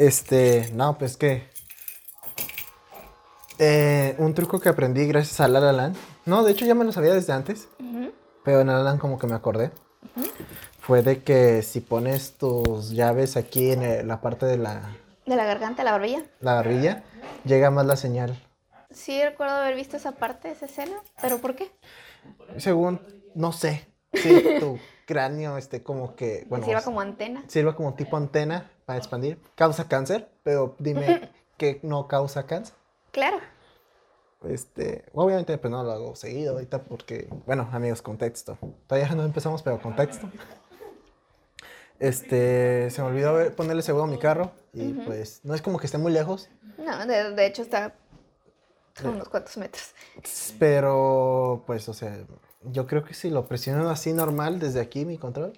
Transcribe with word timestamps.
Este, 0.00 0.70
no, 0.72 0.96
pues 0.96 1.18
que. 1.18 1.46
eh, 3.58 4.14
un 4.16 4.32
truco 4.32 4.58
que 4.58 4.70
aprendí 4.70 5.06
gracias 5.06 5.40
a 5.40 5.48
La 5.48 5.60
La 5.60 5.72
Land. 5.72 5.94
No, 6.24 6.42
de 6.42 6.52
hecho 6.52 6.64
ya 6.64 6.74
me 6.74 6.86
lo 6.86 6.92
sabía 6.92 7.12
desde 7.12 7.34
antes. 7.34 7.68
Pero 8.42 8.62
en 8.62 8.68
La 8.68 8.78
La 8.78 8.82
Land 8.84 8.98
como 8.98 9.18
que 9.18 9.26
me 9.26 9.34
acordé. 9.34 9.70
Fue 10.80 11.02
de 11.02 11.22
que 11.22 11.60
si 11.60 11.80
pones 11.80 12.32
tus 12.38 12.92
llaves 12.92 13.36
aquí 13.36 13.72
en 13.72 13.82
el- 13.82 14.08
la 14.08 14.22
parte 14.22 14.46
de 14.46 14.56
la, 14.56 14.96
De 15.26 15.36
la 15.36 15.44
garganta, 15.44 15.84
la 15.84 15.92
barbilla. 15.92 16.22
la 16.40 16.54
barbilla, 16.54 17.04
llega 17.44 17.70
más 17.70 17.84
la 17.84 17.96
señal. 17.96 18.42
Sí, 18.90 19.22
recuerdo 19.22 19.56
haber 19.56 19.74
visto 19.76 19.98
esa 19.98 20.12
parte, 20.12 20.50
esa 20.50 20.64
escena. 20.64 20.96
¿Pero 21.20 21.38
por 21.38 21.54
qué? 21.56 21.70
Según, 22.56 23.02
no 23.34 23.52
sé, 23.52 23.86
si 24.14 24.30
tu 24.58 24.78
cráneo 25.10 25.56
esté 25.56 25.82
como 25.82 26.14
que, 26.14 26.46
bueno, 26.48 26.64
Sirva 26.64 26.82
como 26.82 27.00
antena. 27.00 27.42
sirva 27.48 27.74
como 27.74 27.94
tipo 27.94 28.16
antena 28.16 28.70
para 28.86 28.96
expandir. 28.98 29.40
Causa 29.56 29.88
cáncer, 29.88 30.28
pero 30.44 30.76
dime 30.78 31.32
que 31.58 31.80
no 31.82 32.06
causa 32.06 32.46
cáncer. 32.46 32.76
Claro. 33.10 33.38
Este, 34.44 35.04
obviamente 35.12 35.58
pues 35.58 35.70
no 35.70 35.82
lo 35.82 35.90
hago 35.90 36.14
seguido 36.14 36.52
ahorita 36.54 36.84
porque, 36.84 37.28
bueno, 37.44 37.68
amigos, 37.72 38.02
contexto. 38.02 38.56
Todavía 38.86 39.12
no 39.16 39.24
empezamos, 39.24 39.62
pero 39.64 39.82
contexto. 39.82 40.30
Este, 41.98 42.88
se 42.90 43.02
me 43.02 43.08
olvidó 43.08 43.34
ver- 43.34 43.54
ponerle 43.54 43.82
seguro 43.82 44.04
a 44.04 44.06
mi 44.06 44.18
carro 44.18 44.52
y 44.72 44.92
pues 44.94 45.40
no 45.44 45.54
es 45.54 45.60
como 45.60 45.78
que 45.78 45.86
esté 45.86 45.98
muy 45.98 46.12
lejos, 46.12 46.48
No, 46.78 47.04
de, 47.06 47.32
de 47.32 47.46
hecho 47.46 47.62
está 47.62 47.94
a 49.04 49.08
unos 49.08 49.28
cuantos 49.28 49.56
metros. 49.58 49.92
pero 50.58 51.62
pues, 51.66 51.86
o 51.90 51.94
sea, 51.94 52.16
yo 52.62 52.86
creo 52.86 53.04
que 53.04 53.14
si 53.14 53.30
lo 53.30 53.46
presiono 53.46 53.88
así 53.90 54.12
normal 54.12 54.58
desde 54.58 54.80
aquí 54.80 55.04
mi 55.04 55.18
control. 55.18 55.52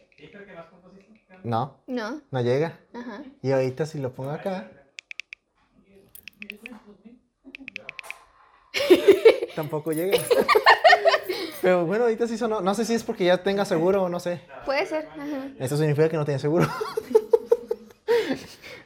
No, 1.45 1.79
No, 1.89 2.21
no 2.31 2.41
llega. 2.41 2.79
ajá. 2.95 3.23
Y 3.43 3.51
ahorita 3.51 3.85
si 3.87 3.99
lo 3.99 4.13
pongo 4.15 4.31
acá. 4.31 4.71
Tampoco 9.55 9.93
llega. 9.93 10.19
Pero 11.61 11.85
bueno, 11.87 12.05
ahorita 12.05 12.27
sí 12.27 12.39
sonó. 12.39 12.61
No 12.61 12.75
sé 12.75 12.85
si 12.85 12.95
es 12.95 13.05
porque 13.05 13.25
ya 13.25 13.43
tenga 13.43 13.65
seguro 13.65 14.05
o 14.05 14.09
no 14.09 14.19
sé. 14.21 14.41
Puede 14.65 14.87
ser, 14.87 15.07
ajá. 15.09 15.49
Eso 15.59 15.77
significa 15.77 16.09
que 16.09 16.17
no 16.17 16.25
tiene 16.25 16.39
seguro. 16.41 16.67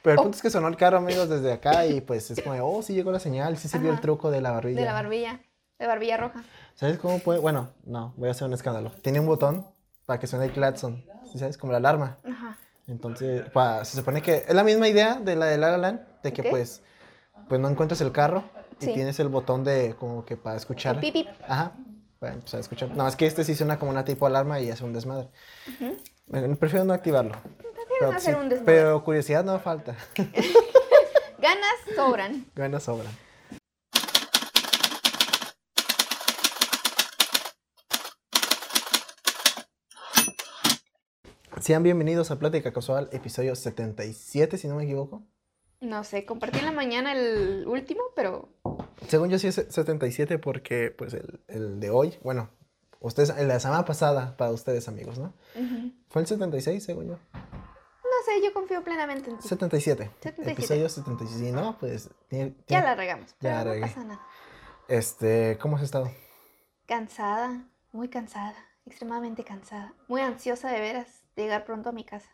Pero 0.02 0.12
el 0.14 0.22
punto 0.22 0.36
es 0.36 0.42
que 0.42 0.50
sonó 0.50 0.68
el 0.68 0.76
carro, 0.76 0.98
amigos, 0.98 1.28
desde 1.28 1.52
acá 1.52 1.84
y 1.86 2.00
pues 2.00 2.30
es 2.30 2.40
como, 2.40 2.54
oh, 2.64 2.80
sí 2.82 2.94
llegó 2.94 3.10
la 3.10 3.18
señal, 3.18 3.56
sí 3.56 3.66
sirvió 3.68 3.90
el 3.92 4.00
truco 4.00 4.30
de 4.30 4.40
la 4.40 4.52
barbilla. 4.52 4.78
De 4.80 4.86
la 4.86 4.92
barbilla. 4.92 5.40
De 5.80 5.86
barbilla 5.86 6.16
roja. 6.16 6.44
¿Sabes 6.76 6.98
cómo 6.98 7.18
puede? 7.18 7.40
Bueno, 7.40 7.70
no, 7.84 8.12
voy 8.16 8.28
a 8.28 8.30
hacer 8.32 8.46
un 8.46 8.54
escándalo. 8.54 8.90
Tiene 9.02 9.18
un 9.20 9.26
botón 9.26 9.66
para 10.04 10.20
que 10.20 10.26
suene 10.26 10.44
el 10.46 10.52
claxon, 10.52 11.04
¿sí 11.32 11.38
¿sabes? 11.38 11.58
Como 11.58 11.72
la 11.72 11.78
alarma. 11.78 12.18
Ajá. 12.24 12.56
Entonces, 12.86 13.48
pa- 13.50 13.84
se 13.84 13.96
supone 13.96 14.22
que 14.22 14.44
es 14.46 14.54
la 14.54 14.62
misma 14.62 14.86
idea 14.86 15.14
de 15.16 15.34
la 15.36 15.46
de 15.46 15.58
La 15.58 15.70
La 15.72 15.78
Land, 15.78 16.00
de 16.22 16.32
que 16.32 16.44
pues, 16.44 16.82
pues 17.48 17.60
no 17.60 17.68
encuentras 17.68 18.00
el 18.00 18.12
carro 18.12 18.44
y 18.80 18.84
Sí. 18.86 18.92
tienes 18.94 19.18
el 19.18 19.28
botón 19.28 19.64
de 19.64 19.96
como 19.98 20.24
que 20.24 20.36
para 20.36 20.56
escuchar. 20.56 21.00
Pip, 21.00 21.12
pip. 21.14 21.28
Ajá, 21.48 21.72
para 22.20 22.34
empezar 22.34 22.58
a 22.58 22.60
escuchar. 22.60 22.90
Nada 22.90 23.04
más 23.04 23.16
que 23.16 23.26
este 23.26 23.42
sí 23.42 23.54
suena 23.56 23.78
como 23.78 23.90
una 23.90 24.04
tipo 24.04 24.26
alarma 24.26 24.60
y 24.60 24.70
hace 24.70 24.84
un 24.84 24.92
desmadre. 24.92 25.28
Bueno, 26.28 26.54
prefiero 26.56 26.84
no 26.84 26.92
activarlo. 26.92 27.34
Pero, 27.98 28.12
no 28.12 28.16
hacer 28.18 28.34
sí, 28.34 28.40
un 28.40 28.48
desmadre. 28.50 28.64
pero 28.80 29.02
curiosidad 29.02 29.42
no 29.44 29.58
falta. 29.58 29.96
Ganas 31.38 31.74
sobran. 31.96 32.44
Ganas 32.54 32.82
sobran. 32.82 33.12
Sean 41.60 41.82
bienvenidos 41.82 42.30
a 42.30 42.38
Plática 42.38 42.72
Casual, 42.72 43.08
episodio 43.12 43.54
77, 43.54 44.58
si 44.58 44.68
no 44.68 44.76
me 44.76 44.84
equivoco. 44.84 45.22
No 45.80 46.04
sé, 46.04 46.24
compartí 46.26 46.58
en 46.58 46.66
la 46.66 46.72
mañana 46.72 47.12
el 47.12 47.66
último, 47.66 48.02
pero 48.14 48.48
Según 49.08 49.30
yo 49.30 49.38
sí 49.38 49.48
es 49.48 49.54
77 49.68 50.38
porque 50.38 50.90
pues 50.96 51.14
el, 51.14 51.40
el 51.48 51.80
de 51.80 51.90
hoy, 51.90 52.18
bueno, 52.22 52.50
ustedes, 53.00 53.34
la 53.46 53.60
semana 53.60 53.84
pasada 53.84 54.36
para 54.36 54.50
ustedes 54.52 54.88
amigos, 54.88 55.18
¿no? 55.18 55.34
ujú. 55.54 55.92
Fue 56.08 56.22
el 56.22 56.28
76 56.28 56.84
según 56.84 57.08
yo. 57.08 57.18
no 57.32 58.24
sé, 58.24 58.42
yo 58.44 58.52
confío 58.52 58.82
plenamente 58.84 59.30
en 59.30 59.38
ti. 59.38 59.48
77. 59.48 60.10
77. 60.20 60.52
Episodio 60.52 60.88
77. 60.88 61.44
Si 61.46 61.52
no, 61.52 61.76
pues... 61.78 62.10
tiene- 62.28 62.54
Ya 62.68 62.82
la 62.82 62.94
regamos, 62.94 63.34
pero 63.38 63.54
Ya 63.54 63.64
la 63.64 63.74
no 63.74 63.80
pasa 63.80 64.04
nada. 64.04 64.26
Este, 64.88 65.58
¿cómo 65.60 65.76
has 65.76 65.82
estado? 65.82 66.10
Cansada, 66.86 67.64
muy 67.92 68.08
cansada, 68.08 68.54
extremadamente 68.86 69.42
cansada, 69.44 69.94
muy 70.06 70.20
ansiosa 70.20 70.70
de 70.70 70.80
veras 70.80 71.15
llegar 71.36 71.64
pronto 71.64 71.90
a 71.90 71.92
mi 71.92 72.04
casa. 72.04 72.30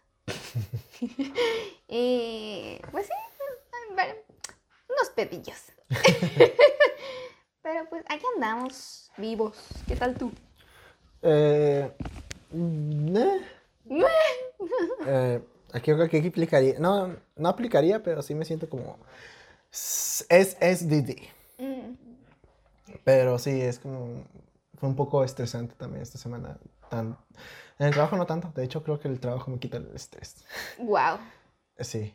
y 1.88 2.78
pues 2.90 3.06
sí, 3.06 3.12
bueno, 3.94 4.14
unos 4.88 5.08
pepillos. 5.14 5.72
Pero 7.62 7.88
pues 7.88 8.04
aquí 8.08 8.24
andamos 8.34 9.10
vivos. 9.16 9.56
¿Qué 9.86 9.96
tal 9.96 10.16
tú? 10.16 10.32
Eh, 11.22 11.92
mm, 12.50 13.16
eh. 13.16 13.40
Eh, 15.06 15.40
aquí 15.72 15.92
creo 15.92 16.08
que 16.08 16.18
aquí 16.18 16.28
aplicaría, 16.28 16.78
no, 16.78 17.16
no 17.36 17.48
aplicaría, 17.48 18.02
pero 18.02 18.22
sí 18.22 18.34
me 18.34 18.44
siento 18.44 18.68
como 18.68 18.98
es 19.70 20.26
SDD. 20.28 21.16
Mm, 21.58 21.94
Pero 23.04 23.38
sí, 23.38 23.60
es 23.60 23.78
como, 23.78 24.24
fue 24.78 24.88
un 24.88 24.96
poco 24.96 25.24
estresante 25.24 25.74
también 25.76 26.02
esta 26.02 26.18
semana. 26.18 26.58
Tan, 26.90 27.16
en 27.78 27.86
el 27.88 27.94
trabajo 27.94 28.16
no 28.16 28.26
tanto, 28.26 28.52
de 28.54 28.64
hecho 28.64 28.82
creo 28.82 29.00
que 29.00 29.08
el 29.08 29.20
trabajo 29.20 29.50
me 29.50 29.58
quita 29.58 29.78
el 29.78 29.94
estrés. 29.94 30.44
wow. 30.78 31.18
Sí, 31.78 32.14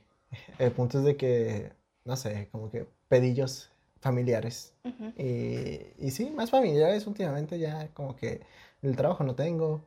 el 0.60 0.72
punto 0.74 1.00
es 1.00 1.06
de 1.06 1.18
que, 1.18 1.74
no 2.06 2.16
sé, 2.16 2.50
como 2.52 2.72
que 2.72 2.88
pedillos 3.10 3.72
familiares. 4.02 4.74
Y, 5.18 5.80
y 5.98 6.12
sí, 6.12 6.32
más 6.32 6.52
familiares 6.52 7.08
últimamente 7.08 7.60
ya 7.60 7.90
como 7.94 8.16
que 8.16 8.42
el 8.82 8.96
trabajo 8.96 9.24
no 9.24 9.36
tengo. 9.36 9.84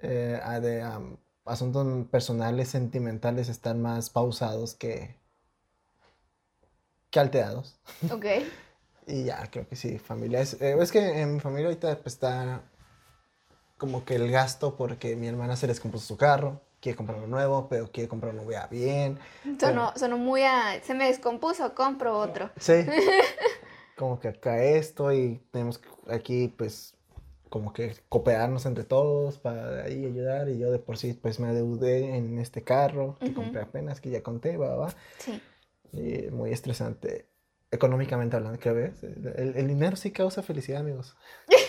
eh, 0.00 0.40
de 0.62 0.84
asuntos 1.46 2.08
personales, 2.08 2.68
sentimentales 2.70 3.48
están 3.50 3.82
más 3.82 4.10
pausados 4.10 4.74
que, 4.74 5.16
que 7.10 7.20
alterados. 7.20 7.78
Ok. 8.10 8.26
Y 9.06 9.24
ya, 9.24 9.48
creo 9.50 9.68
que 9.68 9.76
sí, 9.76 9.98
familiares. 9.98 10.56
eh, 10.60 10.76
es 10.80 10.92
que 10.92 11.20
en 11.22 11.34
mi 11.34 11.40
familia 11.40 11.68
ahorita 11.68 11.98
pues, 12.02 12.14
está 12.14 12.62
como 13.82 14.04
que 14.04 14.14
el 14.14 14.30
gasto 14.30 14.76
porque 14.76 15.16
mi 15.16 15.26
hermana 15.26 15.56
se 15.56 15.66
descompuso 15.66 16.06
su 16.06 16.16
carro, 16.16 16.60
quiere 16.78 16.94
comprar 16.94 17.18
uno 17.18 17.26
nuevo, 17.26 17.66
pero 17.68 17.90
quiere 17.90 18.08
comprar 18.08 18.32
uno 18.32 18.48
ya 18.48 18.68
bien. 18.68 19.18
Sonó, 19.58 19.92
sonó 19.96 20.18
muy 20.18 20.44
a... 20.44 20.80
Se 20.84 20.94
me 20.94 21.08
descompuso, 21.08 21.74
compro 21.74 22.16
otro. 22.16 22.48
Sí. 22.60 22.86
como 23.96 24.20
que 24.20 24.28
acá 24.28 24.62
esto 24.62 25.12
y 25.12 25.42
tenemos 25.50 25.78
que 25.78 25.88
aquí 26.12 26.46
pues 26.46 26.94
como 27.48 27.72
que 27.72 27.96
cooperarnos 28.08 28.66
entre 28.66 28.84
todos 28.84 29.40
para 29.40 29.82
ahí 29.82 30.06
ayudar 30.06 30.48
y 30.48 30.60
yo 30.60 30.70
de 30.70 30.78
por 30.78 30.96
sí 30.96 31.12
pues 31.14 31.40
me 31.40 31.48
adeudé 31.48 32.16
en 32.16 32.38
este 32.38 32.62
carro 32.62 33.16
que 33.18 33.30
Ujú. 33.30 33.34
compré 33.34 33.62
apenas 33.62 34.00
que 34.00 34.10
ya 34.10 34.22
conté, 34.22 34.58
va, 34.58 34.76
va. 34.76 34.94
Sí. 35.18 35.42
Y 35.92 36.30
muy 36.30 36.52
estresante 36.52 37.26
económicamente 37.72 38.36
hablando, 38.36 38.60
creo 38.60 38.76
ves. 38.76 39.02
El, 39.02 39.54
el 39.56 39.66
dinero 39.66 39.96
sí 39.96 40.12
causa 40.12 40.40
felicidad, 40.44 40.82
amigos. 40.82 41.16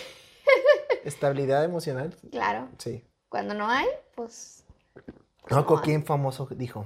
Estabilidad 1.04 1.64
emocional, 1.64 2.16
Claro. 2.32 2.70
sí. 2.78 3.04
Cuando 3.30 3.54
no 3.54 3.68
hay, 3.68 3.88
pues... 4.16 4.64
No, 5.50 5.62
No 5.62 5.78
hay. 5.78 5.84
quién 5.84 6.06
famoso 6.06 6.48
dijo 6.52 6.86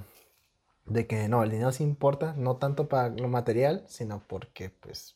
de 0.85 1.05
que 1.05 1.27
no, 1.27 1.43
el 1.43 1.51
dinero 1.51 1.71
sí 1.71 1.83
importa, 1.83 2.33
no 2.37 2.55
tanto 2.57 2.87
para 2.87 3.09
lo 3.09 3.27
material, 3.27 3.83
sino 3.87 4.23
porque 4.27 4.69
pues 4.69 5.15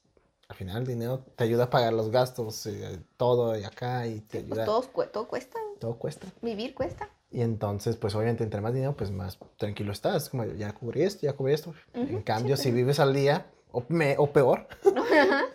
al 0.49 0.55
final 0.57 0.81
el 0.81 0.87
dinero 0.87 1.19
te 1.37 1.45
ayuda 1.45 1.65
a 1.65 1.69
pagar 1.69 1.93
los 1.93 2.11
gastos, 2.11 2.65
eh, 2.65 2.99
todo 3.17 3.57
y 3.57 3.63
acá 3.63 4.05
y 4.05 4.19
te 4.19 4.39
Pues 4.41 4.43
ayuda, 4.51 4.65
todo, 4.65 4.81
cu- 4.91 5.05
todo 5.11 5.27
cuesta. 5.27 5.57
todo 5.79 5.95
cuesta. 5.97 6.27
Vivir 6.41 6.75
cuesta. 6.75 7.09
Y 7.31 7.41
entonces, 7.41 7.95
pues 7.95 8.13
obviamente 8.15 8.43
entre 8.43 8.59
más 8.59 8.73
dinero, 8.73 8.93
pues 8.97 9.09
más 9.11 9.39
tranquilo 9.57 9.93
estás, 9.93 10.27
como 10.29 10.43
ya 10.43 10.73
cubrí 10.73 11.03
esto, 11.03 11.21
ya 11.25 11.31
cubrí 11.33 11.53
esto. 11.53 11.73
en 11.93 12.15
Ujú, 12.15 12.23
cambio, 12.25 12.57
sí, 12.57 12.63
si 12.63 12.71
vives 12.71 12.99
al 12.99 13.13
día, 13.13 13.45
o, 13.71 13.81
me- 13.87 14.17
o 14.17 14.27
peor, 14.33 14.67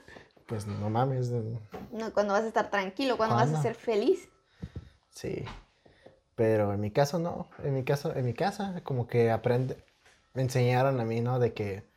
pues 0.47 0.67
no 0.67 0.89
mames, 0.91 1.31
No, 1.91 2.13
cuando 2.13 2.33
vas 2.35 2.45
a 2.45 2.49
estar 2.49 2.71
tranquilo, 2.71 3.17
cuando 3.17 3.37
vas 3.37 3.53
a 3.53 3.63
ser 3.63 3.75
feliz. 3.75 4.29
sí. 5.11 5.45
Pero 6.35 6.75
en 6.75 6.81
mi 6.81 6.91
caso 6.91 7.19
no, 7.19 7.49
en 7.65 7.75
mi 7.75 7.83
caso, 7.83 8.15
en 8.15 8.25
mi 8.27 8.35
casa 8.35 8.81
como 8.85 9.07
que 9.07 9.31
aprende, 9.31 9.83
me 10.35 10.43
enseñaron 10.43 11.01
a 11.01 11.05
mí, 11.05 11.23
¿no? 11.23 11.39
De 11.39 11.55
que 11.55 11.89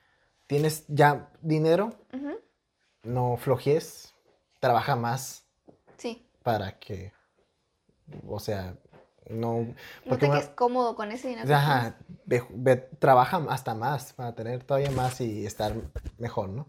tienes 0.48 0.86
ya 0.88 1.30
dinero, 1.42 1.94
no 3.04 3.36
flojees, 3.38 4.14
trabaja 4.62 4.96
más 4.96 5.44
Sí. 5.98 6.26
para 6.42 6.80
que, 6.80 7.12
o 8.30 8.40
sea, 8.40 8.76
no... 9.30 9.60
No 9.60 9.76
porque 10.08 10.26
te 10.26 10.32
una- 10.32 10.40
quedes 10.40 10.52
cómodo 10.56 10.96
con 10.96 11.12
ese 11.12 11.28
dinero. 11.28 11.54
Ajá, 11.54 11.98
ve- 12.26 12.48
ve- 12.50 12.78
trabaja 13.00 13.46
hasta 13.50 13.76
más 13.76 14.14
para 14.14 14.34
tener 14.36 14.64
todavía 14.64 14.92
más 14.92 15.20
y 15.20 15.46
estar 15.46 15.74
mejor, 16.18 16.48
¿no? 16.50 16.68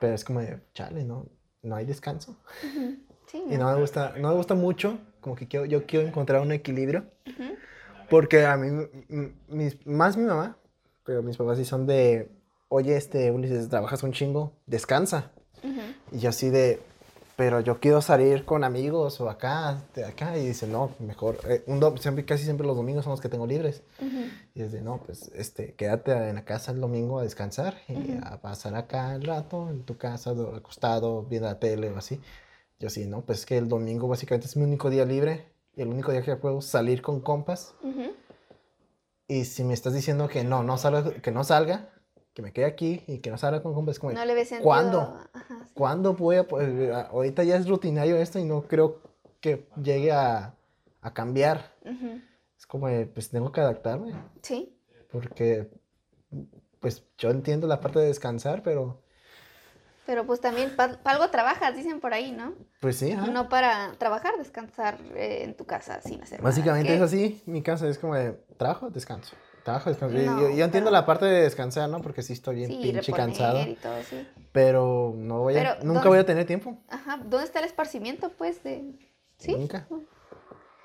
Pero 0.00 0.14
es 0.14 0.24
como 0.24 0.40
de, 0.40 0.60
chale, 0.74 1.04
¿no? 1.04 1.26
No 1.62 1.76
hay 1.76 1.84
descanso. 1.86 2.36
Sí. 3.26 3.42
Y 3.50 3.56
no 3.56 3.72
me 3.72 3.80
gusta, 3.80 4.14
no 4.18 4.28
me 4.28 4.34
gusta 4.34 4.54
mucho, 4.54 4.98
como 5.20 5.34
que 5.34 5.48
quiero, 5.48 5.64
yo 5.66 5.84
quiero 5.86 6.06
encontrar 6.06 6.40
un 6.42 6.52
equilibrio, 6.52 7.06
porque 8.08 8.44
a 8.46 8.56
mí, 8.56 8.86
mis- 9.48 9.84
más 9.86 10.16
mi 10.16 10.24
mamá, 10.24 10.56
pero 11.04 11.22
mis 11.22 11.36
papás 11.36 11.58
sí 11.58 11.64
son 11.64 11.86
de, 11.86 12.30
oye, 12.68 12.96
este, 12.96 13.30
Ulises, 13.30 13.68
trabajas 13.68 14.02
un 14.02 14.12
chingo, 14.12 14.52
descansa. 14.66 15.32
Y 16.12 16.18
yo 16.20 16.28
así 16.28 16.50
de, 16.50 16.80
pero 17.36 17.60
yo 17.60 17.78
quiero 17.80 18.00
salir 18.00 18.44
con 18.46 18.64
amigos 18.64 19.20
o 19.20 19.28
acá, 19.28 19.82
de 19.94 20.04
acá. 20.06 20.36
Y 20.38 20.46
dice, 20.46 20.66
no, 20.66 20.90
mejor, 20.98 21.38
eh, 21.48 21.62
un 21.66 21.80
siempre, 21.98 22.24
casi 22.24 22.44
siempre 22.44 22.66
los 22.66 22.76
domingos 22.76 23.04
son 23.04 23.10
los 23.12 23.20
que 23.20 23.28
tengo 23.28 23.46
libres. 23.46 23.82
Ujú. 24.00 24.24
Y 24.54 24.62
es 24.62 24.72
de, 24.72 24.80
no, 24.80 25.02
pues, 25.04 25.30
este, 25.34 25.74
quédate 25.74 26.12
en 26.12 26.34
la 26.36 26.44
casa 26.46 26.72
el 26.72 26.80
domingo 26.80 27.18
a 27.18 27.22
descansar 27.22 27.76
y 27.88 27.92
Ujú. 27.92 28.20
a 28.24 28.38
pasar 28.40 28.74
acá 28.74 29.14
el 29.14 29.22
rato 29.24 29.68
en 29.68 29.82
tu 29.84 29.98
casa, 29.98 30.32
do- 30.32 30.56
acostado, 30.56 31.22
viendo 31.24 31.46
la 31.48 31.58
tele 31.58 31.90
o 31.90 31.98
así. 31.98 32.20
Yo 32.78 32.88
sí, 32.90 33.04
no, 33.06 33.20
pues 33.20 33.40
es 33.40 33.46
que 33.46 33.58
el 33.58 33.68
domingo 33.68 34.08
básicamente 34.08 34.46
es 34.46 34.56
mi 34.56 34.64
único 34.64 34.88
día 34.90 35.04
libre 35.04 35.46
y 35.76 35.82
el 35.82 35.88
único 35.88 36.12
día 36.12 36.22
que 36.22 36.36
puedo 36.36 36.60
salir 36.62 37.02
con 37.02 37.20
compas. 37.20 37.74
Ujú. 37.82 38.12
Y 39.28 39.44
si 39.44 39.64
me 39.64 39.74
estás 39.74 39.92
diciendo 39.92 40.28
que 40.28 40.44
no, 40.44 40.62
no 40.62 40.78
salga, 40.78 41.12
que 41.20 41.30
no 41.32 41.42
salga, 41.44 41.90
que 42.36 42.42
me 42.42 42.52
quede 42.52 42.66
aquí 42.66 43.02
y 43.06 43.20
que 43.20 43.30
no 43.30 43.38
salga 43.38 43.62
con 43.62 43.72
compas, 43.72 43.94
es 43.94 43.98
como, 43.98 44.12
No 44.12 44.22
le 44.26 44.34
ves 44.34 44.50
sentido. 44.50 44.64
¿cuándo? 44.64 45.18
Ajá, 45.32 45.64
sí. 45.64 45.72
¿Cuándo 45.72 46.12
voy 46.12 46.36
a 46.36 46.46
poder? 46.46 46.92
Ahorita 46.92 47.42
ya 47.44 47.56
es 47.56 47.66
rutinario 47.66 48.18
esto 48.18 48.38
y 48.38 48.44
no 48.44 48.60
creo 48.64 49.00
que 49.40 49.66
llegue 49.82 50.12
a, 50.12 50.54
a 51.00 51.14
cambiar. 51.14 51.72
Ujú. 51.82 52.20
Es 52.58 52.66
como, 52.66 52.88
pues 53.14 53.30
tengo 53.30 53.50
que 53.52 53.62
adaptarme. 53.62 54.12
Sí. 54.42 54.76
Porque, 55.10 55.70
pues 56.80 57.04
yo 57.16 57.30
entiendo 57.30 57.66
la 57.66 57.80
parte 57.80 58.00
de 58.00 58.08
descansar, 58.08 58.62
pero 58.62 59.00
Pero 60.04 60.26
pues 60.26 60.38
también 60.42 60.76
para 60.76 61.00
algo 61.04 61.30
trabajas, 61.30 61.74
dicen 61.74 62.00
por 62.00 62.12
ahí, 62.12 62.32
¿no? 62.32 62.52
pues 62.82 62.96
sí, 62.98 63.12
ajá. 63.12 63.28
No 63.28 63.48
para 63.48 63.92
trabajar, 63.94 64.36
descansar 64.36 64.98
eh, 65.14 65.42
en 65.42 65.56
tu 65.56 65.64
casa 65.64 66.02
sin 66.02 66.22
hacer 66.22 66.40
nada. 66.40 66.50
Básicamente 66.50 66.90
¿Qué? 66.90 66.96
es 66.96 67.00
así. 67.00 67.42
Mi 67.46 67.62
casa 67.62 67.88
es 67.88 67.96
como 67.98 68.14
de 68.14 68.32
trabajo, 68.58 68.90
descanso. 68.90 69.34
Trabajo, 69.66 69.90
descanso. 69.90 70.16
No, 70.16 70.40
yo, 70.40 70.48
yo 70.56 70.64
entiendo 70.64 70.88
pero- 70.88 70.90
la 70.92 71.04
parte 71.04 71.24
de 71.26 71.42
descansar, 71.42 71.90
¿no? 71.90 72.00
Porque 72.00 72.22
sí 72.22 72.32
estoy 72.32 72.54
bien 72.56 72.70
Sí, 72.70 72.78
pinche 72.82 73.12
cansado. 73.12 73.60
y 73.68 73.74
todo, 73.74 74.00
sí. 74.08 74.26
Pero 74.52 75.12
no 75.16 75.40
voy 75.40 75.56
a, 75.56 75.58
Pero, 75.58 75.70
nunca 75.84 75.92
¿dónde- 75.94 76.08
voy 76.08 76.18
a 76.18 76.24
tener 76.24 76.46
tiempo. 76.46 76.78
Ajá, 76.88 77.18
¿dónde 77.18 77.44
está 77.44 77.58
el 77.58 77.64
esparcimiento, 77.66 78.30
pues, 78.38 78.62
de...? 78.62 78.94
¿Sí? 79.38 79.52
Nunca. 79.52 79.86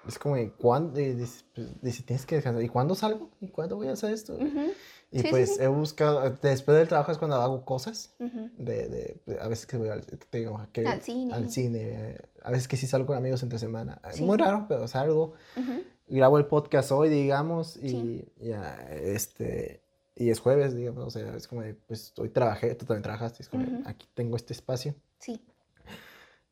Es 0.07 0.18
como, 0.18 0.36
¿cuándo? 0.57 1.00
Y 1.00 1.13
dice, 1.13 1.44
pues, 1.54 1.68
dice, 1.81 2.01
tienes 2.04 2.25
que 2.25 2.36
descansar. 2.36 2.62
¿Y 2.63 2.68
cuándo 2.69 2.95
salgo? 2.95 3.30
¿Y 3.39 3.50
cuándo 3.50 3.75
voy 3.75 3.88
a 3.88 3.94
hacer 3.94 4.12
esto? 4.12 4.33
Ujú, 4.33 4.74
Y 5.12 5.19
Sí, 5.19 5.27
pues 5.30 5.56
sí. 5.57 5.63
he 5.63 5.68
buscado, 5.68 6.27
después 6.42 6.75
del 6.77 6.88
trabajo 6.88 7.12
es 7.12 7.18
cuando 7.19 7.36
hago 7.38 7.63
cosas. 7.66 8.16
ujú. 8.19 8.50
De, 8.57 8.88
de- 8.89 9.22
de- 9.27 9.39
a 9.39 9.48
veces 9.48 9.68
que 9.68 9.77
voy 9.77 9.89
al, 9.89 10.04
digo, 10.31 10.60
que- 10.74 10.88
Al 10.88 11.01
cine. 11.01 11.34
al 11.34 11.51
cine, 11.51 12.18
A 12.44 12.50
veces 12.50 12.68
que 12.68 12.75
sí 12.77 12.88
salgo 12.88 13.06
con 13.06 13.18
amigos 13.18 13.44
entre 13.44 13.60
semana. 13.60 14.01
Es 14.10 14.16
Sí. 14.16 14.24
Muy 14.24 14.38
raro, 14.39 14.66
pero 14.68 14.88
salgo. 14.88 15.34
Ujú. 15.56 15.84
Grabo 16.13 16.38
el 16.38 16.46
podcast 16.46 16.92
hoy, 16.92 17.10
digamos, 17.10 17.78
y 17.78 17.90
Sí. 17.90 18.34
ya, 18.42 18.75
este, 18.92 19.81
y 20.16 20.30
es 20.30 20.40
jueves, 20.40 20.75
digamos, 20.75 21.06
o 21.06 21.10
sea, 21.10 21.36
es 21.36 21.48
como 21.48 21.62
de, 21.62 21.74
pues 21.74 22.13
hoy 22.18 22.30
trabajé, 22.30 22.75
tú 22.75 22.86
también 22.86 23.04
trabajaste, 23.04 23.42
es 23.44 23.50
como, 23.50 23.63
de, 23.63 23.72
Ujú. 23.72 23.84
aquí 23.90 24.08
tengo 24.13 24.36
este 24.36 24.52
espacio, 24.54 24.94
Sí. 25.19 25.42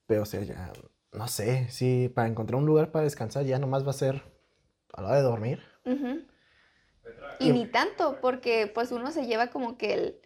pero 0.07 0.23
o 0.23 0.25
sea, 0.25 0.41
ya, 0.41 0.71
no 1.11 1.27
sé, 1.27 1.67
sí, 1.69 2.09
para 2.13 2.27
encontrar 2.27 2.57
un 2.59 2.65
lugar 2.65 2.91
para 2.91 3.03
descansar 3.03 3.43
ya 3.45 3.59
nomás 3.59 3.85
va 3.85 3.89
a 3.89 3.93
ser 3.93 4.23
a 4.93 5.01
la 5.01 5.07
hora 5.09 5.17
de 5.17 5.23
dormir. 5.23 5.59
Ujú. 5.85 6.21
Y 7.39 7.51
ni 7.51 7.65
tanto, 7.67 8.19
porque 8.21 8.67
pues 8.73 8.91
uno 8.91 9.11
se 9.11 9.25
lleva 9.25 9.47
como 9.47 9.77
que 9.77 9.93
el... 9.93 10.19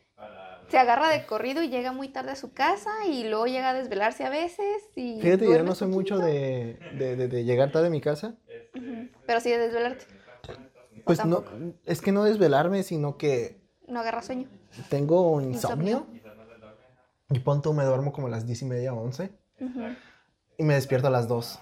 Se 0.69 0.77
agarra 0.79 1.09
de 1.09 1.25
corrido 1.25 1.61
y 1.61 1.69
llega 1.69 1.91
muy 1.91 2.07
tarde 2.07 2.31
a 2.31 2.35
su 2.35 2.53
casa 2.53 2.89
y 3.07 3.25
luego 3.27 3.45
llega 3.45 3.71
a 3.71 3.73
desvelarse 3.73 4.23
a 4.23 4.29
veces 4.29 4.81
y... 4.95 5.21
Fíjate, 5.21 5.45
yo 5.45 5.61
no 5.63 5.75
soy 5.75 5.89
mucho 5.89 6.15
poquito. 6.15 6.33
de, 6.33 6.79
de, 6.97 7.15
de- 7.15 7.27
de 7.27 7.43
llegar 7.43 7.71
tarde 7.71 7.87
a 7.87 7.91
mi 7.91 8.01
casa. 8.01 8.35
Pero 9.25 9.39
sí 9.39 9.49
de 9.49 9.57
desvelarte. 9.59 10.05
Pues 11.05 11.23
no, 11.25 11.43
es 11.85 12.01
que 12.01 12.11
no 12.11 12.23
desvelarme, 12.23 12.83
sino 12.83 13.17
que 13.17 13.61
No 13.87 13.99
agarra 13.99 14.21
sueño. 14.21 14.47
tengo 14.89 15.41
insomnio. 15.41 16.05
Insomnio. 16.11 16.23
Y 17.29 17.39
punto 17.39 17.73
me 17.73 17.83
duermo 17.83 18.11
como 18.13 18.27
a 18.27 18.29
las 18.29 18.45
10 18.45 18.61
y 18.61 18.65
media, 18.65 18.93
11. 18.93 19.31
Ujú. 19.59 19.81
Y 20.57 20.63
me 20.63 20.75
despierto 20.75 21.07
a 21.07 21.09
las 21.09 21.27
2. 21.27 21.59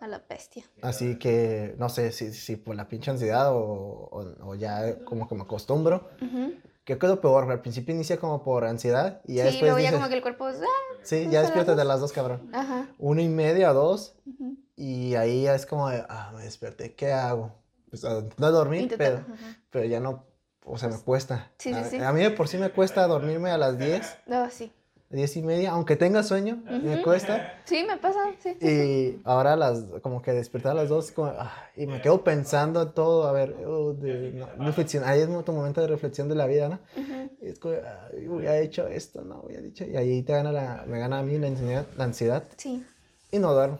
A 0.00 0.06
la 0.06 0.22
bestia. 0.28 0.64
Así 0.82 1.18
que 1.18 1.74
no 1.78 1.88
sé 1.88 2.12
si, 2.12 2.32
si 2.32 2.56
por 2.56 2.74
la 2.76 2.88
pinche 2.88 3.10
ansiedad 3.10 3.50
o, 3.52 3.58
o- 3.58 4.48
o 4.48 4.54
ya 4.54 5.02
como 5.04 5.26
que 5.28 5.34
me 5.34 5.42
acostumbro. 5.42 6.08
Ujú. 6.20 6.52
Que 6.84 6.98
quedo 6.98 7.18
peor, 7.22 7.50
al 7.50 7.62
principio 7.62 7.94
inicia 7.94 8.18
como 8.18 8.42
por 8.42 8.64
ansiedad 8.66 9.22
y 9.26 9.36
ya 9.36 9.44
Sí, 9.44 9.52
después 9.52 9.62
luego 9.62 9.78
ya 9.78 9.82
dices, 9.84 9.94
como 9.94 10.08
que 10.10 10.14
el 10.16 10.20
cuerpo 10.22 10.48
es... 10.50 10.60
ah, 10.60 10.96
sí, 11.02 11.26
ya 11.30 11.40
despiértate 11.40 11.78
de 11.78 11.84
las 11.86 12.00
dos, 12.00 12.12
cabrón. 12.12 12.50
Ajá. 12.52 12.88
Una 12.98 13.22
y 13.22 13.28
media, 13.28 13.72
dos, 13.72 14.14
Ujú. 14.26 14.56
Y 14.76 15.14
ahí 15.14 15.42
ya 15.44 15.54
es 15.54 15.66
como 15.66 15.88
de, 15.88 16.04
ah, 16.08 16.32
me 16.34 16.42
desperté, 16.44 16.94
¿qué 16.94 17.12
hago? 17.12 17.52
Pues 17.90 18.02
no 18.02 18.50
dormir, 18.50 18.92
pero, 18.96 19.18
ajá. 19.18 19.56
pero 19.70 19.84
ya 19.84 20.00
no, 20.00 20.24
o 20.64 20.76
sea, 20.78 20.88
me 20.88 20.98
cuesta. 20.98 21.52
Sí, 21.58 21.72
sí, 21.72 21.80
a, 21.80 21.84
sí. 21.84 21.96
a 21.98 22.12
mí 22.12 22.22
de 22.22 22.30
por 22.30 22.48
sí 22.48 22.58
me 22.58 22.70
cuesta 22.70 23.06
dormirme 23.06 23.50
a 23.50 23.58
las 23.58 23.78
10, 23.78 24.18
No, 24.26 24.50
sí. 24.50 24.72
10 25.10 25.36
y 25.36 25.42
media, 25.42 25.70
aunque 25.70 25.94
tenga 25.94 26.24
sueño, 26.24 26.60
me 26.68 26.94
Ujú. 26.94 27.04
cuesta. 27.04 27.52
Sí, 27.66 27.84
me 27.88 27.96
pasa, 27.98 28.18
sí. 28.42 28.56
Y 28.60 29.20
ahora 29.24 29.54
las, 29.54 29.80
como 30.02 30.20
que 30.22 30.32
despertar 30.32 30.72
a 30.72 30.74
las 30.74 30.88
dos, 30.88 31.12
como, 31.12 31.28
ah, 31.38 31.52
y 31.76 31.86
me 31.86 32.00
quedo 32.00 32.24
pensando 32.24 32.88
todo, 32.90 33.28
a 33.28 33.32
ver, 33.32 33.54
oh, 33.64 33.92
de, 33.92 34.32
no, 34.32 34.46
reflexión, 34.64 35.04
ahí 35.04 35.20
es 35.20 35.28
tu 35.44 35.52
momento 35.52 35.80
de 35.82 35.86
reflexión 35.86 36.28
de 36.28 36.34
la 36.34 36.46
vida, 36.46 36.68
¿no? 36.68 36.78
Ujú. 37.00 37.30
Y 37.42 37.48
es 37.48 37.60
como, 37.60 37.74
ay, 37.74 38.26
hubiera 38.26 38.58
hecho 38.58 38.88
esto, 38.88 39.22
no, 39.22 39.42
hubiera 39.42 39.62
dicho, 39.62 39.84
y 39.84 39.96
ahí 39.96 40.22
te 40.22 40.32
gana 40.32 40.50
la, 40.50 40.84
me 40.88 40.98
gana 40.98 41.20
a 41.20 41.22
mí 41.22 41.38
la 41.38 41.46
ansiedad, 41.46 41.86
la 41.96 42.04
ansiedad 42.04 42.42
Sí. 42.56 42.84
y 43.30 43.38
no 43.38 43.52
duermo. 43.52 43.78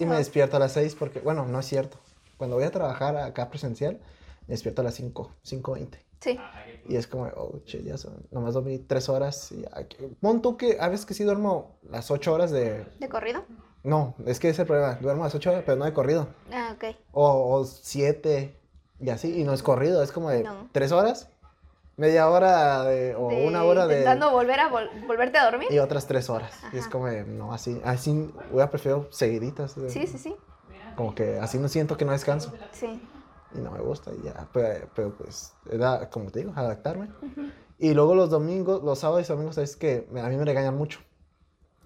Y 0.00 0.06
me 0.06 0.16
despierto 0.16 0.56
a 0.56 0.60
las 0.60 0.72
6 0.72 0.94
porque, 0.96 1.18
bueno, 1.18 1.44
no 1.46 1.58
es 1.58 1.66
cierto. 1.66 1.98
Cuando 2.36 2.54
voy 2.54 2.64
a 2.64 2.70
trabajar 2.70 3.16
acá 3.16 3.50
presencial, 3.50 3.98
me 4.46 4.52
despierto 4.54 4.80
a 4.82 4.84
las 4.84 4.94
5, 4.94 5.32
5.20. 5.44 5.98
Sí. 6.20 6.38
Y 6.88 6.94
es 6.96 7.08
como, 7.08 7.24
oh, 7.36 7.58
che, 7.64 7.82
ya 7.82 7.96
son, 7.98 8.24
nomás 8.30 8.54
dormí 8.54 8.78
3 8.78 9.08
horas. 9.08 9.50
Y 9.50 9.62
ya, 9.62 9.88
que- 9.88 10.08
pon 10.20 10.40
tú 10.40 10.56
que 10.56 10.76
a 10.80 10.88
veces 10.88 11.04
que 11.04 11.14
sí 11.14 11.24
duermo 11.24 11.78
las 11.90 12.12
8 12.12 12.32
horas 12.32 12.52
de... 12.52 12.86
¿De 13.00 13.08
corrido? 13.08 13.44
No, 13.82 14.14
es 14.24 14.38
que 14.38 14.48
ese 14.48 14.54
es 14.54 14.58
el 14.60 14.66
problema, 14.66 14.94
duermo 15.00 15.24
las 15.24 15.34
8 15.34 15.50
horas, 15.50 15.62
pero 15.66 15.76
no 15.76 15.84
de 15.84 15.92
corrido. 15.92 16.28
Ah, 16.52 16.76
ok. 16.76 16.96
O 17.12 17.64
7 17.64 18.54
y 19.00 19.10
así, 19.10 19.40
y 19.40 19.42
no 19.44 19.52
es 19.52 19.64
corrido, 19.64 20.00
es 20.02 20.12
como 20.12 20.30
de 20.30 20.44
No. 20.44 20.68
3 20.72 20.92
horas, 20.92 21.28
media 21.98 22.28
hora 22.30 22.84
de- 22.84 23.14
o 23.14 23.28
De- 23.28 23.46
una 23.46 23.64
hora 23.64 23.86
de... 23.86 23.98
Intentando 23.98 24.30
volver 24.30 24.60
a 24.60 24.70
vol- 24.70 25.06
volverte 25.06 25.36
a 25.38 25.44
dormir. 25.50 25.68
Y 25.70 25.78
otras 25.78 26.06
3 26.06 26.30
horas. 26.30 26.52
Y 26.72 26.76
es 26.78 26.82
Ajá. 26.84 26.90
como 26.90 27.08
no, 27.08 27.52
así, 27.52 27.80
así, 27.84 28.32
hubiera 28.50 28.70
prefiero 28.70 29.08
seguiditas. 29.10 29.74
de- 29.76 29.90
Sí, 29.90 30.06
sí, 30.06 30.16
sí. 30.18 30.34
Como 30.96 31.14
que 31.14 31.38
así 31.38 31.58
no 31.58 31.68
siento 31.68 31.96
que 31.96 32.04
no 32.04 32.12
descanso. 32.12 32.52
Sí. 32.72 33.00
Y 33.54 33.58
no 33.60 33.70
me 33.70 33.80
gusta 33.80 34.10
y 34.14 34.22
ya. 34.22 34.48
Pero, 34.52 34.88
pero, 34.94 35.14
pues, 35.16 35.52
era, 35.70 36.08
como 36.10 36.30
te 36.30 36.40
digo, 36.40 36.52
adaptarme. 36.56 37.08
Y 37.78 37.94
luego 37.94 38.14
los 38.14 38.30
domingos, 38.30 38.82
los 38.82 38.98
sábados 38.98 39.28
y 39.28 39.32
domingos, 39.32 39.58
es 39.58 39.76
que 39.76 40.08
a 40.20 40.28
mí 40.28 40.36
me 40.36 40.44
regañan 40.44 40.76
mucho. 40.76 41.00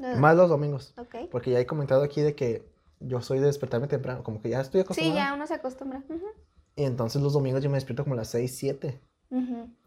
Ah, 0.02 0.14
Más 0.16 0.34
los 0.36 0.48
domingos. 0.48 0.94
Ok. 0.98 1.28
Porque 1.30 1.50
ya 1.50 1.60
he 1.60 1.66
comentado 1.66 2.02
aquí 2.02 2.22
de 2.22 2.34
que 2.34 2.66
yo 3.00 3.20
soy 3.20 3.38
de 3.40 3.46
despertarme 3.46 3.86
temprano. 3.86 4.22
Como 4.22 4.40
que 4.40 4.48
ya 4.48 4.60
estoy 4.60 4.80
Sí, 4.80 4.84
acostumbrado. 4.84 5.28
ya 5.28 5.34
uno 5.34 5.46
se 5.46 5.54
acostumbra. 5.54 6.02
Ujú, 6.08 6.26
Y 6.76 6.84
entonces 6.84 7.20
los 7.22 7.34
domingos 7.34 7.62
yo 7.62 7.68
me 7.70 7.76
despierto 7.76 8.02
como 8.04 8.14
a 8.14 8.18
las 8.18 8.28
6, 8.28 8.56
7. 8.56 9.00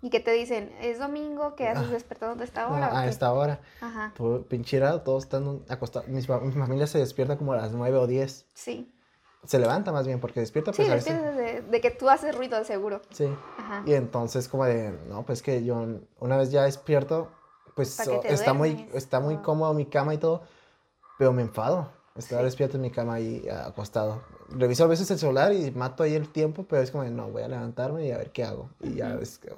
¿Y 0.02 0.10
qué 0.10 0.20
te 0.20 0.32
dicen? 0.32 0.72
¿Es 0.82 0.98
domingo? 1.00 1.56
¿Qué 1.56 1.68
haces 1.68 1.88
Ah. 1.90 1.92
despertando 1.94 2.36
de 2.36 2.46
esta 2.46 2.68
hora? 2.68 3.00
A 3.00 3.08
esta 3.08 3.32
hora. 3.32 3.60
Ajá. 3.80 4.12
Todo 4.16 4.44
pinchirado, 4.44 5.02
todos 5.02 5.24
están 5.26 5.62
acostados. 5.70 6.08
Mi 6.10 6.22
familia 6.24 6.88
se 6.88 6.98
despierta 6.98 7.38
como 7.38 7.54
a 7.54 7.58
las 7.58 7.72
9 7.72 7.98
o 7.98 8.08
10. 8.08 8.48
Sí. 8.54 8.92
Se 9.44 9.60
levanta 9.60 9.92
más 9.92 10.08
bien 10.08 10.20
porque 10.20 10.40
despierta 10.40 10.74
Sí, 10.74 10.84
pues 10.88 11.08
a 11.08 11.32
de, 11.34 11.62
de 11.62 11.82
que 11.82 11.92
tú 11.92 12.10
haces 12.10 12.36
ruido, 12.36 12.58
de 12.58 12.66
seguro. 12.66 13.02
Sí. 13.12 13.30
Ajá. 13.60 13.84
Y 13.86 13.94
entonces 13.94 14.48
como 14.48 14.66
de, 14.66 14.98
no, 15.08 15.24
pues 15.24 15.44
que 15.44 15.64
yo 15.64 15.86
una 16.20 16.38
vez 16.38 16.50
ya 16.52 16.64
despierto, 16.64 17.30
pues 17.76 17.96
que 18.24 18.34
está 18.34 18.54
muy, 18.54 18.90
está 18.94 19.20
muy 19.20 19.36
o- 19.36 19.44
cómodo 19.44 19.74
mi 19.76 19.86
cama 19.86 20.16
y 20.16 20.18
todo, 20.18 20.42
pero 21.20 21.32
me 21.34 21.44
enfado. 21.44 21.92
Estar 22.16 22.40
Sí. 22.40 22.46
despierto 22.46 22.78
en 22.78 22.82
mi 22.82 22.90
cama 22.90 23.16
ahí 23.16 23.46
ah, 23.52 23.68
acostado. 23.68 24.24
Reviso 24.50 24.84
a 24.84 24.88
veces 24.88 25.10
el 25.12 25.18
celular 25.18 25.54
y 25.54 25.72
mato 25.72 26.04
ahí 26.04 26.14
el 26.14 26.30
tiempo, 26.30 26.66
pero 26.70 26.82
es 26.82 26.92
como 26.92 27.04
no, 27.06 27.30
voy 27.30 27.44
a 27.44 27.48
levantarme 27.48 28.06
y 28.06 28.12
a 28.12 28.18
ver 28.18 28.32
qué 28.32 28.44
hago. 28.44 28.70
Y 28.80 28.96
ya 28.96 29.14
Ujú. 29.14 29.24
es 29.24 29.38
que... 29.38 29.54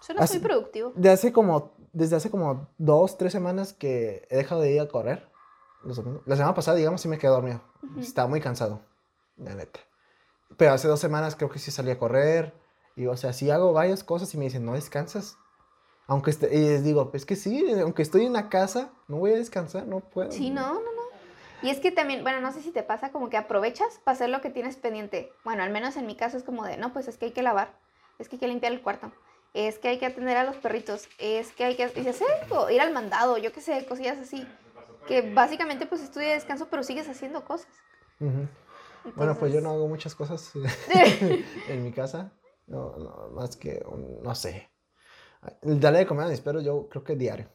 Suena 0.00 0.26
muy 0.26 0.38
productivo. 0.40 0.92
De 0.94 1.10
hace 1.10 1.32
como, 1.32 1.72
desde 1.92 2.16
hace 2.16 2.30
como 2.30 2.68
dos, 2.76 3.16
tres 3.16 3.32
semanas 3.32 3.72
que 3.72 4.26
he 4.30 4.36
dejado 4.36 4.60
de 4.60 4.72
ir 4.72 4.80
a 4.80 4.88
correr. 4.88 5.30
La 6.26 6.36
semana 6.36 6.54
pasada, 6.54 6.76
digamos, 6.76 7.00
sí 7.00 7.08
me 7.08 7.18
quedé 7.18 7.30
dormido. 7.30 7.60
Ujú. 7.82 8.00
Estaba 8.00 8.28
muy 8.28 8.40
cansado, 8.40 8.82
la 9.36 9.54
neta. 9.54 9.80
Pero 10.56 10.72
hace 10.72 10.88
dos 10.88 11.00
semanas 11.00 11.34
creo 11.36 11.50
que 11.50 11.58
sí 11.58 11.70
salí 11.70 11.90
a 11.90 11.98
correr. 11.98 12.52
Y, 12.94 13.06
o 13.06 13.16
sea, 13.16 13.32
sí 13.32 13.50
hago 13.50 13.72
varias 13.72 14.04
cosas 14.04 14.32
y 14.34 14.38
me 14.38 14.44
dicen, 14.44 14.64
¿no 14.66 14.74
descansas? 14.74 15.38
Aunque 16.06 16.30
esté, 16.30 16.54
y 16.54 16.60
les 16.60 16.84
digo, 16.84 17.10
es 17.14 17.24
que 17.24 17.36
sí, 17.36 17.64
aunque 17.80 18.02
estoy 18.02 18.26
en 18.26 18.32
la 18.34 18.48
casa, 18.48 18.92
no 19.08 19.18
voy 19.18 19.32
a 19.32 19.36
descansar, 19.36 19.86
no 19.86 20.00
puedo. 20.00 20.30
Sí, 20.30 20.50
no, 20.50 20.74
no. 20.74 20.91
Y 21.62 21.70
es 21.70 21.78
que 21.78 21.92
también, 21.92 22.22
bueno, 22.22 22.40
no 22.40 22.52
sé 22.52 22.60
si 22.60 22.72
te 22.72 22.82
pasa 22.82 23.12
como 23.12 23.30
que 23.30 23.36
aprovechas 23.36 24.00
para 24.04 24.14
hacer 24.14 24.30
lo 24.30 24.40
que 24.40 24.50
tienes 24.50 24.76
pendiente. 24.76 25.32
Bueno, 25.44 25.62
al 25.62 25.70
menos 25.70 25.96
en 25.96 26.06
mi 26.06 26.16
caso 26.16 26.36
es 26.36 26.42
como 26.42 26.64
de, 26.64 26.76
no, 26.76 26.92
pues 26.92 27.06
es 27.08 27.16
que 27.18 27.26
hay 27.26 27.30
que 27.32 27.42
lavar, 27.42 27.72
es 28.18 28.28
que 28.28 28.36
hay 28.36 28.40
que 28.40 28.48
limpiar 28.48 28.72
el 28.72 28.82
cuarto, 28.82 29.12
es 29.54 29.78
que 29.78 29.88
hay 29.88 29.98
que 29.98 30.06
atender 30.06 30.36
a 30.36 30.44
los 30.44 30.56
perritos, 30.56 31.08
es 31.18 31.52
que 31.52 31.64
hay 31.64 31.76
que 31.76 31.90
y 31.94 32.08
hacer 32.08 32.26
o 32.50 32.68
ir 32.70 32.80
al 32.80 32.92
mandado, 32.92 33.38
yo 33.38 33.52
qué 33.52 33.60
sé, 33.60 33.86
cosillas 33.86 34.18
así. 34.18 34.46
Que 35.06 35.32
básicamente 35.32 35.86
pues 35.86 36.00
estudia 36.00 36.30
y 36.30 36.34
descanso, 36.34 36.68
pero 36.70 36.82
sigues 36.82 37.08
haciendo 37.08 37.44
cosas. 37.44 37.72
Bueno, 39.16 39.36
pues 39.38 39.52
yo 39.52 39.60
no 39.60 39.70
hago 39.70 39.88
muchas 39.88 40.14
cosas 40.14 40.52
en 41.68 41.82
mi 41.82 41.92
casa. 41.92 42.32
No, 42.66 42.96
no, 42.96 43.30
más 43.32 43.56
que, 43.56 43.84
no 44.22 44.34
sé. 44.34 44.70
Darle 45.62 46.00
de 46.00 46.06
comer 46.06 46.26
a 46.26 46.28
mis 46.28 46.40
perros, 46.40 46.64
yo 46.64 46.88
creo 46.88 47.02
que 47.02 47.16
diario. 47.16 47.48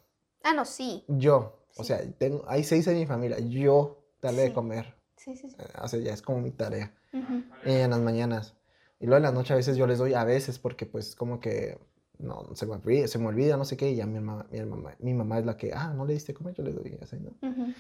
Ah, 0.44 0.54
no, 0.54 0.66
sí. 0.66 1.06
Yo, 1.08 1.58
o 1.78 1.84
sea, 1.84 2.02
tengo, 2.18 2.44
hay 2.48 2.64
seis 2.64 2.86
en 2.88 2.98
mi 2.98 3.06
familia, 3.06 3.40
yo 3.40 3.97
darle 4.22 4.42
de 4.44 4.48
Sí. 4.50 4.54
comer. 4.54 4.96
Sí, 5.16 5.36
sí, 5.36 5.50
sí. 5.50 5.56
eh, 5.60 5.66
O 5.82 5.88
sea, 5.88 6.00
ya 6.00 6.14
es 6.14 6.22
como 6.22 6.40
mi 6.42 6.52
tarea. 6.52 6.94
Ujú. 7.14 7.44
Y 7.66 7.72
en 7.74 7.90
las 7.92 8.00
mañanas. 8.00 8.56
Y 9.00 9.06
luego 9.06 9.18
en 9.18 9.24
la 9.24 9.32
noche 9.32 9.54
a 9.54 9.58
veces 9.58 9.78
yo 9.78 9.88
les 9.88 9.98
doy, 10.00 10.14
a 10.14 10.24
veces, 10.24 10.60
porque 10.60 10.86
pues 10.86 11.16
como 11.16 11.40
que 11.40 11.78
no, 12.20 12.48
se 12.56 12.66
me 12.66 12.74
olvida, 12.74 13.08
se 13.08 13.20
me 13.20 13.28
olvida, 13.28 13.58
no 13.58 13.66
sé 13.66 13.78
qué, 13.78 13.92
y 13.92 13.96
ya 13.96 14.06
mi 14.08 14.20
mamá, 14.20 14.48
mi 14.52 14.60
mamá, 14.62 14.96
mi 15.00 15.14
mamá 15.14 15.40
es 15.40 15.46
la 15.46 15.56
que, 15.58 15.72
ah, 15.74 15.94
no 15.96 16.06
le 16.06 16.14
diste 16.14 16.34
comer, 16.34 16.56
yo 16.56 16.64
le 16.64 16.72
doy, 16.74 16.98
así, 17.02 17.18
¿no? 17.20 17.32
Ujú. 17.48 17.74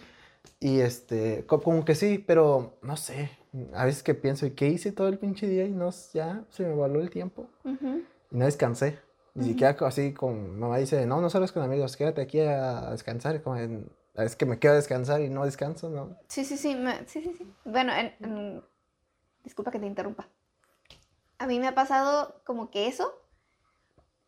Y 0.59 0.79
este, 0.79 1.45
co- 1.45 1.61
como 1.61 1.83
que 1.85 1.95
sí, 1.95 2.23
pero 2.25 2.77
no 2.83 2.97
sé, 2.97 3.31
a 3.73 3.85
veces 3.85 4.03
que 4.03 4.13
pienso, 4.13 4.45
¿y 4.45 4.51
qué 4.51 4.67
hice 4.69 4.91
todo 4.91 5.07
el 5.07 5.17
pinche 5.17 5.47
día? 5.47 5.65
Y 5.65 5.71
no, 5.71 5.89
ya 6.13 6.45
se 6.51 6.63
me 6.63 6.73
voló 6.73 7.01
el 7.01 7.09
tiempo 7.09 7.49
Ujú. 7.63 8.01
y 8.31 8.37
no 8.37 8.45
descansé. 8.45 8.99
Ni 9.33 9.41
Ujú. 9.41 9.49
Mm-hmm. 9.49 9.51
siquiera 9.53 9.77
así 9.87 10.13
como 10.13 10.33
mamá 10.47 10.77
dice, 10.77 11.05
no, 11.05 11.19
no 11.21 11.29
salgas 11.29 11.51
con 11.51 11.63
amigos, 11.63 11.97
quédate 11.97 12.21
aquí 12.21 12.39
a 12.39 12.91
descansar. 12.91 13.41
Como 13.41 13.57
en- 13.57 13.89
veces 14.23 14.35
que 14.35 14.45
me 14.45 14.59
quedo 14.59 14.73
a 14.73 14.77
descansar 14.77 15.21
y 15.21 15.29
no 15.29 15.45
descanso, 15.45 15.89
¿no? 15.89 16.17
Sí, 16.27 16.43
sí, 16.45 16.57
sí, 16.57 16.75
sí, 17.05 17.21
sí, 17.21 17.33
sí. 17.37 17.53
Bueno, 17.65 17.93
en- 17.93 18.13
en- 18.19 18.63
disculpa 19.43 19.71
que 19.71 19.79
te 19.79 19.85
interrumpa. 19.85 20.27
A 21.39 21.47
mí 21.47 21.59
me 21.59 21.67
ha 21.67 21.75
pasado 21.75 22.41
como 22.45 22.71
que 22.71 22.87
eso, 22.87 23.13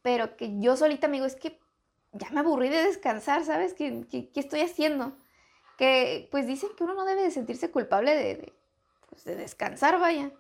pero 0.02 0.38
que 0.38 0.60
yo 0.60 0.78
solita 0.78 1.08
me 1.08 1.14
digo, 1.18 1.26
es 1.26 1.36
que 1.36 1.60
ya 2.14 2.30
me 2.32 2.40
aburrí 2.40 2.70
de 2.70 2.84
descansar, 2.84 3.44
¿sabes? 3.46 3.74
¿Qué, 3.74 4.06
qué, 4.10 4.30
estoy 4.40 4.62
haciendo? 4.62 5.14
Que 5.78 6.28
pues 6.32 6.48
dicen 6.48 6.70
que 6.78 6.84
uno 6.84 6.94
no 6.94 7.06
debe 7.06 7.24
de 7.24 7.32
sentirse 7.32 7.72
culpable 7.72 8.16
de, 8.16 8.54
pues, 9.10 9.24
de 9.24 9.36
descansar, 9.36 10.00
vaya. 10.00 10.32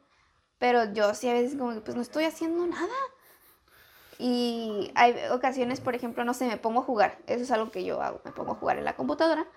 Pero 0.57 0.91
yo 0.93 1.13
sí 1.13 1.29
a 1.29 1.33
veces 1.33 1.57
como 1.57 1.73
que 1.73 1.81
pues 1.81 1.95
no 1.95 2.01
estoy 2.01 2.25
haciendo 2.25 2.65
nada. 2.67 2.93
Y 4.21 4.91
hay 4.95 5.15
ocasiones, 5.31 5.79
por 5.79 5.95
ejemplo, 5.95 6.25
no 6.25 6.33
sé, 6.33 6.45
me 6.45 6.57
pongo 6.57 6.81
a 6.81 6.83
jugar. 6.83 7.17
Eso 7.25 7.41
es 7.41 7.51
algo 7.51 7.71
que 7.71 7.85
yo 7.85 8.01
hago, 8.01 8.19
me 8.25 8.33
pongo 8.33 8.51
a 8.51 8.55
jugar 8.55 8.77
en 8.77 8.83
la 8.83 8.97
computadora. 8.97 9.47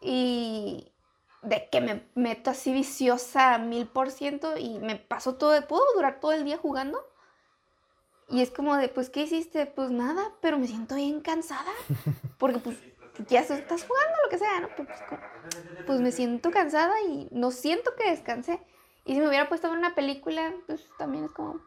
Y 0.00 0.90
de 1.42 1.68
que 1.70 1.82
me 1.82 2.02
meto 2.14 2.50
así 2.50 2.72
viciosa 2.72 3.54
a 3.54 3.58
mil 3.58 3.86
por 3.86 4.10
ciento 4.10 4.56
y 4.56 4.78
me 4.78 4.96
paso 4.96 5.34
todo, 5.34 5.60
puedo 5.68 5.84
durar 5.94 6.18
todo 6.18 6.32
el 6.32 6.44
día 6.44 6.56
jugando. 6.56 7.06
Y 8.30 8.40
es 8.40 8.50
como 8.50 8.74
de, 8.76 8.88
pues, 8.88 9.10
¿qué 9.10 9.24
hiciste? 9.24 9.66
Pues 9.66 9.90
nada, 9.90 10.32
pero 10.40 10.58
me 10.58 10.66
siento 10.66 10.94
bien 10.94 11.20
cansada. 11.20 11.70
Porque 12.38 12.58
pues 12.58 12.78
ya 13.28 13.40
estás 13.40 13.84
jugando, 13.84 14.16
lo 14.24 14.30
que 14.30 14.38
sea, 14.38 14.60
¿no? 14.60 14.68
Pues, 14.74 14.88
pues, 15.10 15.20
pues 15.86 16.00
me 16.00 16.10
siento 16.10 16.50
cansada 16.50 16.94
y 17.02 17.28
no 17.32 17.50
siento 17.50 17.94
que 17.96 18.10
descansé. 18.10 18.60
Y 19.04 19.12
si 19.12 19.20
me 19.20 19.28
hubiera 19.28 19.50
puesto 19.50 19.66
a 19.66 19.70
ver 19.70 19.78
una 19.78 19.94
película, 19.94 20.54
pues 20.66 20.88
también 20.96 21.24
es 21.24 21.30
como, 21.32 21.60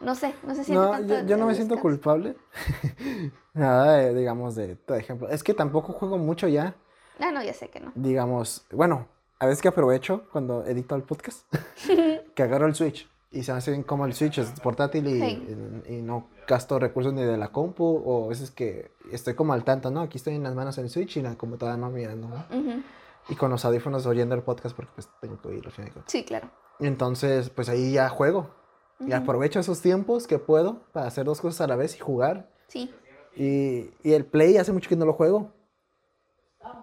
no 0.00 0.14
sé, 0.14 0.34
no 0.46 0.54
se 0.54 0.64
siente 0.64 0.84
No, 0.84 0.90
tanto 0.90 1.14
yo, 1.20 1.26
yo 1.26 1.36
no 1.36 1.46
me 1.46 1.54
siento 1.54 1.78
culpable. 1.78 2.36
Nada, 3.54 3.96
de, 3.96 4.14
digamos, 4.14 4.54
de, 4.54 4.76
por 4.76 4.96
ejemplo. 4.98 5.28
Es 5.28 5.42
que 5.42 5.54
tampoco 5.54 5.92
juego 5.92 6.18
mucho 6.18 6.48
ya. 6.48 6.74
Ah, 7.18 7.30
no, 7.32 7.42
ya 7.42 7.52
sé 7.54 7.68
que 7.68 7.80
no. 7.80 7.92
Digamos, 7.94 8.66
bueno, 8.70 9.08
a 9.38 9.46
veces 9.46 9.62
que 9.62 9.68
aprovecho 9.68 10.24
cuando 10.32 10.64
edito 10.66 10.94
el 10.94 11.02
podcast, 11.02 11.46
que 12.34 12.42
agarro 12.42 12.66
el 12.66 12.74
Switch 12.74 13.08
y 13.30 13.42
se 13.42 13.52
me 13.52 13.58
hace 13.58 13.70
bien 13.70 13.82
como 13.82 14.06
el 14.06 14.12
Switch 14.14 14.38
es 14.38 14.50
portátil 14.60 15.06
y, 15.08 15.20
Sí. 15.20 15.82
y- 15.88 15.94
y 15.94 16.02
no 16.02 16.28
gasto 16.46 16.78
recursos 16.78 17.12
ni 17.12 17.22
de 17.22 17.36
la 17.36 17.48
compu 17.48 18.02
o 18.04 18.26
a 18.26 18.28
veces 18.28 18.50
que 18.50 18.90
estoy 19.10 19.34
como 19.34 19.52
al 19.52 19.64
tanto, 19.64 19.90
¿no? 19.90 20.00
Aquí 20.02 20.18
estoy 20.18 20.34
en 20.36 20.42
las 20.42 20.54
manos 20.54 20.76
del 20.76 20.88
Switch 20.90 21.16
y 21.16 21.22
la 21.22 21.36
computadora 21.36 21.76
no 21.76 21.90
mirando, 21.90 22.28
¿no? 22.28 22.44
Ujú. 22.56 22.82
Y 23.28 23.34
con 23.34 23.50
los 23.50 23.64
audífonos 23.64 24.06
oyendo 24.06 24.34
el 24.34 24.42
podcast 24.42 24.76
porque 24.76 24.92
pues 24.94 25.08
tengo 25.20 25.40
que 25.40 25.48
oírlo. 25.48 25.70
¿sí? 25.72 25.82
Sí, 26.06 26.24
claro. 26.24 26.48
Entonces, 26.78 27.50
pues 27.50 27.68
ahí 27.68 27.92
ya 27.92 28.08
juego. 28.08 28.50
Y 29.00 29.12
aprovecho 29.12 29.60
esos 29.60 29.80
tiempos 29.82 30.26
que 30.26 30.38
puedo 30.38 30.80
para 30.92 31.06
hacer 31.06 31.24
dos 31.26 31.40
cosas 31.40 31.60
a 31.62 31.66
la 31.66 31.76
vez 31.76 31.94
y 31.96 31.98
jugar. 31.98 32.48
Sí. 32.68 32.92
Y, 33.36 33.90
y 34.02 34.12
el 34.14 34.24
Play 34.24 34.56
hace 34.56 34.72
mucho 34.72 34.88
que 34.88 34.96
no 34.96 35.04
lo 35.04 35.12
juego. 35.12 35.52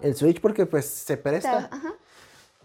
El 0.01 0.15
Switch 0.15 0.39
porque 0.39 0.65
pues 0.65 0.86
se 0.86 1.17
presta. 1.17 1.70
Ajá. 1.72 1.93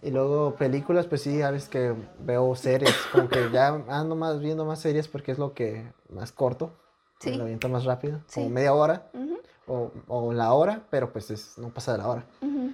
Y 0.02 0.10
luego 0.10 0.54
películas, 0.54 1.06
pues 1.06 1.22
sí, 1.22 1.42
a 1.42 1.50
veces 1.50 1.68
que 1.68 1.94
veo 2.20 2.54
series. 2.54 2.94
Como 3.10 3.28
que 3.28 3.50
ya 3.50 3.68
ando 3.88 4.14
más 4.14 4.38
viendo 4.40 4.64
más 4.64 4.80
series 4.80 5.08
porque 5.08 5.32
es 5.32 5.38
lo 5.38 5.54
que 5.54 5.92
más 6.10 6.30
corto. 6.30 6.70
Sí. 7.18 7.34
Lo 7.34 7.44
aviento 7.44 7.68
más 7.68 7.84
rápido. 7.84 8.20
Como 8.32 8.46
Sí. 8.48 8.52
media 8.52 8.74
hora 8.74 9.10
o, 9.66 9.90
o 10.06 10.32
la 10.32 10.52
hora, 10.52 10.86
pero 10.90 11.10
pues 11.12 11.30
es, 11.30 11.58
no 11.58 11.70
pasa 11.70 11.92
de 11.92 11.98
la 11.98 12.08
hora. 12.08 12.26
ujú. 12.42 12.72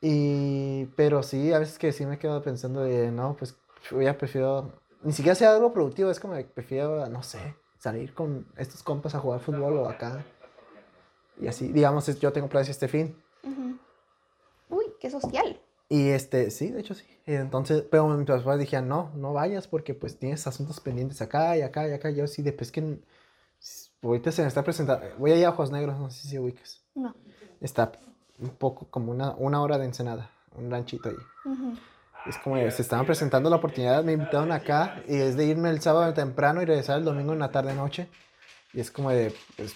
Y, 0.00 0.86
pero 0.96 1.22
sí, 1.22 1.52
a 1.52 1.58
veces 1.58 1.78
que 1.78 1.92
sí 1.92 2.04
me 2.04 2.18
quedo 2.18 2.42
pensando 2.42 2.82
de, 2.82 3.10
no, 3.10 3.34
pues 3.38 3.56
ya 4.00 4.18
prefiero, 4.18 4.70
ni 5.04 5.12
siquiera 5.12 5.34
sea 5.34 5.54
algo 5.54 5.72
productivo, 5.72 6.10
es 6.10 6.18
como 6.18 6.34
que 6.34 6.44
prefiero, 6.44 7.06
no 7.08 7.22
sé, 7.22 7.54
salir 7.78 8.14
con 8.14 8.46
estos 8.56 8.82
compas 8.82 9.14
a 9.14 9.20
jugar 9.20 9.40
fútbol 9.40 9.76
o 9.76 9.88
acá. 9.88 10.24
Y 11.40 11.46
así, 11.46 11.68
digamos, 11.68 12.06
yo 12.18 12.32
tengo 12.32 12.48
planes 12.48 12.68
este 12.70 12.88
fin. 12.88 13.16
Uy, 14.68 14.84
qué 14.98 15.10
social. 15.10 15.60
Y 15.88 16.08
este, 16.08 16.50
sí, 16.50 16.70
de 16.70 16.80
hecho 16.80 16.94
sí. 16.94 17.04
Entonces, 17.26 17.84
pero 17.90 18.08
mis 18.08 18.26
papás 18.26 18.58
dijeron, 18.58 18.88
no, 18.88 19.10
no 19.14 19.32
vayas 19.32 19.68
porque 19.68 19.94
pues 19.94 20.18
tienes 20.18 20.46
asuntos 20.46 20.80
pendientes 20.80 21.20
acá 21.20 21.56
y 21.56 21.62
acá 21.62 21.86
y 21.88 21.92
acá. 21.92 22.10
Yo 22.10 22.26
sí, 22.26 22.42
de 22.42 22.52
pues 22.52 22.72
que 22.72 22.98
ahorita 24.02 24.32
se 24.32 24.42
me 24.42 24.48
está 24.48 24.62
presentando, 24.64 25.06
voy 25.18 25.32
a 25.32 25.36
ir 25.36 25.44
a 25.44 25.50
Ojos 25.50 25.70
Negros, 25.70 25.98
no 25.98 26.10
sé 26.10 26.28
si 26.28 26.38
ubicas. 26.38 26.82
No. 26.94 27.14
Está 27.60 27.92
un 28.38 28.50
poco 28.50 28.86
como 28.90 29.12
una, 29.12 29.34
una 29.36 29.62
hora 29.62 29.78
de 29.78 29.84
Ensenada, 29.84 30.30
un 30.56 30.70
ranchito 30.70 31.10
ahí. 31.10 31.16
Ujú. 31.44 31.74
Es 32.26 32.38
como 32.38 32.56
se 32.56 32.80
estaban 32.82 33.04
presentando 33.04 33.50
la 33.50 33.56
oportunidad, 33.56 34.02
me 34.02 34.12
invitaron 34.12 34.50
acá 34.50 35.02
y 35.06 35.16
es 35.16 35.36
de 35.36 35.44
irme 35.44 35.68
el 35.68 35.80
sábado 35.82 36.12
temprano 36.14 36.62
y 36.62 36.64
regresar 36.64 36.98
el 36.98 37.04
domingo 37.04 37.32
en 37.34 37.38
la 37.38 37.50
tarde 37.50 37.74
noche. 37.74 38.08
Y 38.72 38.80
es 38.80 38.90
como 38.90 39.10
de, 39.10 39.34
pues, 39.56 39.74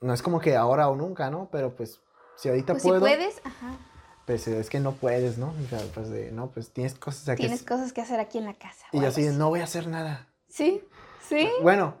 no 0.00 0.14
es 0.14 0.22
como 0.22 0.40
que 0.40 0.56
ahora 0.56 0.88
o 0.88 0.94
nunca, 0.94 1.30
¿no? 1.30 1.48
Pero 1.50 1.74
pues, 1.74 2.00
si 2.36 2.48
ahorita 2.48 2.74
Pues 2.74 2.82
puedo, 2.84 3.06
si 3.06 3.14
puedes, 3.14 3.40
ajá. 3.44 3.76
pues 4.24 4.46
es 4.46 4.70
que 4.70 4.78
no 4.78 4.92
puedes, 4.92 5.36
¿no? 5.36 5.48
O 5.48 5.68
sea, 5.68 5.80
pues 5.92 6.10
de, 6.10 6.30
no, 6.30 6.50
pues 6.50 6.72
tienes 6.72 6.94
cosas 6.94 7.28
aquí. 7.28 7.42
Tienes 7.42 7.64
cosas 7.64 7.92
que 7.92 8.00
hacer 8.00 8.20
aquí 8.20 8.38
en 8.38 8.44
la 8.46 8.54
casa. 8.54 8.86
Y 8.92 9.00
yo 9.00 9.08
así, 9.08 9.24
de, 9.24 9.32
no 9.32 9.48
voy 9.48 9.60
a 9.60 9.64
hacer 9.64 9.88
nada. 9.88 10.28
Sí, 10.48 10.82
sí. 11.28 11.48
Bueno, 11.62 11.94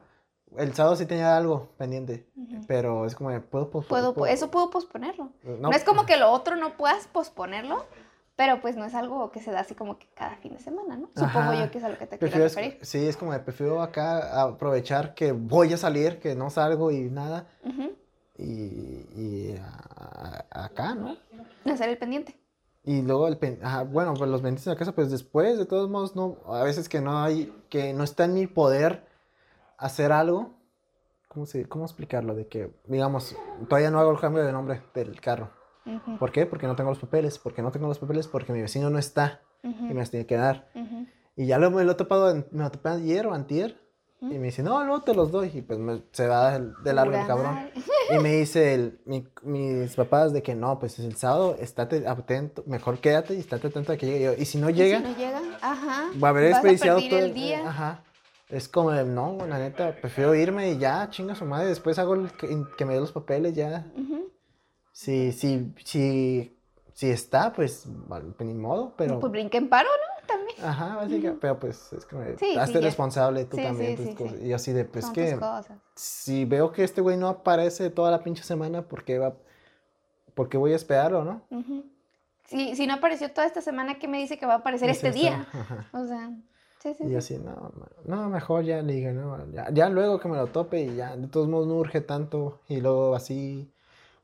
el 0.56 0.72
sábado 0.74 0.96
sí 0.96 1.04
tenía 1.06 1.36
algo 1.36 1.72
pendiente, 1.76 2.28
Ujú. 2.36 2.60
pero 2.66 3.06
es 3.06 3.14
como 3.16 3.30
de, 3.30 3.40
puedo, 3.40 3.70
puedo, 3.70 4.14
Puedo, 4.14 4.26
eso 4.26 4.50
puedo 4.50 4.70
posponerlo. 4.70 5.32
No, 5.42 5.56
No 5.56 5.70
es 5.72 5.84
como 5.84 6.06
que 6.06 6.16
lo 6.16 6.30
otro 6.30 6.56
no 6.56 6.76
puedas 6.76 7.06
posponerlo, 7.08 7.84
pero 8.40 8.58
pues 8.62 8.74
no 8.74 8.86
es 8.86 8.94
algo 8.94 9.30
que 9.30 9.38
se 9.42 9.50
da 9.50 9.60
así 9.60 9.74
como 9.74 9.98
que 9.98 10.06
cada 10.14 10.34
fin 10.36 10.54
de 10.54 10.60
semana, 10.60 10.96
¿no? 10.96 11.10
Supongo 11.14 11.52
yo 11.52 11.70
que 11.70 11.76
es 11.76 11.84
a 11.84 11.90
lo 11.90 11.98
que 11.98 12.06
te 12.06 12.16
Prefiero, 12.16 12.46
quieres 12.46 12.52
es- 12.52 12.56
referir. 12.56 12.78
sí, 12.86 13.06
es 13.06 13.14
como 13.18 13.34
de, 13.34 13.40
prefiero 13.40 13.82
acá 13.82 14.40
aprovechar 14.40 15.12
que 15.14 15.32
voy 15.32 15.74
a 15.74 15.76
salir, 15.76 16.18
que 16.20 16.34
no 16.34 16.48
salgo 16.48 16.90
y 16.90 17.10
nada. 17.10 17.48
Y, 18.38 18.44
y 18.44 19.56
a- 19.60 20.46
a- 20.54 20.64
acá, 20.64 20.94
¿no? 20.94 21.18
Hacer 21.70 21.90
el 21.90 21.98
pendiente. 21.98 22.40
Y 22.82 23.02
luego 23.02 23.28
el 23.28 23.36
pen- 23.36 23.60
ajá, 23.62 23.82
bueno, 23.82 24.14
pues 24.14 24.30
los 24.30 24.40
pendientes 24.40 24.66
en 24.66 24.72
la 24.72 24.78
casa, 24.78 24.92
pues 24.92 25.10
después, 25.10 25.58
de 25.58 25.66
todos 25.66 25.90
modos, 25.90 26.16
no, 26.16 26.38
a 26.46 26.62
veces 26.62 26.88
que 26.88 27.02
no 27.02 27.22
hay, 27.22 27.52
que 27.68 27.92
no 27.92 28.04
está 28.04 28.24
en 28.24 28.32
mi 28.32 28.46
poder 28.46 29.04
hacer 29.76 30.12
algo, 30.12 30.54
¿cómo 31.28 31.44
se, 31.44 31.66
cómo 31.68 31.84
explicarlo? 31.84 32.34
De 32.34 32.46
que, 32.46 32.74
digamos, 32.86 33.36
todavía 33.68 33.90
no 33.90 34.00
hago 34.00 34.12
el 34.12 34.18
cambio 34.18 34.42
de 34.44 34.52
nombre 34.52 34.80
del 34.94 35.20
carro. 35.20 35.50
¿Por 36.18 36.32
qué? 36.32 36.46
Porque 36.46 36.66
no 36.66 36.76
tengo 36.76 36.90
los 36.90 36.98
papeles, 36.98 37.38
porque 37.38 37.62
no 37.62 37.70
tengo 37.70 37.88
los 37.88 37.98
papeles, 37.98 38.26
porque 38.28 38.52
mi 38.52 38.60
vecino 38.60 38.90
no 38.90 38.98
está 38.98 39.40
ujú, 39.62 39.86
y 39.86 39.94
me 39.94 40.00
los 40.00 40.10
tiene 40.10 40.26
que 40.26 40.36
dar. 40.36 40.68
Y 41.36 41.46
ya 41.46 41.58
lo, 41.58 41.70
me 41.70 41.84
lo 41.84 41.92
he 41.92 41.94
topado, 41.94 42.30
en- 42.30 42.46
me 42.50 42.62
lo 42.64 42.70
topé 42.70 42.90
ayer 42.90 43.26
o 43.26 43.34
antier, 43.34 43.80
y 44.22 44.26
me 44.38 44.48
dice, 44.48 44.62
no, 44.62 44.84
no, 44.84 45.00
te 45.00 45.14
los 45.14 45.30
doy, 45.32 45.50
y 45.54 45.62
pues 45.62 45.78
me- 45.78 46.02
se 46.12 46.26
va 46.26 46.58
de 46.58 46.92
largo 46.92 47.16
el 47.16 47.26
cabrón. 47.26 47.70
Y 48.14 48.18
me 48.18 48.32
dice 48.36 48.74
el, 48.74 49.00
mi- 49.06 49.26
mis 49.42 49.94
papás 49.94 50.32
de 50.34 50.42
que 50.42 50.54
no, 50.54 50.78
pues 50.78 50.98
el 50.98 51.16
sábado 51.16 51.56
estate 51.58 52.06
atento, 52.06 52.62
mejor 52.66 52.98
quédate 52.98 53.34
y 53.34 53.38
estate 53.38 53.68
atento 53.68 53.92
a 53.92 53.96
que 53.96 54.04
llegue 54.06 54.24
yo. 54.26 54.32
Y 54.36 54.44
si 54.44 54.58
no 54.58 54.68
¿Y 54.68 54.74
llega, 54.74 54.98
Si 54.98 55.04
no 55.04 55.16
llega, 55.16 55.40
ajá. 55.62 56.10
va 56.22 56.28
a 56.28 56.30
haber 56.32 56.48
desperdiciado 56.52 57.00
todo 57.08 57.18
el 57.18 57.32
día. 57.32 57.66
Ajá. 57.66 58.02
Es 58.50 58.68
como, 58.68 58.90
no, 58.92 59.38
la 59.48 59.58
neta, 59.58 59.94
prefiero 60.00 60.34
irme 60.34 60.72
y 60.72 60.76
ya, 60.78 61.08
chinga 61.08 61.34
su 61.36 61.44
madre. 61.46 61.68
Después 61.68 61.98
hago 61.98 62.14
el 62.14 62.30
que, 62.32 62.48
que 62.76 62.84
me 62.84 62.94
dé 62.94 63.00
los 63.00 63.12
papeles, 63.12 63.54
ya. 63.54 63.86
Ujú. 63.96 64.28
Si, 65.00 65.32
si, 65.32 65.72
si, 65.82 66.54
si 66.92 67.08
está, 67.10 67.54
pues, 67.54 67.88
pues, 68.06 68.22
ni 68.46 68.52
modo, 68.52 68.92
pero. 68.98 69.18
Pues 69.18 69.32
brinca 69.32 69.56
en 69.56 69.70
paro, 69.70 69.88
¿no? 69.88 70.26
También. 70.26 70.58
Ajá, 70.62 70.96
básicamente, 70.96 71.38
pero 71.40 71.58
pues 71.58 71.90
es 71.94 72.04
como, 72.04 72.22
Sí, 72.22 72.34
sí, 72.38 72.58
hazte 72.58 72.80
ya. 72.80 72.86
responsable 72.86 73.46
tú 73.46 73.56
Sí, 73.56 73.62
también. 73.62 73.96
sí, 73.96 74.04
sí, 74.08 74.14
cosas. 74.14 74.38
sí. 74.40 74.46
Y 74.46 74.52
así 74.52 74.72
de, 74.74 74.84
pues 74.84 75.06
Son 75.06 75.14
que 75.14 75.38
si 75.96 76.44
veo 76.44 76.70
que 76.70 76.84
este 76.84 77.00
güey 77.00 77.16
no 77.16 77.28
aparece 77.28 77.88
toda 77.88 78.10
la 78.10 78.22
pinche 78.22 78.42
semana, 78.42 78.82
¿por 78.82 79.02
qué 79.04 79.18
va? 79.18 79.36
¿Por 80.34 80.50
qué 80.50 80.58
voy 80.58 80.74
a 80.74 80.76
esperarlo, 80.76 81.24
no? 81.24 81.40
Si, 82.44 82.76
si 82.76 82.86
no 82.86 82.92
apareció 82.92 83.32
toda 83.32 83.46
esta 83.46 83.62
semana, 83.62 83.98
¿qué 83.98 84.06
me 84.06 84.18
dice 84.18 84.38
que 84.38 84.44
va 84.44 84.52
a 84.54 84.56
aparecer 84.58 84.90
este 84.90 85.12
día? 85.12 85.46
ajá. 85.50 85.86
O 85.94 86.06
sea, 86.06 86.30
sí, 86.82 86.92
sí, 86.98 87.04
Y 87.04 87.08
sí. 87.08 87.16
así, 87.16 87.38
no, 87.38 87.72
ma- 87.74 87.88
no, 88.04 88.28
mejor 88.28 88.64
ya 88.64 88.82
le 88.82 88.92
digo, 88.92 89.12
no, 89.12 89.50
ya, 89.50 89.70
ya 89.72 89.88
luego 89.88 90.20
que 90.20 90.28
me 90.28 90.36
lo 90.36 90.48
tope 90.48 90.82
y 90.82 90.94
ya, 90.94 91.16
de 91.16 91.26
todos 91.28 91.48
modos 91.48 91.66
no 91.68 91.76
urge 91.76 92.02
tanto 92.02 92.60
y 92.68 92.82
luego 92.82 93.14
así, 93.14 93.72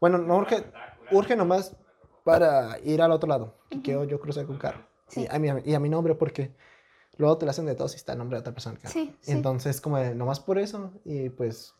bueno, 0.00 0.18
no 0.18 0.36
urge, 0.36 0.64
urge 1.10 1.36
nomás 1.36 1.76
para 2.24 2.78
ir 2.80 3.00
al 3.02 3.12
otro 3.12 3.28
lado, 3.28 3.54
que 3.84 3.92
yo 3.92 4.20
cruzar 4.20 4.46
con 4.46 4.58
carro. 4.58 4.86
Sí. 5.08 5.22
Y, 5.22 5.26
a 5.34 5.38
mi, 5.38 5.48
y 5.64 5.74
a 5.74 5.80
mi 5.80 5.88
nombre 5.88 6.14
porque 6.14 6.54
luego 7.16 7.38
te 7.38 7.46
la 7.46 7.50
hacen 7.52 7.66
de 7.66 7.74
todos 7.74 7.94
y 7.94 7.96
está 7.96 8.12
el 8.12 8.18
nombre 8.18 8.36
de 8.36 8.40
otra 8.40 8.52
persona. 8.52 8.78
Sí, 8.84 9.16
sí. 9.20 9.32
entonces, 9.32 9.80
como 9.80 9.98
de, 9.98 10.14
nomás 10.14 10.40
por 10.40 10.58
eso, 10.58 10.92
y 11.04 11.28
pues, 11.30 11.74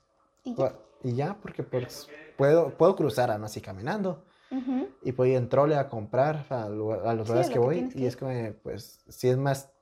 Y 0.45 0.55
ya. 0.55 0.75
y 1.03 1.15
ya, 1.15 1.37
porque 1.43 1.63
pues 1.63 2.09
puedo, 2.37 2.71
puedo 2.77 2.95
cruzar 2.97 3.31
a 3.31 3.35
así 3.37 3.61
caminando. 3.61 4.25
Ujú. 4.51 4.89
Y 5.03 5.13
puedo 5.13 5.31
ir 5.31 5.37
en 5.37 5.49
trole 5.49 5.77
a 5.77 5.89
comprar 5.89 6.47
a, 6.51 6.69
los 6.69 7.27
Sí, 7.27 7.33
lugares 7.33 7.47
a 7.49 7.53
que 7.53 7.57
lo 7.57 7.69
que 7.69 7.81
voy. 7.83 7.89
que 7.89 7.99
y 7.99 8.07
es 8.07 8.17
como, 8.17 8.31
pues, 8.63 9.01
sí 9.09 9.29
es 9.29 9.37
más 9.37 9.73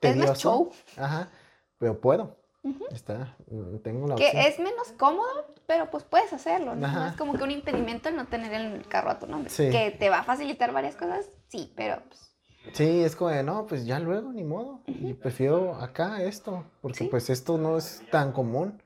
Es 0.00 0.16
más 0.16 0.16
tedioso. 0.16 0.34
show. 0.34 0.70
Ajá, 0.96 1.30
pero 1.78 2.00
puedo. 2.00 2.36
Está, 2.90 3.36
mm, 3.50 3.78
tengo 3.78 4.06
la 4.08 4.14
Que 4.16 4.26
opción. 4.26 4.42
es 4.44 4.58
menos 4.58 4.92
cómodo, 4.96 5.54
pero 5.66 5.90
pues 5.90 6.04
puedes 6.04 6.32
hacerlo. 6.32 6.74
¿no? 6.74 7.06
Es 7.06 7.16
como 7.16 7.34
que 7.34 7.42
un 7.44 7.50
impedimento 7.50 8.08
el 8.08 8.16
no 8.16 8.26
tener 8.26 8.52
el 8.52 8.86
carro 8.88 9.10
a 9.10 9.18
tu 9.18 9.26
nombre. 9.26 9.50
Sí. 9.50 9.70
Que 9.70 9.90
te 9.90 10.08
va 10.10 10.20
a 10.20 10.24
facilitar 10.24 10.72
varias 10.72 10.96
cosas, 10.96 11.30
sí, 11.48 11.72
pero 11.76 12.02
pues, 12.08 12.32
Sí, 12.72 13.02
es 13.04 13.14
como 13.14 13.30
de, 13.30 13.44
no, 13.44 13.66
pues 13.66 13.86
ya 13.86 14.00
luego, 14.00 14.32
ni 14.32 14.42
modo. 14.42 14.80
Y 14.86 15.12
prefiero 15.14 15.74
acá 15.76 16.20
esto, 16.22 16.64
porque 16.82 16.98
Sí. 16.98 17.08
pues 17.08 17.30
esto 17.30 17.58
no 17.58 17.76
es 17.78 18.02
tan 18.10 18.32
común. 18.32 18.82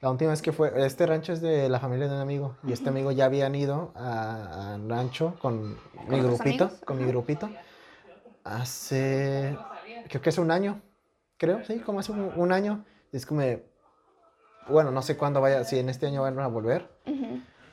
La 0.00 0.08
última 0.12 0.30
vez 0.30 0.40
que 0.40 0.52
fue, 0.52 0.72
este 0.86 1.04
rancho 1.06 1.32
es 1.32 1.40
de 1.40 1.68
la 1.68 1.80
familia 1.80 2.06
de 2.06 2.14
un 2.14 2.20
amigo, 2.20 2.56
y 2.62 2.72
este 2.72 2.88
amigo 2.90 3.10
ya 3.10 3.24
habían 3.24 3.56
ido 3.56 3.90
a- 3.96 4.74
al 4.74 4.88
rancho 4.88 5.34
con 5.40 5.76
mi 6.08 6.20
grupito, 6.20 6.64
amigos? 6.66 6.80
con 6.84 6.98
mi 6.98 7.06
grupito, 7.06 7.50
hace, 8.44 9.58
creo 10.08 10.22
que 10.22 10.28
hace 10.28 10.40
un 10.40 10.50
año, 10.50 10.80
creo, 11.36 11.64
sí, 11.64 11.78
como 11.80 12.00
hace 12.00 12.12
un, 12.12 12.32
un 12.36 12.52
año. 12.52 12.84
Es 13.12 13.26
como, 13.26 13.42
bueno, 14.68 14.90
no 14.90 15.02
sé 15.02 15.16
cuándo 15.16 15.40
vaya, 15.40 15.64
si 15.64 15.78
en 15.78 15.88
este 15.88 16.06
año 16.06 16.22
van 16.22 16.38
a 16.38 16.46
volver, 16.46 16.88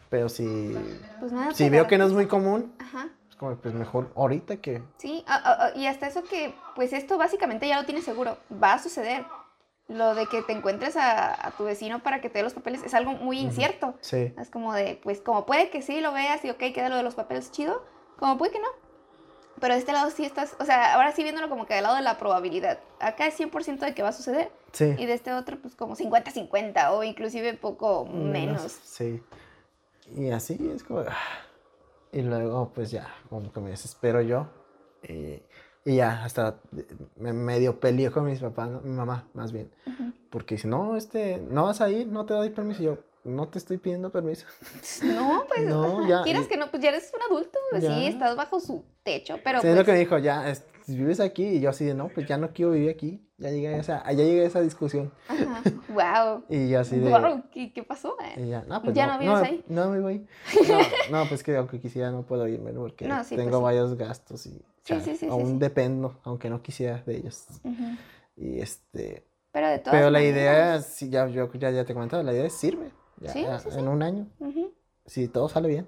pero 0.09 0.29
si, 0.29 0.75
pues 1.19 1.31
nada. 1.31 1.51
si 1.53 1.65
te 1.65 1.69
veo 1.69 1.87
que 1.87 1.97
no 1.97 2.05
es 2.05 2.13
muy 2.13 2.27
común, 2.27 2.73
Ajá. 2.79 3.09
es 3.29 3.35
como, 3.35 3.55
pues 3.57 3.73
mejor 3.73 4.11
ahorita 4.15 4.57
que... 4.57 4.81
Sí, 4.97 5.23
ah, 5.27 5.41
ah, 5.43 5.57
ah, 5.59 5.77
y 5.77 5.87
hasta 5.87 6.07
eso 6.07 6.23
que, 6.23 6.55
pues 6.75 6.93
esto 6.93 7.17
básicamente 7.17 7.67
ya 7.67 7.79
lo 7.79 7.85
tienes 7.85 8.05
seguro, 8.05 8.37
va 8.51 8.73
a 8.73 8.79
suceder. 8.79 9.25
Lo 9.87 10.15
de 10.15 10.25
que 10.25 10.41
te 10.41 10.51
encuentres 10.51 10.97
a, 10.97 11.47
a 11.47 11.51
tu 11.51 11.63
vecino 11.63 12.01
para 12.01 12.19
que 12.19 12.27
te 12.27 12.39
dé 12.39 12.43
los 12.43 12.55
papeles 12.55 12.81
es 12.83 12.95
algo 12.95 13.11
muy 13.11 13.37
incierto. 13.37 13.93
Sí. 14.01 14.33
Es 14.35 14.49
como 14.49 14.73
de, 14.73 14.99
pues 15.03 15.21
como 15.21 15.45
puede 15.45 15.69
que 15.69 15.83
sí 15.83 16.01
lo 16.01 16.11
veas 16.11 16.43
y 16.43 16.49
ok, 16.49 16.57
queda 16.73 16.89
lo 16.89 16.95
de 16.95 17.03
los 17.03 17.13
papeles 17.13 17.51
chido, 17.51 17.85
como 18.17 18.35
puede 18.35 18.53
que 18.53 18.59
no. 18.59 18.67
Pero 19.65 19.73
de 19.73 19.79
este 19.79 19.93
lado 19.93 20.11
sí 20.11 20.23
estás, 20.23 20.55
o 20.59 20.63
sea, 20.63 20.93
ahora 20.93 21.11
sí 21.11 21.23
viéndolo 21.23 21.49
como 21.49 21.65
que 21.65 21.73
del 21.73 21.81
lado 21.81 21.95
de 21.95 22.03
la 22.03 22.19
probabilidad. 22.19 22.77
Acá 22.99 23.25
es 23.25 23.39
100% 23.39 23.79
de 23.79 23.95
que 23.95 24.03
va 24.03 24.09
a 24.09 24.11
suceder 24.11 24.51
Sí. 24.73 24.93
y 24.95 25.07
de 25.07 25.13
este 25.13 25.33
otro 25.33 25.57
pues 25.59 25.73
como 25.75 25.95
50-50 25.95 26.91
o 26.91 27.01
inclusive 27.03 27.55
poco 27.55 28.05
menos. 28.05 28.71
Sí. 28.83 29.23
Y 30.15 30.29
así 30.29 30.69
es 30.71 30.83
como. 30.83 30.99
ah. 30.99 31.15
Y 32.11 32.21
luego, 32.21 32.73
pues 32.75 32.91
ya, 32.91 33.07
como 33.27 33.51
que 33.51 33.59
me 33.59 33.71
desespero 33.71 34.21
yo. 34.21 34.45
Y, 35.01 35.41
y 35.83 35.95
ya, 35.95 36.23
hasta 36.23 36.57
me 37.15 37.33
medio 37.33 37.79
peleé 37.79 38.11
con 38.11 38.25
mis 38.25 38.41
papás, 38.41 38.69
mi 38.83 38.91
mamá, 38.95 39.27
más 39.33 39.51
bien. 39.51 39.71
Porque 40.29 40.59
si 40.59 40.67
no, 40.67 40.95
este, 40.95 41.39
no 41.49 41.63
vas 41.65 41.81
a 41.81 41.89
ir, 41.89 42.05
no 42.05 42.27
te 42.27 42.35
doy 42.35 42.51
permiso. 42.51 42.83
Y 42.83 42.85
yo, 42.85 42.97
no 43.25 43.49
te 43.49 43.57
estoy 43.57 43.77
pidiendo 43.77 44.11
permiso. 44.11 44.45
No, 45.03 45.43
pues 45.47 45.67
No, 45.67 46.07
ya, 46.07 46.23
quieras 46.23 46.45
y- 46.45 46.49
que 46.49 46.57
no, 46.57 46.69
pues 46.71 46.81
ya 46.81 46.89
eres 46.89 47.11
un 47.13 47.21
adulto, 47.21 47.59
pues, 47.71 47.83
sí, 47.83 48.05
estás 48.07 48.35
bajo 48.35 48.59
su 48.59 48.85
techo, 49.03 49.39
pero 49.43 49.59
Sí, 49.61 49.67
es 49.67 49.73
pues, 49.73 49.79
lo 49.79 49.85
que 49.85 49.91
me 49.91 49.99
dijo, 49.99 50.17
ya, 50.19 50.49
es- 50.49 50.63
vives 50.87 51.19
aquí. 51.19 51.43
Y 51.43 51.59
yo 51.61 51.71
así 51.71 51.83
de, 51.85 51.93
no, 51.95 52.09
pues 52.09 52.27
ya 52.27 52.37
no 52.37 52.51
quiero 52.53 52.71
vivir 52.71 52.89
aquí. 52.89 53.21
Ya 53.37 53.49
llegué 53.49 53.67
a 53.69 53.77
esa, 53.77 54.03
ya 54.05 54.23
llegué 54.23 54.43
a 54.43 54.47
esa 54.47 54.61
discusión. 54.61 55.11
Ajá. 55.27 55.61
Wow. 55.89 56.45
Y 56.49 56.69
yo 56.69 56.79
así 56.79 56.97
de. 56.97 57.09
Wow, 57.09 57.43
¿qué, 57.51 57.73
qué 57.73 57.83
pasó? 57.83 58.15
eh? 58.23 58.47
Ya, 58.47 58.63
no, 58.67 58.81
pues 58.81 58.95
¿Ya 58.95 59.07
no, 59.07 59.13
no 59.13 59.19
vives 59.19 59.41
ahí? 59.43 59.63
No, 59.67 59.89
me 59.89 59.99
voy. 59.99 60.25
No, 60.69 60.79
no, 61.23 61.27
pues 61.27 61.43
que 61.43 61.55
aunque 61.57 61.79
quisiera 61.79 62.11
no 62.11 62.23
puedo 62.23 62.47
irme 62.47 62.71
porque 62.71 63.07
pues 63.07 63.29
tengo 63.29 63.57
sí. 63.57 63.63
varios 63.63 63.95
gastos 63.97 64.45
y 64.45 64.61
chale, 64.83 65.01
sí, 65.03 65.11
sí, 65.11 65.17
sí, 65.17 65.27
aún 65.27 65.57
dependo, 65.59 66.19
aunque 66.23 66.49
no 66.49 66.61
quisiera 66.61 67.01
de 67.05 67.17
ellos. 67.17 67.45
Y 68.37 68.59
este, 68.59 69.25
Pero 69.51 69.67
de 69.69 69.79
todas 69.79 69.97
pero 69.99 70.09
la 70.11 70.19
maneras, 70.19 70.35
idea, 70.35 70.81
sí, 70.81 71.09
ya, 71.09 71.27
yo 71.27 71.51
ya, 71.53 71.71
ya 71.71 71.83
te 71.85 71.91
he 71.91 71.95
comentado, 71.95 72.21
la 72.23 72.33
idea 72.33 72.45
es 72.45 72.63
irme. 72.63 72.91
Ya, 73.21 73.33
Sí, 73.33 73.43
ya, 73.43 73.59
sí, 73.59 73.71
sí. 73.71 73.79
en 73.79 73.87
un 73.87 74.03
año, 74.03 74.27
ujú, 74.39 74.73
si 75.05 75.27
todo 75.27 75.49
sale 75.49 75.67
bien. 75.67 75.87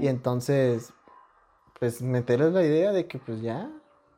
Y 0.00 0.08
entonces, 0.08 0.92
pues 1.78 2.02
meterles 2.02 2.52
la 2.52 2.62
idea 2.64 2.92
de 2.92 3.06
que 3.06 3.18
pues 3.18 3.40
ya, 3.40 3.70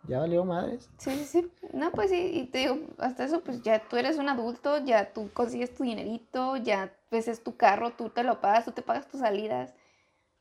ya 0.09 0.21
valió 0.21 0.45
madres. 0.45 0.89
Sí, 0.99 1.11
sí, 1.11 1.25
sí. 1.25 1.51
No, 1.73 1.91
pues 1.93 2.11
sí, 2.11 2.31
y 2.35 2.47
te 2.47 2.59
digo, 2.59 2.79
hasta 2.99 3.25
eso, 3.25 3.43
pues 3.43 3.63
ya 3.63 3.81
tú 3.89 3.97
eres 3.97 4.19
un 4.19 4.29
adulto, 4.29 4.79
ya 4.85 5.13
tú 5.13 5.31
consigues 5.33 5.75
tu 5.75 5.85
dinerito, 5.85 6.57
ya 6.57 6.93
pues 7.11 7.29
es 7.29 7.43
tu 7.43 7.57
carro, 7.57 7.93
tú 7.93 8.09
te 8.11 8.23
lo 8.25 8.41
pagas, 8.41 8.65
tú 8.65 8.73
te 8.73 8.83
pagas 8.83 9.07
tus 9.09 9.21
salidas. 9.21 9.75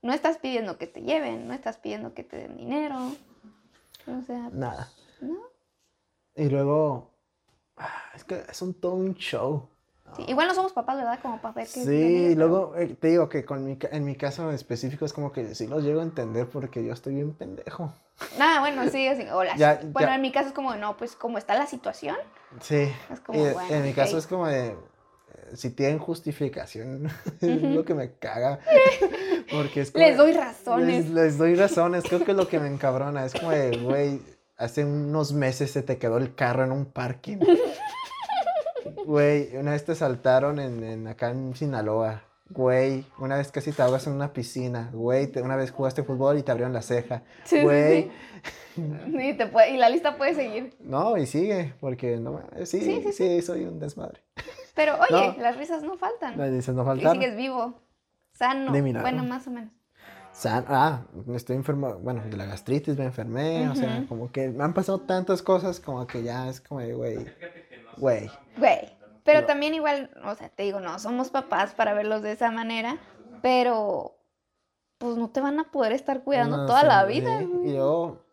No 0.02 0.14
estás 0.14 0.38
pidiendo 0.38 0.78
que 0.78 0.88
te 0.88 1.02
lleven, 1.02 1.48
no 1.48 1.54
estás 1.54 1.78
pidiendo 1.78 2.14
que 2.14 2.24
te 2.24 2.38
den 2.38 2.58
dinero. 2.58 2.98
O 4.08 4.22
sea, 4.26 4.50
Nada. 4.52 4.90
no. 5.22 5.36
Y 6.36 6.50
luego, 6.50 7.12
ah, 7.78 8.12
es 8.16 8.24
que 8.24 8.44
es 8.50 8.62
un 8.62 8.74
todo 8.74 8.94
un 8.94 9.16
show. 9.16 9.70
Sí, 10.16 10.24
Igual 10.28 10.48
no 10.48 10.56
somos 10.56 10.74
papás, 10.74 10.98
¿verdad? 10.98 11.20
Como 11.22 11.40
para 11.42 11.54
ver 11.54 11.68
qué 11.72 11.84
Sí, 11.84 11.92
y 12.32 12.36
luego 12.36 12.76
eh, 12.76 12.96
te 13.00 13.10
digo 13.10 13.30
que 13.30 13.46
con 13.46 13.64
mi, 13.64 13.78
en 13.92 14.06
mi 14.06 14.16
caso 14.16 14.52
específico 14.52 15.06
es 15.06 15.14
como 15.14 15.32
que 15.32 15.54
sí 15.54 15.68
los 15.68 15.84
llego 15.84 16.00
a 16.00 16.04
entender 16.04 16.48
porque 16.48 16.84
yo 16.84 16.94
estoy 16.94 17.16
bien 17.16 17.34
pendejo. 17.34 17.94
Ah, 18.40 18.58
bueno, 18.62 18.90
sí, 18.90 19.08
así. 19.08 19.28
o 19.32 19.44
la- 19.44 19.56
Ya, 19.58 19.80
bueno, 19.84 20.10
ya. 20.10 20.16
en 20.16 20.22
mi 20.22 20.32
caso 20.32 20.48
es 20.48 20.54
como, 20.54 20.76
no, 20.76 20.98
pues 20.98 21.16
como 21.16 21.38
está 21.38 21.54
la 21.56 21.68
situación. 21.68 22.16
Sí. 22.62 22.92
Es 23.12 23.20
como, 23.20 23.38
y 23.38 23.52
bueno, 23.54 23.76
en 23.76 23.84
mi 23.84 23.90
ok. 23.92 23.96
caso 23.96 24.18
es 24.18 24.26
como 24.26 24.48
de, 24.48 24.68
eh, 24.70 24.76
si 25.56 25.70
tienen 25.72 26.00
justificación, 26.00 27.08
es 27.42 27.50
Ujú. 27.64 27.68
lo 27.68 27.86
que 27.86 27.94
me 27.94 28.14
caga. 28.14 28.60
Porque 29.52 29.82
es 29.82 29.92
como 29.92 30.06
Les 30.06 30.18
doy 30.18 30.32
razones. 30.34 30.88
Les, 30.88 31.10
les 31.12 31.38
doy 31.38 31.56
razones, 31.56 32.04
creo 32.06 32.24
que 32.24 32.32
es 32.32 32.38
lo 32.38 32.48
que 32.48 32.60
me 32.60 32.68
encabrona. 32.68 33.26
Es 33.26 33.34
como 33.34 33.52
de, 33.52 33.78
güey, 33.78 34.22
hace 34.58 34.84
unos 34.84 35.32
meses 35.34 35.72
se 35.72 35.84
te 35.84 35.98
quedó 35.98 36.18
el 36.18 36.34
carro 36.34 36.64
en 36.64 36.72
un 36.72 36.86
parking. 36.86 37.38
Güey, 39.06 39.56
una 39.58 39.72
vez 39.72 39.86
te 39.86 39.96
saltaron 39.96 40.60
en, 40.60 40.84
en- 40.84 41.08
acá 41.08 41.30
en 41.32 41.56
Sinaloa. 41.56 42.24
Güey, 42.50 43.04
una 43.20 43.36
vez 43.38 43.52
casi 43.52 43.72
te 43.74 43.82
ahogas 43.82 44.08
en 44.08 44.14
una 44.14 44.32
piscina. 44.32 44.90
Güey, 44.94 45.28
te- 45.28 45.42
una 45.42 45.56
vez 45.58 45.72
jugaste 45.72 46.04
fútbol 46.04 46.38
y 46.38 46.44
te 46.44 46.52
abrieron 46.52 46.74
la 46.74 46.82
ceja. 46.82 47.24
Sí, 47.44 47.62
Güey, 47.62 48.10
Sí, 48.76 49.34
te 49.34 49.48
puede- 49.48 49.72
y 49.72 49.78
la 49.78 49.90
lista 49.90 50.18
puede 50.18 50.36
seguir. 50.36 50.76
no, 50.80 51.18
y 51.18 51.26
sigue, 51.26 51.74
porque 51.80 52.18
no, 52.18 52.42
sí, 52.66 52.80
Sí, 52.80 53.12
sí, 53.12 53.42
soy 53.42 53.66
un 53.66 53.80
desmadre. 53.80 54.22
Pero 54.76 54.94
oye, 55.10 55.34
No. 55.36 55.42
las 55.44 55.58
risas 55.58 55.82
no 55.84 55.98
faltan. 55.98 56.38
Me 56.38 56.50
dices, 56.52 56.76
no 56.76 56.84
Y 56.84 56.86
faltaron. 56.86 57.14
sigues 57.14 57.36
vivo, 57.36 57.74
sano. 58.34 58.72
Bueno, 58.72 59.24
más 59.24 59.48
o 59.48 59.52
menos. 59.52 59.72
San- 60.32 60.66
ah, 60.68 61.02
estoy 61.34 61.56
enfermo, 61.56 61.96
bueno, 61.96 62.22
de 62.30 62.38
la 62.38 62.46
gastritis 62.46 62.96
me 62.96 63.06
enfermé, 63.06 63.68
o 63.70 63.76
sea, 63.76 64.06
como 64.08 64.32
que 64.32 64.50
me 64.50 64.64
han 64.64 64.74
pasado 64.76 65.00
tantas 65.00 65.42
cosas 65.42 65.80
como 65.80 66.06
que 66.06 66.22
ya 66.22 66.48
es 66.48 66.62
como 66.62 66.80
de, 66.82 66.94
güey, 66.94 67.18
güey. 67.98 68.30
Güey. 68.58 68.96
Pero 69.24 69.42
No. 69.42 69.46
también 69.48 69.74
igual, 69.74 70.10
o 70.24 70.36
sea, 70.36 70.50
te 70.50 70.64
digo, 70.64 70.80
no 70.80 71.00
somos 71.00 71.30
papás 71.30 71.74
para 71.74 71.94
verlos 71.94 72.22
de 72.22 72.32
esa 72.32 72.50
manera, 72.52 72.98
pero 73.42 74.14
pues 74.98 75.16
no 75.18 75.30
te 75.30 75.42
van 75.42 75.60
a 75.60 75.70
poder 75.72 75.92
estar 75.92 76.24
cuidando 76.24 76.58
No 76.58 76.66
toda 76.66 76.84
la 76.84 77.04
vida. 77.06 77.42
Y 77.42 77.46
güey. 77.46 77.74
yo, 77.76 78.26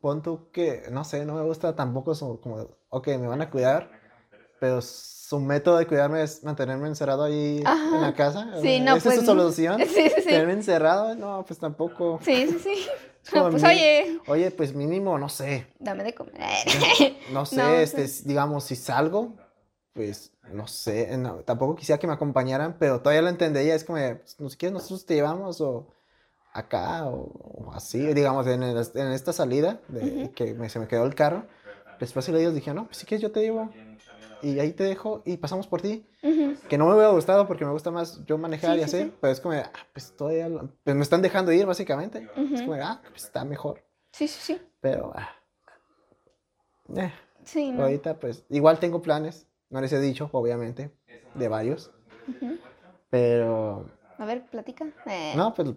pon 0.00 0.22
tú 0.22 0.50
que, 0.52 0.84
no 0.90 1.04
sé, 1.04 1.24
no 1.24 1.34
me 1.34 1.42
gusta 1.42 1.74
tampoco 1.74 2.12
eso, 2.12 2.38
como, 2.40 2.68
ok, 2.90 3.08
me 3.18 3.26
van 3.28 3.40
a 3.42 3.50
cuidar, 3.50 3.90
pero 4.60 4.80
su 4.82 5.40
método 5.40 5.78
de 5.78 5.86
cuidarme 5.86 6.22
es 6.22 6.44
mantenerme 6.44 6.86
encerrado 6.86 7.24
ahí 7.24 7.62
Ajá. 7.64 7.96
en 7.96 8.02
la 8.02 8.14
casa. 8.14 8.48
Sí, 8.60 8.76
¿Esa 8.76 8.84
no, 8.84 8.96
es 8.96 9.02
pues 9.02 9.14
su 9.16 9.20
no. 9.22 9.26
solución? 9.26 9.80
Sí, 9.86 9.88
sí, 10.10 10.12
sí. 10.18 10.24
¿Tenerme 10.24 10.52
encerrado? 10.52 11.14
No, 11.14 11.44
pues 11.46 11.58
tampoco. 11.58 12.20
Sí, 12.22 12.46
sí, 12.46 12.58
sí. 12.58 12.86
No, 13.34 13.50
pues 13.50 13.62
oye, 13.62 14.18
Oye, 14.26 14.50
pues 14.50 14.74
mínimo, 14.74 15.16
no 15.16 15.28
sé, 15.28 15.68
dame 15.78 16.02
de 16.02 16.12
comer. 16.12 16.66
no 17.30 17.46
sé, 17.46 17.56
No, 17.56 17.68
este, 17.74 18.08
sí. 18.08 18.24
digamos, 18.26 18.64
si 18.64 18.74
salgo, 18.74 19.34
pues, 19.92 20.32
no 20.52 20.66
sé, 20.66 21.16
no, 21.18 21.36
tampoco 21.40 21.76
quisiera 21.76 21.98
que 21.98 22.06
me 22.06 22.12
acompañaran, 22.14 22.76
pero 22.78 23.00
todavía 23.00 23.22
lo 23.22 23.28
entendería, 23.28 23.74
es 23.74 23.84
como, 23.84 23.98
pues, 23.98 24.38
no 24.40 24.48
sé, 24.48 24.56
¿quieres 24.56 24.72
nosotros 24.74 25.04
te 25.06 25.14
llevamos 25.14 25.60
o 25.60 25.86
acá 26.52 27.06
o, 27.06 27.66
o 27.66 27.72
así, 27.72 28.12
digamos, 28.14 28.46
en, 28.46 28.62
el- 28.62 28.86
en 28.94 29.12
esta 29.12 29.32
salida 29.32 29.80
de 29.88 30.30
que 30.34 30.54
me- 30.54 30.68
se 30.68 30.78
me 30.78 30.88
quedó 30.88 31.04
el 31.06 31.14
carro, 31.14 31.44
después 32.00 32.28
ellos 32.28 32.54
dijeron, 32.54 32.76
no, 32.76 32.84
pues 32.86 32.98
si 32.98 33.06
quieres 33.06 33.22
yo 33.22 33.32
te 33.32 33.40
llevo 33.40 33.72
y 34.42 34.58
ahí 34.58 34.72
te 34.72 34.84
dejo 34.84 35.22
y 35.24 35.36
pasamos 35.36 35.66
por 35.66 35.80
ti, 35.82 36.04
que 36.68 36.78
no 36.78 36.86
me 36.86 36.94
hubiera 36.94 37.10
gustado 37.10 37.46
porque 37.46 37.64
me 37.64 37.72
gusta 37.72 37.90
más 37.90 38.24
yo 38.26 38.38
manejar 38.38 38.76
Sí, 38.76 38.80
y 38.82 38.88
sí, 38.88 38.96
así, 38.96 39.04
sí. 39.10 39.14
pero 39.20 39.32
es 39.32 39.40
como, 39.40 39.54
ah, 39.54 39.70
pues 39.92 40.12
todavía, 40.16 40.48
lo- 40.48 40.68
pues 40.84 40.96
me 40.96 41.02
están 41.02 41.22
dejando 41.22 41.52
ir 41.52 41.66
básicamente, 41.66 42.18
es 42.18 42.60
Ujú. 42.62 42.70
como, 42.70 42.82
ah, 42.82 43.00
pues 43.10 43.24
está 43.24 43.44
mejor, 43.44 43.82
Sí, 44.12 44.28
sí, 44.28 44.40
sí. 44.40 44.60
pero, 44.80 45.12
ah, 45.14 45.28
eh. 46.96 47.12
Sí, 47.44 47.72
no. 47.72 47.82
Ahorita, 47.84 48.18
pues, 48.20 48.44
igual 48.50 48.78
tengo 48.78 49.02
planes, 49.02 49.46
no 49.72 49.80
les 49.80 49.92
he 49.92 50.00
dicho, 50.00 50.28
obviamente, 50.32 50.92
de 51.34 51.48
varios, 51.48 51.90
pero, 53.10 53.86
A 54.18 54.24
ver, 54.24 54.44
platica. 54.46 54.86
Eh, 55.06 55.32
no, 55.36 55.52
pues, 55.54 55.68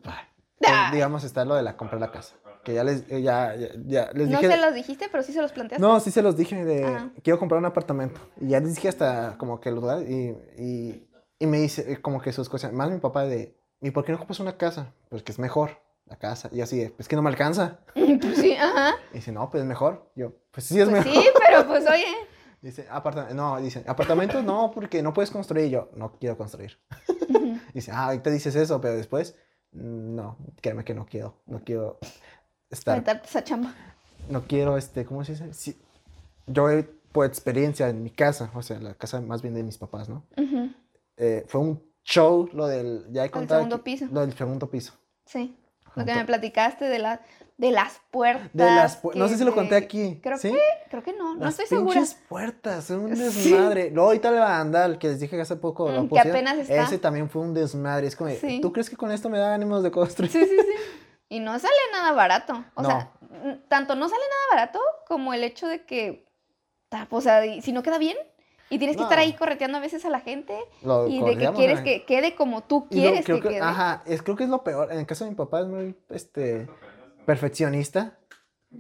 Ah. 0.68 0.90
digamos, 0.94 1.24
está 1.24 1.44
lo 1.46 1.56
de 1.56 1.64
la 1.64 1.76
comprar 1.76 2.00
la 2.00 2.12
casa, 2.12 2.36
que 2.64 2.74
ya 2.74 2.84
les, 2.84 3.04
eh, 3.12 3.22
ya, 3.22 3.56
ya, 3.56 3.68
ya 3.86 4.10
les 4.14 4.30
no 4.30 4.40
dije, 4.40 4.52
se 4.54 4.58
los 4.62 4.74
dijiste, 4.74 5.08
pero 5.12 5.22
sí 5.24 5.34
se 5.34 5.42
los 5.42 5.52
planteaste. 5.52 5.82
no, 5.86 6.00
sí 6.00 6.12
se 6.12 6.22
los 6.22 6.38
dije 6.38 6.64
de, 6.64 6.86
Ah. 6.86 7.10
quiero 7.24 7.38
comprar 7.40 7.60
un 7.60 7.66
apartamento, 7.66 8.20
y 8.40 8.50
ya 8.50 8.60
les 8.60 8.76
dije 8.76 8.88
hasta 8.88 9.38
como 9.38 9.60
que 9.60 9.70
los 9.72 9.82
lugares, 9.82 10.10
y, 10.10 10.30
y, 10.62 11.08
y 11.40 11.48
me 11.48 11.58
dice, 11.60 12.02
como 12.02 12.22
que 12.22 12.32
sus 12.32 12.48
cosas, 12.50 12.72
más 12.72 12.90
mi 12.90 13.00
papá 13.00 13.26
de, 13.26 13.58
¿y 13.82 13.92
por 13.92 14.06
qué 14.06 14.12
no 14.14 14.18
compras 14.18 14.40
una 14.40 14.58
casa? 14.58 14.94
Pues 15.10 15.22
que 15.24 15.32
es 15.34 15.40
mejor, 15.40 15.72
la 16.06 16.16
casa. 16.18 16.50
Y 16.52 16.62
así, 16.62 16.80
de, 16.80 16.96
es 16.98 17.08
que 17.08 17.16
no 17.16 17.22
me 17.22 17.30
alcanza. 17.30 17.80
Pues 18.22 18.38
sí, 18.38 18.54
ajá. 18.56 18.94
Y 19.12 19.16
dice, 19.16 19.32
no, 19.32 19.50
pues 19.50 19.62
es 19.62 19.68
mejor. 19.68 20.10
Yo, 20.16 20.32
pues 20.52 20.66
sí 20.68 20.80
es 20.80 20.88
Pues 20.90 21.06
mejor. 21.06 21.22
sí, 21.22 21.30
pero 21.46 21.68
pues 21.68 21.86
oye. 21.92 22.06
Dice, 22.66 22.88
aparta 22.90 23.32
no, 23.32 23.62
dice, 23.62 23.84
apartamentos 23.86 24.44
no, 24.44 24.72
porque 24.74 25.04
no 25.04 25.14
puedes 25.14 25.30
construir. 25.30 25.68
Y 25.68 25.70
yo, 25.70 25.92
no 25.96 26.14
quiero 26.20 26.36
construir. 26.36 26.80
Dice, 27.76 27.92
ah, 27.92 28.06
ahorita 28.06 28.32
dices 28.32 28.56
eso, 28.56 28.82
pero 28.82 28.96
después, 28.96 29.36
mm, 29.74 30.16
no, 30.16 30.38
créeme 30.62 30.84
que 30.84 30.96
no 30.96 31.06
quiero. 31.06 31.44
No 31.46 31.64
quiero 31.64 32.00
estar, 32.72 33.04
esa 33.24 33.44
chamba. 33.44 33.76
no 34.30 34.48
quiero, 34.48 34.78
este, 34.78 35.06
¿cómo 35.06 35.24
se 35.24 35.34
dice? 35.34 35.54
Sí, 35.54 35.78
yo, 36.48 36.68
por 37.12 37.28
experiencia 37.28 37.88
en 37.88 38.02
mi 38.02 38.10
casa, 38.10 38.50
o 38.56 38.64
sea, 38.64 38.80
la 38.80 38.96
casa 38.96 39.22
más 39.22 39.44
bien 39.44 39.54
de 39.54 39.62
mis 39.62 39.78
papás, 39.78 40.10
¿no? 40.10 40.26
Eh, 41.18 41.46
fue 41.48 41.62
un 41.62 41.84
show 42.04 42.50
lo 42.52 42.66
del, 42.66 43.06
ya 43.12 43.26
he 43.26 43.30
contado 43.30 43.60
segundo 43.60 43.76
aquí, 43.76 43.92
piso. 43.92 44.08
Lo 44.12 44.22
del 44.22 44.34
segundo 44.34 44.72
piso. 44.72 44.94
Sí. 45.26 45.56
Lo 45.94 46.04
que 46.04 46.16
me 46.16 46.26
platicaste 46.26 46.86
de, 46.86 46.98
la, 46.98 47.22
de 47.58 47.72
las 47.72 48.02
puertas. 48.12 48.50
De 48.54 48.66
las, 48.66 49.02
pu- 49.02 49.14
no 49.16 49.26
que 49.26 49.32
sé 49.32 49.38
si 49.38 49.46
lo 49.46 49.54
conté 49.56 49.76
aquí. 49.76 50.20
Creo 50.22 50.38
¿sí? 50.38 50.52
que, 50.52 50.60
creo 50.90 51.04
que 51.04 51.14
no, 51.14 51.36
no 51.36 51.40
Las 51.46 51.52
estoy 51.58 51.68
segura. 51.78 51.94
pinches 51.94 52.16
puertas, 52.28 52.84
son 52.86 53.00
un 53.06 53.16
Sí. 53.16 53.24
desmadre. 53.52 53.92
Luego 53.92 54.08
ahorita 54.10 54.30
el 54.30 54.40
bandal, 54.40 54.98
que 55.00 55.08
les 55.08 55.20
dije 55.22 55.36
que 55.38 55.42
hace 55.42 55.56
poco 55.56 55.88
Mm, 55.88 56.10
que 56.10 56.20
apenas 56.20 56.58
está. 56.58 56.84
Ese 56.84 56.98
también 56.98 57.30
fue 57.30 57.42
un 57.42 57.54
desmadre. 57.54 58.08
Es 58.08 58.16
como, 58.18 58.30
Sí. 58.32 58.60
¿tú 58.62 58.74
crees 58.74 58.90
que 58.90 58.98
con 58.98 59.12
esto 59.12 59.30
me 59.30 59.40
da 59.40 59.54
ánimos 59.54 59.84
de 59.84 59.92
construir? 59.92 60.32
Sí, 60.32 60.44
sí, 60.44 60.58
sí. 60.58 60.74
Y 61.30 61.40
no 61.40 61.58
sale 61.58 61.74
nada 61.94 62.12
barato. 62.12 62.64
O 62.76 62.82
No. 62.82 62.90
sea, 62.90 63.12
tanto 63.70 63.96
no 63.96 64.10
sale 64.10 64.22
nada 64.22 64.62
barato 64.62 64.80
como 65.08 65.34
el 65.34 65.44
hecho 65.44 65.68
de 65.68 65.86
que, 65.86 66.26
o 67.10 67.22
sea, 67.22 67.42
si 67.62 67.72
no 67.72 67.84
queda 67.84 67.98
bien 67.98 68.18
y 68.70 68.78
tienes 68.80 68.98
que 68.98 69.04
estar 69.04 69.18
ahí 69.20 69.34
correteando 69.34 69.78
a 69.78 69.82
veces 69.82 70.04
a 70.06 70.10
la 70.10 70.20
gente 70.20 70.58
Lo 70.84 71.08
y 71.08 71.22
de 71.22 71.38
que 71.38 71.52
quieres 71.54 71.80
que 71.82 72.04
quede 72.06 72.36
como 72.36 72.64
tú 72.64 72.82
lo- 72.82 72.90
quieres 72.90 73.26
creo 73.26 73.40
que, 73.40 73.48
quede. 73.50 73.62
Ajá, 73.62 74.04
es, 74.06 74.22
creo 74.22 74.36
que 74.36 74.44
es 74.44 74.50
lo 74.50 74.64
peor. 74.64 74.92
En 74.92 75.00
el 75.00 75.06
caso 75.06 75.24
de 75.24 75.30
mi 75.32 75.36
papá 75.38 75.62
es 75.62 75.68
muy 75.68 75.96
este, 76.10 76.68
perfeccionista. 77.26 78.18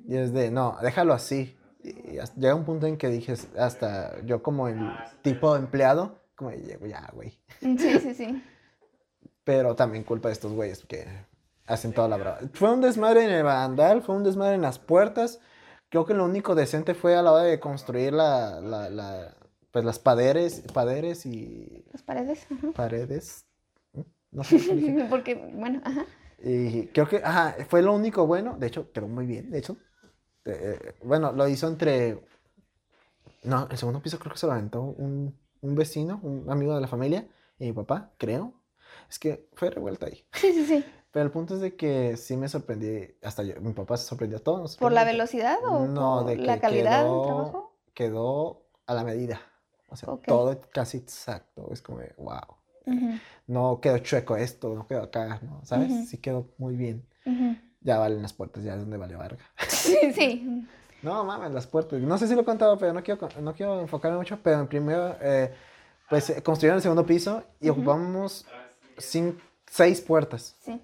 Y 0.08 0.16
es 0.18 0.34
de, 0.34 0.52
no, 0.52 0.78
déjalo 0.82 1.14
así. 1.14 1.58
Y 1.84 2.18
llega 2.38 2.56
un 2.56 2.66
punto 2.66 2.88
en 2.88 2.98
que 2.98 3.10
dije, 3.10 3.34
hasta 3.60 4.20
yo 4.26 4.42
como 4.42 4.68
el 4.68 4.80
tipo 5.22 5.54
de 5.54 5.60
empleado, 5.60 6.20
como 6.36 6.52
"Llego 6.52 6.86
ya, 6.88 7.08
güey. 7.14 7.38
Sí, 7.62 8.00
sí, 8.00 8.14
sí. 8.16 8.44
Pero 9.44 9.76
también 9.76 10.04
culpa 10.04 10.30
de 10.30 10.34
estos 10.34 10.52
güeyes 10.54 10.84
que 10.86 11.06
hacen 11.68 11.94
toda 11.94 12.08
la 12.08 12.18
brava. 12.18 12.40
Fue 12.54 12.72
un 12.74 12.82
desmadre 12.82 13.24
en 13.26 13.30
el 13.32 13.44
barandal, 13.44 14.02
fue 14.02 14.16
un 14.16 14.24
desmadre 14.24 14.56
en 14.56 14.62
las 14.64 14.80
puertas. 14.80 15.40
Creo 15.90 16.06
que 16.06 16.16
lo 16.16 16.26
único 16.26 16.56
decente 16.56 16.96
fue 16.96 17.16
a 17.16 17.22
la 17.22 17.32
hora 17.32 17.44
de 17.44 17.60
construir 17.60 18.12
la, 18.14 18.60
la, 18.60 18.90
la- 18.90 19.36
pues 19.72 19.86
las 19.86 20.00
paredes, 20.00 20.64
paredes 20.74 21.26
y 21.26 21.86
Las 21.92 22.02
paredes. 22.02 22.48
ajá. 22.52 22.72
paredes. 22.74 23.46
¿Mm? 23.94 24.02
No 24.32 24.44
sé. 24.44 25.08
Porque, 25.10 25.36
bueno, 25.54 25.82
ajá. 25.86 26.06
Y 26.48 26.88
creo 26.88 27.10
que, 27.10 27.18
ajá, 27.24 27.56
fue 27.68 27.82
lo 27.82 27.92
único 27.94 28.28
bueno. 28.28 28.56
De 28.60 28.68
hecho, 28.68 28.92
quedó 28.92 29.08
muy 29.08 29.26
bien, 29.26 29.50
de 29.50 29.58
hecho. 29.58 29.78
Eh, 30.46 30.94
bueno, 31.04 31.32
lo 31.32 31.48
hizo 31.48 31.68
entre... 31.68 32.24
No, 33.44 33.68
el 33.70 33.78
segundo 33.78 34.00
piso 34.02 34.20
creo 34.20 34.32
que 34.34 34.38
se 34.40 34.46
lo 34.46 34.54
aventó 34.54 34.82
un, 34.82 35.36
un 35.62 35.76
vecino, 35.76 36.20
un 36.24 36.50
amigo 36.52 36.76
de 36.76 36.82
la 36.82 36.88
familia, 36.88 37.28
y 37.60 37.66
mi 37.66 37.74
papá, 37.74 38.12
creo. 38.18 38.54
Es 39.10 39.18
que 39.20 39.50
fue 39.54 39.70
revuelta 39.72 40.06
ahí. 40.06 40.24
Sí, 40.34 40.54
sí, 40.54 40.66
sí. 40.66 40.86
Pero 41.12 41.26
el 41.26 41.32
punto 41.32 41.56
es 41.56 41.62
de 41.62 41.76
que 41.76 42.18
sí 42.18 42.36
me 42.38 42.48
sorprendí, 42.50 43.08
hasta 43.24 43.42
yo, 43.44 43.60
mi 43.62 43.72
papá 43.74 43.98
se 43.98 44.06
sorprendió 44.06 44.38
a 44.38 44.42
todos. 44.42 44.78
¿Por 44.78 44.92
la 44.92 45.04
velocidad 45.04 45.58
o 45.66 45.88
No, 45.88 46.18
por 46.20 46.26
de 46.28 46.36
la 46.38 46.56
que 46.56 46.62
calidad 46.62 47.04
quedó- 47.06 47.14
del 47.14 47.22
trabajo? 47.24 47.76
Quedó 47.94 48.66
a 48.86 48.94
la 48.94 49.04
medida. 49.04 49.42
O 49.88 49.96
sea, 49.96 50.10
Ok. 50.10 50.26
todo 50.28 50.60
casi 50.74 50.98
exacto. 50.98 51.70
Es 51.72 51.82
como, 51.82 52.00
de, 52.00 52.14
No 53.48 53.80
quedó 53.82 53.98
chueco 54.00 54.38
esto, 54.38 54.74
no 54.74 54.88
quedó 54.88 55.04
acá, 55.04 55.40
¿no? 55.44 55.62
¿Sabes? 55.64 55.92
Ujú. 55.92 56.06
Sí 56.06 56.18
quedó 56.18 56.48
muy 56.58 56.76
bien. 56.76 57.04
Ya 57.82 58.00
valen 58.00 58.22
las 58.22 58.34
puertas, 58.34 58.64
ya 58.64 58.74
es 58.74 58.80
donde 58.80 58.98
vale 58.98 59.16
verga. 59.16 59.44
Sí, 59.68 59.98
sí. 60.14 60.68
No 61.02 61.24
mames, 61.24 61.52
las 61.52 61.68
puertas. 61.68 62.00
No 62.00 62.18
sé 62.18 62.28
si 62.28 62.34
lo 62.34 62.42
he 62.42 62.46
contado, 62.46 62.80
pero 62.80 62.92
no 62.92 63.04
quiero, 63.04 63.30
no 63.40 63.54
quiero 63.54 63.80
enfocarme 63.80 64.18
mucho. 64.18 64.40
Pero 64.42 64.62
en 64.62 64.68
primero, 64.68 65.16
eh, 65.22 65.54
pues 66.10 66.32
eh, 66.32 66.42
construyeron 66.42 66.78
el 66.78 66.82
segundo 66.82 67.06
piso 67.06 67.44
y 67.62 67.70
ocupamos 67.70 68.48
cin- 68.98 69.38
seis 69.70 70.02
puertas. 70.02 70.56
sí. 70.62 70.82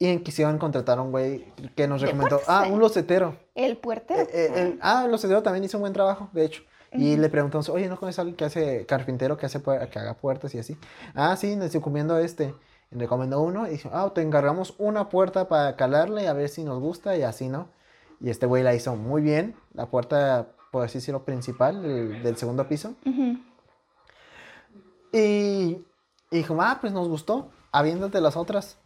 Y 0.00 0.18
quisieron 0.20 0.58
contratar 0.58 0.98
a 0.98 1.02
un 1.02 1.12
güey 1.12 1.44
que 1.76 1.86
nos 1.86 2.00
¿De 2.00 2.06
recomendó. 2.08 2.40
Ah, 2.48 2.66
un 2.68 2.80
locetero. 2.80 3.36
El 3.54 3.76
puertero. 3.76 4.22
Eh, 4.22 4.28
eh, 4.32 4.52
el- 4.56 4.78
ah, 4.82 5.02
el 5.04 5.10
locetero 5.12 5.40
también 5.42 5.62
hizo 5.64 5.76
un 5.76 5.82
buen 5.82 5.92
trabajo, 5.92 6.28
de 6.32 6.44
hecho. 6.44 6.62
Y 6.92 7.16
le 7.16 7.28
preguntamos, 7.28 7.68
oye, 7.68 7.88
¿no 7.88 7.98
conoces 7.98 8.18
a 8.18 8.22
alguien 8.22 8.36
que 8.36 8.44
hace 8.44 8.86
carpintero, 8.86 9.36
que, 9.36 9.46
hace, 9.46 9.60
que 9.62 9.98
haga 9.98 10.14
puertas 10.14 10.54
y 10.54 10.58
así? 10.58 10.78
Ah, 11.14 11.36
sí, 11.36 11.54
nos 11.56 11.72
recomiendo 11.72 12.14
a 12.14 12.22
este. 12.22 12.54
Y 12.90 12.94
le 12.94 13.02
recomendó 13.02 13.40
uno 13.42 13.66
y 13.66 13.72
dijo, 13.72 13.90
ah, 13.92 14.10
te 14.14 14.22
encargamos 14.22 14.74
una 14.78 15.08
puerta 15.10 15.48
para 15.48 15.76
calarle 15.76 16.28
a 16.28 16.32
ver 16.32 16.48
si 16.48 16.64
nos 16.64 16.80
gusta 16.80 17.16
y 17.16 17.22
así, 17.22 17.48
¿no? 17.48 17.68
Y 18.20 18.30
este 18.30 18.46
güey 18.46 18.62
la 18.62 18.74
hizo 18.74 18.96
muy 18.96 19.22
bien, 19.22 19.54
la 19.74 19.86
puerta, 19.86 20.48
por 20.72 20.84
así 20.84 20.98
decirlo, 20.98 21.24
principal 21.24 21.82
del, 21.82 22.22
del 22.22 22.36
segundo 22.36 22.66
piso. 22.66 22.94
Y, 25.12 25.18
y 25.18 25.86
dijo, 26.30 26.56
ah, 26.60 26.78
pues 26.80 26.92
nos 26.92 27.08
gustó, 27.08 27.50
aviéntate 27.70 28.20
las 28.20 28.36
otras. 28.36 28.78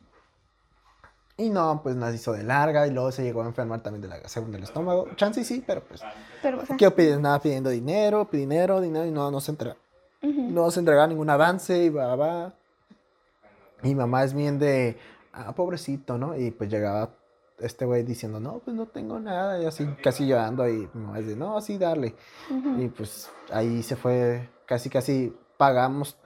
Y 1.36 1.48
no, 1.50 1.80
pues 1.82 1.96
las 1.96 2.14
hizo 2.14 2.32
de 2.32 2.42
larga 2.42 2.86
y 2.86 2.90
luego 2.90 3.10
se 3.10 3.22
llegó 3.24 3.42
a 3.42 3.46
enfermar 3.46 3.80
también 3.82 4.02
de 4.02 4.08
la 4.08 4.28
segunda 4.28 4.56
del 4.56 4.64
estómago. 4.64 5.08
Chance 5.16 5.44
sí, 5.44 5.64
pero 5.66 5.82
pues 5.82 6.02
Pero, 6.42 6.60
o 6.60 6.66
sea, 6.66 6.76
que 6.76 6.90
pide- 6.90 7.18
nada 7.18 7.40
pidiendo 7.40 7.70
dinero, 7.70 8.28
dinero, 8.30 8.80
dinero 8.80 9.06
y 9.06 9.10
no, 9.10 9.30
no 9.30 9.40
se 9.40 9.50
entrega. 9.52 9.76
ujú. 10.22 10.42
No 10.50 10.70
se 10.70 10.80
entregaba 10.80 11.06
ningún 11.08 11.30
avance 11.30 11.84
y 11.84 11.88
va, 11.88 12.14
va. 12.16 12.52
Mi 13.82 13.94
mamá 13.94 14.22
es 14.24 14.34
bien 14.34 14.58
de, 14.58 14.96
ah, 15.32 15.52
pobrecito, 15.54 16.18
¿no? 16.18 16.36
Y 16.36 16.50
pues 16.52 16.70
llegaba 16.70 17.10
este 17.58 17.84
güey 17.86 18.02
diciendo, 18.04 18.38
no, 18.38 18.58
pues 18.58 18.76
no 18.76 18.86
tengo 18.86 19.18
nada, 19.18 19.60
y 19.60 19.66
así 19.66 19.86
casi 20.02 20.26
llorando 20.26 20.68
y 20.68 20.88
mi 20.94 21.00
mamá 21.02 21.18
es 21.18 21.26
de, 21.26 21.36
no, 21.36 21.60
sí, 21.60 21.78
darle. 21.78 22.14
Ujú. 22.50 22.80
Y 22.82 22.88
pues 22.88 23.30
ahí 23.50 23.82
se 23.82 23.96
fue, 23.96 24.48
casi, 24.66 24.88
casi 24.90 25.34
pagamos 25.56 26.16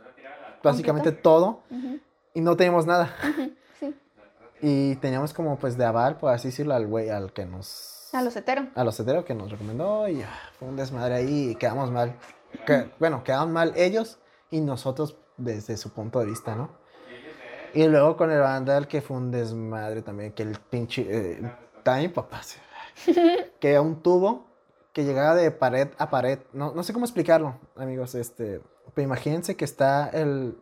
básicamente 0.62 1.12
todo 1.12 1.60
Ujú. 1.70 2.00
y 2.34 2.40
no 2.40 2.56
teníamos 2.56 2.86
nada. 2.86 3.14
Y 4.62 4.96
teníamos 4.96 5.32
como 5.34 5.58
pues 5.58 5.76
de 5.76 5.84
aval, 5.84 6.16
por 6.16 6.32
así 6.32 6.48
decirlo, 6.48 6.74
al 6.74 6.86
güey 6.86 7.10
al 7.10 7.32
que 7.32 7.44
nos... 7.44 8.08
A 8.14 8.22
los 8.22 8.34
heteros. 8.36 8.66
a 8.74 8.84
los 8.84 8.98
heteros 8.98 9.24
que 9.24 9.34
nos 9.34 9.50
recomendó 9.50 10.08
y 10.08 10.22
ah, 10.22 10.30
fue 10.58 10.68
un 10.68 10.76
desmadre 10.76 11.14
ahí 11.16 11.50
y 11.50 11.54
quedamos 11.56 11.90
mal. 11.90 12.16
Que- 12.64 12.90
bueno, 12.98 13.22
quedaron 13.22 13.52
mal 13.52 13.72
ellos 13.76 14.18
y 14.50 14.60
nosotros 14.60 15.16
desde 15.36 15.76
su 15.76 15.90
punto 15.92 16.20
de 16.20 16.26
vista, 16.26 16.54
¿no? 16.54 16.70
Y 17.74 17.86
luego 17.88 18.16
con 18.16 18.30
el 18.30 18.40
bandal 18.40 18.88
que 18.88 19.02
fue 19.02 19.18
un 19.18 19.30
desmadre 19.30 20.00
también, 20.02 20.32
que 20.32 20.44
el 20.44 20.58
pinche... 20.58 21.06
Eh, 21.08 21.52
también 21.82 22.12
papá, 22.12 22.40
que 23.60 23.70
era 23.70 23.82
un 23.82 24.02
tubo 24.02 24.46
que 24.94 25.04
llegaba 25.04 25.34
de 25.34 25.50
pared 25.50 25.88
a 25.98 26.08
pared. 26.08 26.38
No, 26.54 26.72
no 26.72 26.82
sé 26.82 26.94
cómo 26.94 27.04
explicarlo, 27.04 27.58
amigos. 27.76 28.14
Este, 28.14 28.62
pero 28.94 29.04
imagínense 29.04 29.56
que 29.56 29.66
está 29.66 30.08
el... 30.08 30.56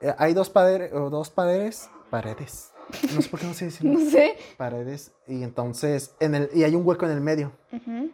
eh, 0.00 0.14
hay 0.16 0.32
dos, 0.32 0.48
paredes 0.48 0.92
o 0.94 1.10
dos 1.10 1.28
paredes, 1.28 1.90
paredes. 2.10 2.72
No 3.14 3.22
sé 3.22 3.28
por 3.28 3.38
qué 3.40 3.46
no 3.46 3.54
sé 3.54 3.66
decirlo 3.66 3.92
No 3.98 4.10
sé. 4.10 4.36
paredes 4.56 5.12
y 5.28 5.44
entonces 5.44 6.14
en 6.18 6.34
el 6.34 6.50
y 6.52 6.64
hay 6.64 6.74
un 6.74 6.84
hueco 6.86 7.06
en 7.06 7.12
el 7.12 7.20
medio 7.20 7.52
Ujú. 7.72 8.10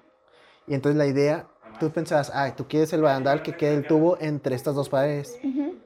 y 0.67 0.75
entonces 0.75 0.99
la 0.99 1.07
idea 1.07 1.47
tú 1.81 1.91
pensabas 1.91 2.31
ah 2.35 2.55
tú 2.55 2.67
quieres 2.69 2.93
el 2.93 3.01
barandal 3.01 3.43
que 3.43 3.57
quede 3.57 3.75
el 3.75 3.87
tubo 3.87 4.19
entre 4.21 4.55
estas 4.55 4.75
dos 4.75 4.91
paredes 4.91 5.39
Ujú. 5.43 5.77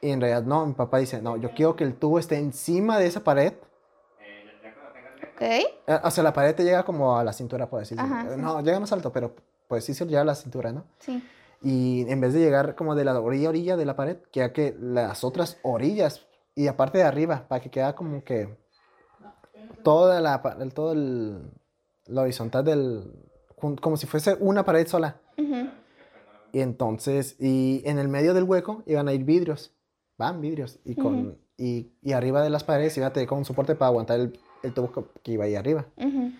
y 0.00 0.10
en 0.10 0.20
realidad 0.20 0.42
no 0.42 0.66
mi 0.66 0.72
papá 0.72 0.98
dice 0.98 1.22
no 1.22 1.36
yo 1.36 1.50
quiero 1.54 1.76
que 1.76 1.84
el 1.84 1.94
tubo 1.94 2.18
esté 2.18 2.36
encima 2.38 2.98
de 2.98 3.06
esa 3.06 3.22
pared 3.22 3.52
Ok. 5.34 5.40
Eh, 5.42 5.66
o 6.02 6.10
sea 6.10 6.24
la 6.24 6.32
pared 6.32 6.54
te 6.54 6.64
llega 6.64 6.84
como 6.84 7.16
a 7.16 7.24
la 7.24 7.32
cintura 7.32 7.68
por 7.68 7.80
decirlo 7.80 8.02
Ajá, 8.04 8.26
Eh, 8.28 8.34
sí. 8.34 8.40
no 8.40 8.60
llega 8.60 8.80
más 8.80 8.92
alto 8.92 9.12
pero 9.12 9.34
pues 9.68 9.84
sí 9.84 9.94
se 9.94 10.04
llega 10.06 10.20
a 10.22 10.24
la 10.24 10.34
cintura 10.34 10.72
no 10.72 10.84
Sí. 10.98 11.22
y 11.62 12.10
en 12.10 12.20
vez 12.20 12.32
de 12.34 12.40
llegar 12.40 12.74
como 12.74 12.94
de 12.94 13.04
la 13.04 13.18
orilla 13.20 13.46
a 13.46 13.50
orilla 13.50 13.76
de 13.76 13.84
la 13.86 13.94
pared 13.96 14.16
queda 14.32 14.52
que 14.52 14.76
las 14.80 15.22
otras 15.24 15.58
orillas 15.62 16.26
y 16.54 16.66
aparte 16.66 16.98
de 16.98 17.04
arriba 17.04 17.46
para 17.48 17.60
que 17.62 17.70
queda 17.70 17.94
como 17.94 18.22
que 18.24 18.56
toda 19.82 20.20
la 20.20 20.42
el, 20.60 20.72
todo 20.74 20.92
el 20.92 21.50
la 22.06 22.22
horizontal 22.22 22.64
del 22.64 23.12
como 23.56 23.96
si 23.96 24.06
fuese 24.06 24.36
una 24.40 24.64
pared 24.64 24.86
sola 24.86 25.20
Ujú. 25.38 25.68
y 26.52 26.60
entonces 26.60 27.36
y 27.38 27.82
en 27.84 27.98
el 27.98 28.08
medio 28.08 28.34
del 28.34 28.44
hueco 28.44 28.82
iban 28.86 29.08
a 29.08 29.12
ir 29.12 29.24
vidrios 29.24 29.72
van 30.18 30.40
vidrios 30.40 30.80
y 30.84 30.94
con 30.96 31.18
Ujú. 31.28 31.38
y, 31.56 31.92
y 32.02 32.12
arriba 32.12 32.42
de 32.42 32.50
las 32.50 32.64
paredes 32.64 32.96
iba 32.96 33.06
a 33.06 33.12
tener 33.12 33.28
como 33.28 33.40
un 33.40 33.44
soporte 33.44 33.74
para 33.74 33.88
aguantar 33.88 34.18
el, 34.20 34.38
el 34.62 34.74
tubo 34.74 34.90
que- 35.22 35.32
iba 35.32 35.44
ahí 35.44 35.54
arriba 35.54 35.86
Ujú. 35.96 36.32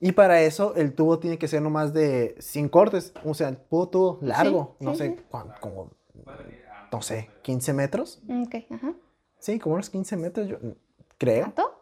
y 0.00 0.12
para 0.12 0.40
eso 0.42 0.74
el 0.76 0.94
tubo 0.94 1.18
tiene 1.18 1.36
que 1.38 1.48
ser 1.48 1.62
no 1.62 1.70
más 1.70 1.92
de 1.92 2.36
100 2.38 2.68
cortes. 2.68 3.12
O 3.24 3.34
sea, 3.34 3.48
el 3.48 3.56
tubo, 3.56 3.88
tubo 3.88 4.18
largo. 4.22 4.76
Sí, 4.78 4.84
no 4.84 4.92
sí, 4.92 4.98
sé, 4.98 5.16
sí. 5.16 5.24
cuán- 5.28 5.52
como, 5.60 5.90
no 6.92 7.02
sé, 7.02 7.28
15 7.42 7.72
metros. 7.72 8.22
Ok. 8.28 8.54
Ajá. 8.70 8.94
Sí, 9.38 9.58
como 9.58 9.74
unos 9.74 9.90
15 9.90 10.16
metros, 10.16 10.48
yo 10.48 10.58
creo. 11.16 11.44
¿Tanto? 11.44 11.74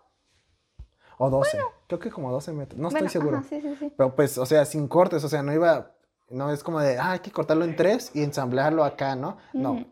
O 1.18 1.30
12. 1.30 1.58
Creo 1.86 1.98
que 1.98 2.10
como 2.10 2.30
12 2.30 2.52
metros. 2.52 2.78
No 2.78 2.90
Bueno, 2.90 3.06
estoy 3.06 3.20
seguro. 3.20 3.38
ajá, 3.38 3.46
sí, 3.48 3.60
sí, 3.60 3.74
sí. 3.78 3.92
Pero 3.96 4.14
pues, 4.14 4.36
o 4.38 4.44
sea, 4.46 4.64
sin 4.64 4.86
cortes. 4.88 5.24
O 5.24 5.28
sea, 5.28 5.42
no 5.42 5.52
iba, 5.52 5.92
no 6.28 6.50
es 6.52 6.62
como 6.62 6.80
de, 6.80 6.98
ah, 6.98 7.12
hay 7.12 7.20
que 7.20 7.30
cortarlo 7.30 7.64
en 7.64 7.76
tres 7.76 8.10
y 8.14 8.22
ensamblarlo 8.22 8.84
acá, 8.84 9.16
¿no? 9.16 9.38
No, 9.52 9.84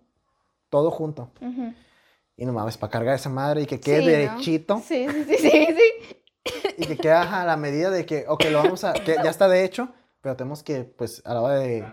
todo 0.69 0.91
junto. 0.91 1.31
Y 2.37 2.45
no 2.45 2.53
mames, 2.53 2.77
para 2.77 2.91
cargar 2.91 3.15
esa 3.15 3.31
madre 3.31 3.63
y 3.63 3.67
que 3.67 3.79
quede 3.81 4.01
Sí, 4.01 4.05
¿no? 4.05 4.11
derechito 4.11 4.83
Sí, 4.85 5.07
sí, 5.09 5.25
sí, 5.25 5.37
sí, 5.39 5.67
sí. 5.77 6.75
y 6.79 6.87
que 6.87 6.97
quede 6.97 7.13
a 7.13 7.45
la 7.45 7.57
medida 7.57 7.91
de 7.91 8.05
que, 8.05 8.25
ok, 8.29 8.45
lo 8.51 8.59
vamos 8.63 8.83
a, 8.83 8.93
que 8.93 9.15
ya 9.23 9.31
está 9.31 9.49
de 9.49 9.65
hecho, 9.65 9.89
pero 10.21 10.35
tenemos 10.37 10.63
que, 10.65 10.83
pues, 10.83 11.23
a 11.25 11.35
la 11.35 11.43
hora 11.43 11.55
de, 11.55 11.87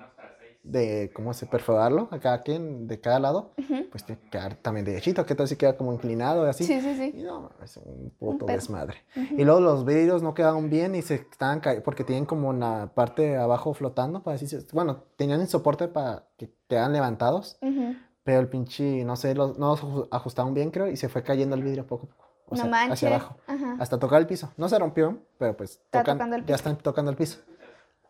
de 0.63 1.11
¿cómo 1.15 1.33
se 1.33 1.47
perforarlo 1.47 2.07
a 2.11 2.19
cada 2.19 2.43
quien, 2.43 2.87
de 2.87 2.99
cada 3.01 3.19
lado, 3.19 3.53
Ujú. 3.57 3.89
pues 3.91 4.05
tiene 4.05 4.21
que 4.21 4.29
quedar 4.29 4.55
también 4.55 4.85
derechito, 4.85 5.25
que 5.25 5.33
tal 5.33 5.47
si 5.47 5.55
queda 5.55 5.75
como 5.75 5.91
inclinado 5.91 6.45
y 6.45 6.49
así. 6.49 6.63
Sí, 6.65 6.79
sí, 6.81 6.95
sí. 6.95 7.13
Y 7.17 7.23
no, 7.23 7.49
es 7.63 7.77
un 7.77 8.11
puto 8.19 8.45
pedo. 8.45 8.55
desmadre. 8.57 8.97
Ujú. 9.15 9.35
Y 9.41 9.43
luego 9.43 9.59
los 9.59 9.85
vidrios 9.85 10.21
no 10.21 10.33
quedaban 10.35 10.69
bien 10.69 10.93
y 10.93 11.01
se 11.01 11.15
estaban 11.15 11.59
cayendo 11.61 11.83
porque 11.83 12.03
tienen 12.03 12.25
como 12.25 12.49
una 12.49 12.91
parte 12.93 13.23
de 13.23 13.37
abajo 13.37 13.73
flotando, 13.73 14.21
para 14.21 14.37
decir, 14.37 14.65
bueno, 14.71 15.03
tenían 15.15 15.41
el 15.41 15.47
soporte 15.47 15.87
para 15.87 16.25
que 16.37 16.53
quedaran 16.69 16.93
levantados, 16.93 17.57
Ujú. 17.61 17.95
pero 18.23 18.39
el 18.39 18.47
pinche, 18.47 19.03
no 19.03 19.15
sé, 19.15 19.33
los, 19.33 19.57
no 19.57 19.69
los 19.71 19.83
aju- 19.83 20.07
ajustaron 20.11 20.53
bien, 20.53 20.69
creo, 20.69 20.87
y 20.87 20.95
se 20.95 21.09
fue 21.09 21.23
cayendo 21.23 21.55
el 21.55 21.63
vidrio 21.63 21.87
poco 21.87 22.05
a 22.05 22.09
poco. 22.15 22.21
O 22.49 22.55
no 22.55 22.61
sea, 22.63 22.69
manches. 22.69 22.91
hacia 22.93 23.07
abajo, 23.09 23.37
Ajá. 23.47 23.77
hasta 23.79 23.97
tocar 23.97 24.19
el 24.21 24.27
piso. 24.27 24.51
No 24.57 24.67
se 24.69 24.77
rompió, 24.77 25.17
pero 25.39 25.55
pues 25.57 25.71
Está 25.85 26.01
tocan- 26.03 26.17
tocando 26.17 26.35
el 26.35 26.41
ya 26.41 26.45
piso. 26.47 26.55
están 26.55 26.77
tocando 26.77 27.09
el 27.09 27.17
piso. 27.17 27.39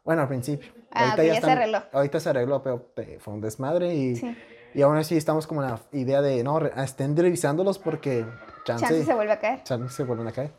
Bueno, 0.03 0.23
al 0.23 0.27
principio. 0.27 0.71
Ah, 0.91 1.11
ok, 1.13 1.21
ya 1.23 1.41
se 1.41 1.51
arregló. 1.51 1.83
Ahorita 1.91 2.19
se 2.19 2.29
arregló, 2.29 2.63
pero 2.63 2.87
fue 3.19 3.33
un 3.33 3.41
desmadre 3.41 3.93
y, 3.93 4.15
Sí. 4.15 4.35
y 4.73 4.81
aún 4.81 4.97
así 4.97 5.15
estamos 5.15 5.47
como 5.47 5.63
en 5.63 5.69
la 5.69 5.79
idea 5.91 6.21
de, 6.21 6.43
no, 6.43 6.59
re- 6.59 6.71
estén 6.83 7.15
revisándolos 7.15 7.77
porque 7.79 8.25
chance, 8.65 8.85
Chance 8.85 9.05
se 9.05 9.13
vuelve 9.13 9.33
a 9.33 9.39
caer. 9.39 9.63
chance 9.63 9.93
se 9.95 10.03
vuelven 10.03 10.27
a 10.27 10.31
caer. 10.31 10.51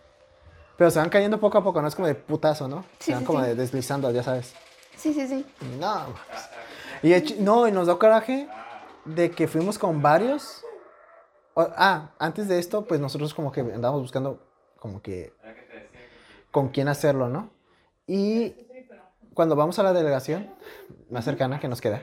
Pero 0.76 0.90
se 0.90 0.98
van 0.98 1.10
cayendo 1.10 1.38
poco 1.38 1.58
a 1.58 1.64
poco, 1.64 1.82
no 1.82 1.88
es 1.88 1.94
como 1.94 2.08
de 2.08 2.14
putazo, 2.14 2.66
¿no? 2.68 2.82
Sí, 2.98 3.06
se 3.06 3.12
van 3.12 3.20
sí, 3.20 3.26
como 3.26 3.42
de 3.42 3.54
deslizando, 3.54 4.10
ya 4.10 4.22
sabes. 4.22 4.54
Sí, 4.96 5.12
sí, 5.12 5.26
sí. 5.26 5.44
No, 5.78 6.06
y, 7.02 7.12
no, 7.40 7.66
y 7.68 7.72
nos 7.72 7.86
dio 7.86 7.98
coraje 7.98 8.48
de 9.04 9.30
que 9.32 9.48
fuimos 9.48 9.78
con 9.78 10.00
varios. 10.02 10.64
O- 11.54 11.68
ah, 11.76 12.12
antes 12.18 12.48
de 12.48 12.58
esto, 12.58 12.84
pues 12.86 13.00
nosotros 13.00 13.34
como 13.34 13.50
que 13.52 13.60
andábamos 13.60 14.02
buscando 14.02 14.40
como 14.78 15.02
que 15.02 15.32
con 16.50 16.68
quién 16.68 16.88
hacerlo, 16.88 17.28
¿no? 17.28 17.50
Y 18.06 18.54
cuando 19.34 19.56
vamos 19.56 19.78
a 19.78 19.82
la 19.82 19.92
delegación 19.92 20.50
más 21.10 21.24
cercana 21.24 21.60
que 21.60 21.68
nos 21.68 21.80
queda, 21.80 22.02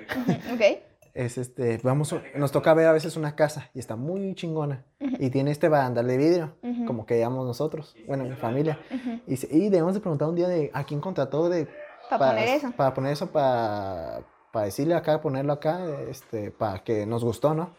es 1.13 1.37
este, 1.37 1.79
vamos, 1.83 2.15
nos 2.35 2.51
toca 2.51 2.73
ver 2.73 2.87
a 2.87 2.91
veces 2.93 3.17
una 3.17 3.35
casa 3.35 3.69
y 3.73 3.79
está 3.79 3.95
muy 3.95 4.35
chingona 4.35 4.83
y 4.99 5.29
tiene 5.29 5.51
este 5.51 5.67
barandal 5.67 6.07
de 6.07 6.17
vidrio, 6.17 6.55
como 6.85 7.05
que 7.05 7.19
llamamos 7.19 7.47
nosotros, 7.47 7.95
bueno, 8.07 8.23
mi 8.23 8.35
familia. 8.35 8.79
Y, 9.27 9.33
y 9.55 9.69
debemos 9.69 9.93
de 9.93 9.99
preguntar 9.99 10.29
un 10.29 10.35
día 10.35 10.47
de 10.47 10.71
a 10.73 10.83
quién 10.83 11.01
contrató 11.01 11.49
de 11.49 11.67
Pa' 12.09 12.17
poner 12.17 12.47
eso. 12.47 12.71
Para 12.75 12.93
poner 12.93 13.13
eso, 13.13 13.27
para, 13.27 14.21
para 14.51 14.65
decirle 14.65 14.95
acá, 14.95 15.21
ponerlo 15.21 15.53
acá, 15.53 15.79
este, 16.09 16.49
para 16.51 16.79
que 16.83 17.05
nos 17.05 17.23
gustó, 17.23 17.53
¿no? 17.53 17.71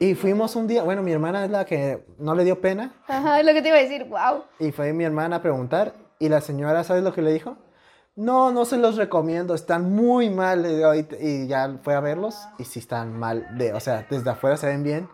Y 0.00 0.14
fuimos 0.14 0.54
un 0.56 0.66
día, 0.66 0.82
bueno, 0.82 1.02
mi 1.02 1.12
hermana 1.12 1.44
es 1.44 1.50
la 1.50 1.64
que 1.64 2.04
no 2.18 2.34
le 2.34 2.44
dio 2.44 2.60
pena, 2.60 2.94
Ajá, 3.08 3.40
es 3.40 3.46
lo 3.46 3.52
que 3.52 3.62
te 3.62 3.68
iba 3.68 3.76
a 3.76 3.80
decir. 3.80 4.04
Wow. 4.04 4.44
y 4.60 4.70
fue 4.70 4.92
mi 4.92 5.04
hermana 5.04 5.36
a 5.36 5.42
preguntar, 5.42 5.94
y 6.18 6.28
la 6.28 6.40
señora, 6.40 6.84
¿sabes 6.84 7.02
lo 7.02 7.12
que 7.12 7.20
le 7.20 7.32
dijo? 7.32 7.56
No, 8.18 8.50
no 8.50 8.64
se 8.64 8.78
los 8.78 8.96
recomiendo, 8.96 9.54
están 9.54 9.94
muy 9.94 10.28
mal, 10.28 10.64
digo, 10.64 10.92
y, 10.92 11.46
ya 11.46 11.78
fue 11.84 11.94
a 11.94 12.00
verlos, 12.00 12.36
y 12.58 12.64
sí 12.64 12.80
están 12.80 13.16
mal, 13.16 13.46
de, 13.56 13.72
o 13.72 13.78
sea, 13.78 14.08
desde 14.10 14.28
afuera 14.28 14.56
se 14.56 14.66
ven 14.66 14.82
bien, 14.82 15.08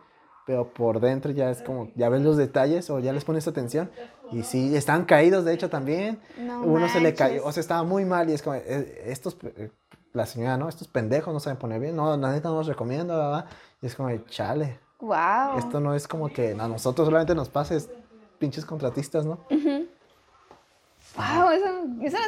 pero 0.46 0.72
por 0.72 1.00
dentro 1.00 1.30
ya 1.30 1.50
es 1.50 1.60
como, 1.60 1.92
ya 1.96 2.08
ves 2.08 2.22
los 2.22 2.38
detalles, 2.38 2.88
o 2.88 3.00
ya 3.00 3.12
les 3.12 3.22
pones 3.22 3.46
atención, 3.46 3.90
y 4.32 4.42
sí, 4.42 4.74
están 4.74 5.04
caídos, 5.04 5.44
de 5.44 5.52
hecho, 5.52 5.68
también, 5.68 6.18
No 6.38 6.62
uno 6.62 6.88
se 6.88 7.02
le 7.02 7.12
cayó, 7.12 7.44
o 7.44 7.52
sea, 7.52 7.60
estaba 7.60 7.82
muy 7.82 8.06
mal 8.06 8.30
y 8.30 8.32
es 8.32 8.40
como, 8.40 8.56
eh, 8.56 9.02
estos, 9.04 9.36
eh, 9.42 9.70
la 10.14 10.24
señora, 10.24 10.56
¿no? 10.56 10.70
Estos 10.70 10.88
pendejos 10.88 11.34
no 11.34 11.40
saben 11.40 11.58
poner 11.58 11.80
bien, 11.80 11.96
no, 11.96 12.16
la 12.16 12.32
neta 12.32 12.48
no 12.48 12.54
los 12.54 12.66
recomiendo, 12.66 13.18
¿verdad? 13.18 13.44
Y 13.82 13.86
es 13.86 13.94
como, 13.96 14.16
chale, 14.30 14.78
Wow. 15.00 15.58
esto 15.58 15.78
no 15.78 15.94
es 15.94 16.08
como 16.08 16.32
que 16.32 16.52
a 16.52 16.68
nosotros 16.68 17.04
solamente 17.04 17.34
nos 17.34 17.50
pasa, 17.50 17.74
es 17.74 17.90
pinches 18.38 18.64
contratistas, 18.64 19.26
¿no? 19.26 19.40
Wow, 21.16 21.50
esa, 21.50 21.70
esa, 22.02 22.18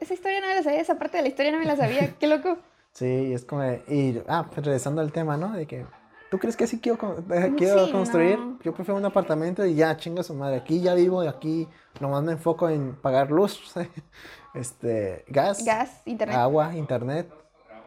esa 0.00 0.14
historia 0.14 0.40
no 0.40 0.46
me 0.48 0.54
la 0.56 0.62
sabía, 0.62 0.80
esa 0.80 0.98
parte 0.98 1.16
de 1.16 1.22
la 1.22 1.28
historia 1.28 1.52
no 1.52 1.58
me 1.58 1.64
la 1.66 1.76
sabía. 1.76 2.14
Qué 2.20 2.26
loco. 2.26 2.58
Sí, 2.92 3.32
es 3.32 3.44
como, 3.44 3.62
de- 3.62 3.82
y, 3.88 4.22
ah, 4.28 4.46
pues 4.52 4.64
regresando 4.64 5.00
al 5.00 5.10
tema, 5.12 5.36
¿no? 5.36 5.52
De 5.52 5.66
que, 5.66 5.84
¿tú 6.30 6.38
crees 6.38 6.56
que 6.56 6.64
así 6.64 6.78
quiero, 6.80 7.18
eh, 7.32 7.52
quiero 7.56 7.86
Sí, 7.86 7.92
construir? 7.92 8.38
no. 8.38 8.58
Yo 8.62 8.72
prefiero 8.72 8.98
un 8.98 9.04
apartamento 9.04 9.64
y 9.66 9.74
ya, 9.74 9.96
chinga 9.96 10.22
su 10.22 10.34
madre, 10.34 10.56
aquí 10.58 10.80
ya 10.80 10.94
vivo 10.94 11.24
y 11.24 11.26
aquí 11.26 11.68
nomás 12.00 12.22
me 12.22 12.32
enfoco 12.32 12.68
en 12.68 12.94
pagar 12.94 13.30
luz, 13.30 13.72
este, 14.54 15.24
gas. 15.28 15.64
Gas, 15.64 16.02
internet. 16.04 16.36
agua, 16.36 16.74
internet 16.76 17.28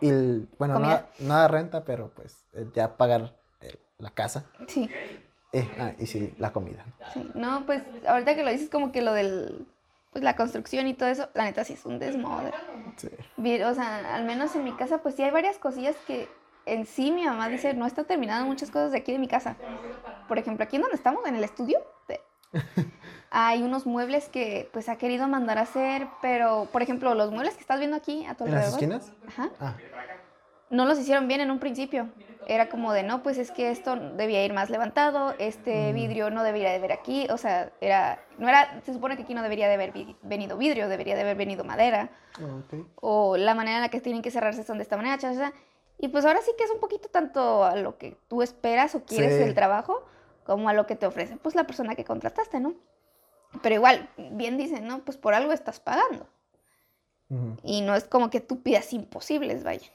y 0.02 0.10
el- 0.10 0.48
bueno, 0.58 0.78
nada, 0.80 1.08
nada 1.20 1.48
renta, 1.48 1.84
pero 1.86 2.10
pues 2.16 2.36
ya 2.74 2.98
pagar 2.98 3.36
eh, 3.62 3.76
la 4.00 4.10
casa 4.12 4.46
Sí, 4.68 4.90
eh, 5.54 5.68
ah, 5.80 5.94
y 5.98 6.06
sí, 6.06 6.34
la 6.38 6.52
comida. 6.52 6.86
sí. 7.14 7.32
No, 7.36 7.66
pues 7.66 7.82
ahorita 8.08 8.36
que 8.36 8.44
lo 8.44 8.52
dices 8.52 8.70
como 8.70 8.92
que 8.92 9.02
lo 9.02 9.14
del, 9.14 9.66
pues 10.18 10.24
la 10.24 10.36
construcción 10.36 10.88
y 10.88 10.96
todo 10.96 11.10
eso, 11.10 11.30
la 11.36 11.44
neta 11.44 11.64
sí 11.64 11.74
es 11.74 11.86
un 11.86 12.00
desmadre. 12.00 12.52
Sí. 12.96 13.08
O 13.62 13.74
sea, 13.76 14.16
al 14.16 14.24
menos 14.26 14.56
en 14.56 14.64
mi 14.64 14.72
casa, 14.72 14.98
pues 14.98 15.14
sí 15.14 15.22
hay 15.22 15.30
varias 15.30 15.60
cosillas 15.60 15.96
que 16.08 16.28
en 16.66 16.88
sí 16.88 17.12
mi 17.12 17.24
mamá 17.24 17.50
dice, 17.50 17.76
no 17.76 17.86
está 17.86 18.04
terminando 18.04 18.48
muchas 18.48 18.72
cosas 18.72 18.92
de 18.92 18.98
aquí 18.98 19.12
de 19.12 19.20
mi 19.20 19.28
casa. 19.28 19.56
Por 20.28 20.40
ejemplo, 20.40 20.64
aquí 20.64 20.78
en 20.78 20.82
donde 20.82 20.96
estamos, 20.98 21.24
en 21.28 21.36
el 21.36 21.44
estudio, 21.44 21.78
hay 23.30 23.62
unos 23.62 23.86
muebles 23.86 24.28
que 24.30 24.68
pues 24.74 24.90
ha 24.90 24.96
querido 24.98 25.28
mandar 25.28 25.60
a 25.60 25.62
hacer, 25.62 26.08
pero 26.24 26.68
por 26.72 26.82
ejemplo, 26.82 27.14
los 27.14 27.30
muebles 27.30 27.54
que 27.54 27.62
estás 27.62 27.78
viendo 27.78 27.96
aquí 27.96 28.26
a 28.26 28.34
tu 28.34 28.46
¿En 28.46 28.54
las 28.56 28.74
alrededor, 28.74 28.98
esquinas? 28.98 29.14
ajá, 29.28 29.50
Ah, 29.60 29.76
no 30.70 30.86
los 30.86 31.00
hicieron 31.00 31.28
bien 31.28 31.42
en 31.42 31.52
un 31.52 31.60
principio. 31.60 32.10
Era 32.50 32.70
como 32.70 32.94
de, 32.94 33.04
no, 33.04 33.24
pues 33.24 33.38
es 33.38 33.52
que 33.52 33.72
esto 33.72 33.96
debía 33.96 34.46
ir 34.46 34.54
más 34.54 34.70
levantado, 34.70 35.36
este 35.38 35.92
vidrio 35.92 36.30
no 36.30 36.44
debería 36.44 36.72
de 36.72 36.80
ver 36.80 36.94
aquí, 36.94 37.28
o 37.30 37.38
sea, 37.38 37.74
era, 37.82 38.24
no 38.38 38.48
era, 38.48 38.80
se 38.86 38.94
supone 38.94 39.18
que 39.18 39.24
aquí 39.24 39.34
no 39.34 39.44
debería 39.44 39.68
de 39.68 39.74
haber 39.74 39.92
vi- 39.92 40.16
venido 40.22 40.56
vidrio, 40.58 40.88
debería 40.88 41.16
de 41.16 41.22
haber 41.22 41.36
venido 41.36 41.66
madera 41.66 42.10
ok. 42.40 42.86
o 42.96 43.36
la 43.36 43.54
manera 43.54 43.78
en 43.78 43.82
la 43.84 43.90
que 43.90 44.00
tienen 44.00 44.22
que 44.22 44.32
cerrarse 44.32 44.64
son 44.64 44.78
de 44.78 44.84
esta 44.84 44.96
manera, 44.96 45.18
cha, 45.18 45.34
cha, 45.34 45.52
cha. 45.52 45.54
Y 46.00 46.08
pues 46.08 46.24
ahora 46.26 46.40
sí 46.42 46.52
que 46.58 46.64
es 46.64 46.72
un 46.72 46.80
poquito 46.80 47.10
tanto 47.10 47.66
a 47.66 47.76
lo 47.76 47.98
que 47.98 48.16
tú 48.30 48.42
esperas 48.42 48.96
o 48.96 49.04
quieres 49.04 49.34
Sí. 49.34 49.40
del 49.40 49.54
trabajo, 49.54 50.06
como 50.46 50.70
a 50.70 50.74
lo 50.74 50.86
que 50.86 50.96
te 50.96 51.06
ofrece 51.06 51.36
pues 51.36 51.54
la 51.54 51.66
persona 51.66 51.96
que 51.96 52.06
contrataste, 52.06 52.62
¿no? 52.62 52.76
Pero 53.62 53.76
igual, 53.76 54.10
bien 54.18 54.56
dicen, 54.58 54.88
¿no? 54.88 55.00
Pues 55.00 55.18
por 55.18 55.34
algo 55.34 55.52
estás 55.52 55.80
pagando. 55.82 56.28
Y 57.64 57.82
no 57.82 57.94
es 57.96 58.06
como 58.06 58.30
que 58.30 58.40
tú 58.40 58.62
pidas 58.62 58.94
imposibles, 58.94 59.64
vaya. 59.66 59.88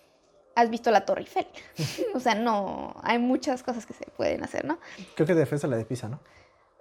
Has 0.55 0.69
visto 0.71 0.91
la 0.91 1.05
Torre 1.05 1.23
Eiffel. 1.23 1.47
o 2.15 2.21
sea, 2.21 2.35
no, 2.35 2.95
hay 3.03 3.19
muchas 3.19 3.63
cosas 3.63 3.87
que 3.87 3.95
se 3.95 4.05
pueden 4.17 4.45
hacer, 4.45 4.65
¿no? 4.65 4.79
Creo 5.15 5.27
que 5.27 5.35
defensa 5.35 5.67
la 5.67 5.77
de 5.77 5.85
Pisa, 5.85 6.09
¿no? 6.09 6.21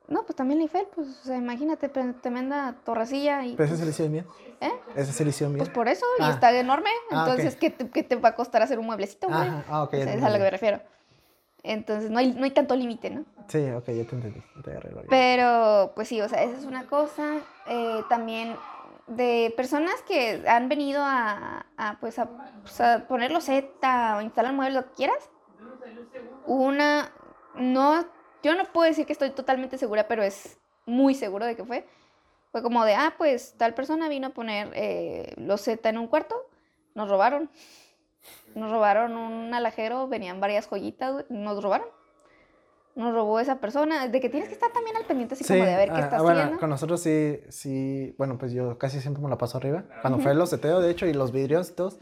No, 0.07 0.23
pues 0.23 0.35
también 0.35 0.59
la 0.59 0.63
Eiffel, 0.63 0.87
pues, 0.93 1.07
o 1.07 1.23
sea, 1.23 1.37
imagínate, 1.37 1.87
tremenda 1.87 2.75
torrecilla 2.83 3.45
y... 3.45 3.55
Pero 3.55 3.63
ese 3.63 3.75
pues, 3.75 3.79
se 3.79 3.85
le 3.85 3.91
hicieron 3.91 4.11
bien. 4.11 4.25
¿eh? 4.59 4.71
Ese 4.95 5.13
se 5.13 5.23
le 5.23 5.29
hicieron 5.29 5.53
bien. 5.53 5.65
Pues 5.65 5.73
por 5.73 5.87
eso, 5.87 6.05
y 6.19 6.23
Ah. 6.23 6.31
está 6.31 6.51
enorme. 6.57 6.89
Ah. 7.11 7.25
Entonces, 7.27 7.55
¿qué, 7.55 7.69
te, 7.69 7.89
qué 7.89 8.03
te 8.03 8.17
va 8.17 8.29
a 8.29 8.35
costar 8.35 8.61
hacer 8.61 8.77
un 8.77 8.87
mueblecito, 8.87 9.27
güey? 9.27 9.49
Ah, 9.69 9.83
ok. 9.83 9.93
O 9.93 9.97
sea, 9.97 10.13
es 10.13 10.21
a 10.23 10.29
lo 10.29 10.35
que 10.35 10.43
me 10.43 10.49
refiero. 10.49 10.81
Entonces, 11.63 12.09
no 12.09 12.19
hay, 12.19 12.33
no 12.33 12.43
hay 12.43 12.51
tanto 12.51 12.75
límite, 12.75 13.09
¿no? 13.11 13.23
Sí, 13.47 13.59
ok, 13.69 13.85
ya 13.85 14.03
te 14.05 14.15
entendí. 14.15 14.41
te. 14.63 14.79
Pero, 15.09 15.91
pues 15.95 16.07
sí, 16.07 16.19
o 16.19 16.27
sea, 16.27 16.43
esa 16.43 16.57
es 16.57 16.65
una 16.65 16.87
cosa. 16.87 17.37
Eh, 17.67 18.01
también 18.09 18.55
de 19.07 19.53
personas 19.57 20.01
que 20.03 20.43
han 20.47 20.69
venido 20.69 21.01
a, 21.03 21.65
a, 21.77 21.99
pues, 21.99 22.19
a, 22.19 22.29
pues, 22.61 22.79
a 22.81 23.07
poner 23.07 23.31
o 23.33 24.21
instalar 24.21 24.53
muebles, 24.53 24.75
lo 24.75 24.85
que 24.89 24.95
quieras. 24.95 25.29
Una, 26.45 27.11
no, 27.55 28.05
yo 28.43 28.55
no 28.55 28.65
puedo 28.65 28.87
decir 28.87 29.05
que 29.05 29.13
estoy 29.13 29.31
totalmente 29.31 29.77
segura, 29.77 30.07
pero 30.07 30.23
es 30.23 30.59
muy 30.85 31.15
seguro 31.15 31.45
de 31.45 31.55
que 31.55 31.65
fue. 31.65 31.87
Fue 32.51 32.61
como 32.61 32.83
de, 32.83 32.95
ah, 32.95 33.13
pues 33.17 33.55
tal 33.57 33.73
persona 33.73 34.09
vino 34.09 34.27
a 34.27 34.31
poner 34.31 34.71
eh, 34.73 35.33
loseta 35.37 35.89
en 35.89 35.97
un 35.97 36.07
cuarto, 36.07 36.49
nos 36.95 37.09
robaron. 37.09 37.49
Nos 38.55 38.69
robaron 38.69 39.17
un 39.17 39.53
alajero, 39.53 40.07
venían 40.07 40.39
varias 40.39 40.67
joyitas, 40.67 41.25
nos 41.29 41.63
robaron. 41.63 41.87
Nos 42.95 43.13
robó 43.13 43.39
esa 43.39 43.59
persona, 43.59 44.07
de 44.07 44.19
que 44.19 44.29
tienes 44.29 44.49
que 44.49 44.55
estar 44.55 44.71
también 44.73 44.97
al 44.97 45.05
pendiente 45.05 45.35
así 45.35 45.45
como 45.45 45.63
de 45.63 45.75
ver 45.75 45.89
qué 45.89 45.95
ah, 45.95 46.03
está 46.03 46.17
ah, 46.17 46.21
bueno, 46.21 46.39
haciendo. 46.41 46.59
con 46.59 46.69
nosotros 46.69 47.01
sí, 47.01 47.39
sí, 47.49 48.13
bueno, 48.17 48.37
pues 48.37 48.51
yo 48.51 48.77
casi 48.77 48.99
siempre 48.99 49.23
me 49.23 49.29
la 49.29 49.37
paso 49.37 49.57
arriba. 49.57 49.85
Cuando 50.01 50.19
fue 50.19 50.31
el 50.33 50.37
loseteo, 50.37 50.81
de 50.81 50.91
hecho, 50.91 51.05
y 51.05 51.13
los 51.13 51.31
vidrios 51.31 51.69
y 51.69 51.73
todos, 51.73 51.99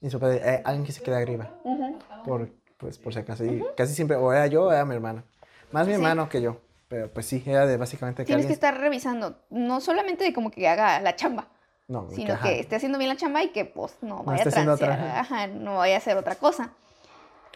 y 0.00 0.10
supe, 0.10 0.36
eh, 0.36 0.62
alguien 0.64 0.84
que 0.84 0.92
se 0.92 1.02
queda 1.02 1.18
arriba, 1.18 1.48
Ujú. 1.62 1.96
por, 2.24 2.50
pues 2.76 2.98
por 2.98 3.12
si 3.12 3.20
acaso. 3.20 3.44
Y 3.44 3.64
casi 3.76 3.94
siempre, 3.94 4.16
o 4.16 4.32
era 4.32 4.48
yo 4.48 4.64
o 4.64 4.72
era 4.72 4.84
mi 4.84 4.94
hermana. 4.96 5.24
Más 5.70 5.86
mi 5.86 5.92
Sí. 5.92 5.96
hermano 5.96 6.28
que 6.28 6.42
yo, 6.42 6.60
pero 6.88 7.08
pues 7.12 7.26
sí, 7.26 7.42
era 7.46 7.64
de 7.66 7.76
básicamente 7.76 8.22
que 8.24 8.26
Tienes 8.26 8.46
que 8.46 8.52
estar 8.52 8.76
revisando, 8.78 9.38
no 9.48 9.80
solamente 9.80 10.24
de 10.24 10.32
como 10.32 10.50
que 10.50 10.66
haga 10.68 11.00
la 11.00 11.14
chamba, 11.14 11.48
No, 11.86 12.08
sino 12.10 12.38
que 12.40 12.58
esté 12.58 12.76
haciendo 12.76 12.98
bien 12.98 13.08
la 13.10 13.16
chamba 13.16 13.42
y 13.44 13.50
que 13.50 13.64
pues 13.64 13.96
no 14.02 14.24
vaya 14.24 14.42
esté 14.42 14.60
a 14.60 14.64
transear, 14.64 14.90
otra. 14.90 15.20
ajá, 15.20 15.46
no 15.46 15.76
vaya 15.76 15.94
a 15.94 15.98
hacer 15.98 16.16
otra 16.16 16.34
cosa. 16.34 16.72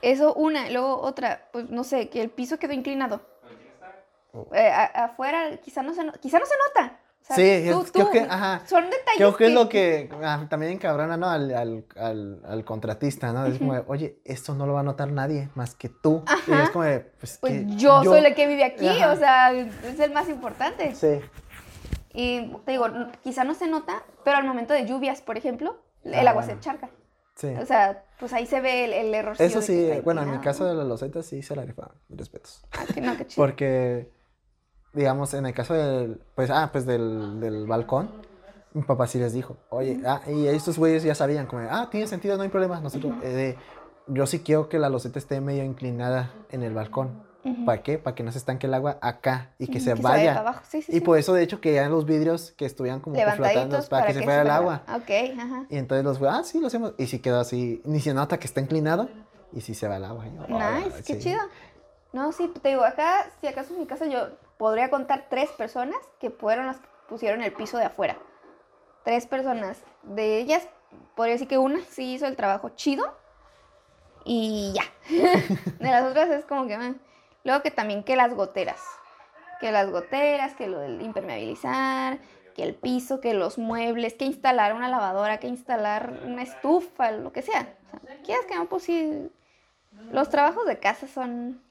Eso 0.02 0.34
una, 0.34 0.68
y 0.68 0.72
luego 0.72 1.00
otra, 1.00 1.48
pues 1.52 1.70
no 1.70 1.84
sé, 1.84 2.08
que 2.08 2.20
el 2.22 2.30
piso 2.30 2.58
quedó 2.58 2.72
inclinado. 2.72 3.20
Eh, 4.52 4.68
a- 4.68 5.04
afuera 5.06 5.56
quizá 5.62 5.82
no, 5.82 5.94
se, 5.94 6.04
no- 6.04 6.12
quizá 6.12 6.38
no 6.38 6.44
se 6.44 6.52
nota, 6.68 7.00
o 7.22 7.24
sea, 7.24 7.36
Sí, 7.36 7.42
es- 7.42 7.72
tú- 7.72 7.86
creo 7.90 8.04
tú- 8.06 8.12
que, 8.12 8.20
ajá, 8.20 8.60
Son 8.66 8.84
detalles 8.84 9.16
Creo 9.16 9.34
que 9.36 9.46
es 9.46 9.52
lo 9.54 9.68
que 9.70 10.10
ah, 10.22 10.44
también 10.50 10.72
encabrona, 10.72 11.16
¿no? 11.16 11.30
Al, 11.30 11.54
al, 11.54 11.84
al, 11.96 12.42
al 12.46 12.64
contratista, 12.66 13.32
¿no? 13.32 13.46
Es 13.46 13.56
como, 13.58 13.72
de, 13.72 13.82
oye, 13.86 14.18
esto 14.26 14.54
no 14.54 14.66
lo 14.66 14.74
va 14.74 14.80
a 14.80 14.82
notar 14.82 15.10
nadie 15.10 15.48
más 15.54 15.74
que 15.74 15.88
tú. 15.88 16.22
Y 16.46 16.52
Ajá. 16.52 16.64
es 16.64 16.70
como, 16.70 16.84
de, 16.84 17.00
pues, 17.00 17.38
Pues 17.40 17.52
que 17.54 17.66
yo, 17.76 18.04
soy 18.04 18.20
la 18.20 18.34
que 18.34 18.46
vive 18.46 18.64
aquí, 18.64 18.86
Ajá. 18.86 19.12
o 19.12 19.16
sea, 19.16 19.52
es 19.52 19.98
el 19.98 20.12
más 20.12 20.28
importante. 20.28 20.94
Sí. 20.94 21.20
Y 22.12 22.52
te 22.66 22.72
digo, 22.72 22.86
quizá 23.22 23.44
no 23.44 23.54
se 23.54 23.66
nota, 23.68 24.02
pero 24.22 24.36
al 24.36 24.44
momento 24.44 24.74
de 24.74 24.84
lluvias, 24.86 25.22
por 25.22 25.38
ejemplo, 25.38 25.78
el 26.04 26.14
Ah, 26.14 26.20
agua 26.30 26.32
bueno. 26.34 26.46
se 26.48 26.52
encharca. 26.52 26.90
Sí. 27.36 27.48
O 27.60 27.66
sea, 27.66 28.02
pues 28.18 28.32
ahí 28.32 28.46
se 28.46 28.60
ve 28.60 28.86
el, 28.86 28.92
el 28.94 29.14
error. 29.14 29.36
Eso 29.38 29.60
sí, 29.60 29.90
bueno, 30.02 30.22
en 30.22 30.30
mi 30.30 30.38
caso 30.38 30.64
de 30.64 30.74
las 30.74 30.86
losetas 30.86 31.26
sí 31.26 31.42
se 31.42 31.54
la 31.54 31.64
rifaron, 31.64 31.94
mis 32.08 32.18
respetos. 32.18 32.64
no, 33.00 33.16
qué 33.16 33.26
chido. 33.26 33.44
Porque, 33.46 34.10
digamos, 34.94 35.34
en 35.34 35.44
el 35.44 35.52
caso 35.52 35.74
del, 35.74 36.20
pues, 36.34 36.50
ah, 36.50 36.70
pues 36.72 36.86
del, 36.86 37.38
del 37.38 37.66
balcón, 37.66 38.10
mi 38.72 38.82
papá 38.82 39.06
sí 39.06 39.18
les 39.18 39.34
dijo, 39.34 39.58
oye, 39.68 40.00
ah, 40.06 40.22
y 40.26 40.46
estos 40.46 40.78
güeyes 40.78 41.02
ya 41.02 41.14
sabían, 41.14 41.46
como, 41.46 41.66
ah, 41.70 41.88
tiene 41.90 42.06
sentido, 42.06 42.36
no 42.36 42.42
hay 42.42 42.48
problema, 42.48 42.80
nosotros, 42.80 43.14
eh, 43.22 43.28
de, 43.28 43.58
yo 44.06 44.26
sí 44.26 44.40
quiero 44.40 44.68
que 44.68 44.78
la 44.78 44.88
loseta 44.88 45.18
esté 45.18 45.40
medio 45.40 45.64
inclinada 45.64 46.32
en 46.50 46.62
el 46.62 46.72
balcón. 46.72 47.25
¿Para 47.64 47.82
qué? 47.82 47.98
Para 47.98 48.14
que 48.14 48.22
no 48.22 48.32
se 48.32 48.38
estanque 48.38 48.66
el 48.66 48.74
agua 48.74 48.98
acá 49.00 49.50
y 49.58 49.66
que 49.68 49.80
se 49.80 49.90
que 49.90 49.96
se 49.96 50.02
vaya 50.02 50.34
para 50.34 50.40
abajo, 50.40 50.60
sí, 50.68 50.82
sí, 50.82 50.92
y 50.92 50.94
sí. 50.96 51.00
por 51.00 51.18
eso, 51.18 51.32
de 51.34 51.42
hecho, 51.42 51.60
que 51.60 51.74
ya 51.74 51.88
los 51.88 52.04
vidrios 52.06 52.52
que 52.56 52.64
estuvieran 52.66 53.00
como 53.00 53.14
que 53.16 53.22
flotando 53.22 53.48
Levantaditos 53.48 53.88
para, 53.88 54.06
que 54.06 54.14
se 54.14 54.22
fuera 54.22 54.42
el 54.42 54.50
agua. 54.50 54.82
Ok, 54.94 55.10
ajá. 55.38 55.66
Y 55.68 55.76
entonces 55.76 56.04
los 56.04 56.18
güeyes, 56.18 56.38
ah, 56.38 56.44
sí, 56.44 56.60
lo 56.60 56.66
hacemos. 56.68 56.94
Y 56.98 57.06
sí 57.06 57.18
quedó 57.20 57.40
así, 57.40 57.80
ni 57.84 58.00
se 58.00 58.14
nota 58.14 58.38
que 58.38 58.46
está 58.46 58.60
inclinado 58.60 59.08
y 59.52 59.60
sí 59.60 59.74
se 59.74 59.86
va 59.88 59.96
el 59.96 60.04
agua. 60.04 60.24
Yo, 60.26 60.56
"Ah, 60.58 60.80
Nice, 60.84 61.02
qué 61.04 61.14
sí". 61.14 61.20
chido. 61.20 61.40
No, 62.12 62.32
sí, 62.32 62.48
te 62.62 62.68
digo, 62.70 62.84
acá, 62.84 63.26
si 63.40 63.46
acaso 63.46 63.74
en 63.74 63.80
mi 63.80 63.86
casa 63.86 64.06
yo 64.06 64.28
podría 64.56 64.88
contar 64.90 65.26
tres 65.28 65.50
personas 65.50 65.96
que 66.18 66.30
fueron 66.30 66.66
las 66.66 66.78
que 66.78 66.88
pusieron 67.08 67.42
el 67.42 67.52
piso 67.52 67.76
de 67.78 67.84
afuera. 67.84 68.16
Tres 69.04 69.26
personas. 69.26 69.78
De 70.02 70.38
ellas, 70.38 70.66
podría 71.14 71.34
decir 71.34 71.48
que 71.48 71.58
una 71.58 71.80
sí 71.90 72.14
hizo 72.14 72.26
el 72.26 72.36
trabajo 72.36 72.70
chido 72.70 73.14
y 74.24 74.72
ya. 74.74 74.82
de 75.78 75.90
las 75.90 76.04
otras 76.04 76.28
es 76.30 76.44
como 76.46 76.66
que... 76.66 76.74
eh. 76.74 76.94
Luego 77.46 77.62
que 77.62 77.70
también 77.70 78.02
que 78.02 78.16
las 78.16 78.34
goteras. 78.34 78.82
Que 79.60 79.70
las 79.72 79.88
goteras, 79.90 80.54
que 80.54 80.66
lo 80.66 80.78
del 80.80 81.00
impermeabilizar, 81.00 82.18
que 82.54 82.62
el 82.62 82.74
piso, 82.74 83.20
que 83.20 83.32
los 83.34 83.56
muebles, 83.56 84.14
que 84.14 84.24
instalar 84.26 84.74
una 84.74 84.88
lavadora, 84.88 85.38
que 85.38 85.46
instalar 85.46 86.12
una 86.24 86.42
estufa, 86.42 87.12
lo 87.12 87.32
que 87.32 87.40
sea. 87.42 87.74
O 88.02 88.06
sea, 88.06 88.16
quieras 88.22 88.44
que 88.46 88.56
no, 88.56 88.66
pues 88.66 88.82
sí, 88.82 89.30
los 90.10 90.28
trabajos 90.28 90.66
de 90.66 90.78
casa 90.78 91.06
son 91.08 91.62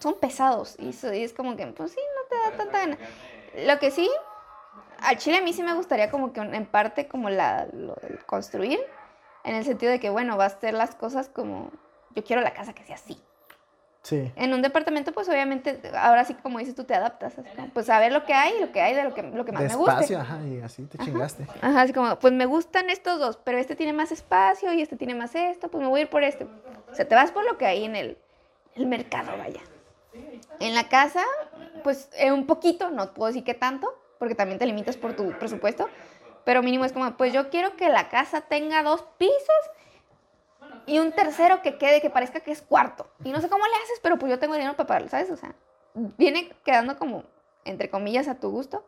son 0.00 0.14
pesados 0.18 0.76
y, 0.78 0.94
so- 0.94 1.12
y 1.12 1.22
es 1.22 1.34
como 1.34 1.56
que 1.56 1.66
pues 1.66 1.92
sí 1.92 2.00
no 2.16 2.28
te 2.28 2.36
da 2.50 2.56
tanta 2.56 2.78
gana 2.78 2.98
lo 3.66 3.78
que 3.78 3.90
sí 3.90 4.10
al 5.00 5.18
chile 5.18 5.36
a 5.36 5.42
mí 5.42 5.52
sí 5.52 5.62
me 5.62 5.74
gustaría 5.74 6.10
como 6.10 6.32
que 6.32 6.40
en 6.40 6.64
parte 6.64 7.06
como 7.06 7.28
la 7.28 7.66
lo 7.70 7.94
del 7.96 8.24
construir 8.24 8.80
en 9.44 9.54
el 9.54 9.62
sentido 9.64 9.92
de 9.92 10.00
que 10.00 10.08
bueno 10.08 10.38
va 10.38 10.46
a 10.46 10.48
ser 10.58 10.72
las 10.72 10.94
cosas 10.94 11.28
como 11.28 11.70
yo 12.14 12.24
quiero 12.24 12.40
la 12.40 12.54
casa 12.54 12.72
que 12.72 12.82
sea 12.84 12.94
así 12.96 13.22
Sí. 14.04 14.30
en 14.36 14.52
un 14.52 14.60
departamento 14.60 15.12
pues 15.12 15.30
obviamente 15.30 15.80
ahora 15.96 16.26
sí 16.26 16.34
como 16.34 16.58
dices 16.58 16.74
tú 16.74 16.84
te 16.84 16.94
adaptas 16.94 17.34
como, 17.34 17.70
pues 17.72 17.88
a 17.88 17.98
ver 17.98 18.12
lo 18.12 18.26
que 18.26 18.34
hay 18.34 18.60
lo 18.60 18.70
que 18.70 18.82
hay 18.82 18.94
de 18.94 19.02
lo 19.02 19.14
que 19.14 19.22
lo 19.22 19.46
que 19.46 19.52
más 19.52 19.62
me 19.62 19.74
guste 19.74 19.92
Despacio, 19.92 20.20
ajá, 20.20 20.40
y 20.46 20.60
así 20.60 20.82
te 20.84 20.98
chingaste. 20.98 21.46
Ajá, 21.62 21.82
así 21.82 21.92
como, 21.92 22.18
pues 22.18 22.32
me 22.32 22.46
gustan 22.46 22.90
estos 22.90 23.18
dos, 23.18 23.38
pero 23.42 23.58
este 23.58 23.76
tiene 23.76 23.92
más 23.92 24.12
espacio 24.12 24.72
y 24.72 24.82
este 24.82 24.96
tiene 24.96 25.14
más 25.14 25.34
esto, 25.34 25.68
pues 25.68 25.82
me 25.82 25.88
voy 25.88 26.00
a 26.00 26.02
ir 26.02 26.10
por 26.10 26.22
este. 26.22 26.44
O 26.44 26.94
sea, 26.94 27.08
te 27.08 27.14
vas 27.14 27.32
por 27.32 27.44
lo 27.44 27.56
que 27.58 27.66
hay 27.66 27.84
en 27.84 27.96
el, 27.96 28.18
el 28.74 28.86
mercado, 28.86 29.36
vaya. 29.38 29.60
En 30.60 30.74
la 30.74 30.88
casa, 30.88 31.22
pues 31.82 32.08
eh, 32.16 32.30
un 32.30 32.46
poquito, 32.46 32.90
no 32.90 33.12
puedo 33.14 33.28
decir 33.28 33.44
que 33.44 33.54
tanto, 33.54 33.98
porque 34.18 34.34
también 34.34 34.58
te 34.58 34.66
limitas 34.66 34.96
por 34.96 35.14
tu 35.14 35.32
presupuesto, 35.38 35.88
pero 36.44 36.62
mínimo 36.62 36.84
es 36.84 36.92
como, 36.92 37.16
pues 37.16 37.32
yo 37.32 37.50
quiero 37.50 37.76
que 37.76 37.88
la 37.88 38.08
casa 38.08 38.42
tenga 38.42 38.82
dos 38.82 39.04
pisos 39.18 39.34
y 40.86 40.98
un 40.98 41.12
tercero 41.12 41.62
que 41.62 41.78
quede, 41.78 42.00
que 42.00 42.10
parezca 42.10 42.40
que 42.40 42.50
es 42.52 42.62
cuarto. 42.62 43.06
Y 43.24 43.30
no 43.32 43.40
sé 43.40 43.48
cómo 43.48 43.64
le 43.66 43.74
haces, 43.84 44.00
pero 44.02 44.18
pues 44.18 44.30
yo 44.30 44.38
tengo 44.38 44.54
dinero 44.54 44.74
para 44.76 44.86
pagarlo, 44.86 45.08
¿sabes? 45.08 45.30
O 45.30 45.36
sea, 45.36 45.54
viene 45.94 46.50
quedando 46.64 46.98
como, 46.98 47.24
entre 47.64 47.90
comillas, 47.90 48.28
a 48.28 48.38
tu 48.40 48.50
gusto. 48.50 48.84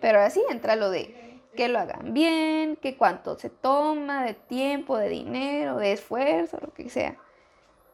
Pero 0.00 0.20
así 0.20 0.42
entra 0.50 0.76
lo 0.76 0.90
de 0.90 1.40
que 1.56 1.68
lo 1.68 1.78
hagan 1.78 2.12
bien, 2.12 2.76
que 2.76 2.96
cuánto 2.96 3.38
se 3.38 3.48
toma 3.48 4.24
de 4.24 4.34
tiempo, 4.34 4.98
de 4.98 5.08
dinero, 5.08 5.78
de 5.78 5.92
esfuerzo, 5.92 6.58
lo 6.60 6.72
que 6.72 6.90
sea. 6.90 7.16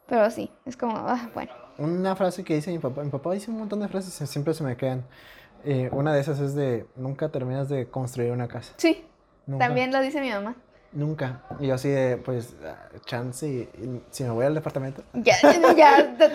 Pero 0.06 0.28
sí, 0.30 0.50
es 0.66 0.76
como, 0.76 0.96
ah, 0.96 1.30
bueno. 1.32 1.52
Una 1.78 2.16
frase 2.16 2.44
que 2.44 2.54
dice 2.54 2.70
mi 2.70 2.78
papá, 2.78 3.02
mi 3.02 3.10
papá 3.10 3.32
dice 3.32 3.50
un 3.50 3.58
montón 3.58 3.80
de 3.80 3.88
frases 3.88 4.18
que 4.18 4.26
siempre 4.26 4.52
se 4.52 4.64
me 4.64 4.76
quedan. 4.76 5.06
Eh, 5.64 5.88
una 5.92 6.12
de 6.12 6.20
esas 6.20 6.40
es 6.40 6.54
de, 6.54 6.86
nunca 6.96 7.28
terminas 7.28 7.68
de 7.68 7.88
construir 7.88 8.32
una 8.32 8.48
casa. 8.48 8.74
Sí, 8.76 9.06
Nunca. 9.46 9.66
también 9.66 9.92
lo 9.92 10.00
dice 10.00 10.20
mi 10.20 10.30
mamá. 10.30 10.56
Nunca. 10.92 11.42
Y 11.59 11.68
yo 11.68 11.74
así 11.74 11.88
de, 11.88 12.18
pues, 12.18 12.55
chance, 13.07 13.46
y, 13.48 13.61
y 13.83 14.02
si 14.11 14.24
me 14.24 14.31
voy 14.31 14.44
al 14.44 14.55
departamento, 14.55 15.02
¿Ya, 15.14 15.35
ya 15.40 15.52
te 15.52 15.76
ya 15.76 15.98
está 15.98 16.31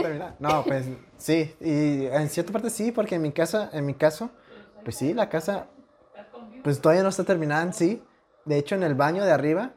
terminado. 0.00 0.34
No, 0.38 0.64
pues, 0.64 0.86
sí. 1.18 1.54
Y 1.60 2.06
en 2.06 2.28
cierta 2.30 2.52
parte 2.52 2.70
sí, 2.70 2.90
porque 2.92 3.16
en 3.16 3.22
mi 3.22 3.32
casa, 3.32 3.68
en 3.72 3.84
mi 3.84 3.94
caso, 3.94 4.30
pues 4.82 4.96
sí, 4.96 5.12
la 5.12 5.28
casa, 5.28 5.66
pues 6.64 6.80
todavía 6.80 7.02
no 7.02 7.10
está 7.10 7.24
terminada 7.24 7.62
en 7.62 7.72
sí. 7.72 8.02
De 8.44 8.58
hecho, 8.58 8.74
en 8.74 8.82
el 8.82 8.94
baño 8.96 9.24
de 9.24 9.30
arriba 9.30 9.72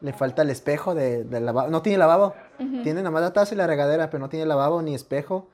le 0.00 0.12
falta 0.12 0.42
el 0.42 0.50
espejo 0.50 0.94
de, 0.94 1.24
del 1.24 1.46
lavabo. 1.46 1.68
No 1.70 1.82
tiene 1.82 1.98
lavabo. 1.98 2.34
Tiene 2.58 2.94
nada 3.00 3.10
más 3.10 3.22
la 3.22 3.32
taza 3.32 3.54
y 3.54 3.56
la 3.58 3.66
regadera, 3.66 4.08
pero 4.10 4.20
no 4.20 4.28
tiene 4.28 4.46
lavabo 4.46 4.82
ni 4.82 4.94
espejo. 4.94 5.48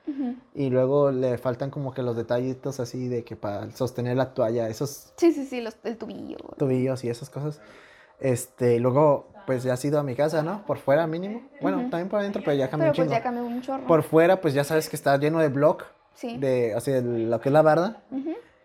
Y 0.55 0.69
luego 0.69 1.11
le 1.13 1.39
faltan 1.39 1.71
como 1.71 1.95
que 1.95 2.03
los 2.03 2.17
detallitos 2.17 2.79
así 2.81 3.09
de 3.09 3.25
que 3.25 3.37
para 3.37 3.71
sostener 3.71 4.17
la 4.17 4.35
toalla, 4.35 4.69
esos 4.69 5.13
Sí, 5.17 5.33
sí, 5.33 5.47
sí, 5.47 5.61
los, 5.63 5.77
el 5.85 5.97
tubillo. 5.97 6.37
tobillos 6.59 7.03
y 7.05 7.09
esas 7.09 7.31
cosas. 7.31 7.61
Este, 8.21 8.77
y 8.77 8.79
luego, 8.79 9.29
pues 9.47 9.63
ya 9.63 9.73
has 9.75 9.85
ido 9.85 9.99
a 9.99 10.03
mi 10.03 10.15
casa, 10.15 10.43
¿no? 10.43 10.65
Por 10.67 10.79
fuera 10.79 11.07
mínimo. 11.07 11.43
Bueno, 11.61 11.79
también 11.91 12.09
por 12.09 12.21
adentro, 12.21 12.43
pero 12.45 12.57
ya 12.57 12.69
cambió 12.69 12.91
Pero 12.93 13.03
un 13.05 13.09
pues 13.09 13.23
ya 13.23 13.31
un 13.31 13.63
chorro. 13.63 13.87
Por 13.87 14.03
fuera, 14.03 14.41
pues 14.41 14.55
ya 14.55 14.65
sabes 14.65 14.89
que 14.89 14.97
está 14.97 15.17
lleno 15.17 15.39
de 15.41 15.49
block, 15.49 15.85
Sí. 16.15 16.37
de, 16.37 16.75
así, 16.75 16.91
de 16.91 17.03
lo 17.03 17.41
que 17.41 17.49
es 17.49 17.53
la 17.53 17.63
barda. 17.63 18.03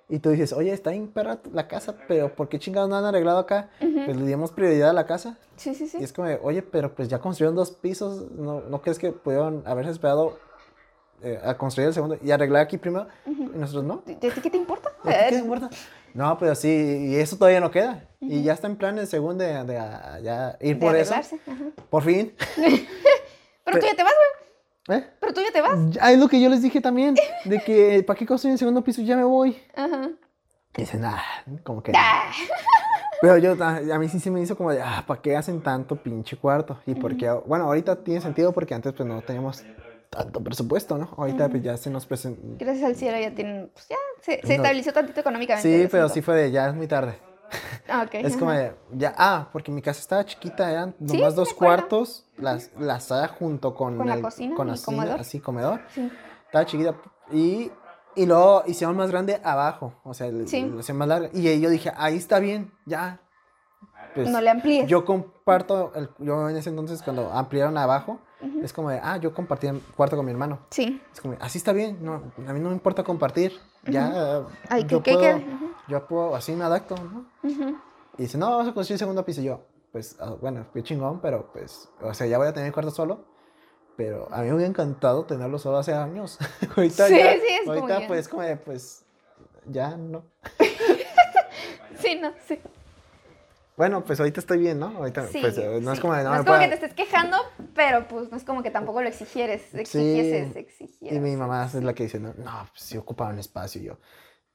Y 0.08 0.20
tú 0.20 0.30
dices, 0.30 0.54
oye, 0.54 0.72
está 0.72 0.92
bien 0.92 1.08
perra 1.08 1.40
la 1.52 1.68
casa, 1.68 1.96
pero 2.08 2.36
¿por 2.36 2.48
qué 2.48 2.60
chingados 2.60 2.88
no 2.88 2.96
han 2.96 3.06
arreglado 3.06 3.40
acá? 3.40 3.70
Pues 3.80 4.16
le 4.16 4.26
dimos 4.28 4.52
prioridad 4.52 4.92
a 4.92 4.94
la 4.94 5.08
casa. 5.08 5.38
Sí, 5.56 5.74
sí, 5.74 5.88
sí. 5.88 5.98
Y 6.00 6.04
es 6.04 6.14
como, 6.14 6.28
de, 6.28 6.40
oye, 6.44 6.62
pero 6.62 6.94
pues 6.94 7.08
ya 7.08 7.18
construyeron 7.18 7.56
dos 7.56 7.72
pisos, 7.72 8.30
¿no, 8.32 8.62
¿no 8.62 8.82
crees 8.82 9.00
que 9.00 9.12
pudieron 9.12 9.64
haberse 9.66 9.92
esperado 9.92 10.38
eh, 11.24 11.40
a 11.44 11.58
construir 11.58 11.88
el 11.88 11.94
segundo 11.96 12.20
y 12.22 12.30
arreglar 12.30 12.62
aquí 12.62 12.78
primero? 12.78 13.08
Y 13.26 13.58
nosotros 13.58 13.84
no. 13.84 14.04
¿De 14.06 14.14
ti 14.16 14.30
qué 14.44 14.50
te 14.52 14.58
importa? 14.58 14.92
¿De 15.04 15.12
ti 15.12 15.18
qué 15.30 15.36
importa? 15.38 15.70
No, 16.16 16.38
pero 16.38 16.56
sí, 16.56 16.70
y 17.10 17.16
eso 17.18 17.38
todavía 17.38 17.60
no 17.60 17.72
queda. 17.72 18.08
Y 18.22 18.42
ya 18.42 18.54
está 18.54 18.68
en 18.68 18.78
planes 18.78 19.10
según 19.10 19.38
de, 19.38 19.66
de, 19.66 19.78
ah, 19.78 20.18
ya 20.24 20.58
ir 20.62 20.76
De 20.80 20.82
por 20.86 20.96
eso. 20.96 21.14
ajá. 21.14 21.34
Por 21.90 22.04
fin. 22.04 22.34
Pero 23.66 23.80
tú 23.80 23.86
ya 23.86 23.96
te 23.96 24.04
vas, 24.04 24.14
güey. 24.88 25.00
¿Eh? 25.00 25.08
Pero 25.20 25.34
tú 25.34 25.42
ya 25.42 25.52
te 25.52 25.60
vas. 25.62 25.78
Ah, 26.00 26.14
es 26.14 26.20
lo 26.20 26.30
que 26.30 26.40
yo 26.40 26.48
les 26.50 26.62
dije 26.62 26.80
también, 26.80 27.16
de 27.44 27.60
que 27.60 28.02
¿para 28.08 28.18
qué 28.18 28.26
construyen 28.26 28.54
el 28.54 28.60
segundo 28.60 28.82
piso? 28.84 29.02
Ya 29.02 29.18
me 29.18 29.24
voy. 29.26 29.58
Ajá. 29.76 30.12
Y 30.78 30.82
dicen, 30.82 31.04
ah, 31.04 31.22
como 31.64 31.84
que... 31.84 31.92
no". 31.92 31.98
Ah. 32.02 32.32
Pero 33.22 33.38
yo, 33.38 33.62
a 33.62 33.78
a 33.78 34.00
mí 34.00 34.08
sí 34.08 34.20
se 34.20 34.32
me 34.32 34.40
hizo 34.40 34.56
como 34.56 34.72
de, 34.72 34.82
ah, 34.82 35.04
¿para 35.06 35.22
qué 35.22 35.36
hacen 35.36 35.62
tanto 35.62 35.96
pinche 35.98 36.38
cuarto? 36.38 36.80
Y 36.86 36.96
porque, 36.96 37.30
bueno, 37.46 37.66
ahorita 37.66 38.04
tiene 38.04 38.22
sentido 38.22 38.54
porque 38.54 38.74
antes 38.74 38.94
pues 38.94 39.08
no 39.08 39.22
teníamos 39.22 39.64
tanto 40.16 40.42
presupuesto, 40.44 40.98
¿no? 40.98 41.10
Ahorita 41.18 41.50
pues 41.50 41.62
ya 41.62 41.78
se 41.78 41.90
nos 41.90 42.06
presentó. 42.06 42.42
Gracias 42.58 42.84
al 42.86 42.96
cielo 42.96 43.20
ya 43.20 43.36
tienen, 43.36 43.70
pues 43.74 43.88
ya, 43.90 43.96
se, 44.22 44.42
se 44.42 44.48
No. 44.58 44.64
estabilizó 44.64 44.94
tantito 44.94 45.20
económicamente. 45.20 45.84
Sí, 45.84 45.88
pero 45.92 46.10
sí 46.10 46.22
fue 46.22 46.36
de, 46.36 46.52
ya 46.52 46.68
es 46.70 46.76
muy 46.76 46.88
tarde. 46.88 47.20
Ah, 47.88 48.04
ok. 48.08 48.16
Es 48.16 48.36
como 48.38 48.52
de, 48.52 48.74
ya, 48.94 49.14
ah, 49.18 49.50
porque 49.54 49.72
mi 49.72 49.82
casa 49.82 50.00
estaba 50.00 50.26
chiquita, 50.26 50.72
eran 50.72 50.96
nomás 51.00 51.34
sí 51.34 51.36
dos 51.38 51.54
cuartos, 51.54 52.26
las, 52.38 52.72
la 52.80 53.00
sala 53.00 53.28
junto 53.28 53.76
con, 53.76 53.98
Con 53.98 54.08
la 54.08 54.16
el- 54.16 54.22
cocina 54.24 54.56
con 54.56 54.68
cocina, 54.70 54.86
comedor. 54.98 55.20
así 55.20 55.40
comedor. 55.40 55.82
Sí. 55.94 56.12
Estaba 56.48 56.66
chiquita. 56.66 56.96
Y, 57.32 57.72
y 58.16 58.26
luego 58.26 58.64
hicieron 58.66 58.98
más 58.98 59.12
grande 59.12 59.40
abajo, 59.44 59.94
o 60.04 60.14
sea, 60.16 60.28
Sí. 60.48 60.62
lo 60.64 60.80
hicieron 60.80 60.98
más 60.98 61.08
larga. 61.08 61.30
Y 61.34 61.60
yo 61.62 61.70
dije, 61.70 61.92
ahí 61.96 62.18
está 62.18 62.40
bien, 62.40 62.72
ya. 62.86 63.20
Pues, 64.16 64.30
no 64.30 64.40
le 64.42 64.50
amplíes. 64.50 64.88
yo 64.88 65.04
comparto, 65.06 65.92
el, 65.94 66.10
yo 66.20 66.50
en 66.50 66.56
ese 66.56 66.70
entonces 66.70 67.02
cuando 67.04 67.32
ampliaron 67.34 67.78
abajo, 67.78 68.20
Es 68.64 68.74
como 68.74 68.90
de, 68.90 69.00
ah, 69.04 69.18
yo 69.18 69.34
compartí 69.34 69.68
el 69.68 69.80
cuarto 69.96 70.16
con 70.16 70.26
mi 70.26 70.32
hermano. 70.32 70.60
Sí. 70.72 71.02
Es 71.14 71.22
como, 71.22 71.36
así 71.40 71.58
está 71.58 71.74
bien, 71.74 71.98
no, 72.02 72.14
a 72.48 72.54
mí 72.54 72.60
no 72.60 72.70
me 72.70 72.76
importa 72.76 73.04
compartir, 73.04 73.54
ya, 73.84 74.44
Ay, 74.70 74.86
yo, 74.86 75.02
¿qué- 75.04 75.12
qué- 75.12 75.18
puedo, 75.18 75.42
yo 75.88 76.08
puedo, 76.08 76.36
así 76.36 76.52
me 76.54 76.64
adapto, 76.64 76.96
¿no? 76.96 77.26
Y 78.18 78.22
dice, 78.24 78.38
no, 78.38 78.50
vamos 78.52 78.68
a 78.68 78.74
construir 78.74 78.96
el 78.96 79.00
segundo 79.00 79.24
piso. 79.26 79.42
Y 79.42 79.46
yo, 79.46 79.62
pues, 79.92 80.16
ah, 80.20 80.36
bueno, 80.40 80.66
qué 80.74 80.82
chingón, 80.84 81.20
pero 81.22 81.52
pues, 81.52 81.90
o 82.02 82.14
sea, 82.14 82.28
ya 82.28 82.38
voy 82.38 82.48
a 82.48 82.54
tener 82.54 82.70
mi 82.70 82.74
cuarto 82.74 82.92
solo. 82.92 83.26
Pero 83.98 84.28
a 84.32 84.40
mí 84.42 84.48
me 84.50 84.56
hubiera 84.56 84.70
encantado 84.70 85.24
tenerlo 85.26 85.58
solo 85.58 85.78
hace 85.78 85.94
años. 85.94 86.38
ahorita 86.76 87.08
Sí, 87.08 87.18
ya, 87.18 87.34
sí, 87.34 87.40
es 87.50 87.60
como 87.66 87.80
ahorita 87.80 88.00
que- 88.02 88.08
pues, 88.08 88.28
como 88.28 88.42
de, 88.42 88.58
pues, 88.58 89.06
ya 89.66 89.96
no. 89.96 90.24
Sí, 92.00 92.20
no, 92.22 92.32
sí. 92.46 92.60
Bueno, 93.78 94.04
pues 94.06 94.20
ahorita 94.20 94.40
estoy 94.40 94.58
bien, 94.60 94.80
¿no? 94.80 94.88
Ahorita, 94.98 95.28
Sí, 95.28 95.40
pues, 95.42 95.58
eh, 95.58 95.80
no 95.82 95.92
es 95.92 95.98
sí. 95.98 96.02
como 96.02 96.14
de, 96.16 96.24
no, 96.24 96.36
es 96.36 96.46
como 96.46 96.60
que 96.60 96.68
te 96.70 96.74
estés 96.76 96.94
quejando, 96.94 97.38
pero 97.74 98.08
pues 98.08 98.32
no 98.32 98.38
es 98.38 98.44
como 98.46 98.64
que 98.64 98.72
tampoco 98.72 99.02
lo 99.02 99.08
exigieres, 99.10 99.74
exigieses, 99.76 100.56
exigieras. 100.56 101.18
Y 101.18 101.20
mi 101.20 101.36
mamá 101.36 101.66
es 101.66 101.74
la 101.76 101.94
que 101.94 102.04
dice, 102.04 102.20
no, 102.20 102.34
no 102.38 102.68
pues 102.72 102.82
sí 102.84 102.98
ocupaban 102.98 103.38
espacio. 103.38 103.82
Y 103.82 103.86
yo, 103.86 103.98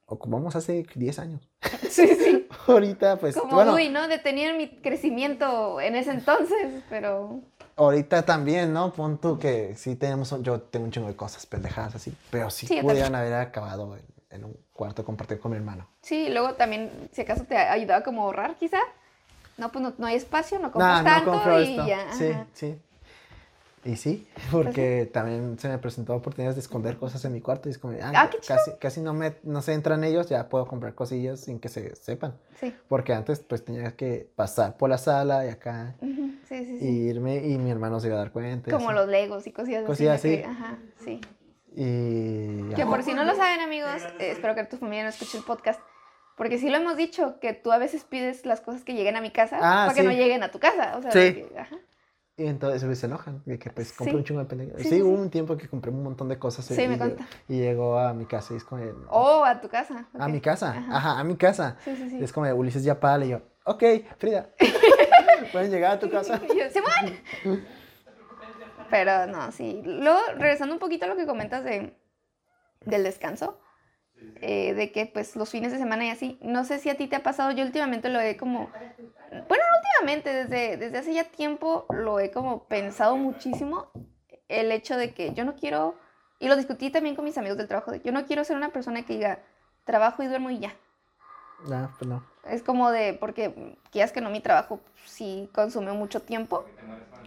ocupamos 0.06 0.56
hace 0.56 0.86
10 0.94 1.18
años. 1.18 1.48
Sí, 1.90 2.06
sí. 2.06 2.48
ahorita, 2.68 3.18
pues, 3.18 3.36
Como, 3.36 3.56
bueno, 3.56 3.74
uy, 3.74 3.88
¿no? 3.90 4.06
Detenían 4.08 4.56
mi 4.56 4.68
crecimiento 4.80 5.80
en 5.80 5.96
ese 5.96 6.12
entonces, 6.12 6.82
pero... 6.88 7.40
ahorita 7.76 8.22
también, 8.24 8.72
¿no? 8.72 8.92
Pon 8.92 9.18
tú 9.20 9.38
que 9.38 9.74
sí 9.76 9.96
tenemos, 9.96 10.30
un- 10.32 10.42
yo 10.44 10.60
tengo 10.62 10.84
un 10.86 10.92
chingo 10.92 11.08
de 11.08 11.16
cosas 11.16 11.44
pendejadas 11.46 11.96
así, 11.96 12.14
pero 12.30 12.48
sí, 12.48 12.66
Sí, 12.68 12.80
pudieran 12.80 13.14
haber 13.16 13.34
acabado 13.34 13.96
en, 13.96 14.04
en 14.30 14.44
un 14.44 14.56
cuarto 14.72 15.04
compartido 15.04 15.40
con 15.40 15.50
mi 15.50 15.56
hermano. 15.58 15.88
Sí, 16.00 16.28
luego 16.30 16.54
también, 16.54 16.90
si 17.12 17.22
acaso 17.22 17.44
te 17.44 17.56
ayudaba 17.56 18.02
como 18.04 18.22
a 18.22 18.24
ahorrar, 18.26 18.54
quizá. 18.56 18.78
No, 19.60 19.70
pues 19.70 19.82
no, 19.82 19.92
no 19.98 20.06
hay 20.06 20.16
espacio, 20.16 20.58
no 20.58 20.64
Nah, 20.68 20.72
compras 20.72 21.04
tanto 21.04 21.30
compro 21.32 21.60
y 21.60 21.70
esto. 21.70 21.86
ya. 21.86 22.12
Sí, 22.12 22.28
ajá. 22.30 22.46
sí. 22.54 22.78
Y 23.82 23.96
sí, 23.96 24.28
porque 24.50 25.08
también 25.10 25.58
se 25.58 25.66
me 25.68 25.78
presentó 25.78 26.14
oportunidades 26.14 26.56
de 26.56 26.60
esconder 26.60 26.98
cosas 26.98 27.24
en 27.24 27.32
mi 27.32 27.40
cuarto 27.40 27.68
y 27.68 27.72
es 27.72 27.78
como, 27.78 27.94
ah, 28.02 28.12
Ah, 28.14 28.30
casi, 28.46 28.72
casi 28.78 29.00
no, 29.00 29.14
me, 29.14 29.36
no 29.42 29.62
se 29.62 29.72
entran 29.72 30.04
ellos, 30.04 30.28
ya 30.28 30.50
puedo 30.50 30.66
comprar 30.66 30.94
cosillas 30.94 31.40
sin 31.40 31.58
que 31.60 31.70
se 31.70 31.94
sepan. 31.96 32.34
Sí. 32.58 32.74
Porque 32.88 33.14
antes 33.14 33.40
pues 33.40 33.64
tenía 33.64 33.96
que 33.96 34.28
pasar 34.36 34.76
por 34.76 34.90
la 34.90 34.98
sala 34.98 35.46
y 35.46 35.48
acá, 35.48 35.94
Ujú, 36.02 36.32
sí, 36.46 36.64
sí, 36.66 36.78
sí. 36.78 36.84
y 36.86 37.08
irme 37.08 37.36
y 37.46 37.56
mi 37.56 37.70
hermano 37.70 38.00
se 38.00 38.08
iba 38.08 38.16
a 38.16 38.18
dar 38.18 38.32
cuenta. 38.32 38.70
Como 38.70 38.90
así. 38.90 38.98
los 38.98 39.08
legos 39.08 39.46
y 39.46 39.52
cosillas, 39.52 39.84
Cosillas 39.86 40.16
así. 40.18 40.28
así. 40.34 40.42
que- 40.42 40.46
Ajá, 40.46 40.78
sí. 41.02 41.20
Y... 41.74 42.74
Que 42.74 42.84
por 42.84 43.02
si 43.02 43.14
no 43.14 43.24
lo 43.24 43.34
saben, 43.34 43.60
amigos, 43.60 44.02
eh, 44.18 44.32
espero 44.32 44.54
que 44.54 44.64
tu 44.64 44.76
familia 44.76 45.04
no 45.04 45.08
escuche 45.08 45.38
el 45.38 45.44
podcast. 45.44 45.80
Porque 46.36 46.58
sí 46.58 46.70
lo 46.70 46.76
hemos 46.78 46.96
dicho, 46.96 47.38
que 47.40 47.52
tú 47.52 47.70
a 47.72 47.78
veces 47.78 48.04
pides 48.04 48.46
las 48.46 48.60
cosas 48.60 48.82
que 48.84 48.94
lleguen 48.94 49.16
a 49.16 49.20
mi 49.20 49.30
casa 49.30 49.58
Ah, 49.60 49.84
para 49.86 49.94
que 49.94 50.02
no 50.02 50.10
lleguen 50.10 50.42
a 50.42 50.50
tu 50.50 50.58
casa. 50.58 50.96
O 50.96 51.02
sea, 51.02 51.10
Sí. 51.10 51.18
de 51.18 51.34
que, 51.48 51.58
ajá. 51.58 51.76
Y 52.36 52.46
entonces 52.46 52.98
se 52.98 53.04
enojan, 53.06 53.42
de 53.44 53.58
que 53.58 53.68
pues 53.68 53.92
compré 53.92 54.12
Sí. 54.12 54.16
un 54.16 54.24
chingo 54.24 54.40
de 54.40 54.46
pendejadas. 54.46 54.80
Sí, 54.86 55.02
hubo 55.02 55.12
un 55.12 55.28
tiempo 55.28 55.58
que 55.58 55.68
compré 55.68 55.90
un 55.90 56.02
montón 56.02 56.28
de 56.28 56.38
cosas. 56.38 56.64
Sí, 56.64 56.80
y, 56.82 56.88
me 56.88 56.96
consta. 56.98 57.26
y 57.48 57.58
llegó 57.58 57.98
a 57.98 58.14
mi 58.14 58.24
casa 58.24 58.54
y 58.54 58.56
es 58.56 58.64
como, 58.64 58.80
de, 58.80 58.94
no. 58.94 59.10
O 59.10 59.44
a 59.44 59.60
tu 59.60 59.68
casa. 59.68 60.06
a 60.18 60.28
mi 60.28 60.40
casa, 60.40 60.70
Ajá. 60.70 60.96
ajá, 60.96 61.18
a 61.20 61.24
mi 61.24 61.36
casa. 61.36 61.76
Sí, 61.84 61.94
sí, 61.94 62.08
sí. 62.08 62.16
Y 62.18 62.24
es 62.24 62.32
como 62.32 62.46
de 62.46 62.54
Ulises 62.54 62.82
ya 62.82 62.98
pala 62.98 63.26
y 63.26 63.28
yo, 63.30 63.42
ok, 63.66 63.82
Frida, 64.16 64.48
pueden 65.52 65.70
llegar 65.70 65.92
a 65.92 65.98
tu 65.98 66.08
casa. 66.10 66.40
Y 66.50 66.58
yo, 66.58 66.64
"Simón". 66.70 67.60
Pero 68.88 69.26
no, 69.26 69.52
sí. 69.52 69.82
Luego, 69.84 70.18
regresando 70.36 70.74
un 70.74 70.80
poquito 70.80 71.04
a 71.04 71.08
lo 71.08 71.16
que 71.16 71.26
comentas 71.26 71.62
de, 71.62 71.94
del 72.86 73.02
descanso, 73.04 73.60
eh, 74.42 74.74
de 74.74 74.90
que 74.92 75.06
pues 75.06 75.36
los 75.36 75.50
fines 75.50 75.72
de 75.72 75.78
semana 75.78 76.06
y 76.06 76.10
así, 76.10 76.38
no 76.42 76.64
sé 76.64 76.78
si 76.78 76.88
a 76.90 76.96
ti 76.96 77.06
te 77.06 77.16
ha 77.16 77.22
pasado, 77.22 77.50
yo 77.50 77.64
últimamente 77.64 78.08
lo 78.08 78.20
he 78.20 78.36
como, 78.36 78.70
bueno, 78.70 79.64
no 79.70 79.76
últimamente, 80.00 80.32
desde, 80.32 80.76
desde 80.76 80.98
hace 80.98 81.14
ya 81.14 81.24
tiempo 81.24 81.86
lo 81.90 82.20
he 82.20 82.30
como 82.30 82.64
pensado 82.64 83.16
muchísimo, 83.16 83.88
el 84.48 84.72
hecho 84.72 84.96
de 84.96 85.12
que 85.12 85.32
yo 85.34 85.44
no 85.44 85.54
quiero, 85.56 85.94
y 86.38 86.48
lo 86.48 86.56
discutí 86.56 86.90
también 86.90 87.14
con 87.16 87.24
mis 87.24 87.36
amigos 87.38 87.58
del 87.58 87.68
trabajo, 87.68 87.90
de, 87.92 88.00
yo 88.00 88.12
no 88.12 88.24
quiero 88.26 88.44
ser 88.44 88.56
una 88.56 88.70
persona 88.70 89.02
que 89.02 89.14
diga, 89.14 89.40
trabajo 89.84 90.22
y 90.22 90.26
duermo 90.26 90.50
y 90.50 90.58
ya. 90.60 90.72
No, 91.68 91.90
pues 91.98 92.08
no. 92.08 92.24
Es 92.48 92.62
como 92.62 92.90
de, 92.90 93.12
porque 93.14 93.76
quieras 93.90 94.12
que 94.12 94.20
no, 94.22 94.30
mi 94.30 94.40
trabajo 94.40 94.80
sí 95.04 95.50
consume 95.52 95.92
mucho 95.92 96.22
tiempo. 96.22 96.64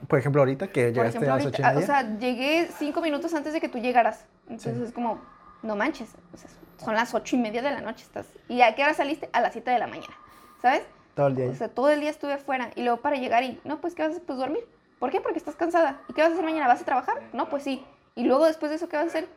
Por 0.08 0.18
ejemplo, 0.18 0.41
ahorita 0.41 0.68
que 0.68 0.91
llegaste 0.91 1.20
ejemplo, 1.20 1.34
a 1.34 1.36
las 1.38 1.46
ahorita, 1.46 1.50
ocho 1.58 1.62
y 1.62 1.66
ah, 1.66 1.70
o 1.70 1.74
media. 1.76 1.86
sea, 1.86 2.18
llegué 2.18 2.70
cinco 2.78 3.02
minutos 3.02 3.34
antes 3.34 3.54
de 3.54 3.62
que 3.62 3.70
tú 3.70 3.78
llegaras. 3.78 4.26
Entonces 4.48 4.78
Sí. 4.78 4.84
es 4.86 4.91
como, 4.91 5.22
no 5.64 5.76
manches, 5.76 6.09
o 6.34 6.38
sea, 6.38 6.49
son 6.78 6.93
las 6.95 7.14
ocho 7.14 7.36
y 7.36 7.39
media 7.39 7.61
de 7.61 7.72
la 7.72 7.82
noche. 7.82 8.03
Estás, 8.03 8.28
¿Y 8.47 8.61
a 8.61 8.76
qué 8.76 8.84
hora 8.84 8.93
saliste? 8.93 9.30
A 9.34 9.41
las 9.41 9.53
siete 9.53 9.72
de 9.72 9.80
la 9.80 9.88
mañana, 9.88 10.14
¿sabes? 10.61 10.84
todo 11.16 11.28
el 11.28 11.36
día. 11.36 11.49
O 11.49 11.53
sea, 11.55 11.70
todo 11.70 11.89
el 11.89 11.99
día 11.99 12.09
estuve 12.09 12.34
afuera 12.34 12.72
y 12.76 12.82
luego 12.84 12.99
para 13.01 13.16
llegar 13.18 13.43
y, 13.43 13.59
no, 13.64 13.80
pues, 13.82 13.93
¿qué 13.93 14.01
vas 14.01 14.09
a 14.09 14.16
hacer? 14.16 14.26
Pues 14.26 14.39
dormir. 14.39 14.64
¿Por 14.99 15.11
qué? 15.11 15.22
Porque 15.22 15.38
estás 15.38 15.55
cansada. 15.55 16.01
¿Y 16.09 16.14
qué 16.14 16.22
vas 16.22 16.32
a 16.32 16.34
hacer 16.34 16.43
mañana? 16.45 16.68
¿Vas 16.68 16.82
a 16.82 16.86
trabajar? 16.86 17.22
No, 17.34 17.49
pues 17.49 17.61
sí. 17.64 17.86
Y 18.16 18.24
luego 18.24 18.45
después 18.45 18.70
de 18.72 18.78
eso, 18.78 18.89
¿qué 18.89 18.97
vas 18.97 19.05
a 19.05 19.09
hacer? 19.09 19.28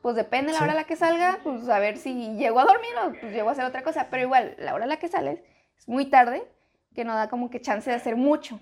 Pues 0.00 0.16
depende 0.16 0.46
de 0.46 0.52
la 0.52 0.58
Sí. 0.58 0.64
hora 0.64 0.72
a 0.72 0.76
la 0.76 0.84
que 0.84 0.96
salga, 0.96 1.38
pues 1.44 1.68
a 1.68 1.78
ver 1.78 1.98
si 1.98 2.34
llego 2.36 2.58
a 2.60 2.64
dormir 2.64 2.90
o 3.04 3.12
pues 3.20 3.32
llego 3.32 3.48
a 3.50 3.52
hacer 3.52 3.64
otra 3.66 3.82
cosa. 3.82 4.06
Pero 4.10 4.22
igual, 4.22 4.54
la 4.58 4.72
hora 4.74 4.84
a 4.84 4.86
la 4.88 4.98
que 4.98 5.08
sales 5.08 5.40
es 5.76 5.86
muy 5.88 6.06
tarde, 6.06 6.42
que 6.94 7.04
no 7.04 7.14
da 7.14 7.28
como 7.28 7.50
que 7.50 7.60
chance 7.60 7.90
de 7.90 7.96
hacer 7.96 8.16
mucho, 8.16 8.58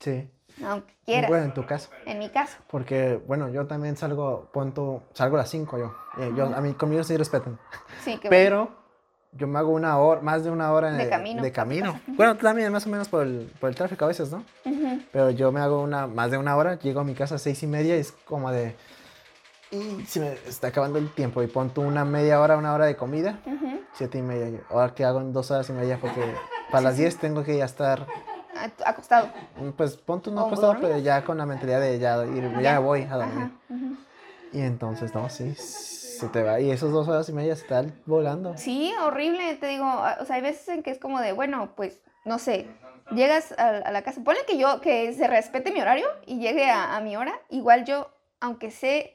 Sí. 0.00 0.28
Aunque 0.64 0.94
quieras. 1.04 1.28
Bueno, 1.28 1.44
en 1.44 1.54
tu 1.54 1.64
caso. 1.66 1.90
En 2.04 2.18
mi 2.18 2.28
caso. 2.30 2.56
Porque, 2.68 3.20
bueno, 3.26 3.48
yo 3.48 3.66
también 3.66 3.96
salgo, 3.96 4.48
punto, 4.52 5.02
salgo 5.12 5.36
a 5.36 5.40
las 5.40 5.50
5 5.50 5.78
yo. 5.78 5.94
Eh, 6.18 6.32
yo 6.36 6.44
a 6.54 6.60
mí, 6.60 6.74
conmigo 6.74 7.02
sí 7.04 7.16
respetan. 7.16 7.58
Sí, 8.04 8.18
que 8.18 8.28
bueno. 8.28 8.44
Pero 8.44 8.70
yo 9.32 9.46
me 9.46 9.58
hago 9.58 9.70
una 9.70 9.98
hora, 9.98 10.20
más 10.22 10.44
de 10.44 10.50
una 10.50 10.72
hora 10.72 10.90
De 10.92 11.08
camino. 11.08 11.42
De 11.42 11.52
camino. 11.52 12.00
Bueno, 12.16 12.36
también 12.36 12.72
más 12.72 12.86
o 12.86 12.88
menos 12.88 13.08
por 13.08 13.22
el, 13.26 13.52
por 13.60 13.68
el 13.68 13.76
tráfico 13.76 14.04
a 14.04 14.08
veces, 14.08 14.30
¿no? 14.32 14.42
Pero 15.12 15.30
yo 15.30 15.52
me 15.52 15.60
hago 15.60 15.82
una, 15.82 16.06
más 16.06 16.30
de 16.30 16.38
una 16.38 16.56
hora, 16.56 16.78
llego 16.78 17.00
a 17.00 17.04
mi 17.04 17.14
casa 17.14 17.34
a 17.34 17.38
seis 17.38 17.62
y 17.62 17.66
media 17.66 17.96
y 17.96 18.00
es 18.00 18.12
como 18.12 18.50
de... 18.50 18.74
Y 19.70 20.04
se 20.06 20.20
me 20.20 20.32
está 20.46 20.68
acabando 20.68 20.98
el 20.98 21.10
tiempo 21.12 21.42
y 21.42 21.48
pon 21.48 21.70
tú 21.70 21.82
una 21.82 22.04
media 22.04 22.40
hora, 22.40 22.56
una 22.56 22.72
hora 22.72 22.86
de 22.86 22.96
comida, 22.96 23.40
Ujú. 23.44 23.80
siete 23.92 24.18
y 24.18 24.22
media. 24.22 24.60
Ahora 24.70 24.94
que 24.94 25.04
hago 25.04 25.20
en 25.20 25.32
dos 25.32 25.50
horas 25.50 25.68
y 25.68 25.72
media 25.72 25.98
porque 26.00 26.22
para 26.70 26.82
las 26.84 26.96
10 26.96 27.16
tengo 27.18 27.42
que 27.42 27.56
ya 27.58 27.64
estar, 27.64 28.06
Acostado. 28.84 29.28
pues 29.76 29.96
pon 29.96 30.20
tú 30.22 30.30
no 30.30 30.42
acostado, 30.42 30.72
dormido. 30.72 30.88
pero 30.90 31.00
ya 31.02 31.24
con 31.24 31.38
la 31.38 31.46
mentalidad 31.46 31.80
de 31.80 31.98
ya 31.98 32.24
ir, 32.26 32.50
ya, 32.60 32.78
voy 32.78 33.02
a 33.02 33.16
dormir. 33.16 33.44
Ajá. 33.44 33.50
Y 34.52 34.60
entonces, 34.60 35.14
no, 35.14 35.28
sí, 35.28 35.54
se 35.54 36.28
te 36.28 36.42
va. 36.42 36.60
Y 36.60 36.70
esas 36.70 36.90
dos 36.92 37.08
horas 37.08 37.28
y 37.28 37.32
media 37.32 37.54
se 37.56 37.62
están 37.62 37.92
volando. 38.06 38.56
Sí, 38.56 38.92
horrible, 39.02 39.54
te 39.56 39.66
digo, 39.66 39.84
o 40.20 40.24
sea, 40.24 40.36
hay 40.36 40.42
veces 40.42 40.68
en 40.68 40.82
que 40.82 40.90
es 40.90 40.98
como 40.98 41.20
de, 41.20 41.32
bueno, 41.32 41.72
pues, 41.76 42.00
no 42.24 42.38
sé, 42.38 42.66
llegas 43.10 43.52
a, 43.58 43.68
a 43.68 43.90
la 43.92 44.02
casa, 44.02 44.22
ponle 44.24 44.40
que 44.46 44.56
yo, 44.56 44.80
que 44.80 45.12
se 45.12 45.26
respete 45.26 45.72
mi 45.72 45.80
horario 45.80 46.06
y 46.26 46.38
llegue 46.38 46.70
a, 46.70 46.96
a 46.96 47.00
mi 47.00 47.16
hora, 47.16 47.38
igual 47.50 47.84
yo, 47.84 48.10
aunque 48.40 48.70
sé 48.70 49.12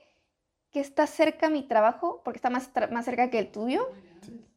que 0.71 0.79
está 0.79 1.07
cerca 1.07 1.49
mi 1.49 1.63
trabajo, 1.63 2.21
porque 2.23 2.37
está 2.37 2.49
más, 2.49 2.73
tra- 2.73 2.89
más 2.91 3.05
cerca 3.05 3.29
que 3.29 3.39
el 3.39 3.51
tuyo, 3.51 3.89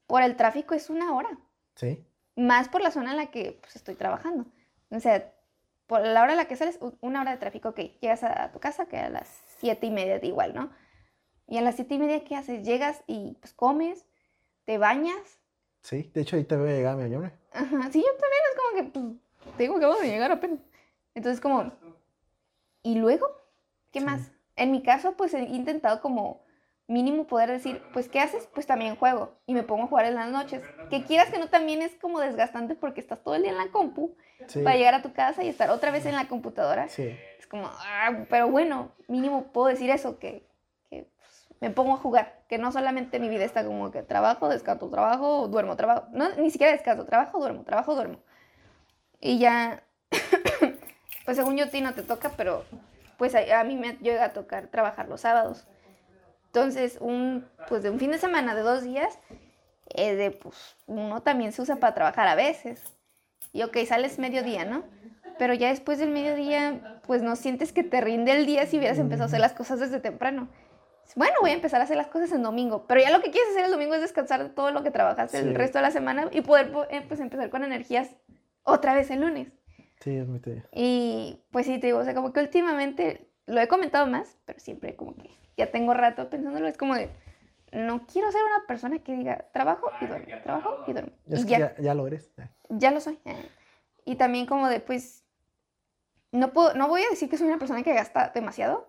por 0.06 0.22
el 0.22 0.36
tráfico 0.36 0.74
es 0.74 0.90
una 0.90 1.14
hora, 1.14 1.30
Sí, 1.76 2.04
más 2.36 2.68
por 2.68 2.82
la 2.82 2.90
zona 2.90 3.12
en 3.12 3.16
la 3.16 3.26
que 3.26 3.58
pues, 3.60 3.74
estoy 3.76 3.94
trabajando. 3.94 4.44
O 4.90 5.00
sea, 5.00 5.32
por 5.86 6.00
la 6.06 6.22
hora 6.22 6.32
en 6.32 6.38
la 6.38 6.46
que 6.46 6.56
sales, 6.56 6.78
una 7.00 7.20
hora 7.22 7.32
de 7.32 7.38
tráfico, 7.38 7.70
ok, 7.70 7.78
llegas 8.00 8.22
a, 8.24 8.50
tu 8.52 8.58
casa, 8.60 8.86
que 8.86 8.96
a 8.98 9.10
las 9.10 9.28
siete 9.58 9.86
y 9.86 9.90
media 9.90 10.18
de 10.18 10.26
igual, 10.26 10.54
¿no? 10.54 10.70
Y 11.46 11.58
a 11.58 11.62
las 11.62 11.76
siete 11.76 11.94
y 11.94 11.98
media, 11.98 12.24
¿qué 12.24 12.36
haces? 12.36 12.64
Llegas 12.64 13.02
y 13.06 13.36
pues 13.40 13.52
comes, 13.52 14.06
te 14.64 14.78
bañas. 14.78 15.40
sí. 15.82 16.10
De 16.14 16.22
hecho, 16.22 16.36
ahí 16.36 16.44
te 16.44 16.56
voy 16.56 16.70
a 16.70 16.72
llegar, 16.72 16.96
mi 16.96 17.14
hombre. 17.14 17.32
Ajá, 17.52 17.90
sí, 17.92 18.00
yo 18.00 18.16
también 18.16 18.42
es 18.50 18.56
como 18.56 18.76
que, 18.76 18.82
pues, 19.44 19.56
te 19.56 19.62
digo 19.64 19.78
que 19.78 19.86
vamos 19.86 20.00
a 20.02 20.06
llegar 20.06 20.32
apenas. 20.32 20.60
Entonces, 21.14 21.40
como, 21.40 21.72
¿y 22.82 22.96
luego? 22.96 23.26
¿Qué 23.90 24.00
Sí. 24.00 24.06
más? 24.06 24.32
En 24.56 24.70
mi 24.70 24.82
caso, 24.82 25.16
pues 25.16 25.34
he 25.34 25.42
intentado 25.42 26.00
como 26.00 26.43
mínimo 26.86 27.26
poder 27.26 27.50
decir, 27.50 27.82
pues, 27.92 28.08
¿qué 28.08 28.20
haces? 28.20 28.48
Pues 28.54 28.66
también 28.66 28.96
juego 28.96 29.32
y 29.46 29.54
me 29.54 29.62
pongo 29.62 29.84
a 29.84 29.86
jugar 29.86 30.06
en 30.06 30.14
las 30.14 30.30
noches. 30.30 30.62
Que 30.90 31.04
quieras 31.04 31.30
que 31.30 31.38
no, 31.38 31.48
también 31.48 31.82
es 31.82 31.94
como 31.96 32.20
desgastante 32.20 32.74
porque 32.74 33.00
estás 33.00 33.22
todo 33.22 33.34
el 33.34 33.42
día 33.42 33.52
en 33.52 33.58
la 33.58 33.68
compu 33.68 34.14
Sí, 34.46 34.60
para 34.60 34.76
llegar 34.76 34.94
a 34.94 35.00
tu 35.02 35.12
casa 35.12 35.42
y 35.42 35.48
estar 35.48 35.70
otra 35.70 35.90
vez 35.90 36.04
en 36.06 36.14
la 36.14 36.28
computadora. 36.28 36.88
sí. 36.88 37.16
Es 37.38 37.46
como, 37.46 37.68
ah, 37.70 38.24
pero 38.30 38.48
bueno, 38.50 38.92
mínimo 39.06 39.52
puedo 39.52 39.68
decir 39.68 39.90
eso, 39.90 40.18
que, 40.18 40.46
que, 40.90 41.06
pues, 41.16 41.48
me 41.60 41.70
pongo 41.70 41.94
a 41.94 41.98
jugar, 41.98 42.42
que 42.48 42.58
no 42.58 42.72
solamente 42.72 43.20
mi 43.20 43.28
vida 43.28 43.44
está 43.44 43.64
como 43.64 43.90
que 43.90 44.02
trabajo, 44.02 44.48
descanso, 44.48 44.88
trabajo, 44.88 45.46
duermo, 45.48 45.76
trabajo, 45.76 46.06
no, 46.12 46.34
ni 46.36 46.50
siquiera 46.50 46.72
descanso, 46.72 47.04
trabajo, 47.04 47.38
duermo, 47.38 47.62
trabajo, 47.64 47.94
duermo. 47.94 48.18
Y 49.20 49.38
ya, 49.38 49.82
pues 51.24 51.36
según 51.36 51.56
yo 51.56 51.66
a 51.66 51.68
ti 51.68 51.80
no 51.80 51.94
te 51.94 52.02
toca, 52.02 52.30
pero 52.36 52.64
pues 53.18 53.34
a, 53.34 53.60
a 53.60 53.64
mí 53.64 53.76
me 53.76 53.92
llega 53.98 54.24
a 54.24 54.32
tocar 54.32 54.68
trabajar 54.68 55.08
los 55.08 55.20
sábados. 55.20 55.66
Entonces, 56.58 56.98
un, 57.00 57.44
pues 57.68 57.82
de 57.82 57.90
un 57.90 57.98
fin 57.98 58.12
de 58.12 58.18
semana 58.18 58.54
de 58.54 58.60
dos 58.62 58.84
días, 58.84 59.18
eh, 59.92 60.14
de, 60.14 60.30
pues, 60.30 60.76
uno 60.86 61.20
también 61.20 61.50
se 61.50 61.60
usa 61.60 61.76
para 61.76 61.94
trabajar 61.94 62.28
a 62.28 62.36
veces. 62.36 62.80
Y 63.52 63.64
ok, 63.64 63.76
sales 63.84 64.20
mediodía, 64.20 64.64
¿no? 64.64 64.84
Pero 65.36 65.52
ya 65.54 65.70
después 65.70 65.98
del 65.98 66.10
mediodía, 66.10 67.00
pues 67.08 67.22
no 67.22 67.34
sientes 67.34 67.72
que 67.72 67.82
te 67.82 68.00
rinde 68.00 68.30
el 68.30 68.46
día 68.46 68.66
si 68.66 68.78
hubieras 68.78 69.00
empezado 69.00 69.24
a 69.24 69.26
hacer 69.26 69.40
las 69.40 69.52
cosas 69.52 69.80
desde 69.80 69.98
temprano. 69.98 70.46
Bueno, 71.16 71.34
voy 71.40 71.50
a 71.50 71.54
empezar 71.54 71.80
a 71.80 71.84
hacer 71.84 71.96
las 71.96 72.06
cosas 72.06 72.30
en 72.30 72.44
domingo, 72.44 72.86
pero 72.86 73.00
ya 73.00 73.10
lo 73.10 73.20
que 73.20 73.32
quieres 73.32 73.50
hacer 73.50 73.64
el 73.64 73.72
domingo 73.72 73.94
es 73.96 74.00
descansar 74.00 74.40
de 74.44 74.48
todo 74.48 74.70
lo 74.70 74.84
que 74.84 74.92
trabajaste 74.92 75.40
Sí. 75.42 75.48
el 75.48 75.56
resto 75.56 75.78
de 75.78 75.82
la 75.82 75.90
semana 75.90 76.28
y 76.30 76.40
poder 76.42 76.70
po- 76.70 76.84
eh, 76.88 77.02
pues, 77.08 77.18
empezar 77.18 77.50
con 77.50 77.64
energías 77.64 78.10
otra 78.62 78.94
vez 78.94 79.10
el 79.10 79.22
lunes. 79.22 79.48
Sí, 80.00 80.16
es 80.16 80.26
muy. 80.28 80.40
Y 80.72 81.40
pues 81.50 81.66
sí, 81.66 81.78
te 81.80 81.88
digo, 81.88 81.98
o 81.98 82.04
sea, 82.04 82.14
como 82.14 82.32
que 82.32 82.38
últimamente 82.38 83.28
lo 83.46 83.60
he 83.60 83.66
comentado 83.66 84.06
más, 84.06 84.36
pero 84.44 84.60
siempre 84.60 84.94
como 84.94 85.16
que 85.16 85.30
ya 85.56 85.70
tengo 85.70 85.94
rato 85.94 86.28
pensándolo, 86.30 86.66
es 86.66 86.76
como 86.76 86.94
de, 86.94 87.10
no 87.72 88.06
quiero 88.06 88.30
ser 88.30 88.42
una 88.44 88.66
persona 88.66 88.98
que 89.00 89.14
diga, 89.14 89.46
trabajo 89.52 89.90
y 90.00 90.06
duermo, 90.06 90.34
trabajo 90.42 90.84
y 90.86 90.92
duermo. 90.92 91.12
Es 91.26 91.40
y 91.40 91.46
que 91.46 91.58
ya, 91.58 91.76
ya, 91.78 91.94
lo 91.94 92.06
eres. 92.06 92.30
ya. 92.68 92.90
lo 92.90 93.00
soy. 93.00 93.18
Y 94.04 94.16
también 94.16 94.46
como 94.46 94.68
de, 94.68 94.80
pues, 94.80 95.24
no, 96.30 96.52
puedo, 96.52 96.74
no 96.74 96.88
voy 96.88 97.02
a 97.02 97.10
decir 97.10 97.28
que 97.28 97.36
soy 97.36 97.48
una 97.48 97.58
persona 97.58 97.82
que 97.82 97.94
gasta 97.94 98.30
demasiado, 98.34 98.88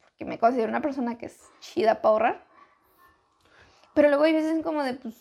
porque 0.00 0.24
me 0.24 0.38
considero 0.38 0.68
una 0.68 0.80
persona 0.80 1.18
que 1.18 1.26
es 1.26 1.40
chida 1.60 2.00
para 2.00 2.12
ahorrar. 2.12 2.46
Pero 3.94 4.08
luego 4.08 4.24
hay 4.24 4.32
veces 4.32 4.62
como 4.62 4.82
de, 4.82 4.94
pues, 4.94 5.14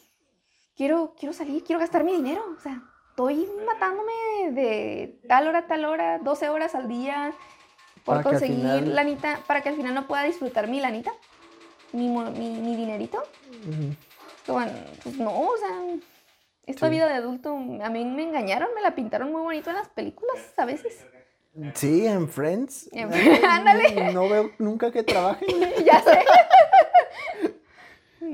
quiero, 0.75 1.13
quiero 1.17 1.33
salir, 1.33 1.63
quiero 1.63 1.79
gastar 1.79 2.03
mi 2.03 2.13
dinero. 2.13 2.43
O 2.57 2.59
sea, 2.59 2.81
estoy 3.09 3.47
matándome 3.65 4.11
de 4.51 5.21
tal 5.27 5.47
hora 5.47 5.59
a 5.59 5.67
tal 5.67 5.85
hora, 5.85 6.19
12 6.19 6.49
horas 6.49 6.73
al 6.75 6.87
día, 6.87 7.33
por 8.03 8.15
Para 8.17 8.23
conseguir 8.23 8.57
final- 8.57 8.95
lanita, 8.95 9.39
para 9.47 9.61
que 9.61 9.69
al 9.69 9.75
final 9.75 9.93
no 9.93 10.07
pueda 10.07 10.23
disfrutar 10.23 10.67
mi 10.67 10.79
lanita, 10.79 11.11
mi, 11.93 12.07
mi, 12.09 12.49
mi 12.49 12.75
dinerito. 12.75 13.23
Pues 14.45 15.17
no, 15.17 15.39
o 15.41 15.57
sea, 15.57 15.69
esta 16.65 16.87
Sí. 16.87 16.91
vida 16.93 17.07
de 17.07 17.13
adulto, 17.13 17.53
a 17.55 17.89
mí 17.89 18.05
me 18.05 18.23
engañaron, 18.23 18.69
me 18.75 18.81
la 18.81 18.93
pintaron 18.95 19.31
muy 19.31 19.41
bonito 19.41 19.69
en 19.69 19.77
las 19.77 19.87
películas 19.89 20.37
a 20.57 20.65
veces. 20.65 21.05
Sí, 21.75 22.05
en 22.07 22.27
Friends. 22.29 22.89
Ándale. 23.47 24.11
No 24.11 24.27
veo 24.27 24.51
nunca 24.57 24.91
que 24.91 25.03
trabajen. 25.03 25.47
ya 25.85 26.01
sé. 26.03 26.19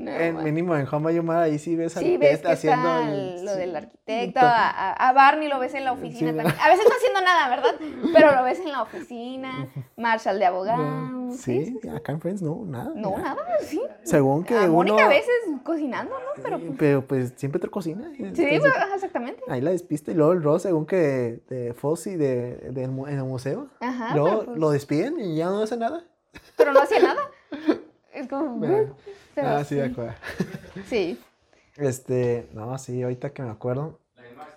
No, 0.00 0.10
en, 0.10 0.42
mínimo 0.42 0.74
en 0.76 0.86
Home 0.90 1.20
Mother, 1.22 1.36
ahí 1.42 1.58
sí 1.58 1.76
ves 1.76 1.96
al 1.96 2.02
Sí, 2.04 2.16
ves 2.16 2.40
Ted 2.40 2.46
que 2.46 2.52
haciendo 2.52 2.88
está 2.88 3.08
el- 3.08 3.14
el- 3.14 3.44
lo 3.44 3.52
sí, 3.52 3.58
del 3.58 3.70
el 3.70 3.76
arquitecto, 3.76 4.40
a, 4.42 5.12
Barney 5.14 5.48
lo 5.48 5.58
ves 5.58 5.74
en 5.74 5.84
la 5.84 5.92
oficina 5.92 6.30
Sí, 6.32 6.36
también. 6.36 6.56
A 6.60 6.68
veces 6.68 6.84
no 6.88 6.94
haciendo 6.96 7.20
nada, 7.20 7.48
¿verdad? 7.48 7.74
Pero 8.12 8.34
lo 8.34 8.42
ves 8.44 8.58
en 8.60 8.72
la 8.72 8.82
oficina, 8.82 9.68
Marshall 9.96 10.38
de 10.38 10.46
abogado. 10.46 10.82
No, 10.82 11.32
sí, 11.32 11.78
sí, 11.80 11.88
acá 11.88 12.12
en 12.12 12.20
Friends 12.20 12.42
no, 12.42 12.62
nada. 12.66 12.92
No, 12.96 13.10
nada. 13.18 13.34
nada, 13.34 13.46
sí. 13.62 13.80
Según 14.02 14.42
que 14.44 14.56
a 14.56 14.62
uno... 14.62 14.72
Mónica 14.72 15.04
a 15.04 15.08
veces 15.08 15.32
cocinando, 15.62 16.12
¿no? 16.14 16.42
Pero 16.42 16.58
pues, 16.58 16.72
Pero 16.78 17.06
pues 17.06 17.32
siempre 17.36 17.60
te 17.60 17.68
cocina. 17.68 18.10
sí, 18.16 18.22
entonces, 18.24 18.60
pues, 18.60 18.94
exactamente. 18.94 19.42
Ahí 19.48 19.60
la 19.60 19.70
despiste 19.70 20.12
y 20.12 20.14
luego 20.14 20.32
el 20.32 20.42
Ross, 20.42 20.62
según 20.62 20.86
que 20.86 21.42
de 21.48 21.74
Fossi 21.74 22.16
de, 22.16 22.88
mu- 22.90 23.06
en 23.06 23.18
el 23.18 23.24
museo, 23.24 23.68
Ajá, 23.80 24.14
luego 24.14 24.44
pues, 24.44 24.58
lo 24.58 24.70
despiden 24.70 25.20
y 25.20 25.36
ya 25.36 25.46
no 25.46 25.62
hace 25.62 25.76
nada. 25.76 26.04
pero 26.56 26.72
no 26.72 26.80
hacía 26.80 27.00
nada. 27.00 27.20
Es 28.20 28.28
como, 28.28 28.56
Bueno. 28.56 28.94
pero 29.34 29.48
ah, 29.48 29.64
sí, 29.64 29.74
de 29.76 29.84
acuerdo. 29.84 30.14
sí. 30.88 31.18
Este, 31.76 32.48
no, 32.52 32.76
sí, 32.78 33.02
ahorita 33.02 33.30
que 33.30 33.42
me 33.42 33.50
acuerdo, 33.50 33.98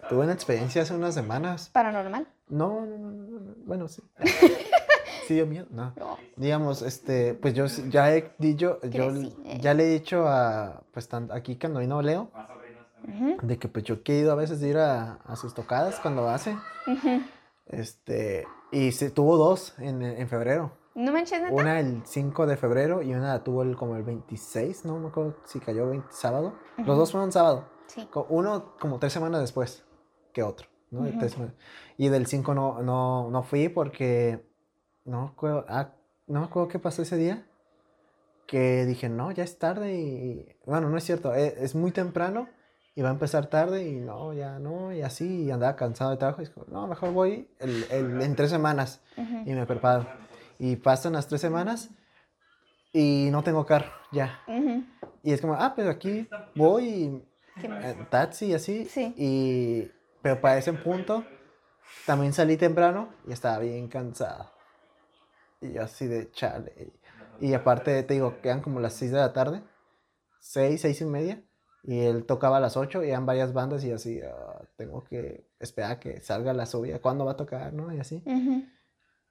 tuve 0.10 0.24
una 0.24 0.34
experiencia 0.34 0.82
hace 0.82 0.94
unas 0.94 1.14
semanas. 1.14 1.70
Paranormal. 1.72 2.28
No, 2.50 2.86
no, 2.86 2.98
no, 2.98 3.12
no, 3.12 3.40
no, 3.40 3.54
bueno, 3.66 3.88
sí. 3.88 4.02
Sí, 5.28 5.36
dio 5.36 5.46
miedo, 5.48 5.68
no. 5.72 5.94
No. 5.96 6.18
Digamos, 6.36 6.82
este, 6.82 7.34
pues 7.34 7.54
yo 7.54 7.66
ya 7.90 8.14
he 8.14 8.34
dicho, 8.40 8.82
yo 8.82 9.10
eh. 9.46 9.58
ya 9.62 9.74
le 9.74 9.86
he 9.86 9.90
dicho 9.94 10.28
a, 10.28 10.84
pues 10.92 11.08
tan- 11.08 11.32
aquí 11.32 11.56
cuando 11.56 11.80
vino 11.80 12.02
Leo, 12.02 12.30
de 13.42 13.58
que 13.58 13.70
pues 13.70 13.86
yo 13.86 13.96
he 13.96 14.02
querido 14.02 14.34
a 14.34 14.36
veces 14.36 14.62
ir 14.62 14.78
a, 14.78 15.14
a 15.24 15.38
sus 15.38 15.54
tocadas 15.54 15.98
cuando 16.02 16.28
hace, 16.28 16.58
este, 17.68 18.46
y 18.74 18.92
se 18.92 19.12
tuvo 19.12 19.38
dos 19.38 19.74
en, 19.80 20.02
en 20.02 20.28
febrero. 20.28 20.74
No 20.96 21.12
manches, 21.12 21.42
neta. 21.42 21.54
Una 21.54 21.80
el 21.80 22.04
5 22.06 22.46
de 22.46 22.56
febrero 22.58 23.02
y 23.02 23.14
una 23.14 23.30
la 23.30 23.44
tuvo 23.44 23.64
el, 23.64 23.76
como 23.76 23.96
el 23.96 24.04
26, 24.04 24.86
no 24.86 25.00
me 25.00 25.08
acuerdo 25.08 25.38
si 25.46 25.60
cayó 25.60 25.88
20 25.90 26.08
sábado. 26.12 26.54
Los 26.78 26.98
dos 26.98 27.12
fueron 27.12 27.32
sábado. 27.32 27.66
Sí. 27.88 28.08
Uno 28.30 28.76
como 28.80 29.00
tres 29.00 29.12
semanas 29.14 29.42
después 29.42 29.84
que 30.34 30.44
otro, 30.44 30.68
¿no? 30.92 31.04
Tres 31.20 31.34
semanas. 31.34 31.56
Y 31.98 32.10
del 32.10 32.28
5 32.28 32.54
no, 32.54 32.82
no, 32.82 33.30
no 33.30 33.44
fui 33.44 33.70
porque 33.70 34.48
no 35.06 35.22
me 35.24 35.28
acuerdo, 35.30 35.66
ah, 35.68 35.90
no 36.28 36.40
me 36.42 36.46
acuerdo 36.46 36.68
qué 36.70 36.80
pasó 36.80 37.02
ese 37.02 37.18
día. 37.18 37.48
Que 38.48 38.86
dije, 38.86 39.10
no, 39.10 39.32
ya 39.32 39.44
es 39.44 39.58
tarde 39.58 39.96
y... 39.96 40.46
Bueno, 40.66 40.90
no 40.90 40.98
es 40.98 41.04
cierto, 41.04 41.34
e- 41.34 41.56
es, 41.64 41.76
muy 41.76 41.92
temprano 41.92 42.48
y 42.94 43.02
va 43.02 43.10
a 43.10 43.14
empezar 43.14 43.48
tarde 43.48 43.88
y 43.88 44.00
no, 44.00 44.34
ya 44.34 44.60
no, 44.60 44.94
y 44.94 45.02
así, 45.02 45.46
y 45.46 45.52
andaba 45.52 45.76
cansado 45.76 46.12
de 46.12 46.18
trabajo. 46.18 46.42
Y 46.42 46.46
dije, 46.46 46.62
no, 46.68 46.86
mejor 46.88 47.14
voy 47.14 47.50
el- 47.60 47.86
el- 47.90 48.22
en 48.22 48.36
tres 48.36 48.52
semanas 48.52 49.02
y 49.18 49.54
me 49.54 49.66
preparo. 49.66 50.06
Y 50.64 50.78
pasan 50.78 51.12
las 51.12 51.28
tres 51.28 51.42
semanas 51.42 51.90
y 52.94 53.28
no 53.32 53.44
tengo 53.44 53.66
carro 53.66 53.92
ya. 54.14 54.40
Y 55.22 55.34
es 55.34 55.42
como, 55.42 55.56
ah, 55.56 55.74
pero 55.76 55.90
aquí 55.90 56.30
voy 56.56 56.86
y 56.88 57.24
en 57.62 58.06
taxi 58.10 58.46
y 58.46 58.54
así. 58.54 58.86
Sí. 58.86 59.14
Y, 59.18 59.92
pero 60.22 60.40
para 60.40 60.58
ese 60.58 60.72
punto 60.72 61.26
también 62.06 62.32
salí 62.32 62.56
temprano 62.56 63.10
y 63.28 63.34
estaba 63.34 63.60
bien 63.60 63.90
cansado. 63.90 64.52
Y 65.60 65.74
yo 65.74 65.82
así 65.84 66.08
de 66.08 66.32
chale. 66.32 66.94
Y 67.42 67.54
aparte, 67.54 68.02
te 68.04 68.14
digo, 68.14 68.40
quedan 68.42 68.62
como 68.62 68.80
las 68.80 68.94
6 68.94 69.12
de 69.12 69.18
la 69.18 69.34
tarde, 69.34 69.64
6, 70.40 70.80
6 70.80 71.02
y 71.02 71.06
media. 71.06 71.44
Y 71.84 72.00
él 72.00 72.26
tocaba 72.26 72.56
a 72.56 72.62
las 72.62 72.78
8 72.78 73.04
y 73.04 73.10
eran 73.10 73.26
varias 73.26 73.52
bandas 73.52 73.84
y 73.84 73.92
así, 73.92 74.22
ah, 74.22 74.62
tengo 74.78 75.04
que 75.04 75.46
esperar 75.60 75.92
a 75.92 76.00
que 76.00 76.22
salga 76.22 76.54
la 76.54 76.66
subida, 76.66 77.00
¿cuándo 77.00 77.26
va 77.26 77.34
a 77.34 77.38
tocar, 77.38 77.74
no? 77.74 77.94
Y 77.94 78.00
así. 78.00 78.24
Ujú. 78.26 78.64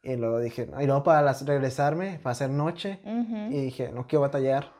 Y 0.03 0.17
luego 0.17 0.41
dije, 0.41 0.69
y 0.81 0.87
luego 0.87 1.03
para 1.05 1.23
las, 1.23 1.47
regresarme, 1.47 2.19
para 2.23 2.33
hacer 2.33 2.51
noche. 2.51 3.01
Y 3.51 3.61
dije, 3.63 3.93
no 3.93 4.07
quiero 4.07 4.23
batallar. 4.23 4.73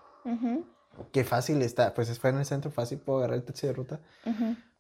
Qué 1.13 1.25
fácil 1.25 1.63
está, 1.63 1.95
pues 1.95 2.19
fue 2.19 2.31
en 2.31 2.39
el 2.39 2.45
centro, 2.45 2.71
fácil, 2.71 2.99
puedo 2.99 3.19
agarrar 3.19 3.37
el 3.39 3.45
taxi 3.45 3.67
de 3.67 3.73
ruta. 3.73 4.01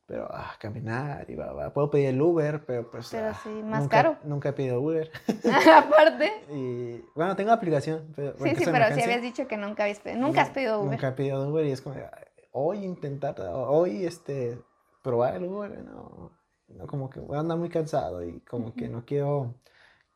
Pero, 0.04 0.26
ah, 0.30 0.52
caminar 0.58 1.30
y 1.30 1.36
va, 1.36 1.52
va. 1.52 1.72
Puedo 1.72 1.88
pedir 1.88 2.08
el 2.08 2.20
Uber, 2.20 2.64
pero 2.66 2.90
pues. 2.90 3.08
Pero 3.12 3.28
ah, 3.28 3.40
sí, 3.42 3.48
más 3.48 3.82
nunca- 3.84 3.96
caro. 3.96 4.16
Nunca 4.24 4.48
he 4.50 4.52
pedido 4.52 4.80
Uber. 4.80 5.10
Aparte. 5.74 6.30
y 6.50 7.02
bueno, 7.14 7.34
tengo 7.36 7.52
aplicación. 7.52 8.12
Pero, 8.14 8.32
Sí, 8.32 8.38
sí, 8.38 8.42
pero 8.42 8.56
sí 8.64 8.68
emergencia, 8.68 9.04
habías 9.04 9.22
dicho 9.22 9.46
que 9.48 9.56
nunca 9.56 9.84
habías 9.84 10.00
pedido. 10.00 10.20
Nunca 10.20 10.42
has 10.42 10.50
pedido 10.50 10.80
Uber. 10.80 10.90
Nunca 10.90 11.08
he 11.08 11.12
pedido 11.12 11.48
Uber 11.48 11.64
y 11.64 11.70
es 11.70 11.80
como, 11.80 11.94
"Ay, 11.96 12.24
hoy 12.50 12.84
intentar, 12.84 13.36
hoy 13.40 14.04
este, 14.04 14.58
probar 15.02 15.36
el 15.36 15.44
Uber. 15.44 15.82
No, 15.84 16.32
no, 16.68 16.86
como 16.88 17.08
que 17.08 17.20
voy 17.20 17.36
a 17.36 17.40
andar 17.40 17.56
muy 17.56 17.68
cansado 17.70 18.22
y 18.24 18.40
como 18.40 18.74
que 18.74 18.88
no 18.88 19.04
quiero 19.06 19.54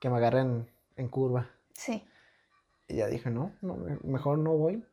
que 0.06 0.10
me 0.10 0.18
agarren 0.18 0.68
en 0.94 1.08
curva. 1.08 1.50
Sí. 1.74 2.06
Y 2.86 2.94
ya 2.98 3.08
dije, 3.08 3.28
no, 3.28 3.50
no 3.60 3.74
me- 3.74 3.98
mejor 4.04 4.38
no 4.38 4.52
voy. 4.56 4.84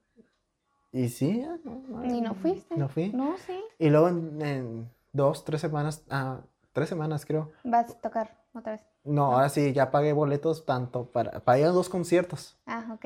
Y 0.92 1.10
sí, 1.10 1.40
ya, 1.42 1.56
no, 1.64 1.84
no, 1.88 2.04
¿Y 2.04 2.20
no 2.20 2.34
fuiste? 2.34 2.76
No 2.76 2.90
fui. 2.90 3.10
No, 3.14 3.38
sí. 3.38 3.64
Y 3.78 3.90
luego 3.92 4.10
en, 4.10 4.42
en 4.42 4.92
dos, 5.12 5.46
tres 5.46 5.62
semanas, 5.62 6.04
ah, 6.10 6.40
tres 6.72 6.90
semanas 6.90 7.28
creo. 7.28 7.52
Vas 7.64 7.92
a 7.92 8.02
tocar 8.02 8.36
otra 8.56 8.72
vez. 8.72 8.82
No, 9.04 9.36
ahora 9.36 9.50
sí, 9.50 9.72
ya 9.72 9.92
pagué 9.92 10.14
boletos 10.14 10.66
tanto 10.66 11.06
para, 11.06 11.42
para 11.42 11.60
ir 11.60 11.66
a 11.66 11.70
dos 11.70 11.90
conciertos. 11.90 12.58
Ah, 12.66 12.84
ok. 12.96 13.06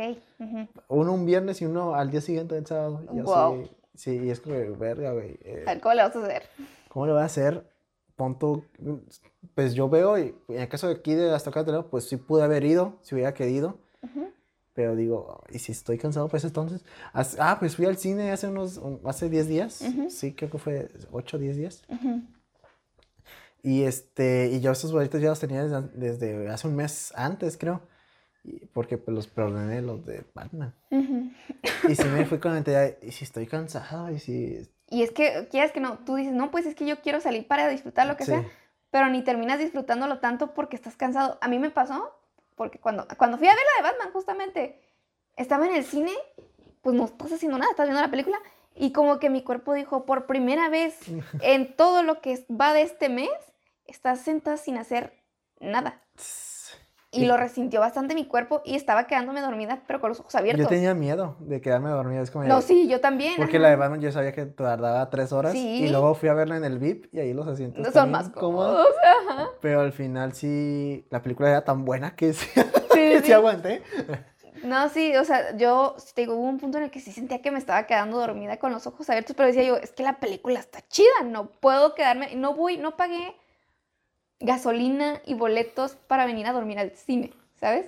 Uno 0.87 1.11
un 1.11 1.25
viernes 1.25 1.61
y 1.61 1.65
uno 1.65 1.93
al 1.95 2.09
día 2.09 2.21
siguiente 2.21 2.55
del 2.55 2.65
sábado. 2.67 3.03
Y 3.11 3.19
así, 3.19 3.71
sí, 3.95 4.11
y 4.23 4.29
es 4.29 4.39
como, 4.39 4.55
verga, 4.77 5.11
güey. 5.11 5.37
eh, 5.41 5.65
¿cómo 5.83 5.93
le 5.93 6.03
vas 6.03 6.15
a 6.15 6.23
hacer? 6.23 6.43
¿Cómo 6.87 7.05
le 7.05 7.11
voy 7.11 7.21
a 7.21 7.25
hacer? 7.25 7.69
Punto, 8.17 8.65
pues 9.55 9.75
yo 9.75 9.87
veo, 9.89 10.17
y 10.17 10.35
en 10.49 10.59
el 10.61 10.67
caso 10.67 10.87
de 10.87 10.95
aquí 10.95 11.13
de 11.13 11.29
Leo, 11.67 11.87
pues 11.89 12.09
sí 12.09 12.17
pude 12.17 12.43
haber 12.43 12.65
ido, 12.65 12.97
si 13.03 13.13
hubiera 13.15 13.33
querido. 13.35 13.77
Ujú. 14.01 14.31
Pero 14.73 14.95
digo, 14.95 15.43
¿y 15.51 15.59
si 15.59 15.71
estoy 15.71 15.97
cansado 15.99 16.27
pues 16.27 16.43
entonces? 16.43 16.83
Ah, 17.13 17.57
pues 17.59 17.75
fui 17.75 17.85
al 17.85 17.97
cine 17.97 18.31
hace 18.31 18.47
unos, 18.47 18.77
un- 18.77 18.99
hace 19.05 19.29
10 19.29 19.47
días. 19.47 19.81
Ujú. 19.81 20.09
Sí, 20.09 20.33
creo 20.33 20.49
que 20.49 20.57
fue 20.57 20.89
8 21.11 21.37
o 21.37 21.39
10 21.39 21.55
días. 21.57 21.83
Ujú. 21.89 22.23
Y 23.61 23.83
este, 23.83 24.49
y 24.51 24.61
yo 24.61 24.71
esos 24.71 24.91
boletos 24.91 25.21
ya 25.21 25.29
los 25.29 25.39
tenía 25.39 25.63
desde, 25.63 25.81
desde 25.95 26.49
hace 26.49 26.67
un 26.67 26.75
mes 26.75 27.13
antes, 27.15 27.55
creo. 27.57 27.81
Y 28.43 28.65
porque 28.67 28.97
pues 28.97 29.13
los 29.15 29.27
preordené 29.27 29.81
los 29.83 30.05
de 30.05 30.25
Batman. 30.33 30.73
Y 30.89 31.95
sí 31.95 32.03
me 32.07 32.25
fui 32.25 32.39
con 32.39 32.53
la 32.53 32.61
idea, 32.61 32.97
y 33.01 33.11
si 33.11 33.25
estoy 33.25 33.45
cansado, 33.45 34.09
y 34.11 34.19
si... 34.19 34.67
Y 34.89 35.03
es 35.03 35.11
que, 35.11 35.47
quieras 35.49 35.71
que 35.71 35.79
no, 35.79 35.99
tú 35.99 36.15
dices, 36.15 36.33
no, 36.33 36.49
pues 36.49 36.65
es 36.65 36.75
que 36.75 36.85
yo 36.85 37.01
quiero 37.01 37.19
salir 37.19 37.47
para 37.47 37.67
disfrutar 37.67 38.07
lo 38.07 38.15
que 38.15 38.25
sí. 38.25 38.31
sea, 38.31 38.45
pero 38.89 39.09
ni 39.09 39.21
terminas 39.21 39.59
disfrutándolo 39.59 40.19
tanto 40.19 40.53
porque 40.53 40.75
estás 40.75 40.95
cansado. 40.95 41.37
A 41.41 41.47
mí 41.47 41.59
me 41.59 41.69
pasó, 41.69 42.17
porque 42.55 42.79
cuando, 42.79 43.07
cuando 43.17 43.37
fui 43.37 43.47
a 43.47 43.55
ver 43.55 43.63
la 43.75 43.83
de 43.83 43.91
Batman, 43.91 44.13
justamente, 44.13 44.81
estaba 45.35 45.67
en 45.67 45.75
el 45.75 45.83
cine, 45.83 46.11
pues 46.81 46.95
no 46.95 47.05
estás 47.05 47.33
haciendo 47.33 47.57
nada, 47.57 47.71
estás 47.71 47.87
viendo 47.87 48.01
la 48.01 48.11
película, 48.11 48.39
y 48.75 48.93
como 48.93 49.19
que 49.19 49.29
mi 49.29 49.43
cuerpo 49.43 49.73
dijo, 49.73 50.05
por 50.05 50.25
primera 50.25 50.69
vez 50.69 50.97
en 51.41 51.75
todo 51.75 52.03
lo 52.03 52.21
que 52.21 52.45
va 52.49 52.73
de 52.73 52.83
este 52.83 53.09
mes, 53.09 53.29
estás 53.85 54.21
sentada 54.21 54.57
sin 54.57 54.77
hacer 54.77 55.13
nada. 55.59 56.01
Y 57.17 57.25
lo 57.25 57.37
resintió 57.37 57.79
bastante 57.79 58.15
mi 58.15 58.25
cuerpo 58.25 58.61
y 58.65 58.75
estaba 58.75 59.05
quedándome 59.07 59.41
dormida, 59.41 59.81
pero 59.87 59.99
con 59.99 60.09
los 60.09 60.19
ojos 60.19 60.35
abiertos. 60.35 60.63
Yo 60.63 60.69
tenía 60.69 60.93
miedo 60.93 61.35
de 61.39 61.61
quedarme 61.61 61.89
dormido, 61.89 62.21
es 62.23 62.31
como... 62.31 62.45
No, 62.45 62.61
sí, 62.61 62.87
yo 62.87 62.99
también. 63.01 63.33
Porque 63.37 63.57
ajá. 63.57 63.63
la 63.63 63.69
de 63.69 63.75
Batman 63.75 64.01
yo 64.01 64.11
sabía 64.11 64.33
que 64.33 64.45
tardaba 64.45 65.09
tres 65.09 65.31
horas 65.31 65.53
Sí. 65.53 65.83
y 65.85 65.89
luego 65.89 66.13
fui 66.15 66.29
a 66.29 66.33
verla 66.33 66.57
en 66.57 66.63
el 66.63 66.79
VIP 66.79 67.13
y 67.13 67.19
ahí 67.19 67.33
los 67.33 67.47
asientos 67.47 67.91
Son 67.93 68.11
más 68.11 68.29
cómodos. 68.29 68.87
cómodos. 68.87 68.87
Ajá. 69.29 69.49
Pero 69.61 69.81
al 69.81 69.91
final 69.93 70.33
sí, 70.33 71.05
la 71.09 71.21
película 71.21 71.49
era 71.49 71.63
tan 71.63 71.85
buena 71.85 72.15
que 72.15 72.33
sí, 72.33 72.47
Sí, 72.55 72.61
sí 73.17 73.21
sí. 73.25 73.31
aguanté. 73.33 73.81
No, 74.63 74.89
sí, 74.89 75.15
o 75.15 75.23
sea, 75.23 75.55
yo 75.55 75.95
te 76.15 76.21
digo, 76.21 76.33
hubo 76.35 76.47
un 76.47 76.57
punto 76.57 76.77
en 76.79 76.85
el 76.85 76.89
que 76.91 76.99
sí 76.99 77.11
sentía 77.11 77.41
que 77.41 77.51
me 77.51 77.59
estaba 77.59 77.83
quedando 77.83 78.17
dormida 78.17 78.57
con 78.57 78.71
los 78.71 78.87
ojos 78.87 79.07
abiertos, 79.09 79.35
pero 79.35 79.47
decía 79.47 79.63
yo, 79.63 79.77
es 79.77 79.91
que 79.91 80.01
la 80.03 80.19
película 80.19 80.59
está 80.59 80.79
chida, 80.87 81.07
no 81.25 81.47
puedo 81.51 81.93
quedarme, 81.93 82.35
no 82.35 82.55
voy, 82.55 82.77
no 82.77 82.97
pagué 82.97 83.35
gasolina 84.39 85.21
y 85.25 85.33
boletos 85.33 85.95
para 86.07 86.25
venir 86.25 86.47
a 86.47 86.53
dormir 86.53 86.79
al 86.79 86.91
cine, 86.91 87.33
¿sabes? 87.59 87.87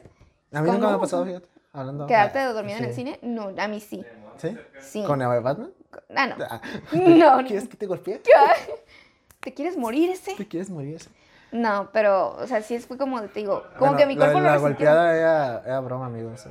A 0.52 0.62
mí 0.62 0.68
¿Cómo? 0.68 0.74
nunca 0.74 0.88
me 0.90 0.94
ha 0.96 1.00
pasado, 1.00 1.26
fíjate, 1.26 1.48
hablando. 1.74 2.08
Quedarte 2.08 2.44
dormida 2.46 2.78
en 2.78 2.86
el 2.86 2.90
sí. 2.92 2.96
cine, 2.98 3.20
no, 3.22 3.52
a 3.58 3.68
mí 3.68 3.80
sí, 3.80 4.06
¿Sí? 4.38 4.58
sí. 4.82 5.04
¿Con 5.06 5.20
la 5.20 5.32
de 5.34 5.40
Batman? 5.42 5.72
Ah, 6.16 6.28
no. 6.28 6.36
Ah, 6.50 6.62
No. 6.92 7.38
¿Quieres 7.48 7.68
que 7.68 7.78
te 7.78 7.86
golpee? 7.86 8.22
¿Te 9.40 9.54
quieres 9.54 9.78
morir 9.78 10.10
ese? 10.12 10.36
¿Te 10.36 10.48
quieres 10.48 10.70
morir? 10.70 10.96
ese? 10.96 11.10
No, 11.52 11.90
pero, 11.94 12.36
o 12.36 12.46
sea, 12.46 12.62
sí 12.62 12.78
fue 12.80 12.98
como, 12.98 13.22
te 13.24 13.40
digo, 13.40 13.64
como 13.78 13.94
Bueno, 13.94 13.98
que 13.98 14.06
mi 14.06 14.16
la- 14.16 14.26
cuerpo 14.26 14.40
La, 14.40 14.48
lo 14.48 14.54
resintió. 14.54 14.88
golpeada 14.88 15.16
era, 15.18 15.62
era 15.66 15.80
broma, 15.80 16.08
amigos. 16.08 16.46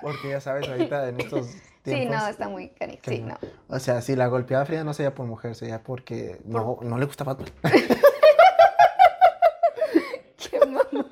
Porque 0.00 0.30
ya 0.30 0.40
sabes, 0.40 0.68
ahorita 0.68 1.08
en 1.08 1.20
estos 1.20 1.56
Sí, 1.84 2.06
no, 2.06 2.26
está 2.26 2.48
muy 2.48 2.70
canijo, 2.70 3.02
sí, 3.06 3.20
no. 3.20 3.36
O 3.68 3.78
sea, 3.78 4.00
si 4.00 4.16
la 4.16 4.26
golpeada 4.28 4.64
fría 4.64 4.84
no 4.84 4.94
sería 4.94 5.14
por 5.14 5.26
mujer, 5.26 5.54
sería 5.54 5.82
porque 5.82 6.40
no, 6.44 6.78
no 6.80 6.96
le 6.96 7.04
gusta 7.04 7.24
Batman. 7.24 7.52
Qué 10.38 10.58
mamá. 10.60 11.06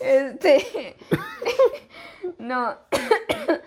Este. 0.00 0.96
No. 2.38 2.76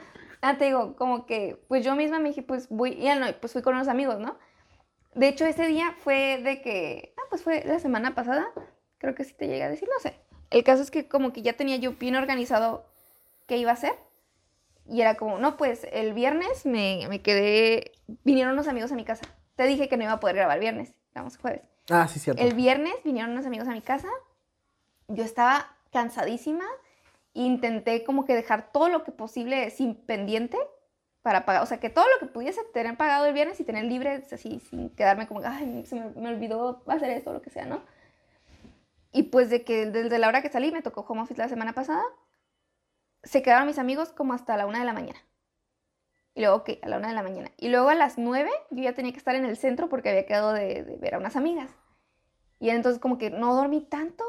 Ah, 0.46 0.58
te 0.58 0.66
digo, 0.66 0.98
como 0.98 1.26
que, 1.26 1.58
pues 1.70 1.86
yo 1.86 1.96
misma 1.96 2.20
me 2.20 2.28
dije, 2.28 2.44
pues 2.44 2.68
voy, 2.68 3.02
y 3.02 3.08
no, 3.18 3.28
pues 3.39 3.54
fui 3.54 3.62
con 3.62 3.76
unos 3.76 3.88
amigos, 3.88 4.20
¿no? 4.20 4.38
De 5.16 5.30
hecho, 5.30 5.46
ese 5.46 5.68
día 5.68 5.96
fue 6.04 6.41
de 6.44 6.62
que, 6.62 7.14
ah, 7.16 7.22
pues 7.30 7.41
fue 7.41 7.64
la 7.66 7.80
semana 7.80 8.14
pasada, 8.14 8.52
creo 8.98 9.16
que 9.16 9.24
sí 9.24 9.34
te 9.34 9.48
llegué 9.48 9.64
a 9.64 9.70
decir, 9.70 9.88
no 9.88 10.02
sé. 10.02 10.20
El 10.50 10.66
caso 10.66 10.82
es 10.82 10.91
que 10.91 11.08
como 11.08 11.32
que 11.32 11.44
ya 11.44 11.54
tenía 11.54 11.78
yo 11.78 11.94
bien 11.94 12.18
organizado 12.18 12.86
qué 13.48 13.56
iba 13.56 13.72
a 13.72 13.76
hacer. 13.76 13.94
Y 14.88 15.02
era 15.02 15.16
como, 15.16 15.38
no, 15.38 15.58
pues 15.58 15.88
el 15.92 16.14
viernes 16.14 16.66
me, 16.66 17.06
me 17.10 17.22
quedé, 17.22 17.94
vinieron 18.24 18.54
unos 18.54 18.68
amigos 18.68 18.92
a 18.92 18.96
mi 18.96 19.06
casa. 19.06 19.26
Te 19.56 19.66
dije 19.66 19.88
que 19.88 19.98
no 19.98 20.04
iba 20.04 20.14
a 20.14 20.20
poder 20.20 20.36
grabar 20.36 20.60
viernes, 20.60 20.94
vamos, 21.14 21.38
jueves. 21.38 21.62
Ah, 21.90 22.08
sí, 22.08 22.20
cierto. 22.20 22.42
El 22.42 22.54
viernes 22.54 22.94
vinieron 23.04 23.32
unos 23.32 23.46
amigos 23.46 23.68
a 23.68 23.72
mi 23.72 23.82
casa. 23.82 24.10
Yo 25.08 25.24
estaba 25.24 25.76
cansadísima. 25.92 26.66
Intenté 27.34 28.04
como 28.04 28.26
que 28.26 28.36
dejar 28.36 28.72
todo 28.72 28.90
lo 28.90 29.04
que 29.04 29.12
posible 29.12 29.70
sin 29.70 29.96
pendiente 29.96 30.58
para 31.22 31.46
pagar. 31.46 31.64
O 31.64 31.66
sea, 31.66 31.80
que 31.80 31.90
todo 31.90 32.06
lo 32.06 32.20
que 32.20 32.32
pudiese 32.32 32.62
tener 32.74 32.96
pagado 32.98 33.26
el 33.26 33.34
viernes 33.34 33.60
y 33.60 33.64
tener 33.64 33.86
libre, 33.86 34.24
así, 34.32 34.60
sin 34.70 34.90
quedarme 34.92 35.28
como, 35.28 35.42
ay, 35.44 35.86
se 35.86 35.96
me, 35.96 36.10
me 36.12 36.30
olvidó 36.30 36.84
hacer 36.88 37.10
esto 37.10 37.32
o 37.32 37.34
lo 37.34 37.42
que 37.42 37.50
sea, 37.50 37.66
¿no? 37.66 37.82
Y 39.12 39.24
pues 39.24 39.50
de 39.50 39.64
que 39.64 39.86
desde 39.86 40.18
la 40.20 40.28
hora 40.28 40.42
que 40.42 40.50
salí, 40.50 40.72
me 40.72 40.82
tocó 40.82 41.06
home 41.08 41.22
office 41.22 41.40
la 41.40 41.48
semana 41.48 41.74
pasada, 41.74 42.04
se 43.24 43.42
quedaron 43.42 43.68
mis 43.68 43.80
amigos 43.80 44.12
como 44.12 44.34
hasta 44.34 44.58
la 44.58 44.66
una 44.66 44.80
de 44.80 44.86
la 44.86 44.94
mañana. 44.94 45.20
Y 46.36 46.42
luego, 46.42 46.58
ok, 46.58 46.72
a 46.82 46.90
la 46.90 46.98
una 46.98 47.10
de 47.10 47.14
la 47.14 47.24
mañana. 47.24 47.52
Y 47.58 47.70
luego 47.70 47.90
a 47.90 47.96
las 47.96 48.18
nueve 48.18 48.50
yo 48.72 48.84
ya 48.84 48.94
tenía 48.94 49.12
que 49.12 49.20
estar 49.20 49.36
en 49.36 49.46
el 49.46 49.58
centro 49.58 49.88
porque 49.90 50.10
había 50.10 50.26
quedado 50.26 50.52
de, 50.54 50.84
de 50.84 50.98
ver 50.98 51.16
a 51.16 51.20
unas 51.20 51.36
amigas. 51.36 51.70
Y 52.60 52.70
entonces 52.70 53.00
como 53.00 53.18
que 53.18 53.30
no 53.30 53.56
dormí 53.56 53.82
tanto, 53.82 54.24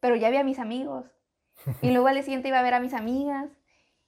pero 0.00 0.16
ya 0.16 0.30
vi 0.30 0.36
a 0.36 0.44
mis 0.44 0.58
amigos. 0.58 1.06
Y 1.82 1.90
luego 1.90 2.08
al 2.08 2.22
siguiente 2.22 2.48
iba 2.48 2.58
a 2.58 2.62
ver 2.62 2.74
a 2.74 2.80
mis 2.80 2.94
amigas. 2.94 3.50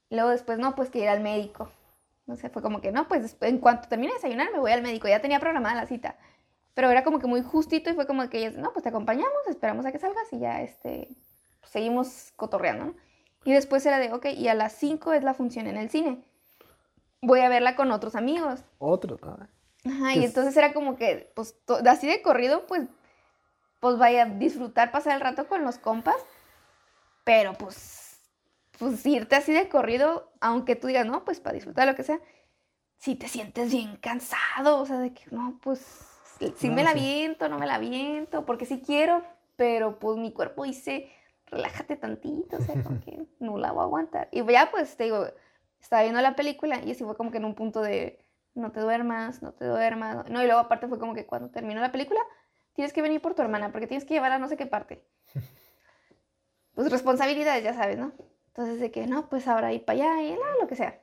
Y 0.08 0.14
luego 0.16 0.30
después, 0.30 0.58
no, 0.58 0.74
pues 0.74 0.90
que 0.90 1.00
ir 1.00 1.08
al 1.08 1.20
médico. 1.20 1.70
No 2.26 2.36
sé, 2.36 2.48
fue 2.48 2.62
como 2.62 2.80
que 2.80 2.92
no, 2.92 3.08
pues 3.08 3.36
en 3.40 3.58
cuanto 3.58 3.88
termine 3.88 4.12
de 4.12 4.18
desayunar 4.18 4.52
me 4.52 4.60
voy 4.60 4.72
al 4.72 4.82
médico. 4.82 5.08
Ya 5.08 5.20
tenía 5.20 5.40
programada 5.40 5.74
la 5.74 5.86
cita. 5.86 6.16
Pero 6.74 6.90
era 6.90 7.02
como 7.04 7.18
que 7.18 7.26
muy 7.26 7.42
justito 7.42 7.90
y 7.90 7.94
fue 7.94 8.06
como 8.06 8.28
que 8.28 8.38
ellas, 8.38 8.54
no, 8.54 8.72
pues 8.72 8.82
te 8.84 8.88
acompañamos, 8.90 9.46
esperamos 9.48 9.84
a 9.84 9.92
que 9.92 9.98
salgas 9.98 10.32
y 10.32 10.38
ya 10.38 10.62
este, 10.62 11.08
seguimos 11.64 12.32
cotorreando, 12.36 12.86
¿no? 12.86 12.94
Y 13.44 13.52
después 13.52 13.84
era 13.86 13.98
de, 13.98 14.12
ok, 14.12 14.26
y 14.36 14.48
a 14.48 14.54
las 14.54 14.72
5 14.74 15.12
es 15.12 15.22
la 15.22 15.34
función 15.34 15.66
en 15.66 15.76
el 15.76 15.90
cine. 15.90 16.22
Voy 17.22 17.40
a 17.40 17.48
verla 17.48 17.76
con 17.76 17.90
otros 17.90 18.14
amigos. 18.14 18.64
Otro. 18.78 19.18
Ah. 19.22 19.48
Ajá, 19.86 20.14
y 20.14 20.24
entonces 20.24 20.56
era 20.56 20.74
como 20.74 20.96
que, 20.96 21.32
pues, 21.34 21.56
así 21.86 22.06
de 22.06 22.20
corrido, 22.20 22.66
pues, 22.66 22.86
pues 23.80 23.96
vaya 23.96 24.24
a 24.24 24.26
disfrutar, 24.26 24.90
pasar 24.92 25.14
el 25.14 25.22
rato 25.22 25.48
con 25.48 25.64
los 25.64 25.78
compas, 25.78 26.16
pero 27.24 27.54
pues, 27.54 28.20
pues 28.78 29.04
irte 29.06 29.36
así 29.36 29.52
de 29.52 29.68
corrido, 29.70 30.30
aunque 30.40 30.76
tú 30.76 30.86
digas, 30.86 31.06
no, 31.06 31.24
pues 31.24 31.40
para 31.40 31.54
disfrutar 31.54 31.88
lo 31.88 31.94
que 31.94 32.02
sea, 32.02 32.20
si 32.98 33.14
te 33.16 33.28
sientes 33.28 33.70
bien 33.70 33.96
cansado, 33.96 34.78
o 34.78 34.84
sea, 34.84 34.98
de 34.98 35.14
que, 35.14 35.24
no, 35.30 35.58
pues, 35.62 35.80
si 36.56 36.68
me 36.68 36.84
la 36.84 36.92
viento, 36.92 37.48
no 37.48 37.58
me 37.58 37.66
la 37.66 37.78
viento, 37.78 38.44
porque 38.44 38.66
sí 38.66 38.82
quiero, 38.84 39.22
pero 39.56 39.98
pues 39.98 40.18
mi 40.18 40.32
cuerpo 40.32 40.64
dice, 40.64 41.10
relájate 41.50 41.96
tantito, 41.96 42.56
o 42.56 42.60
sea, 42.60 42.74
que 43.04 43.26
no 43.40 43.58
la 43.58 43.72
voy 43.72 43.82
a 43.82 43.84
aguantar. 43.84 44.28
Y 44.30 44.44
ya 44.50 44.70
pues 44.70 44.96
te 44.96 45.04
digo, 45.04 45.26
estaba 45.80 46.02
viendo 46.02 46.20
la 46.20 46.36
película 46.36 46.80
y 46.84 46.92
así 46.92 47.04
fue 47.04 47.16
como 47.16 47.30
que 47.30 47.38
en 47.38 47.44
un 47.44 47.54
punto 47.54 47.82
de, 47.82 48.24
no 48.54 48.72
te 48.72 48.80
duermas, 48.80 49.42
no 49.42 49.52
te 49.52 49.64
duermas. 49.64 50.28
No, 50.28 50.42
y 50.42 50.46
luego 50.46 50.60
aparte 50.60 50.88
fue 50.88 50.98
como 50.98 51.14
que 51.14 51.26
cuando 51.26 51.50
terminó 51.50 51.80
la 51.80 51.92
película, 51.92 52.20
tienes 52.74 52.92
que 52.92 53.02
venir 53.02 53.20
por 53.20 53.34
tu 53.34 53.42
hermana, 53.42 53.72
porque 53.72 53.86
tienes 53.86 54.04
que 54.04 54.14
llevarla 54.14 54.36
a 54.36 54.38
no 54.38 54.48
sé 54.48 54.56
qué 54.56 54.66
parte. 54.66 55.04
Pues 56.72 56.90
responsabilidades, 56.90 57.64
ya 57.64 57.74
sabes, 57.74 57.98
¿no? 57.98 58.12
Entonces 58.46 58.80
de 58.80 58.90
que, 58.90 59.06
no, 59.06 59.28
pues 59.28 59.48
ahora 59.48 59.72
ir 59.72 59.84
para 59.84 59.98
allá 59.98 60.22
y 60.22 60.38
lo 60.60 60.68
que 60.68 60.76
sea. 60.76 61.00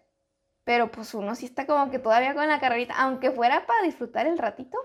Pero 0.63 0.89
pues 0.91 1.13
uno 1.13 1.35
sí 1.35 1.45
está 1.45 1.67
como 1.67 1.91
que 1.91 1.99
todavía 1.99 2.33
con 2.33 2.47
la 2.47 2.59
carrerita, 2.59 2.95
aunque 2.97 3.31
fuera 3.31 3.65
para 3.67 3.83
disfrutar 3.83 4.27
el 4.27 4.37
ratito, 4.37 4.77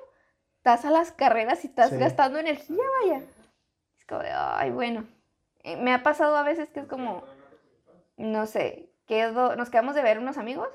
estás 0.56 0.84
a 0.84 0.90
las 0.90 1.12
carreras 1.12 1.64
y 1.64 1.68
estás 1.68 1.92
gastando 1.92 2.38
energía, 2.38 2.82
vaya. 3.00 3.22
Es 3.96 4.04
como 4.06 4.22
de, 4.22 4.32
ay, 4.32 4.70
bueno. 4.70 5.06
Eh, 5.62 5.76
me 5.76 5.92
ha 5.94 6.02
pasado 6.02 6.36
a 6.36 6.42
veces 6.42 6.70
que 6.70 6.80
es 6.80 6.86
como, 6.86 7.22
no 8.16 8.46
sé, 8.46 8.90
quedo, 9.06 9.56
nos 9.56 9.70
quedamos 9.70 9.94
de 9.94 10.02
ver 10.02 10.18
unos 10.18 10.38
amigos 10.38 10.68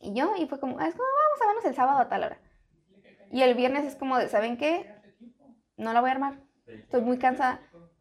y 0.00 0.14
yo, 0.14 0.34
y 0.36 0.46
fue 0.46 0.60
como, 0.60 0.78
ah, 0.78 0.86
es 0.86 0.94
como, 0.94 1.06
vamos 1.06 1.42
a 1.42 1.46
vernos 1.46 1.64
el 1.64 1.74
sábado 1.74 1.98
a 1.98 2.08
tal 2.08 2.24
hora. 2.24 2.40
Y 3.30 3.42
el 3.42 3.54
viernes 3.54 3.84
es 3.84 3.96
como 3.96 4.16
de, 4.18 4.28
¿saben 4.28 4.56
qué? 4.56 4.94
No 5.76 5.92
la 5.92 6.00
voy 6.00 6.10
a 6.10 6.12
armar. 6.12 6.40
Estoy 6.66 7.02
muy 7.02 7.18
cansada. 7.18 7.60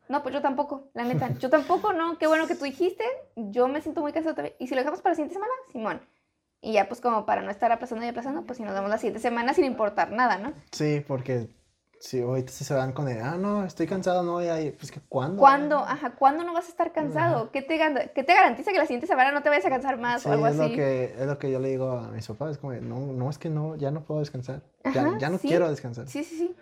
No, 0.09 0.23
pues 0.23 0.33
yo 0.33 0.41
tampoco, 0.41 0.89
la 0.93 1.03
neta. 1.03 1.33
Yo 1.37 1.49
tampoco, 1.49 1.91
no. 1.91 2.17
Qué 2.17 2.27
bueno 2.27 2.47
que 2.47 2.55
tú 2.55 2.63
dijiste. 2.63 3.03
Yo 3.35 3.67
me 3.67 3.81
siento 3.81 4.01
muy 4.01 4.13
cansada 4.13 4.35
también. 4.35 4.55
Y 4.59 4.67
si 4.67 4.75
lo 4.75 4.79
dejamos 4.79 5.01
para 5.01 5.11
la 5.11 5.15
siguiente 5.15 5.33
semana, 5.33 5.51
Simón. 5.71 6.01
Y 6.61 6.73
ya 6.73 6.87
pues 6.87 7.01
como 7.01 7.25
para 7.25 7.41
no 7.41 7.51
estar 7.51 7.71
aplazando 7.71 8.05
y 8.05 8.09
aplazando, 8.09 8.43
pues 8.43 8.57
si 8.57 8.63
nos 8.63 8.73
damos 8.73 8.89
la 8.89 8.97
siguiente 8.97 9.19
semana 9.19 9.53
sin 9.53 9.65
importar 9.65 10.11
nada, 10.11 10.37
¿no? 10.37 10.53
Sí, 10.71 11.03
porque 11.07 11.49
si 11.99 12.21
ahorita 12.21 12.51
se 12.51 12.73
van 12.73 12.93
con 12.93 13.07
el, 13.07 13.21
ah, 13.21 13.37
no, 13.37 13.65
estoy 13.65 13.87
cansado, 13.87 14.23
no 14.23 14.33
voy 14.33 14.47
a 14.47 14.61
ir, 14.61 14.77
pues 14.77 14.91
que 14.91 14.99
¿cuándo? 14.99 15.39
¿Cuándo? 15.39 15.77
Ajá, 15.79 16.15
¿cuándo 16.15 16.43
no 16.43 16.53
vas 16.53 16.65
a 16.65 16.69
estar 16.69 16.91
cansado? 16.93 17.51
¿Qué 17.51 17.61
te, 17.61 17.77
¿Qué 18.13 18.23
te 18.23 18.33
garantiza 18.33 18.71
que 18.71 18.77
la 18.77 18.85
siguiente 18.85 19.07
semana 19.07 19.31
no 19.31 19.41
te 19.41 19.49
vayas 19.49 19.65
a 19.65 19.69
cansar 19.69 19.97
más 19.97 20.25
o 20.25 20.31
algo 20.31 20.47
es 20.47 20.59
así? 20.59 20.69
Lo 20.69 20.75
que, 20.75 21.15
es 21.17 21.25
lo 21.25 21.37
que 21.39 21.51
yo 21.51 21.59
le 21.59 21.69
digo 21.69 21.91
a 21.91 22.09
mis 22.09 22.27
papás, 22.27 22.51
es 22.51 22.57
como, 22.57 22.73
no, 22.73 23.13
no, 23.13 23.29
es 23.29 23.37
que 23.37 23.49
no, 23.49 23.75
ya 23.75 23.91
no 23.91 24.03
puedo 24.03 24.19
descansar, 24.19 24.61
ya, 24.93 25.17
ya 25.17 25.29
no 25.29 25.39
quiero 25.39 25.69
descansar. 25.69 26.07
Sí, 26.07 26.23
sí, 26.23 26.37
sí 26.37 26.55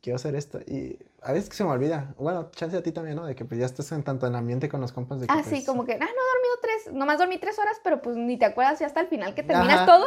quiero 0.00 0.16
hacer 0.16 0.34
esto. 0.34 0.60
Y 0.60 0.98
a 1.22 1.32
veces 1.32 1.48
que 1.48 1.56
se 1.56 1.64
me 1.64 1.70
olvida. 1.70 2.14
Bueno, 2.18 2.50
chance 2.52 2.76
a 2.76 2.82
ti 2.82 2.92
también, 2.92 3.16
¿no? 3.16 3.26
De 3.26 3.34
que 3.34 3.44
pues 3.44 3.60
ya 3.60 3.66
estás 3.66 3.90
en 3.92 4.02
tanto 4.02 4.26
en 4.26 4.34
ambiente 4.34 4.68
con 4.68 4.80
los 4.80 4.92
compas. 4.92 5.20
De 5.20 5.26
que, 5.26 5.32
ah, 5.32 5.42
sí, 5.42 5.50
pues, 5.50 5.66
como 5.66 5.84
que, 5.84 5.94
ah, 5.94 5.98
no 5.98 6.04
he 6.04 6.08
dormido 6.08 6.56
tres, 6.62 6.94
nomás 6.94 7.18
dormí 7.18 7.38
tres 7.38 7.58
horas, 7.58 7.80
pero 7.82 8.02
pues 8.02 8.16
ni 8.16 8.38
te 8.38 8.44
acuerdas 8.44 8.78
ya 8.78 8.86
hasta 8.86 9.00
el 9.00 9.08
final 9.08 9.34
que 9.34 9.42
terminas 9.42 9.86
todo. 9.86 10.06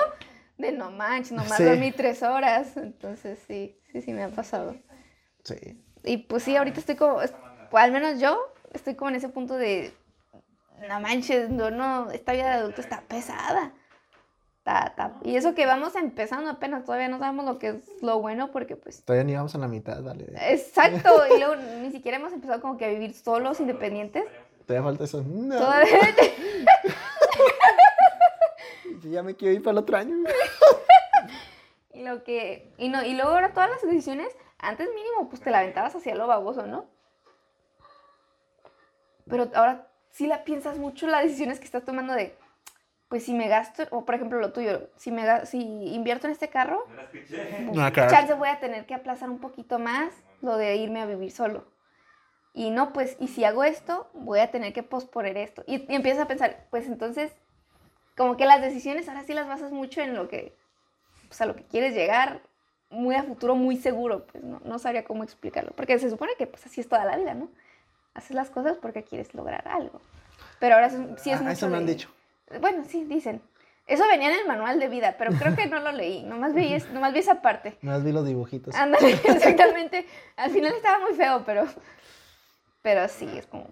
De 0.60 0.72
no 0.72 0.92
manches, 0.92 1.32
nomás 1.32 1.58
dormí 1.58 1.92
tres 1.92 2.22
horas. 2.22 2.78
Entonces 2.78 3.40
sí, 3.48 3.76
sí, 3.92 4.02
sí 4.02 4.14
me 4.14 4.24
ha 4.24 4.30
pasado. 4.30 4.76
Sí. 5.44 5.84
Y 6.04 6.18
pues 6.18 6.44
sí, 6.44 6.56
ahorita 6.56 6.80
estoy 6.80 6.96
como, 6.96 7.16
pues, 7.16 7.34
al 7.84 7.92
menos 7.92 8.20
yo 8.20 8.40
estoy 8.74 8.94
como 8.96 9.10
en 9.10 9.16
ese 9.16 9.30
punto 9.30 9.56
de, 9.56 9.94
no 10.88 11.00
manches, 11.00 11.50
no, 11.50 11.72
no, 11.72 12.12
esta 12.12 12.34
vida 12.34 12.46
de 12.46 12.60
adulto 12.60 12.82
está 12.82 13.02
pesada. 13.02 13.74
Y 15.24 15.36
eso 15.36 15.56
que 15.56 15.66
vamos 15.66 15.96
empezando 15.96 16.50
apenas, 16.50 16.86
todavía 16.86 17.08
no 17.08 17.18
sabemos 17.18 17.46
lo 17.46 17.58
que 17.58 17.70
es 17.70 17.76
lo 18.02 18.20
bueno 18.20 18.52
porque 18.52 18.76
pues... 18.76 19.04
Todavía 19.04 19.24
ni 19.24 19.34
vamos 19.34 19.56
a 19.56 19.58
la 19.58 19.68
mitad, 19.68 20.02
dale. 20.02 20.26
Exacto, 20.50 21.24
y 21.36 21.40
luego 21.40 21.56
ni 21.82 21.92
siquiera 21.92 22.18
hemos 22.18 22.34
empezado 22.34 22.62
como 22.62 22.78
que 22.78 22.86
a 22.86 22.90
vivir 22.90 23.14
solos, 23.14 23.60
independientes. 23.60 24.26
Todavía 24.66 24.88
falta 24.88 25.04
eso. 25.06 25.24
No. 25.24 25.58
Todavía... 25.58 26.00
ya 29.02 29.24
me 29.24 29.36
quiero 29.36 29.54
ir 29.54 29.62
para 29.62 29.74
el 29.74 29.78
otro 29.80 29.98
año. 29.98 30.16
y 31.94 32.04
lo 32.04 32.24
que... 32.24 32.72
Y, 32.78 32.90
no, 32.90 33.04
y 33.04 33.14
luego 33.14 33.32
ahora 33.32 33.54
todas 33.54 33.70
las 33.70 33.82
decisiones, 33.82 34.36
antes 34.58 34.90
mínimo 34.94 35.30
pues 35.30 35.42
te 35.42 35.52
la 35.52 35.60
aventabas 35.60 35.96
hacia 35.96 36.16
lo 36.16 36.28
baboso, 36.28 36.66
¿no? 36.66 36.86
Pero 39.28 39.50
ahora 39.54 39.88
sí 40.10 40.28
la 40.28 40.44
piensas 40.44 40.78
mucho 40.78 41.08
las 41.08 41.24
decisiones 41.24 41.60
que 41.60 41.66
estás 41.66 41.86
tomando 41.86 42.14
de 42.14 42.36
pues 43.10 43.26
si 43.26 43.34
me 43.34 43.48
gasto, 43.48 43.84
o 43.90 44.06
por 44.06 44.16
ejemplo 44.16 44.40
lo 44.40 44.54
tuyo, 44.54 44.88
si, 44.96 45.12
me, 45.12 45.46
si 45.48 45.58
invierto 45.60 46.28
en 46.28 46.32
este 46.32 46.50
carro, 46.50 46.86
no, 47.74 47.92
chance 47.92 48.36
voy 48.36 48.50
a 48.50 48.60
tener 48.60 48.86
que 48.86 48.94
aplazar 48.94 49.32
un 49.32 49.40
poquito 49.40 49.80
más 49.80 50.14
lo 50.42 50.58
de 50.58 50.76
irme 50.76 51.02
a 51.02 51.08
vivir 51.08 51.32
solo. 51.32 51.66
Y 52.54 52.70
no, 52.70 52.94
pues, 52.94 53.18
y 53.20 53.28
si 53.28 53.44
hago 53.44 53.64
esto, 53.64 54.10
voy 54.14 54.40
a 54.40 54.52
tener 54.52 54.74
que 54.74 54.84
posponer 54.84 55.38
esto. 55.38 55.64
Y, 55.66 55.86
empiezas 55.94 56.24
a 56.24 56.28
pensar, 56.28 56.68
pues 56.70 56.86
entonces, 56.86 57.32
como 58.20 58.36
que 58.36 58.46
las 58.46 58.60
decisiones 58.60 59.08
ahora 59.08 59.24
sí 59.24 59.34
las 59.34 59.48
basas 59.48 59.72
mucho 59.72 60.02
en 60.02 60.14
lo 60.14 60.28
que, 60.28 60.54
pues 61.30 61.40
a 61.40 61.46
lo 61.46 61.56
que 61.56 61.64
quieres 61.64 61.96
llegar, 61.96 62.42
muy 62.90 63.16
a 63.16 63.24
futuro, 63.24 63.56
muy 63.56 63.78
seguro, 63.78 64.26
pues 64.26 64.44
no, 64.44 64.60
no 64.66 64.78
sabría 64.78 65.06
cómo 65.06 65.24
explicarlo. 65.24 65.72
Porque 65.72 65.98
se 66.00 66.10
supone 66.10 66.34
que 66.38 66.46
pues 66.46 66.66
así 66.66 66.82
es 66.82 66.90
toda 66.90 67.06
la 67.06 67.16
vida, 67.16 67.34
¿no? 67.34 67.48
Haces 68.14 68.32
las 68.32 68.50
cosas 68.50 68.76
porque 68.76 69.04
quieres 69.04 69.34
lograr 69.34 69.66
algo. 69.70 70.02
Pero 70.60 70.76
ahora 70.76 70.90
sí 70.90 71.32
es 71.32 71.38
ah, 71.38 71.44
mucho 71.44 71.54
Eso 71.54 71.70
me 71.70 71.78
han 71.78 71.86
dicho. 71.86 72.10
Bueno, 72.60 72.84
sí, 72.86 73.06
dicen. 73.06 73.42
Eso 73.88 74.06
venía 74.10 74.34
en 74.34 74.42
el 74.42 74.48
manual 74.48 74.82
de 74.82 74.90
vida, 74.90 75.16
pero 75.18 75.32
creo 75.32 75.56
que 75.56 75.68
no 75.68 75.80
lo 75.80 75.94
leí. 75.94 76.22
Nomás 76.24 76.54
vi, 76.54 76.76
nomás 76.92 77.14
vi 77.14 77.20
esa 77.20 77.42
parte. 77.42 77.78
Nomás 77.82 78.04
vi 78.04 78.12
los 78.12 78.28
dibujitos. 78.28 78.76
Ándale, 78.76 79.12
exactamente. 79.24 80.06
Al 80.36 80.52
final 80.52 80.74
estaba 80.74 81.00
muy 81.00 81.16
feo, 81.16 81.44
pero. 81.46 81.66
Pero 82.82 83.08
sí, 83.08 83.30
es 83.38 83.46
como. 83.48 83.68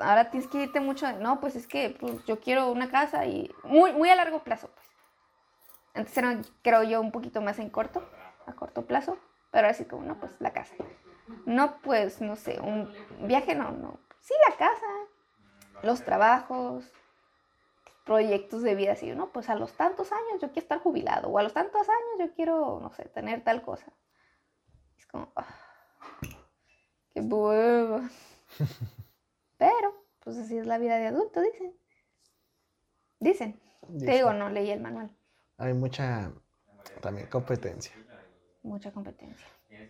Ahora 0.00 0.30
tienes 0.30 0.48
que 0.48 0.62
irte 0.62 0.80
mucho. 0.80 1.10
No, 1.12 1.40
pues 1.40 1.56
es 1.56 1.66
que 1.66 1.96
pues, 1.98 2.24
yo 2.26 2.40
quiero 2.40 2.70
una 2.70 2.90
casa 2.90 3.26
y. 3.26 3.50
Muy, 3.64 3.92
muy 3.92 4.08
a 4.08 4.16
largo 4.16 4.42
plazo, 4.42 4.70
pues. 4.74 4.86
Antes 5.94 6.16
era, 6.16 6.40
creo 6.62 6.82
yo, 6.84 7.00
un 7.00 7.12
poquito 7.12 7.40
más 7.40 7.58
en 7.58 7.70
corto, 7.70 8.08
a 8.46 8.52
corto 8.52 8.86
plazo. 8.86 9.18
Pero 9.50 9.66
ahora 9.66 9.74
sí, 9.74 9.84
como, 9.84 10.04
no, 10.04 10.18
pues 10.20 10.32
la 10.40 10.52
casa. 10.52 10.74
No, 11.46 11.78
pues, 11.82 12.20
no 12.20 12.36
sé, 12.36 12.60
un 12.60 12.92
viaje, 13.26 13.54
no, 13.54 13.70
no. 13.72 13.98
Sí, 14.20 14.34
la 14.48 14.56
casa, 14.56 14.86
los 15.82 16.02
trabajos, 16.04 16.92
proyectos 18.04 18.62
de 18.62 18.74
vida 18.74 18.92
así, 18.92 19.10
¿no? 19.10 19.30
Pues 19.32 19.50
a 19.50 19.54
los 19.54 19.74
tantos 19.74 20.12
años 20.12 20.40
yo 20.40 20.48
quiero 20.48 20.60
estar 20.60 20.78
jubilado, 20.80 21.28
o 21.28 21.38
a 21.38 21.42
los 21.42 21.52
tantos 21.52 21.86
años 21.88 22.28
yo 22.28 22.34
quiero, 22.34 22.80
no 22.80 22.90
sé, 22.92 23.04
tener 23.04 23.44
tal 23.44 23.62
cosa. 23.62 23.92
Es 24.96 25.06
como, 25.06 25.30
ah, 25.36 25.46
qué 27.12 27.20
hueva. 27.20 28.08
Pero, 29.58 30.06
pues 30.20 30.36
así 30.38 30.56
es 30.56 30.66
la 30.66 30.78
vida 30.78 30.96
de 30.96 31.06
adulto, 31.08 31.40
dicen. 31.42 31.74
Dicen. 33.20 33.60
Te 33.98 34.12
digo, 34.12 34.32
no 34.32 34.48
leí 34.50 34.70
el 34.70 34.80
manual. 34.80 35.10
Hay 35.56 35.74
mucha 35.74 36.32
también 37.00 37.26
competencia. 37.28 37.92
Mucha 38.62 38.92
competencia. 38.92 39.46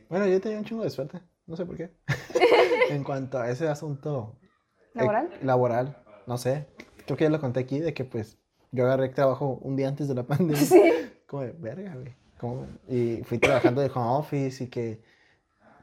Bueno, 0.09 0.27
yo 0.27 0.41
tenía 0.41 0.59
un 0.59 0.65
chingo 0.65 0.85
de 0.85 0.91
suerte, 0.91 1.21
no 1.47 1.57
sé 1.57 1.65
por 1.67 1.77
qué. 1.77 1.91
en 2.91 3.05
cuanto 3.05 3.39
a 3.39 3.51
ese 3.51 3.69
asunto 3.69 4.39
eh, 4.43 4.49
¿Laboral? 4.95 5.31
laboral, 5.43 6.03
no 6.27 6.39
sé. 6.39 6.67
Creo 7.05 7.17
que 7.17 7.25
ya 7.25 7.31
lo 7.31 7.41
conté 7.41 7.61
aquí 7.61 7.81
de 7.81 7.93
que 7.95 8.05
pues 8.05 8.39
yo 8.71 8.85
agarré 8.85 9.09
trabajo 9.11 9.59
un 9.63 9.77
día 9.77 9.89
antes 9.89 10.09
de 10.09 10.15
la 10.15 10.23
pandemia. 10.27 10.57
Sí. 10.57 10.83
Como 11.27 11.43
de 11.43 11.53
verga, 11.53 11.95
güey. 11.95 12.15
Como- 12.39 12.67
Y 12.89 13.23
fui 13.25 13.39
trabajando 13.39 13.81
de 13.83 13.91
home 13.95 14.19
office 14.19 14.65
y 14.65 14.69
que 14.69 15.03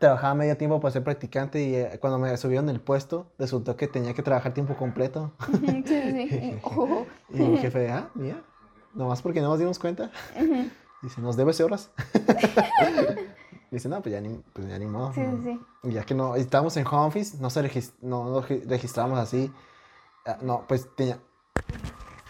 trabajaba 0.05 0.35
medio 0.35 0.55
tiempo 0.55 0.79
para 0.79 0.91
ser 0.91 1.03
practicante 1.03 1.61
y 1.63 1.75
eh, 1.75 1.97
cuando 1.99 2.19
me 2.19 2.35
subieron 2.37 2.69
el 2.69 2.79
puesto 2.79 3.31
resultó 3.39 3.75
que 3.75 3.87
tenía 3.87 4.13
que 4.13 4.21
trabajar 4.21 4.53
tiempo 4.53 4.75
completo. 4.75 5.31
sí, 5.65 5.83
sí. 5.85 6.59
Y 7.31 7.41
mi 7.41 7.57
jefe, 7.57 7.89
ah, 7.91 8.09
mira, 8.13 8.41
nomás 8.93 9.21
porque 9.21 9.41
no 9.41 9.49
nos 9.49 9.59
dimos 9.59 9.79
cuenta. 9.79 10.11
Dice, 11.01 11.21
¿nos 11.21 11.35
debes 11.35 11.59
horas? 11.61 11.91
Dice, 13.71 13.89
no, 13.89 14.01
pues 14.01 14.13
ya 14.13 14.21
ni, 14.21 14.41
pues 14.53 14.67
ya 14.67 14.77
ni 14.79 14.85
modo. 14.85 15.11
Sí, 15.13 15.21
¿no?". 15.21 15.43
sí. 15.43 15.59
Y 15.83 15.91
ya 15.93 16.03
que 16.03 16.13
no, 16.15 16.35
estábamos 16.35 16.77
en 16.77 16.85
home 16.87 17.07
office, 17.07 17.37
no 17.39 17.49
se 17.49 17.61
regis- 17.63 17.93
no, 18.01 18.25
no 18.29 18.41
regi- 18.41 18.63
registramos 18.67 19.19
así. 19.19 19.51
Ah, 20.25 20.37
No, 20.41 20.65
pues 20.67 20.87
tenía, 20.95 21.19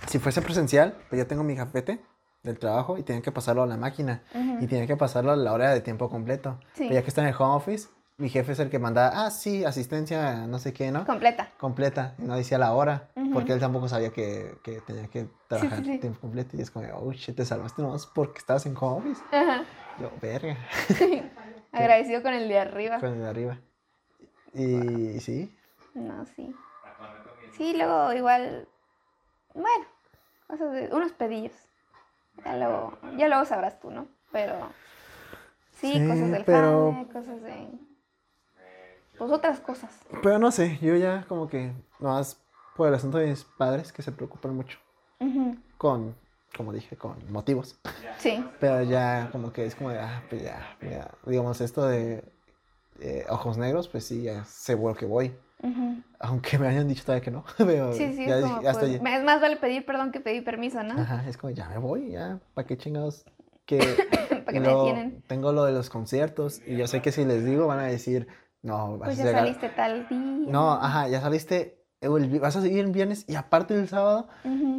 si 0.07 0.17
fuese 0.19 0.41
presencial, 0.41 0.97
pues 1.09 1.19
ya 1.21 1.27
tengo 1.27 1.43
mi 1.43 1.55
gafete 1.55 2.03
del 2.45 2.57
trabajo 2.59 2.97
y 2.97 3.03
tenía 3.03 3.21
que 3.21 3.31
pasarlo 3.31 3.63
a 3.63 3.67
la 3.67 3.77
máquina. 3.77 4.21
Y 4.61 4.67
tenía 4.67 4.87
que 4.87 4.95
pasarlo 4.95 5.31
a 5.31 5.35
la 5.35 5.51
hora 5.53 5.71
de 5.71 5.81
tiempo 5.81 6.09
completo. 6.09 6.59
Sí. 6.73 6.83
Pero 6.83 6.93
ya 6.95 7.01
que 7.01 7.07
está 7.09 7.21
en 7.21 7.27
el 7.27 7.35
home 7.37 7.55
office, 7.55 7.89
mi 8.17 8.29
jefe 8.29 8.53
es 8.53 8.59
el 8.59 8.69
que 8.69 8.79
manda, 8.79 9.25
ah, 9.25 9.29
sí, 9.31 9.65
asistencia, 9.65 10.47
no 10.47 10.57
sé 10.59 10.71
qué, 10.71 10.89
¿no? 10.91 11.05
Completa. 11.05 11.49
Completa. 11.57 12.15
Y 12.17 12.23
no 12.23 12.35
decía 12.35 12.57
la 12.57 12.73
hora, 12.73 13.09
porque 13.33 13.51
él 13.51 13.59
tampoco 13.59 13.89
sabía 13.89 14.11
que, 14.11 14.55
que 14.63 14.79
tenía 14.81 15.07
que 15.07 15.27
trabajar 15.49 15.83
sí. 15.83 15.97
tiempo 15.97 16.21
completo. 16.21 16.55
Y 16.55 16.61
es 16.61 16.71
como, 16.71 16.87
oh, 16.95 17.11
shit, 17.11 17.35
te 17.35 17.43
salvaste 17.45 17.81
nomás 17.81 18.05
porque 18.05 18.39
estabas 18.39 18.65
en 18.65 18.75
home 18.79 18.99
office. 19.11 19.21
Yo, 19.99 20.11
verga, 20.21 20.55
Agradecido 21.73 22.21
con 22.21 22.33
el 22.33 22.47
de 22.47 22.57
arriba. 22.59 22.99
con 22.99 23.09
el 23.13 23.19
de 23.19 23.27
arriba. 23.27 23.57
Y 24.53 25.19
sí, 25.19 25.53
No, 25.93 26.25
sí. 26.35 26.55
Sí, 27.57 27.73
luego 27.75 28.13
igual. 28.13 28.67
Bueno, 29.53 29.85
cosas 30.47 30.71
de- 30.73 30.89
unos 30.93 31.11
pedillos. 31.13 31.53
Ya 32.43 32.57
luego, 32.57 32.97
ya 33.17 33.27
luego 33.27 33.45
sabrás 33.45 33.79
tú, 33.79 33.91
¿no? 33.91 34.07
Pero. 34.31 34.55
Sí, 35.79 35.93
Sí, 35.93 36.07
cosas 36.07 36.31
del 36.31 36.43
pero- 36.45 37.07
cosas 37.11 37.41
de. 37.41 37.67
Pues 39.17 39.31
otras 39.31 39.59
cosas. 39.61 39.91
pero 40.21 40.39
no 40.39 40.51
sé, 40.51 40.77
yo 40.81 40.95
ya 40.97 41.23
como 41.29 41.47
que, 41.47 41.71
nomás 41.99 42.37
por 42.75 42.89
el 42.89 42.93
asunto 42.95 43.17
de 43.17 43.27
mis 43.27 43.45
padres 43.45 43.93
que 43.93 44.01
se 44.01 44.11
preocupan 44.11 44.53
mucho 44.53 44.77
con, 45.77 46.13
como 46.57 46.73
dije, 46.73 46.97
con 46.97 47.15
motivos. 47.31 47.79
Sí. 48.17 48.45
Pero 48.59 48.83
ya 48.83 49.29
como 49.31 49.53
que 49.53 49.65
es 49.65 49.75
como 49.75 49.91
de, 49.91 49.99
ah, 49.99 50.21
pues 50.29 50.43
ya, 50.43 50.77
ya, 50.81 51.09
digamos, 51.25 51.61
esto 51.61 51.85
de 51.87 52.25
eh, 52.99 53.25
ojos 53.29 53.57
negros, 53.57 53.87
pues 53.87 54.05
sí, 54.05 54.23
ya 54.23 54.43
sé 54.43 54.75
por 54.75 54.91
lo 54.91 54.97
que 54.97 55.05
voy. 55.05 55.33
Aunque 56.19 56.57
me 56.57 56.67
hayan 56.67 56.87
dicho 56.87 57.03
todavía 57.03 57.23
que 57.23 57.31
no. 57.31 57.43
Pero 57.57 57.93
Sí, 57.93 58.13
sí, 58.13 58.25
ya 58.25 58.37
es 58.37 58.43
como, 58.43 58.61
ya 58.61 58.71
pues, 58.73 58.83
es 58.93 59.01
más 59.23 59.41
vale 59.41 59.57
pedir 59.57 59.85
perdón 59.85 60.11
que 60.11 60.19
pedir 60.19 60.43
permiso, 60.43 60.81
¿no? 60.83 60.99
Ajá, 60.99 61.23
es 61.27 61.37
como, 61.37 61.51
ya 61.51 61.67
me 61.69 61.77
voy, 61.77 62.11
ya, 62.11 62.39
¿para 62.53 62.67
qué 62.67 62.77
chingados? 62.77 63.25
Que, 63.65 63.79
Para 63.79 64.45
que 64.45 64.57
y 64.57 64.59
me 64.59 64.67
detienen. 64.67 65.23
tengo 65.25 65.51
lo 65.51 65.65
de 65.65 65.71
los 65.73 65.89
conciertos 65.89 66.61
y 66.67 66.77
yo 66.77 66.85
sé 66.85 67.01
que 67.01 67.11
si 67.11 67.25
les 67.25 67.43
digo 67.43 67.65
van 67.65 67.79
a 67.79 67.85
decir, 67.85 68.27
no, 68.61 68.99
vas 68.99 69.07
Pues 69.07 69.19
a 69.19 69.23
ya 69.23 69.27
llegar- 69.29 69.41
saliste 69.43 69.69
tal 69.69 70.07
día. 70.07 70.19
No, 70.51 70.73
ajá, 70.73 71.07
ya 71.07 71.19
saliste, 71.19 71.83
el 72.05 72.39
vas 72.39 72.55
a 72.55 72.61
seguir 72.61 72.79
el 72.85 72.91
viernes 72.91 73.25
y 73.27 73.35
aparte 73.35 73.73
el 73.75 73.87
sábado. 73.87 74.27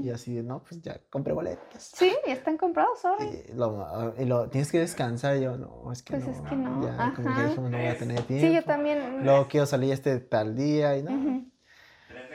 Y 0.02 0.10
así, 0.10 0.34
de, 0.34 0.42
no, 0.42 0.62
pues 0.62 0.80
ya 0.82 1.00
compré 1.10 1.32
boletos. 1.32 1.82
Sí, 1.94 2.12
ya 2.26 2.32
están 2.34 2.56
comprados, 2.58 2.98
sorry. 3.00 3.26
Y 3.48 3.52
lo, 3.54 4.14
y 4.18 4.24
lo- 4.24 4.48
tienes 4.50 4.70
que 4.70 4.78
descansar. 4.78 5.36
Y 5.36 5.40
yo, 5.42 5.56
no, 5.56 5.90
es 5.92 6.02
que 6.02 6.14
Pues 6.14 6.26
no. 6.26 6.32
es 6.32 6.40
que 6.42 6.56
no, 6.56 6.82
Ya, 6.82 7.12
como 7.16 7.34
que 7.34 7.60
no 7.70 7.78
voy 7.78 7.86
a 7.88 7.98
tener 7.98 8.22
tiempo. 8.24 8.46
Sí, 8.46 8.54
yo 8.54 8.62
también. 8.62 9.24
Luego 9.24 9.48
quiero 9.48 9.66
salir 9.66 9.92
este 9.92 10.18
tal 10.20 10.54
día 10.54 10.96
y 10.98 11.02
no. 11.02 11.46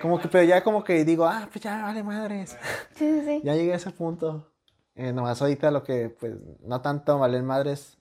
Como 0.02 0.20
que, 0.20 0.28
pero 0.28 0.44
ya 0.44 0.64
como 0.64 0.84
que 0.84 1.06
digo, 1.06 1.26
ah, 1.26 1.48
pues 1.52 1.64
ya 1.64 1.84
vale 1.84 2.02
madres. 2.04 2.58
Sí, 2.96 3.20
sí, 3.20 3.22
sí. 3.26 3.42
Ya 3.44 3.54
llegué 3.54 3.74
a 3.74 3.76
ese 3.76 3.92
punto. 3.92 4.48
Eh, 4.96 5.14
nomás 5.14 5.42
ahorita 5.42 5.72
lo 5.72 5.84
que, 5.84 6.10
pues, 6.10 6.34
no 6.62 6.82
tanto 6.82 7.18
valen 7.20 7.46
madres, 7.46 7.98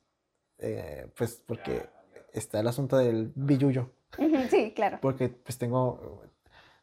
eh, 0.59 1.07
pues, 1.17 1.43
porque 1.47 1.89
está 2.33 2.61
el 2.61 2.67
asunto 2.69 2.97
del 2.97 3.33
billuyo. 3.35 3.91
Ujú, 4.19 4.37
Sí, 4.51 4.73
claro. 4.75 4.99
Porque, 5.01 5.29
pues, 5.29 5.59
tengo, 5.59 6.23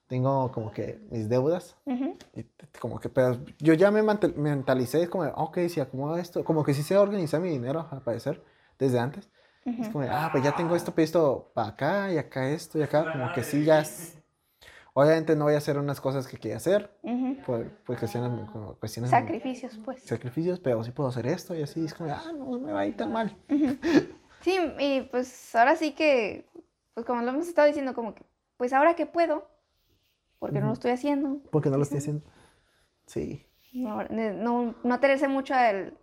tengo 0.07 0.51
como 0.51 0.71
que 0.71 0.99
mis 1.11 1.29
deudas. 1.29 1.75
Ujú. 1.85 2.17
Y 2.33 2.43
t- 2.43 2.67
como 2.79 2.99
que, 2.99 3.09
pero 3.09 3.37
yo 3.59 3.73
ya 3.73 3.91
me 3.91 4.01
mentalicé, 4.01 5.09
como, 5.09 5.23
de, 5.25 5.31
ok, 5.35 5.57
si 5.69 5.79
acomodo 5.79 6.17
esto, 6.17 6.43
como 6.43 6.63
que 6.63 6.73
sí 6.73 6.83
sé 6.83 6.97
organizar 6.97 7.39
mi 7.41 7.49
dinero, 7.49 7.87
al 7.91 8.01
parecer, 8.01 8.43
desde 8.79 8.99
antes. 8.99 9.29
Es 9.65 9.89
como, 9.89 10.05
ah, 10.09 10.29
pues 10.31 10.43
ya 10.43 10.53
tengo 10.53 10.75
esto, 10.75 10.93
esto 10.97 11.51
para 11.53 11.69
acá, 11.69 12.11
y 12.11 12.17
acá 12.17 12.49
esto, 12.49 12.79
y 12.79 12.83
acá, 12.83 13.11
como 13.11 13.31
que 13.33 13.43
sí 13.43 13.63
ya 13.63 13.79
es- 13.81 14.17
Obviamente 14.93 15.35
no 15.35 15.45
voy 15.45 15.53
a 15.53 15.59
hacer 15.59 15.77
unas 15.77 16.01
cosas 16.01 16.25
que 16.25 16.37
quiero 16.39 16.57
hacer, 16.57 16.89
Ujú. 17.03 17.37
por, 17.45 17.69
por 17.83 17.99
cuestiones, 17.99 18.49
como 18.49 18.73
cuestiones 18.79 19.11
Sacrificios, 19.11 19.79
pues. 19.85 20.01
sacrificios, 20.01 20.59
pero 20.59 20.83
sí 20.83 20.89
puedo 20.89 21.09
hacer 21.09 21.27
esto, 21.27 21.53
y 21.53 21.61
así, 21.61 21.85
es 21.85 21.93
como, 21.93 22.11
ah, 22.11 22.31
no 22.35 22.57
me 22.57 22.71
va 22.71 22.79
a 22.79 22.85
ir 22.87 22.97
tan 22.97 23.11
mal. 23.11 23.35
Sí, 24.41 24.57
y 24.79 25.01
pues 25.11 25.53
ahora 25.55 25.75
sí 25.75 25.91
que, 25.93 26.47
pues 26.95 27.05
como 27.05 27.21
lo 27.21 27.29
hemos 27.29 27.47
estado 27.47 27.67
diciendo, 27.67 27.93
como 27.93 28.15
que, 28.15 28.23
pues 28.57 28.73
ahora 28.73 28.95
que 28.95 29.05
puedo, 29.05 29.47
porque 30.39 30.59
no 30.59 30.67
lo 30.67 30.73
estoy 30.73 30.91
haciendo, 30.91 31.41
Porque 31.51 31.69
no 31.69 31.77
lo 31.77 31.83
estoy 31.83 31.99
haciendo. 31.99 32.25
Sí. 33.05 33.45
no, 33.73 34.03
no, 34.03 34.75
no 34.83 34.93
atenerse 34.93 35.27
mucho 35.27 35.53
al 35.53 35.97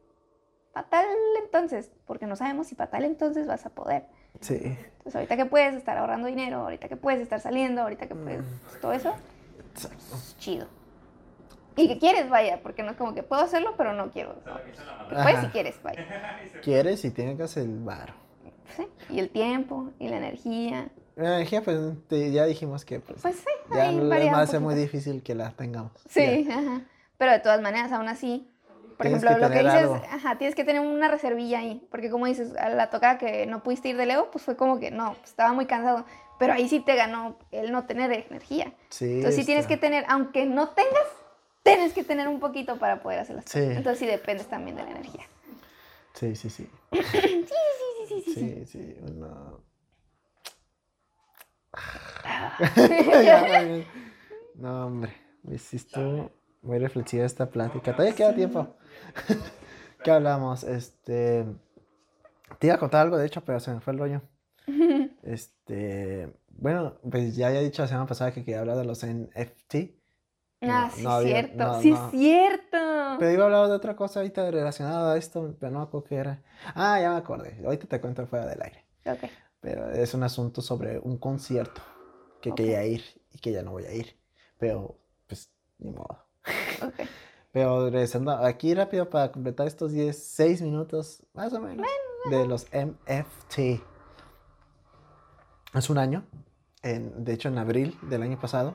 fatal 0.72 1.06
entonces, 1.44 1.92
porque 2.06 2.26
no 2.26 2.34
sabemos 2.36 2.66
si 2.66 2.74
fatal 2.74 3.04
entonces 3.04 3.46
vas 3.46 3.64
a 3.66 3.70
poder. 3.70 4.06
Sí. 4.40 4.56
Entonces 4.62 5.14
ahorita 5.14 5.36
que 5.36 5.46
puedes 5.46 5.74
estar 5.74 5.96
ahorrando 5.96 6.26
dinero, 6.26 6.60
ahorita 6.60 6.88
que 6.88 6.96
puedes 6.96 7.20
estar 7.20 7.40
saliendo, 7.40 7.82
ahorita 7.82 8.08
que 8.08 8.14
puedes, 8.14 8.42
pues, 8.64 8.80
todo 8.80 8.92
eso, 8.92 9.14
es 9.76 10.36
chido. 10.38 10.66
Y 11.76 11.88
que 11.88 11.98
quieres, 11.98 12.30
vaya, 12.30 12.60
porque 12.62 12.82
no 12.82 12.92
es 12.92 12.96
como 12.96 13.14
que 13.14 13.22
puedo 13.22 13.42
hacerlo, 13.42 13.74
pero 13.76 13.92
no 13.94 14.10
quiero. 14.10 14.36
Que 15.08 15.14
puedes 15.16 15.40
si 15.40 15.46
quieres, 15.48 15.82
vaya. 15.82 16.04
Quieres 16.62 17.04
y 17.04 17.10
tengas 17.10 17.56
el 17.56 17.80
bar. 17.80 18.14
Sí, 18.76 18.86
Y 19.10 19.18
el 19.18 19.30
tiempo, 19.30 19.90
y 19.98 20.08
la 20.08 20.18
energía. 20.18 20.88
La 21.16 21.36
energía, 21.36 21.62
pues 21.62 21.78
te- 22.08 22.32
ya 22.32 22.44
dijimos 22.44 22.84
que 22.84 22.98
pues, 23.00 23.22
Pues 23.22 23.36
sí, 23.36 23.44
ya 23.72 23.82
ahí 23.88 24.28
va 24.30 24.40
a 24.40 24.46
ser 24.46 24.60
muy 24.60 24.74
difícil 24.74 25.22
que 25.22 25.34
la 25.34 25.50
tengamos. 25.52 25.92
Sí, 26.08 26.48
ajá. 26.50 26.82
Pero 27.18 27.30
de 27.32 27.38
todas 27.38 27.60
maneras, 27.60 27.92
aún 27.92 28.08
así, 28.08 28.48
por 28.96 29.06
Tienes 29.06 29.22
ejemplo, 29.22 29.36
que 29.36 29.40
lo 29.42 29.50
que 29.50 29.58
dices, 29.62 29.74
algo. 29.90 29.94
ajá, 30.10 30.38
tienes 30.38 30.54
que 30.56 30.64
tener 30.64 30.80
una 30.82 31.08
reservilla 31.08 31.60
ahí, 31.60 31.86
porque 31.90 32.10
como 32.10 32.26
dices, 32.26 32.56
a 32.56 32.68
la 32.70 32.90
tocada 32.90 33.18
que 33.18 33.46
no 33.46 33.62
pudiste 33.62 33.88
ir 33.90 33.96
de 33.96 34.06
Leo, 34.06 34.30
pues 34.30 34.44
fue 34.44 34.56
como 34.56 34.80
que 34.80 34.90
no, 34.90 35.14
pues, 35.14 35.30
estaba 35.30 35.52
muy 35.52 35.66
cansado, 35.66 36.04
pero 36.38 36.52
ahí 36.52 36.68
sí 36.68 36.80
te 36.80 36.96
ganó 36.96 37.36
el 37.52 37.70
no 37.70 37.84
tener 37.86 38.12
energía. 38.12 38.72
Sí. 38.88 39.04
Entonces 39.06 39.36
sí 39.36 39.44
tienes 39.44 39.66
que 39.68 39.76
tener, 39.76 40.04
aunque 40.08 40.46
no 40.46 40.68
tengas, 40.70 41.06
tienes 41.62 41.92
que 41.92 42.02
tener 42.02 42.26
un 42.28 42.40
poquito 42.40 42.76
para 42.78 43.00
poder 43.02 43.20
hacer 43.20 43.36
las 43.36 43.44
cosas. 43.44 43.62
Sí. 43.62 43.68
Entonces 43.70 43.98
sí 44.00 44.06
dependes 44.06 44.48
también 44.48 44.76
de 44.76 44.82
la 44.82 44.90
energía. 44.90 45.22
Sí, 46.14 46.34
sí, 46.34 46.50
sí. 46.50 46.68
Sí, 46.92 47.00
sí, 47.02 47.52
sí, 48.08 48.22
sí, 48.24 48.34
sí. 48.34 48.34
Sí, 48.34 48.66
sí. 48.66 48.96
Ah. 49.22 49.52
No, 54.54 54.86
hombre. 54.86 55.12
Me 55.42 55.56
hiciste 55.56 56.00
muy 56.62 56.78
reflexiva 56.78 57.24
esta 57.24 57.50
plática. 57.50 57.92
Todavía 57.92 58.14
queda 58.14 58.34
tiempo. 58.34 58.76
¿Qué 60.04 60.10
hablamos? 60.10 60.64
Este. 60.64 61.44
Te 62.58 62.66
iba 62.68 62.76
a 62.76 62.78
contar 62.78 63.02
algo, 63.02 63.18
de 63.18 63.26
hecho, 63.26 63.42
pero 63.44 63.60
se 63.60 63.72
me 63.72 63.80
fue 63.80 63.92
el 63.92 63.98
rollo. 63.98 64.22
Este. 65.22 66.32
Bueno, 66.50 66.94
pues 67.10 67.34
ya 67.34 67.48
había 67.48 67.60
dicho 67.60 67.82
la 67.82 67.88
semana 67.88 68.06
pasada 68.06 68.32
que 68.32 68.44
quería 68.44 68.60
hablar 68.60 68.76
de 68.76 68.84
los 68.84 69.04
NFT. 69.04 69.74
Ah, 70.62 70.88
No, 70.88 70.90
sí, 70.90 71.02
no 71.02 71.20
cierto, 71.20 71.56
no, 71.56 71.80
sí, 71.80 71.90
no. 71.90 72.04
es 72.06 72.10
cierto. 72.12 72.78
Pero 73.18 73.30
iba 73.32 73.42
a 73.42 73.46
hablar 73.46 73.68
de 73.68 73.74
otra 73.74 73.96
cosa 73.96 74.20
ahorita 74.20 74.50
relacionada 74.50 75.12
a 75.12 75.16
esto, 75.16 75.56
pero 75.58 75.72
no 75.72 75.80
me 75.80 75.84
acuerdo 75.84 76.06
qué 76.06 76.14
era. 76.16 76.42
Ah, 76.74 77.00
ya 77.00 77.10
me 77.10 77.16
acordé. 77.16 77.60
Ahorita 77.64 77.86
te 77.86 78.00
cuento 78.00 78.26
fuera 78.26 78.46
del 78.46 78.62
aire. 78.62 78.84
Ok. 79.04 79.24
Pero 79.64 79.90
es 79.90 80.12
un 80.12 80.22
asunto 80.22 80.60
sobre 80.60 80.98
un 80.98 81.16
concierto 81.16 81.80
que 82.42 82.54
quería 82.54 82.84
ir 82.84 83.02
y 83.32 83.38
que 83.38 83.50
ya 83.50 83.62
no 83.62 83.70
voy 83.70 83.86
a 83.86 83.94
ir. 83.94 84.14
Pero, 84.58 84.98
pues, 85.26 85.50
ni 85.78 85.90
modo. 85.90 86.18
Pero 87.50 87.88
regresando 87.88 88.32
aquí 88.32 88.74
rápido 88.74 89.08
para 89.08 89.32
completar 89.32 89.66
estos 89.66 89.92
10, 89.92 90.22
6 90.22 90.60
minutos, 90.60 91.26
más 91.32 91.50
o 91.54 91.60
menos, 91.62 91.86
de 92.28 92.46
los 92.46 92.66
MFT. 92.74 93.82
Hace 95.72 95.92
un 95.92 95.96
año, 95.96 96.26
en, 96.82 97.24
de 97.24 97.32
hecho 97.32 97.48
en 97.48 97.56
abril 97.56 97.96
del 98.02 98.22
año 98.22 98.38
pasado, 98.38 98.74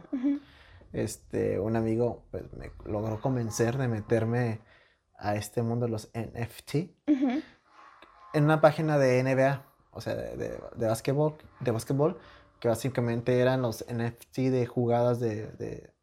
este, 0.92 1.60
un 1.60 1.76
amigo 1.76 2.24
pues, 2.32 2.52
me 2.54 2.72
logró 2.86 3.22
convencer 3.22 3.78
de 3.78 3.88
meterme 3.88 4.62
a 5.20 5.36
este 5.36 5.62
mundo 5.62 5.86
de 5.86 5.92
los 5.92 6.10
NFT 6.16 6.76
en 8.34 8.44
una 8.44 8.60
página 8.60 8.98
de 8.98 9.22
NBA, 9.24 9.69
o 9.92 10.02
sea, 10.02 10.16
de, 10.16 10.38
de, 10.38 10.60
de 10.76 10.88
básquetbol, 10.88 11.36
de 11.60 11.72
básquetbol, 11.72 12.20
que 12.60 12.68
básicamente 12.68 13.40
eran 13.40 13.62
los 13.62 13.86
NFT 13.88 14.38
de 14.50 14.66
jugadas 14.66 15.20
de, 15.20 15.48
de, 15.54 15.94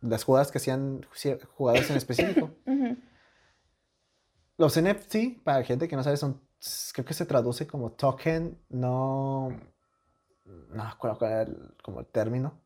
las 0.00 0.24
jugadas 0.24 0.50
que 0.50 0.58
hacían 0.58 1.06
jugadores 1.54 1.90
en 1.90 1.96
específico. 1.96 2.50
Los 4.56 4.80
NFT, 4.80 5.42
para 5.44 5.62
gente 5.62 5.86
que 5.86 5.94
no 5.94 6.02
sabe, 6.02 6.16
son, 6.16 6.40
creo 6.92 7.04
que 7.04 7.14
se 7.14 7.26
traduce 7.26 7.68
como 7.68 7.92
token, 7.92 8.60
no, 8.68 9.50
no 10.44 10.84
me 10.84 10.90
acuerdo 10.90 11.18
cuál 11.18 11.30
era 11.30 11.42
el, 11.42 11.76
como 11.80 12.00
el 12.00 12.06
término, 12.06 12.60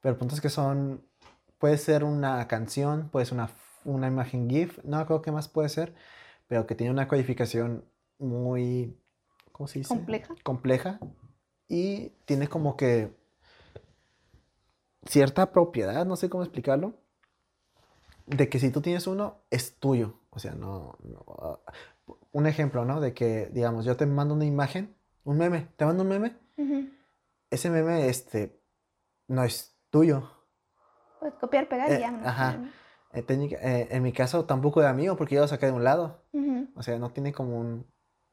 pero 0.00 0.12
el 0.12 0.18
punto 0.18 0.36
es 0.36 0.40
que 0.40 0.50
son, 0.50 1.04
puede 1.58 1.78
ser 1.78 2.04
una 2.04 2.46
canción, 2.46 3.08
puede 3.10 3.26
ser 3.26 3.34
una, 3.34 3.50
una 3.84 4.06
imagen 4.06 4.48
GIF, 4.48 4.78
no 4.84 4.98
acuerdo 4.98 5.22
qué 5.22 5.32
más 5.32 5.48
puede 5.48 5.68
ser, 5.68 5.96
pero 6.46 6.64
que 6.64 6.76
tiene 6.76 6.92
una 6.92 7.08
codificación 7.08 7.84
muy, 8.18 8.96
¿cómo 9.56 9.68
se 9.68 9.78
dice? 9.78 9.88
Compleja. 9.88 10.34
Compleja 10.42 11.00
y 11.66 12.10
tiene 12.26 12.46
como 12.46 12.76
que 12.76 13.16
cierta 15.06 15.50
propiedad, 15.50 16.04
no 16.04 16.16
sé 16.16 16.28
cómo 16.28 16.42
explicarlo, 16.42 16.92
de 18.26 18.50
que 18.50 18.58
si 18.58 18.70
tú 18.70 18.82
tienes 18.82 19.06
uno, 19.06 19.38
es 19.50 19.78
tuyo. 19.78 20.20
O 20.28 20.38
sea, 20.40 20.52
no, 20.52 20.98
no, 21.02 21.24
ah, 21.38 21.58
un 22.32 22.46
ejemplo, 22.46 22.84
¿no? 22.84 23.00
De 23.00 23.14
que, 23.14 23.46
digamos, 23.46 23.86
yo 23.86 23.96
te 23.96 24.04
mando 24.04 24.34
una 24.34 24.44
imagen, 24.44 24.94
un 25.24 25.38
meme, 25.38 25.68
te 25.76 25.86
mando 25.86 26.02
un 26.02 26.10
meme, 26.10 26.36
ese 27.48 27.70
meme, 27.70 28.10
este, 28.10 28.60
no 29.26 29.42
es 29.42 29.74
tuyo. 29.88 30.30
Puedes 31.18 31.36
copiar, 31.36 31.66
pegar 31.66 31.90
Eh, 31.92 31.96
y 31.96 32.00
ya. 32.00 32.10
¿no? 32.10 32.28
ajá. 32.28 32.60
Eh, 33.14 33.24
eh, 33.30 33.88
en 33.90 34.02
mi 34.02 34.12
caso, 34.12 34.44
tampoco 34.44 34.82
era 34.82 34.92
mío 34.92 35.16
porque 35.16 35.36
yo 35.36 35.40
lo 35.40 35.48
saqué 35.48 35.64
de 35.64 35.72
un 35.72 35.84
lado. 35.84 36.22
O 36.74 36.82
sea, 36.82 36.98
no 36.98 37.10
tiene 37.10 37.32
como 37.32 37.58
un, 37.58 37.86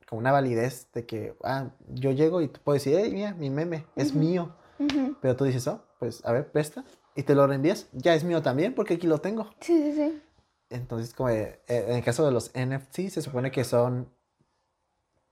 como 0.08 0.20
una 0.20 0.32
validez 0.32 0.88
de 0.94 1.06
que, 1.06 1.36
ah, 1.44 1.70
yo 1.90 2.12
llego 2.12 2.42
y 2.42 2.48
tú 2.48 2.60
puedes 2.64 2.84
decir, 2.84 3.00
hey, 3.04 3.12
mira, 3.14 3.34
mi 3.34 3.50
meme 3.50 3.86
es 3.96 4.10
Ujú. 4.12 4.20
mío. 4.20 4.56
Ujú. 4.80 5.16
Pero 5.22 5.36
tú 5.36 5.46
dices, 5.46 5.68
oh, 5.68 5.82
pues, 6.00 6.24
a 6.26 6.32
ver, 6.32 6.52
presta. 6.52 6.84
Y 7.16 7.24
te 7.24 7.36
lo 7.36 7.46
reenvías. 7.48 7.88
Ya 7.94 8.16
es 8.16 8.24
mío 8.24 8.42
también 8.42 8.74
porque 8.74 8.96
aquí 8.96 9.08
lo 9.08 9.20
tengo. 9.20 9.50
Sí, 9.60 9.78
sí, 9.78 9.94
sí. 9.96 10.22
Entonces, 10.70 11.14
como 11.14 11.30
eh, 11.30 11.62
eh, 11.68 11.86
en 11.90 11.96
el 11.98 12.04
caso 12.04 12.26
de 12.26 12.32
los 12.32 12.52
NFT, 12.56 13.10
se 13.10 13.22
supone 13.22 13.52
que 13.52 13.64
son. 13.64 14.10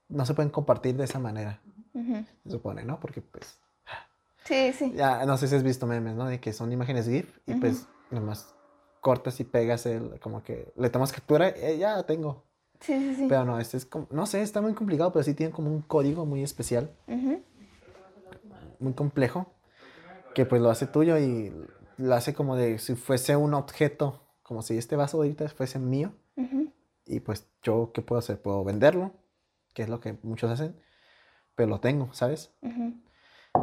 No 0.08 0.26
se 0.26 0.34
pueden 0.34 0.52
compartir 0.52 0.96
de 0.96 1.06
esa 1.06 1.20
manera. 1.20 1.62
Ujú. 1.94 2.26
Se 2.44 2.52
supone, 2.52 2.84
¿no? 2.84 3.00
Porque, 3.00 3.22
pues. 3.22 3.60
Sí, 4.46 4.74
sí. 4.74 4.94
Ya, 4.96 5.26
no 5.26 5.38
sé 5.38 5.48
si 5.48 5.56
has 5.56 5.64
visto 5.64 5.88
memes, 5.88 6.16
¿no? 6.16 6.26
De 6.26 6.40
que 6.40 6.54
son 6.54 6.72
imágenes 6.72 7.08
GIF 7.08 7.40
y, 7.48 7.56
pues, 7.56 7.88
nomás 8.10 8.54
cortas 9.00 9.40
y 9.40 9.44
pegas 9.44 9.86
el. 9.86 10.20
Como 10.20 10.44
que 10.44 10.72
le 10.76 10.90
tomas 10.90 11.12
captura, 11.12 11.50
eh, 11.50 11.78
ya 11.78 12.04
tengo. 12.04 12.44
Sí, 12.82 12.94
sí, 12.94 13.16
sí. 13.16 13.26
Pero 13.30 13.46
no, 13.46 13.60
este 13.60 13.78
es 13.78 13.86
como. 13.86 14.08
No 14.12 14.26
sé, 14.26 14.42
está 14.42 14.62
muy 14.62 14.74
complicado, 14.74 15.12
pero 15.12 15.24
sí 15.24 15.34
tiene 15.34 15.52
como 15.54 15.70
un 15.70 15.82
código 15.82 16.26
muy 16.26 16.44
especial, 16.44 16.92
Ujú. 17.08 17.42
muy 18.80 18.94
complejo, 18.94 19.54
que 20.34 20.46
pues 20.46 20.62
lo 20.62 20.70
hace 20.70 20.88
tuyo 20.88 21.18
y 21.20 21.54
lo 21.98 22.16
hace 22.16 22.34
como 22.34 22.56
de 22.56 22.80
si 22.80 22.96
fuese 22.96 23.36
un 23.36 23.54
objeto, 23.54 24.22
como 24.44 24.62
si 24.62 24.78
este 24.78 24.96
vaso 24.96 25.18
ahorita 25.18 25.48
fuese 25.50 25.80
mío. 25.80 26.14
Ujú. 26.36 26.72
Y 27.06 27.20
pues 27.20 27.48
yo, 27.64 27.92
¿qué 27.94 28.02
puedo 28.02 28.20
hacer? 28.20 28.42
Puedo 28.42 28.64
venderlo, 28.64 29.12
que 29.74 29.84
es 29.84 29.90
lo 29.90 30.00
que 30.00 30.18
muchos 30.24 30.50
hacen, 30.52 30.76
pero 31.56 31.70
lo 31.70 31.80
tengo, 31.80 32.14
¿sabes? 32.14 32.52
Ujú. 32.62 32.94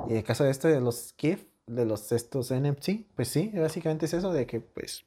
Y 0.06 0.12
en 0.12 0.16
el 0.18 0.24
caso 0.24 0.44
de 0.44 0.50
este, 0.50 0.68
de 0.68 0.80
los 0.80 1.14
GIF, 1.18 1.44
de 1.66 1.84
los 1.86 2.12
estos 2.12 2.50
NFT, 2.50 3.06
pues 3.16 3.28
sí, 3.28 3.50
básicamente 3.54 4.06
es 4.06 4.14
eso 4.14 4.32
de 4.32 4.46
que 4.46 4.60
pues 4.60 5.04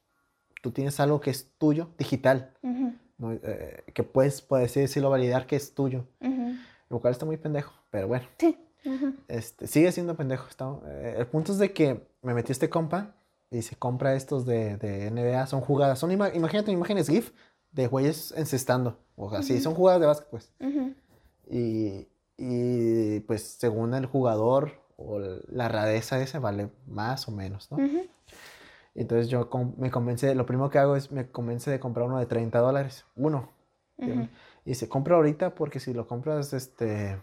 tú 0.60 0.70
tienes 0.72 1.00
algo 1.00 1.20
que 1.20 1.30
es 1.30 1.50
tuyo, 1.58 1.90
digital, 1.98 2.52
Ujú. 2.62 2.92
¿No? 3.22 3.32
Eh, 3.32 3.84
que 3.94 4.02
puedes, 4.02 4.44
así 4.50 4.80
decirlo, 4.80 5.08
validar 5.10 5.46
que 5.46 5.56
es 5.56 5.74
tuyo, 5.74 6.04
Ujú. 6.20 6.54
lo 6.90 7.00
cual 7.00 7.12
está 7.12 7.24
muy 7.24 7.36
pendejo, 7.38 7.72
pero 7.90 8.08
bueno, 8.08 8.26
Sí. 8.38 8.58
Este, 9.28 9.68
sigue 9.68 9.92
siendo 9.92 10.16
pendejo. 10.16 10.48
está- 10.48 10.76
eh, 10.86 11.14
el 11.18 11.26
punto 11.28 11.52
es 11.52 11.58
de 11.58 11.72
que 11.72 12.04
me 12.20 12.34
metí 12.34 12.50
este 12.50 12.68
compa 12.68 13.14
y 13.50 13.62
se 13.62 13.76
compra 13.76 14.14
estos 14.14 14.44
de, 14.44 14.76
de 14.76 15.06
NBA, 15.10 15.46
son 15.46 15.60
jugadas, 15.60 15.98
son 16.00 16.10
ima- 16.10 16.34
imagínate 16.34 16.72
imágenes 16.72 17.08
GIF 17.08 17.30
de 17.70 17.86
güeyes 17.86 18.34
encestando, 18.36 18.98
o 19.14 19.30
así, 19.30 19.52
Ujú. 19.54 19.62
son 19.62 19.74
jugadas 19.74 20.00
de 20.00 20.06
básquet, 20.08 20.28
pues. 20.30 20.52
Y, 21.48 22.08
y, 22.38 23.20
pues 23.20 23.42
según 23.42 23.94
el 23.94 24.06
jugador 24.06 24.72
o 24.96 25.18
la 25.48 25.68
rareza 25.68 26.20
ese 26.20 26.38
vale 26.38 26.68
más 26.86 27.28
o 27.28 27.30
menos, 27.32 27.70
¿no? 27.70 27.78
Entonces 28.94 29.28
yo 29.28 29.48
me 29.78 29.90
convence, 29.90 30.34
lo 30.34 30.44
primero 30.44 30.70
que 30.70 30.78
hago 30.78 30.96
es 30.96 31.10
me 31.10 31.30
convence 31.30 31.70
de 31.70 31.80
comprar 31.80 32.06
uno 32.06 32.18
de 32.18 32.26
30 32.26 32.58
dólares, 32.58 33.04
uno. 33.16 33.50
Y 33.96 34.70
dice, 34.70 34.88
compra 34.88 35.16
ahorita 35.16 35.54
porque 35.54 35.78
si 35.78 35.94
lo 35.94 36.08
compras, 36.08 36.52
este, 36.52 37.20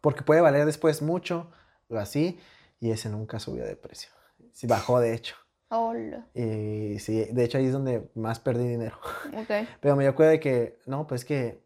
porque 0.00 0.22
puede 0.22 0.40
valer 0.40 0.66
después 0.66 1.00
mucho, 1.00 1.50
o 1.88 1.96
así, 1.96 2.38
y 2.80 2.90
ese 2.90 3.08
nunca 3.08 3.38
subió 3.38 3.64
de 3.64 3.76
precio. 3.76 4.10
Sí, 4.52 4.66
bajó 4.66 5.00
de 5.00 5.14
hecho. 5.14 5.36
Hola. 5.68 6.26
Y 6.34 6.98
sí, 6.98 7.24
de 7.24 7.44
hecho 7.44 7.58
ahí 7.58 7.66
es 7.66 7.72
donde 7.72 8.08
más 8.14 8.40
perdí 8.40 8.66
dinero. 8.66 8.96
Ok. 9.26 9.66
Pero 9.80 9.96
me 9.96 10.04
cuenta 10.12 10.30
de 10.30 10.40
que, 10.40 10.78
no, 10.86 11.06
pues 11.06 11.24
que, 11.24 11.62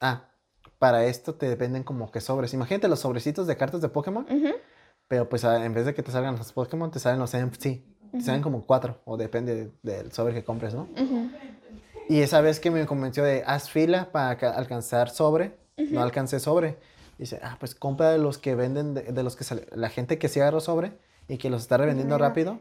ah, 0.00 0.30
para 0.78 1.04
esto 1.06 1.34
te 1.34 1.48
dependen 1.48 1.82
como 1.82 2.10
que 2.10 2.20
sobres. 2.20 2.54
Imagínate 2.54 2.88
los 2.88 3.00
sobrecitos 3.00 3.46
de 3.46 3.56
cartas 3.56 3.80
de 3.80 3.88
Pokémon, 3.88 4.24
Ujú. 4.24 4.54
Pero 5.08 5.28
pues 5.28 5.44
en 5.44 5.72
vez 5.74 5.86
de 5.86 5.94
que 5.94 6.02
te 6.02 6.10
salgan 6.12 6.36
los 6.36 6.52
Pokémon, 6.52 6.90
te 6.90 6.98
salen 6.98 7.18
los 7.20 7.32
NFT. 7.34 7.62
Te 8.12 8.20
salen 8.22 8.40
como 8.42 8.64
cuatro, 8.64 9.00
o 9.04 9.16
depende 9.16 9.70
del 9.82 10.12
sobre 10.12 10.32
que 10.32 10.42
compres, 10.44 10.74
¿no? 10.74 10.82
Ujú. 11.00 11.30
Y 12.08 12.20
esa 12.20 12.40
vez 12.40 12.60
que 12.60 12.70
me 12.70 12.86
convenció 12.86 13.24
de, 13.24 13.42
haz 13.46 13.68
fila 13.68 14.10
para 14.12 14.36
ca- 14.38 14.52
alcanzar 14.52 15.10
sobre, 15.10 15.56
no 15.76 16.00
alcancé 16.02 16.40
sobre. 16.40 16.78
Dice, 17.18 17.40
ah, 17.42 17.56
pues 17.58 17.74
compra 17.74 18.10
de 18.10 18.18
los 18.18 18.38
que 18.38 18.54
venden, 18.54 18.94
de, 18.94 19.02
de 19.02 19.22
los 19.22 19.36
que 19.36 19.44
sale, 19.44 19.66
la 19.72 19.88
gente 19.88 20.18
que 20.18 20.28
sí 20.28 20.40
agarró 20.40 20.60
sobre 20.60 20.92
y 21.28 21.36
que 21.38 21.50
los 21.50 21.62
está 21.62 21.76
revendiendo 21.78 22.16
rápido 22.28 22.60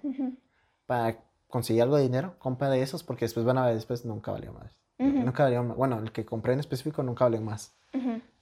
para 0.87 1.19
conseguir 1.47 1.83
algo 1.83 1.95
de 1.97 2.03
dinero, 2.03 2.35
compra 2.39 2.69
de 2.69 2.81
esos 2.81 3.03
porque 3.03 3.25
después 3.25 3.45
van 3.45 3.57
a 3.57 3.65
ver, 3.65 3.75
después 3.75 4.03
nunca 4.05 4.31
valió 4.31 4.51
más. 4.53 4.75
Nunca 5.25 5.43
valió 5.43 5.63
más. 5.63 5.77
Bueno, 5.77 5.99
el 5.99 6.11
que 6.11 6.25
compré 6.25 6.53
en 6.53 6.59
específico 6.59 7.03
nunca 7.03 7.25
valió 7.25 7.41
más. 7.41 7.73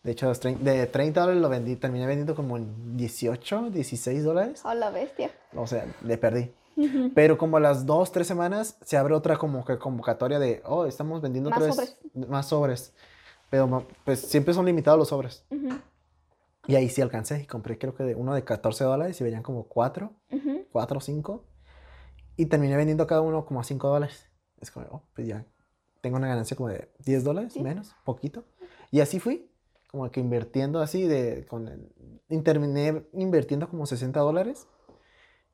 De 0.03 0.11
hecho, 0.11 0.31
de 0.33 0.85
30 0.87 1.21
dólares 1.21 1.41
lo 1.41 1.47
vendí, 1.47 1.77
terminé 1.77 2.05
vendiendo 2.05 2.35
como 2.35 2.57
en 2.57 2.97
18, 2.97 3.69
16 3.69 4.23
dólares. 4.23 4.61
Hola, 4.65 4.89
bestia. 4.89 5.31
O 5.55 5.65
sea, 5.65 5.85
le 6.03 6.17
perdí. 6.17 6.53
Pero 7.15 7.37
como 7.37 7.57
a 7.57 7.59
las 7.61 7.85
dos, 7.85 8.11
tres 8.11 8.27
semanas 8.27 8.77
se 8.83 8.97
abre 8.97 9.13
otra 9.13 9.37
como 9.37 9.63
que 9.63 9.77
convocatoria 9.77 10.39
de, 10.39 10.61
oh, 10.65 10.85
estamos 10.85 11.21
vendiendo 11.21 11.49
Más 11.51 11.61
otra 11.61 11.75
vez 11.83 11.97
más 12.27 12.47
sobres. 12.47 12.93
Pero 13.49 13.85
pues 14.03 14.19
siempre 14.19 14.53
son 14.53 14.65
limitados 14.65 14.99
los 14.99 15.07
sobres. 15.09 15.45
Ujú. 15.51 15.69
Y 16.67 16.75
ahí 16.75 16.89
sí 16.89 17.01
alcancé 17.01 17.41
y 17.41 17.45
compré 17.45 17.77
creo 17.77 17.93
que 17.93 18.03
de 18.03 18.15
uno 18.15 18.33
de 18.33 18.43
14 18.43 18.83
dólares 18.83 19.21
y 19.21 19.23
venían 19.23 19.43
como 19.43 19.67
4, 19.67 20.11
Ujú. 20.31 20.65
4 20.71 20.97
o 20.97 21.01
5. 21.01 21.45
Y 22.35 22.47
terminé 22.47 22.75
vendiendo 22.75 23.05
cada 23.07 23.21
uno 23.21 23.45
como 23.45 23.59
a 23.61 23.63
5 23.63 23.87
dólares. 23.87 24.27
Es 24.59 24.71
como, 24.71 24.87
oh, 24.87 25.03
pues 25.15 25.27
ya 25.27 25.45
tengo 26.01 26.17
una 26.17 26.27
ganancia 26.27 26.57
como 26.57 26.69
de 26.69 26.91
10 27.05 27.23
dólares, 27.23 27.53
Sí. 27.53 27.61
menos, 27.61 27.95
poquito. 28.03 28.43
Y 28.91 28.99
así 29.01 29.19
fui, 29.19 29.49
como 29.93 30.09
que 30.09 30.19
invirtiendo 30.19 30.79
así 30.81 31.07
de, 31.07 31.45
con 31.45 31.67
el- 31.67 32.43
terminé 32.43 33.03
invirtiendo 33.13 33.69
como 33.69 33.85
60 33.85 34.19
dólares. 34.21 34.67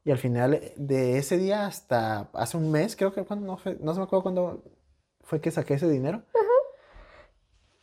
Y 0.06 0.12
al 0.12 0.18
final 0.18 0.54
eh, 0.54 0.74
de 0.78 1.18
ese 1.18 1.38
día 1.38 1.66
hasta 1.68 2.30
hace 2.34 2.56
un 2.56 2.72
mes, 2.72 2.96
creo 2.96 3.12
que 3.14 3.26
cuando, 3.26 3.46
no, 3.46 3.58
fue- 3.58 3.78
no 3.82 3.92
se 3.94 4.00
me 4.00 4.06
acuerdo 4.06 4.24
cuándo 4.24 4.64
fue 5.24 5.42
que 5.42 5.52
saqué 5.52 5.74
ese 5.74 5.90
dinero. 5.90 6.24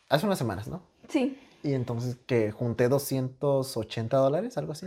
Hace 0.08 0.24
unas 0.24 0.38
semanas, 0.38 0.66
¿no? 0.66 0.82
Sí. 1.08 1.38
Y 1.62 1.74
entonces 1.74 2.16
que 2.26 2.52
junté 2.52 2.88
280 2.88 4.16
dólares, 4.16 4.56
algo 4.56 4.72
así. 4.72 4.86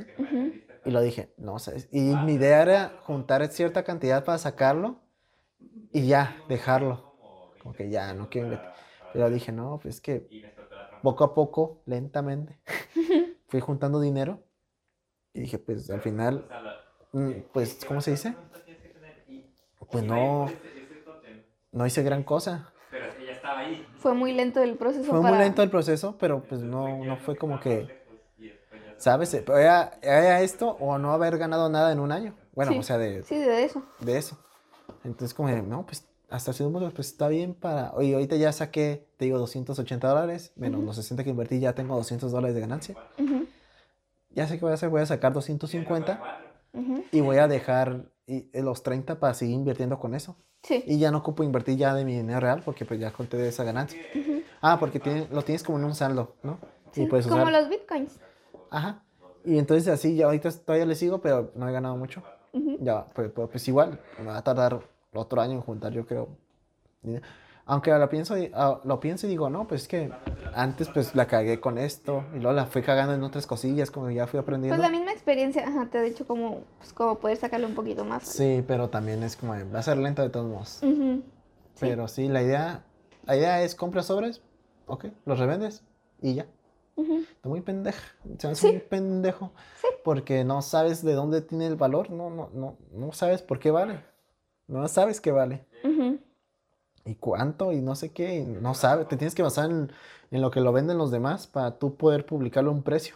Y 0.85 0.89
lo 0.89 1.01
dije, 1.01 1.35
no 1.37 1.59
sé. 1.59 1.87
Y 1.91 2.15
mi 2.25 2.33
idea 2.33 2.63
era 2.63 2.93
juntar 3.03 3.45
cierta 3.51 3.83
cantidad 3.83 4.25
para 4.25 4.39
sacarlo 4.39 5.01
y 5.93 6.07
ya, 6.07 6.35
dejarlo. 6.49 7.13
Como 7.61 7.75
que 7.75 7.91
ya, 7.91 8.11
no 8.15 8.27
quiero 8.31 8.47
invertir. 8.47 8.69
Pero 9.13 9.29
dije, 9.29 9.51
no, 9.51 9.77
pues 9.79 9.95
es 9.95 10.01
que 10.01 10.27
poco 11.01 11.23
a 11.23 11.33
poco, 11.33 11.81
lentamente, 11.85 12.59
fui 13.47 13.59
juntando 13.59 13.99
dinero. 13.99 14.43
Y 15.33 15.41
dije, 15.41 15.59
pues 15.59 15.89
al 15.89 16.01
final, 16.01 16.45
mm, 17.13 17.31
pues, 17.53 17.83
¿cómo 17.87 18.01
se 18.01 18.11
dice? 18.11 18.35
Pues 19.91 20.03
no, 20.03 20.47
no 21.71 21.85
hice 21.85 22.03
gran 22.03 22.23
cosa. 22.23 22.71
Pero 22.91 23.05
es 23.05 23.15
que 23.15 23.25
ya 23.25 23.31
estaba 23.33 23.59
ahí. 23.59 23.85
Fue 23.97 24.13
muy 24.13 24.33
lento 24.33 24.61
el 24.61 24.75
proceso 24.75 25.03
Fue 25.09 25.21
para... 25.21 25.33
muy 25.35 25.43
lento 25.43 25.61
el 25.63 25.69
proceso, 25.69 26.17
pero 26.19 26.43
pues 26.43 26.61
no, 26.61 27.03
no 27.03 27.17
fue 27.17 27.35
como 27.35 27.59
que, 27.59 27.87
¿sabes? 28.97 29.33
Era, 29.33 29.97
era 30.01 30.41
esto 30.41 30.77
o 30.79 30.97
no 30.97 31.11
haber 31.13 31.37
ganado 31.37 31.69
nada 31.69 31.91
en 31.91 31.99
un 31.99 32.11
año. 32.11 32.35
Bueno, 32.53 32.71
Sí. 32.73 32.77
o 32.79 32.83
sea, 32.83 32.97
de, 32.97 33.23
Sí, 33.23 33.37
de 33.37 33.63
eso. 33.63 33.83
de 33.99 34.17
eso. 34.17 34.37
Entonces, 35.03 35.33
como, 35.33 35.49
no, 35.49 35.85
pues 35.85 36.07
hasta 36.29 36.53
cierto 36.53 36.71
punto, 36.73 36.91
pues 36.93 37.07
está 37.09 37.27
bien 37.27 37.53
para. 37.53 37.91
Oye, 37.93 38.13
ahorita 38.13 38.35
ya 38.35 38.51
saqué, 38.51 39.07
te 39.17 39.25
digo, 39.25 39.37
280 39.39 40.07
dólares, 40.07 40.51
menos 40.55 40.83
los 40.83 40.95
60 40.95 41.23
que 41.23 41.29
invertí, 41.31 41.59
ya 41.59 41.73
tengo 41.73 41.95
200 41.95 42.31
dólares 42.31 42.55
de 42.55 42.61
ganancia. 42.61 42.95
Ujú. 43.17 43.45
Ya 44.31 44.47
sé 44.47 44.55
qué 44.57 44.61
voy 44.61 44.71
a 44.71 44.75
hacer, 44.75 44.89
voy 44.89 45.01
a 45.01 45.05
sacar 45.05 45.33
250 45.33 46.21
Ujú. 46.73 47.03
y 47.11 47.21
voy 47.21 47.37
a 47.37 47.47
dejar 47.47 48.05
y- 48.27 48.49
eh, 48.53 48.61
los 48.61 48.83
30 48.83 49.19
para 49.19 49.33
seguir 49.33 49.55
invirtiendo 49.55 49.97
con 49.99 50.13
eso. 50.13 50.35
Sí. 50.61 50.83
Y 50.85 50.99
ya 50.99 51.09
no 51.09 51.19
ocupo 51.19 51.43
invertir 51.43 51.77
ya 51.77 51.93
de 51.95 52.05
mi 52.05 52.15
dinero 52.17 52.39
real 52.41 52.61
porque 52.63 52.85
pues 52.85 52.99
ya 52.99 53.11
conté 53.11 53.37
de 53.37 53.47
esa 53.49 53.63
ganancia. 53.63 53.99
Ah, 54.61 54.77
porque 54.79 54.99
tiene- 54.99 55.27
lo 55.31 55.41
tienes 55.41 55.63
como 55.63 55.79
en 55.79 55.85
un 55.85 55.95
saldo, 55.95 56.35
¿no? 56.43 56.59
Sí, 56.91 57.03
Y 57.03 57.05
puedes 57.07 57.27
Como 57.27 57.41
usar. 57.43 57.53
los 57.53 57.69
bitcoins. 57.69 58.19
Ajá. 58.69 59.03
Y 59.45 59.57
entonces 59.57 59.87
así, 59.87 60.15
ya 60.15 60.25
ahorita 60.25 60.51
todavía 60.51 60.85
le 60.85 60.95
sigo, 60.95 61.21
pero 61.21 61.51
no 61.55 61.67
he 61.67 61.71
ganado 61.71 61.95
mucho. 61.97 62.21
Ya, 62.81 63.05
pues, 63.13 63.31
pues, 63.31 63.49
pues 63.49 63.67
igual, 63.67 63.99
me 64.19 64.25
va 64.25 64.37
a 64.37 64.43
tardar 64.43 64.79
otro 65.13 65.41
año 65.41 65.53
en 65.53 65.61
juntar, 65.61 65.91
yo 65.93 66.05
creo. 66.05 66.29
Aunque 67.65 67.91
lo 67.91 68.09
pienso, 68.09 68.35
ah, 68.53 68.81
lo 68.83 68.99
pienso 68.99 69.27
y 69.27 69.29
digo, 69.29 69.49
no, 69.49 69.67
pues 69.67 69.83
es 69.83 69.87
que 69.87 70.11
antes 70.55 70.89
pues 70.89 71.13
la 71.15 71.27
cagué 71.27 71.59
con 71.59 71.77
esto 71.77 72.23
y 72.33 72.39
luego 72.39 72.53
la 72.53 72.65
fui 72.65 72.81
cagando 72.81 73.13
en 73.13 73.23
otras 73.23 73.45
cosillas, 73.45 73.91
como 73.91 74.09
ya 74.09 74.25
fui 74.27 74.39
aprendiendo. 74.39 74.75
Pues 74.75 74.91
la 74.91 74.95
misma 74.95 75.11
experiencia, 75.11 75.67
ajá, 75.67 75.87
te 75.91 75.99
ha 75.99 76.01
dicho 76.01 76.25
como, 76.25 76.61
pues, 76.79 76.93
como 76.93 77.19
poder 77.19 77.37
sacarle 77.37 77.67
un 77.67 77.75
poquito 77.75 78.05
más. 78.05 78.23
Sí, 78.23 78.63
pero 78.67 78.89
también 78.89 79.21
es 79.23 79.35
como, 79.35 79.53
va 79.71 79.79
a 79.79 79.83
ser 79.83 79.97
lento 79.97 80.21
de 80.23 80.29
todos 80.29 80.47
modos. 80.47 80.79
Ujú. 80.81 81.21
Pero 81.79 82.07
sí, 82.07 82.27
la 82.27 82.41
idea, 82.41 82.83
la 83.25 83.37
idea 83.37 83.61
es 83.61 83.75
compras 83.75 84.07
sobres, 84.07 84.41
ok, 84.87 85.05
los 85.25 85.37
revendes 85.39 85.83
y 86.21 86.33
ya. 86.35 86.47
Ujú. 86.95 87.19
Está 87.19 87.47
muy 87.49 87.61
pendeja, 87.61 88.01
se 88.39 88.47
me 88.47 88.51
hace 88.53 88.67
Sí. 88.67 88.73
muy 88.73 88.81
pendejo. 88.81 89.51
Sí. 89.79 89.87
Porque 90.03 90.43
no 90.43 90.61
sabes 90.63 91.03
de 91.03 91.13
dónde 91.13 91.41
tiene 91.41 91.67
el 91.67 91.75
valor, 91.75 92.09
no, 92.09 92.29
no, 92.31 92.49
no, 92.53 92.77
no 92.91 93.11
sabes 93.13 93.41
por 93.43 93.59
qué 93.59 93.69
vale. 93.71 94.03
No 94.69 94.87
sabes 94.87 95.19
qué 95.19 95.31
vale. 95.31 95.65
Y 97.05 97.15
cuánto 97.15 97.71
y 97.71 97.81
no 97.81 97.95
sé 97.95 98.11
qué, 98.11 98.35
y 98.39 98.43
no 98.45 98.75
sabes, 98.75 99.07
te 99.07 99.17
tienes 99.17 99.33
que 99.33 99.41
basar 99.41 99.71
en, 99.71 99.91
en 100.29 100.41
lo 100.41 100.51
que 100.51 100.61
lo 100.61 100.71
venden 100.71 100.97
los 100.99 101.09
demás 101.09 101.47
para 101.47 101.79
tú 101.79 101.95
poder 101.95 102.25
publicarlo 102.25 102.69
a 102.69 102.73
un 102.73 102.83
precio. 102.83 103.15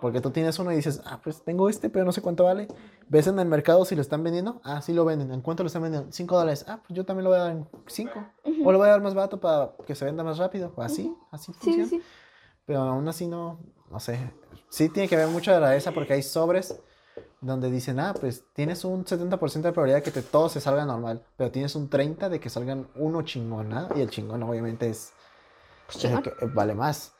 Porque 0.00 0.20
tú 0.20 0.30
tienes 0.30 0.58
uno 0.58 0.72
y 0.72 0.76
dices, 0.76 1.02
ah, 1.04 1.20
pues 1.22 1.42
tengo 1.42 1.68
este, 1.68 1.90
pero 1.90 2.04
no 2.04 2.12
sé 2.12 2.22
cuánto 2.22 2.44
vale. 2.44 2.68
Ves 3.08 3.26
en 3.26 3.38
el 3.38 3.46
mercado 3.46 3.84
si 3.84 3.94
lo 3.94 4.00
están 4.02 4.24
vendiendo, 4.24 4.60
ah, 4.64 4.80
sí 4.80 4.92
lo 4.94 5.04
venden. 5.04 5.30
¿En 5.32 5.42
cuánto 5.42 5.62
lo 5.62 5.66
están 5.66 5.82
vendiendo? 5.82 6.10
5 6.10 6.36
dólares. 6.38 6.64
Ah, 6.68 6.80
pues 6.86 6.96
yo 6.96 7.04
también 7.04 7.24
lo 7.24 7.30
voy 7.30 7.38
a 7.38 7.42
dar 7.42 7.52
en 7.52 7.68
5. 7.86 8.12
Ujú. 8.44 8.68
O 8.68 8.72
lo 8.72 8.78
voy 8.78 8.88
a 8.88 8.92
dar 8.92 9.02
más 9.02 9.14
barato 9.14 9.38
para 9.40 9.72
que 9.86 9.94
se 9.94 10.04
venda 10.04 10.24
más 10.24 10.38
rápido. 10.38 10.72
O 10.74 10.82
así, 10.82 11.14
así 11.30 11.52
Sí, 11.52 11.58
funciona. 11.60 11.84
sí, 11.88 11.98
sí. 11.98 12.02
Pero 12.64 12.80
aún 12.80 13.06
así 13.08 13.26
no, 13.26 13.60
no 13.90 14.00
sé. 14.00 14.18
Sí 14.70 14.88
tiene 14.88 15.08
que 15.08 15.16
ver 15.16 15.28
mucho 15.28 15.52
de 15.52 15.60
la 15.60 15.76
esa 15.76 15.92
porque 15.92 16.14
hay 16.14 16.22
sobres 16.22 16.80
donde 17.40 17.70
dicen, 17.70 17.98
ah, 18.00 18.14
pues 18.18 18.44
tienes 18.52 18.84
un 18.84 19.04
70% 19.04 19.62
de 19.62 19.72
probabilidad 19.72 19.98
de 19.98 20.02
que 20.02 20.10
te, 20.10 20.22
todo 20.22 20.48
se 20.48 20.60
salga 20.60 20.84
normal, 20.84 21.22
pero 21.36 21.50
tienes 21.50 21.74
un 21.74 21.90
30% 21.90 22.28
de 22.28 22.40
que 22.40 22.48
salgan 22.50 22.88
uno 22.94 23.22
chingón, 23.22 23.72
¿ah? 23.72 23.88
Y 23.96 24.00
el 24.00 24.10
chingón 24.10 24.42
obviamente 24.42 24.88
es, 24.88 25.12
es 25.88 25.96
el 25.96 26.00
Chingón. 26.00 26.22
que 26.22 26.32
vale 26.46 26.74
más. 26.74 27.12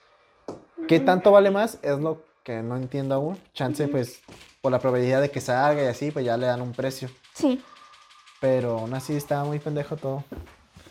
¿Qué 0.88 1.00
tanto 1.00 1.30
vale 1.32 1.50
más? 1.50 1.78
Es 1.82 1.98
lo 1.98 2.22
que 2.42 2.62
no 2.62 2.76
entiendo 2.76 3.14
aún. 3.14 3.38
Chance, 3.52 3.88
pues, 3.88 4.20
por 4.60 4.72
la 4.72 4.78
probabilidad 4.78 5.20
de 5.20 5.30
que 5.30 5.40
salga 5.40 5.82
y 5.82 5.86
así, 5.86 6.10
pues 6.10 6.24
ya 6.24 6.36
le 6.36 6.46
dan 6.46 6.60
un 6.62 6.72
precio. 6.72 7.08
Sí. 7.34 7.62
Pero 8.40 8.78
aún 8.78 8.94
así 8.94 9.14
está 9.14 9.44
muy 9.44 9.58
pendejo 9.58 9.96
todo. 9.96 10.24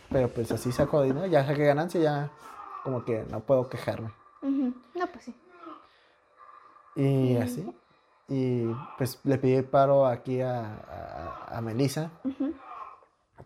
Pero 0.10 0.28
pues 0.30 0.52
así 0.52 0.72
saco 0.72 1.02
dinero, 1.04 1.26
ya 1.28 1.46
saqué 1.46 1.66
ganancia, 1.66 2.02
ya 2.02 2.32
como 2.84 3.04
que 3.06 3.26
no 3.30 3.40
puedo 3.42 3.70
quejarme. 3.70 4.12
Ujú. 4.42 4.74
No, 4.96 5.08
pues 5.08 5.26
sí. 5.26 5.36
Y 6.96 7.38
así. 7.38 7.66
Y 8.34 8.64
pues 8.98 9.20
le 9.26 9.38
pedí 9.38 9.62
paro 9.62 10.06
aquí 10.06 10.40
a, 10.40 10.62
a, 10.64 11.58
a 11.58 11.62
Melissa 11.62 12.12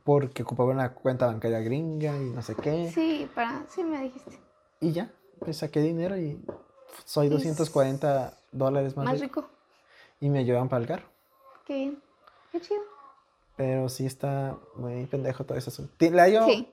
porque 0.03 0.43
ocupaba 0.43 0.69
una 0.71 0.93
cuenta 0.93 1.25
bancaria 1.25 1.59
gringa 1.59 2.15
y 2.17 2.29
no 2.29 2.41
sé 2.43 2.55
qué. 2.55 2.91
Sí, 2.93 3.27
para, 3.33 3.65
sí 3.69 3.83
me 3.83 3.99
dijiste. 4.03 4.39
Y 4.81 4.91
ya, 4.91 5.11
pues 5.39 5.57
saqué 5.57 5.79
dinero 5.79 6.15
y 6.17 6.39
soy 7.05 7.27
Es 7.27 7.33
240 7.33 8.38
dólares 8.51 8.95
más, 8.95 9.05
Más 9.05 9.19
rico. 9.19 9.41
rico. 9.41 9.53
Y 10.19 10.29
me 10.29 10.45
llevan 10.45 10.69
para 10.69 10.81
el 10.81 10.88
carro. 10.88 11.07
Qué 11.65 11.73
bien. 11.75 12.03
Qué 12.51 12.61
chido. 12.61 12.81
Pero 13.57 13.89
sí 13.89 14.05
está 14.05 14.57
muy 14.75 15.05
pendejo 15.07 15.45
todo 15.45 15.57
eso. 15.57 15.71
Le 15.99 16.21
hallo, 16.21 16.45
Sí. 16.45 16.71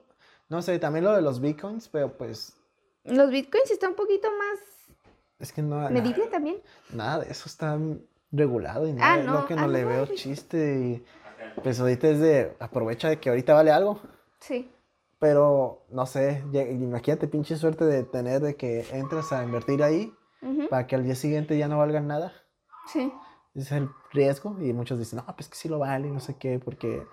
no 0.50 0.60
sé, 0.60 0.78
también 0.78 1.04
lo 1.06 1.12
de 1.14 1.22
los 1.22 1.40
bitcoins, 1.40 1.88
pero 1.88 2.12
pues 2.18 2.54
Los 3.04 3.30
bitcoins 3.30 3.70
están 3.70 3.90
un 3.90 3.96
poquito 3.96 4.28
más 4.36 4.58
es 5.42 5.52
que 5.52 5.62
no, 5.62 5.86
también. 6.30 6.56
nada 6.92 7.18
de 7.24 7.30
eso 7.30 7.44
está 7.46 7.78
regulado 8.30 8.86
y 8.86 8.92
Ah, 8.92 8.94
nada, 8.94 9.18
es 9.20 9.26
no, 9.26 9.32
lo 9.40 9.46
que 9.46 9.54
no 9.54 9.62
ah, 9.64 9.68
le 9.68 9.82
no, 9.82 9.88
veo 9.88 10.06
sí. 10.06 10.14
chiste. 10.14 10.80
Y 10.80 11.04
pues 11.62 11.78
ahorita 11.80 12.08
es 12.08 12.20
de 12.20 12.56
aprovecha 12.60 13.08
de 13.08 13.18
que 13.20 13.28
ahorita 13.28 13.52
vale 13.54 13.70
algo. 13.70 14.00
Sí. 14.40 14.70
Pero, 15.18 15.84
no 15.90 16.06
sé, 16.06 16.42
imagínate 16.52 17.28
pinche 17.28 17.56
suerte 17.56 17.84
de 17.84 18.02
tener 18.02 18.40
de 18.40 18.56
que 18.56 18.84
entras 18.92 19.32
a 19.32 19.44
invertir 19.44 19.82
ahí 19.82 20.12
para 20.68 20.86
que 20.88 20.96
al 20.96 21.04
día 21.04 21.14
siguiente 21.14 21.56
ya 21.56 21.68
no 21.68 21.78
valgan 21.78 22.08
nada. 22.08 22.32
Sí. 22.92 23.12
Ese 23.54 23.64
es 23.66 23.72
el 23.72 23.88
riesgo 24.12 24.56
y 24.60 24.72
muchos 24.72 24.98
dicen, 24.98 25.18
no, 25.24 25.36
pues 25.36 25.48
que 25.48 25.54
sí 25.54 25.68
lo 25.68 25.78
vale, 25.78 26.10
no 26.10 26.18
sé 26.18 26.36
qué, 26.38 26.58
porque 26.58 27.06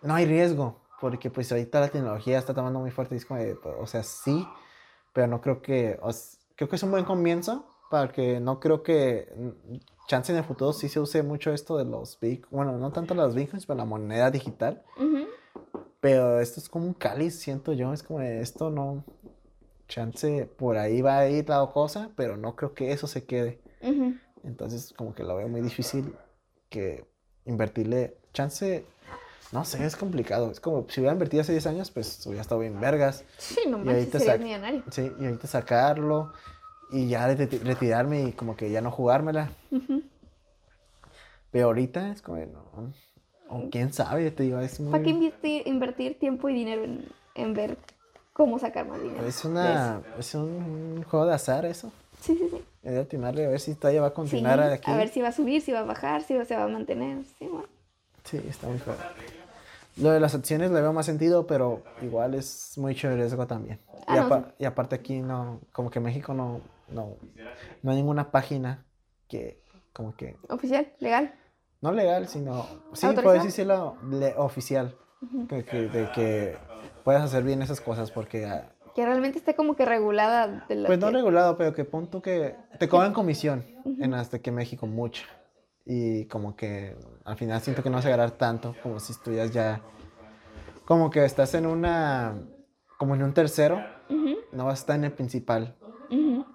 no 0.00 0.14
hay 0.14 0.24
riesgo, 0.24 0.80
porque 1.00 1.28
pues 1.28 1.50
ahorita 1.52 1.80
la 1.80 1.88
tecnología 1.88 2.38
está 2.38 2.54
tomando 2.54 2.78
muy 2.80 2.90
fuerte 2.90 3.14
y 3.14 3.18
es 3.18 3.26
como, 3.26 3.40
de, 3.40 3.58
o 3.80 3.86
sea, 3.86 4.02
sí, 4.02 4.46
pero 5.12 5.26
no 5.26 5.40
creo 5.42 5.60
que, 5.60 5.98
o 6.00 6.10
creo 6.56 6.68
que 6.68 6.76
es 6.76 6.82
un 6.82 6.90
buen 6.90 7.04
comienzo, 7.04 7.66
para 7.90 8.10
que 8.10 8.40
no 8.40 8.58
creo 8.58 8.82
que, 8.82 9.32
mm, 9.36 9.76
chance 10.08 10.32
en 10.32 10.38
el 10.38 10.44
futuro 10.44 10.72
sí 10.72 10.88
se 10.88 11.00
use 11.00 11.22
mucho 11.22 11.52
esto 11.52 11.76
de 11.76 11.84
los 11.84 12.18
bitcoins, 12.18 12.50
bueno, 12.50 12.78
no 12.78 12.90
tanto 12.92 13.14
los 13.14 13.34
bitcoins, 13.34 13.66
pero 13.66 13.76
la 13.76 13.84
moneda 13.84 14.30
digital. 14.30 14.82
Pero 16.00 16.40
esto 16.40 16.60
es 16.60 16.68
como 16.68 16.86
un 16.86 16.94
cáliz, 16.94 17.38
siento 17.38 17.72
yo. 17.72 17.92
Es 17.92 18.02
como 18.02 18.20
esto 18.20 18.70
no. 18.70 19.04
Chance, 19.88 20.46
por 20.56 20.76
ahí 20.78 21.00
va 21.00 21.18
a 21.18 21.28
ir 21.28 21.48
la 21.48 21.68
cosa, 21.72 22.10
pero 22.16 22.36
no 22.36 22.54
creo 22.54 22.74
que 22.74 22.92
eso 22.92 23.06
se 23.06 23.24
quede. 23.24 23.60
Entonces, 24.44 24.92
como 24.96 25.14
que 25.14 25.24
lo 25.24 25.36
veo 25.36 25.48
muy 25.48 25.62
difícil 25.62 26.14
que 26.68 27.04
invertirle. 27.44 28.18
Chance, 28.32 28.84
no 29.52 29.64
sé, 29.64 29.84
es 29.84 29.96
complicado. 29.96 30.50
Es 30.50 30.60
como 30.60 30.86
si 30.88 31.00
hubiera 31.00 31.12
invertido 31.12 31.42
hace 31.42 31.52
10 31.52 31.66
años, 31.66 31.90
pues 31.90 32.24
hubiera 32.26 32.42
estado 32.42 32.60
bien 32.60 32.80
vergas. 32.80 33.24
Sí, 33.38 33.60
no 33.68 33.78
Y 33.84 33.88
ahorita 33.90 34.18
serías 34.18 34.40
millonario. 34.40 34.82
Sí, 34.90 35.12
y 35.18 35.24
ahorita 35.24 35.46
sacarlo 35.46 36.32
y 36.90 37.08
ya 37.08 37.28
reti- 37.28 37.60
retirarme 37.60 38.24
y 38.24 38.32
como 38.32 38.56
que 38.56 38.70
ya 38.70 38.80
no 38.80 38.90
jugármela. 38.90 39.50
Pero 41.50 41.66
ahorita 41.66 42.12
es 42.12 42.22
como 42.22 42.38
no. 42.38 42.92
O 43.48 43.70
quién 43.70 43.92
sabe, 43.92 44.30
te 44.30 44.42
digo, 44.42 44.58
es 44.60 44.80
muy. 44.80 44.92
¿Para 44.92 45.04
qué 45.04 45.10
invertir, 45.10 45.62
invertir 45.66 46.18
tiempo 46.18 46.48
y 46.48 46.54
dinero 46.54 46.84
en, 46.84 47.04
en 47.34 47.54
ver 47.54 47.78
cómo 48.32 48.58
sacar 48.58 48.86
más 48.88 49.00
dinero? 49.00 49.24
Es 49.24 49.44
una. 49.44 50.02
Es 50.18 50.34
un 50.34 51.04
juego 51.08 51.26
de 51.26 51.34
azar 51.34 51.64
eso. 51.64 51.92
Sí, 52.20 52.36
sí, 52.36 52.48
sí. 52.50 52.64
He 52.82 52.90
de 52.90 53.00
a 53.46 53.48
ver 53.48 53.60
si 53.60 53.74
todavía 53.74 54.00
va 54.00 54.08
a 54.08 54.10
Sí, 54.10 54.16
continuar 54.16 54.60
aquí. 54.60 54.90
A 54.90 54.96
ver 54.96 55.08
si 55.08 55.20
va 55.20 55.28
a 55.28 55.32
subir, 55.32 55.60
si 55.62 55.72
va 55.72 55.80
a 55.80 55.84
bajar, 55.84 56.22
si 56.22 56.34
va- 56.34 56.44
se 56.44 56.56
va 56.56 56.64
a 56.64 56.68
mantener. 56.68 57.24
Sí, 57.38 57.46
bueno. 57.46 57.66
Sí, 58.24 58.40
está 58.48 58.66
muy 58.68 58.78
feo. 58.78 58.94
Lo 59.96 60.10
de 60.10 60.20
las 60.20 60.34
acciones 60.34 60.70
le 60.70 60.80
veo 60.80 60.92
más 60.92 61.06
sentido, 61.06 61.46
pero 61.46 61.82
igual 62.02 62.34
es 62.34 62.74
mucho 62.76 63.08
riesgo 63.14 63.46
también. 63.46 63.80
Ah, 64.06 64.16
y, 64.16 64.20
no, 64.20 64.26
apa- 64.26 64.54
y 64.58 64.64
aparte 64.66 64.94
aquí 64.96 65.20
no, 65.20 65.60
como 65.72 65.90
que 65.90 66.00
México 66.00 66.34
no, 66.34 66.60
no, 66.88 67.16
no 67.82 67.90
hay 67.90 67.96
ninguna 67.96 68.30
página 68.30 68.84
que, 69.28 69.62
como 69.92 70.14
que, 70.14 70.36
Oficial, 70.50 70.92
legal. 71.00 71.34
no 71.80 71.92
legal, 71.92 72.28
sino, 72.28 72.66
sí, 72.92 73.06
puedes 73.22 73.42
decirlo 73.44 73.96
le- 74.10 74.34
oficial, 74.36 74.94
que, 75.48 75.64
que- 75.64 75.88
de 75.88 76.10
que 76.12 76.56
puedas 77.02 77.22
hacer 77.22 77.42
bien 77.42 77.62
esas 77.62 77.80
cosas, 77.80 78.10
porque, 78.10 78.44
ah, 78.44 78.70
Que 78.94 79.04
realmente 79.04 79.38
esté 79.38 79.54
como 79.54 79.76
que 79.76 79.84
regulada 79.86 80.64
de 80.68 80.74
lo 80.76 80.86
pues 80.86 80.98
no 80.98 81.10
regulado, 81.10 81.56
pero 81.56 81.74
que 81.74 81.84
punto 81.84 82.20
que 82.22 82.54
te 82.78 82.88
cobran 82.88 83.12
comisión 83.14 83.64
en 83.84 84.12
hasta 84.14 84.38
que 84.40 84.50
México 84.52 84.86
mucha. 84.86 85.24
Y 85.86 86.24
como 86.26 86.56
que 86.56 86.96
al 87.24 87.36
final 87.36 87.60
siento 87.60 87.82
que 87.82 87.88
no 87.90 87.96
vas 87.96 88.06
a 88.06 88.10
ganar 88.10 88.32
tanto 88.32 88.74
como 88.82 88.98
si 88.98 89.12
estuvieras 89.12 89.52
ya. 89.52 89.80
Como 90.84 91.10
que 91.10 91.24
estás 91.24 91.54
en 91.54 91.64
una. 91.66 92.34
Como 92.98 93.14
en 93.14 93.22
un 93.22 93.32
tercero, 93.32 93.80
no 94.52 94.64
vas 94.64 94.78
a 94.78 94.80
estar 94.80 94.96
en 94.96 95.04
el 95.04 95.12
principal. 95.12 95.76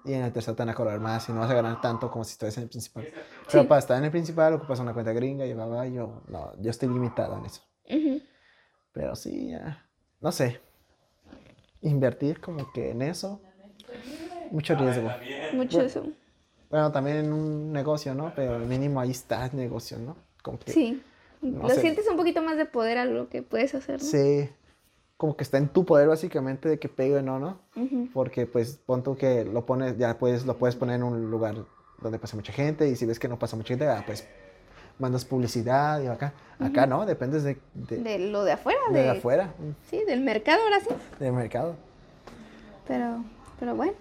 Y 0.04 0.12
en 0.14 0.22
el 0.22 0.32
tercero 0.32 0.56
te 0.56 0.62
van 0.62 0.70
a 0.70 0.74
cobrar 0.74 0.98
más 1.00 1.28
y 1.28 1.32
no 1.32 1.40
vas 1.40 1.50
a 1.50 1.54
ganar 1.54 1.80
tanto 1.80 2.10
como 2.10 2.24
si 2.24 2.32
estuvieras 2.32 2.56
en 2.58 2.64
el 2.64 2.68
principal. 2.68 3.06
Pero 3.50 3.62
Sí. 3.62 3.68
para 3.68 3.78
estar 3.78 3.96
en 3.98 4.04
el 4.04 4.10
principal 4.10 4.54
ocupas 4.54 4.80
una 4.80 4.92
cuenta 4.92 5.12
gringa 5.12 5.46
y 5.46 5.50
yo. 5.94 6.22
No, 6.28 6.52
yo 6.60 6.70
estoy 6.70 6.88
limitado 6.88 7.38
en 7.38 7.46
eso. 7.46 7.62
Ujú. 7.88 8.20
Pero 8.92 9.14
sí, 9.14 9.50
ya. 9.50 9.86
No 10.20 10.32
sé. 10.32 10.60
Invertir 11.82 12.40
como 12.40 12.70
que 12.72 12.90
en 12.90 13.02
eso. 13.02 13.40
Mucho 14.50 14.74
riesgo. 14.74 15.10
Mucho 15.52 15.80
eso. 15.80 16.04
Bueno, 16.72 16.90
también 16.90 17.18
en 17.18 17.32
un 17.32 17.72
negocio, 17.72 18.14
¿no? 18.14 18.32
Pero 18.34 18.58
mínimo 18.58 18.98
ahí 18.98 19.12
está 19.12 19.46
el 19.46 19.54
negocio, 19.56 19.98
¿no? 19.98 20.16
Como 20.42 20.58
que, 20.58 20.72
Sí. 20.72 21.00
no 21.40 21.62
lo 21.62 21.68
sé. 21.68 21.80
sientes 21.82 22.08
un 22.08 22.16
poquito 22.16 22.42
más 22.42 22.56
de 22.56 22.64
poder 22.64 22.98
a 22.98 23.04
lo 23.04 23.28
que 23.28 23.42
puedes 23.42 23.74
hacer, 23.76 24.00
¿no? 24.02 24.08
Sí, 24.08 24.48
como 25.18 25.36
que 25.36 25.44
está 25.44 25.58
en 25.58 25.68
tu 25.68 25.84
poder 25.84 26.08
básicamente 26.08 26.68
de 26.68 26.78
que 26.80 26.88
pegue 26.88 27.16
o 27.18 27.22
no, 27.22 27.38
¿no? 27.38 27.60
Porque 28.12 28.46
pues 28.46 28.78
pon 28.84 29.02
tú 29.04 29.16
que 29.16 29.44
lo 29.44 29.64
pones, 29.66 29.96
ya 29.98 30.18
puedes, 30.18 30.46
lo 30.46 30.56
puedes 30.56 30.74
poner 30.74 30.96
en 30.96 31.04
un 31.04 31.30
lugar 31.30 31.54
donde 32.00 32.18
pasa 32.18 32.34
mucha 32.36 32.52
gente 32.52 32.88
y 32.88 32.96
si 32.96 33.06
ves 33.06 33.20
que 33.20 33.28
no 33.28 33.38
pasa 33.38 33.54
mucha 33.54 33.68
gente, 33.68 33.86
ah, 33.86 34.02
pues 34.04 34.26
mandas 34.98 35.24
publicidad 35.24 36.00
y 36.02 36.06
acá. 36.06 36.32
Acá 36.58 36.86
no, 36.86 37.04
dependes 37.06 37.42
de, 37.44 37.58
de, 37.74 37.96
De 37.98 38.18
lo 38.18 38.44
de 38.44 38.52
afuera, 38.52 38.80
de 38.90 39.02
de, 39.02 39.10
afuera, 39.10 39.52
Sí, 39.90 40.02
del 40.06 40.20
mercado 40.22 40.62
ahora 40.62 40.80
sí. 40.80 40.88
del 41.20 41.32
mercado. 41.34 41.76
Pero, 42.88 43.22
pero 43.60 43.74
bueno. 43.76 43.92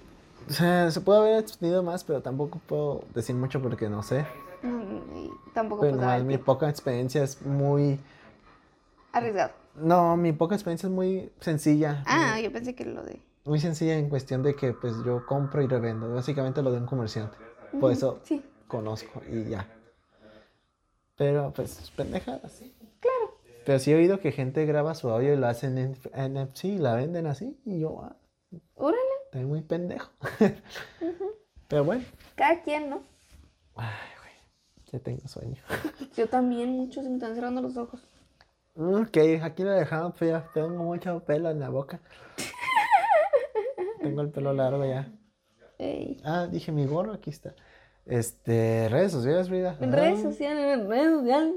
O 0.50 0.54
sea, 0.54 0.92
se 0.92 1.02
puede 1.02 1.20
haber 1.20 1.40
extendido 1.40 1.82
más, 1.84 2.04
pero 2.04 2.22
tampoco 2.22 2.60
puedo 2.68 3.04
decir 3.16 3.36
mucho 3.36 3.62
porque 3.62 3.90
no 3.90 4.04
sé. 4.04 4.26
mm, 4.64 5.16
y 5.18 5.30
tampoco 5.54 5.82
Pero 5.82 5.94
pues 5.94 6.02
nomás 6.02 6.20
el 6.20 6.26
mi 6.26 6.38
poca 6.38 6.70
experiencia 6.70 7.24
es 7.24 7.42
muy... 7.42 8.00
arriesgado. 9.14 9.52
No, 9.76 10.18
mi 10.18 10.34
poca 10.34 10.56
experiencia 10.56 10.88
es 10.88 10.94
muy 10.94 11.32
sencilla. 11.40 12.04
Ah, 12.06 12.40
yo 12.42 12.52
pensé 12.52 12.76
que 12.76 12.84
lo 12.86 13.04
de. 13.04 13.22
muy 13.46 13.60
sencilla 13.60 13.98
en 13.98 14.10
cuestión 14.10 14.44
de 14.44 14.54
que 14.56 14.74
pues 14.74 14.94
yo 15.06 15.26
compro 15.26 15.62
y 15.62 15.68
revendo, 15.68 16.14
básicamente 16.14 16.62
lo 16.62 16.72
de 16.72 16.80
un 16.80 16.86
comerciante. 16.86 17.38
Por 17.80 17.92
eso 17.94 18.20
Sí. 18.24 18.44
conozco 18.68 19.22
y 19.32 19.46
ya. 19.50 19.68
Pero 21.16 21.54
pues 21.56 21.92
pendejadas. 21.96 22.62
Claro. 23.00 23.38
Pero 23.66 23.80
sí 23.80 23.92
he 23.92 23.96
oído 23.96 24.20
que 24.20 24.32
gente 24.32 24.66
graba 24.66 24.96
su 24.96 25.10
audio 25.10 25.34
y 25.34 25.38
lo 25.38 25.48
hacen 25.48 25.78
en 25.78 25.96
NFC 26.14 26.66
y 26.66 26.78
la 26.78 26.96
venden 26.96 27.28
así. 27.28 27.58
Y 27.64 27.80
yo, 27.80 28.02
ah, 28.04 28.16
Órale. 28.76 29.00
Estoy 29.32 29.46
muy 29.46 29.62
pendejo. 29.62 30.12
Pero 31.70 31.86
bueno. 31.86 32.04
Cada 32.36 32.62
quien, 32.62 32.90
¿no? 32.90 33.02
Ay, 33.76 33.88
güey. 34.20 34.34
Ya 34.92 35.00
tengo 35.00 35.26
sueño. 35.26 35.62
Yo 36.18 36.28
también, 36.28 36.72
muchos 36.72 37.06
se 37.06 37.10
me 37.10 37.16
están 37.16 37.34
cerrando 37.34 37.62
los 37.62 37.78
ojos. 37.78 38.06
Ok, 38.76 39.18
aquí 39.42 39.64
lo 39.64 39.72
dejamos, 39.72 40.16
pero 40.20 40.32
ya 40.32 40.50
tengo 40.54 40.84
mucho 40.84 41.24
pelo 41.24 41.50
en 41.50 41.62
la 41.62 41.70
boca. 41.70 42.02
tengo 44.02 44.22
el 44.22 44.32
pelo 44.32 44.52
largo 44.52 44.86
ya. 44.86 45.10
Ey. 45.78 46.22
Ah, 46.26 46.48
dije 46.52 46.74
mi 46.74 46.86
gorro, 46.86 47.14
aquí 47.14 47.30
está. 47.30 47.56
Este, 48.06 48.90
redes 48.90 49.14
sociales, 49.14 49.48
Frida. 49.48 49.78
En 49.80 49.94
redes 49.94 50.22
sociales, 50.22 50.78
en 50.78 50.90
redes 50.90 51.20
sociales. 51.20 51.54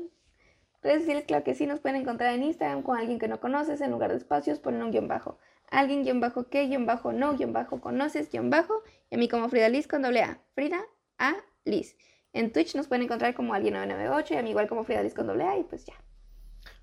Redes 0.80 0.98
sociales, 1.00 1.24
claro 1.26 1.42
que 1.42 1.54
sí, 1.54 1.66
nos 1.66 1.80
pueden 1.80 2.00
encontrar 2.00 2.34
en 2.34 2.44
Instagram 2.44 2.82
con 2.82 2.98
alguien 2.98 3.18
que 3.18 3.26
no 3.26 3.40
conoces, 3.40 3.80
en 3.80 3.90
lugar 3.90 4.12
de 4.12 4.18
espacios 4.18 4.60
ponen 4.60 4.82
un 4.82 4.92
guion 4.92 5.08
bajo. 5.08 5.38
Alguien 5.74 6.04
guion 6.04 6.20
bajo 6.20 6.48
que, 6.48 6.66
guion 6.66 6.86
bajo 6.86 7.12
no, 7.12 7.36
guion 7.36 7.52
bajo 7.52 7.80
conoces, 7.80 8.30
guion 8.30 8.50
bajo. 8.50 8.82
Y 9.10 9.16
a 9.16 9.18
mí 9.18 9.28
como 9.28 9.48
Frida 9.48 9.68
Liz 9.68 9.88
con 9.88 10.02
doble 10.02 10.22
A. 10.22 10.40
Frida 10.54 10.80
A 11.18 11.34
Liz. 11.64 11.96
En 12.32 12.52
Twitch 12.52 12.74
nos 12.74 12.88
pueden 12.88 13.02
encontrar 13.04 13.34
como 13.34 13.54
alguien 13.54 13.74
998 13.74 14.34
y 14.34 14.36
a 14.36 14.42
mí 14.42 14.50
igual 14.50 14.68
como 14.68 14.84
Frida 14.84 15.02
Liz 15.02 15.14
con 15.14 15.26
doble 15.26 15.44
A 15.44 15.58
y 15.58 15.64
pues 15.64 15.84
ya. 15.84 15.94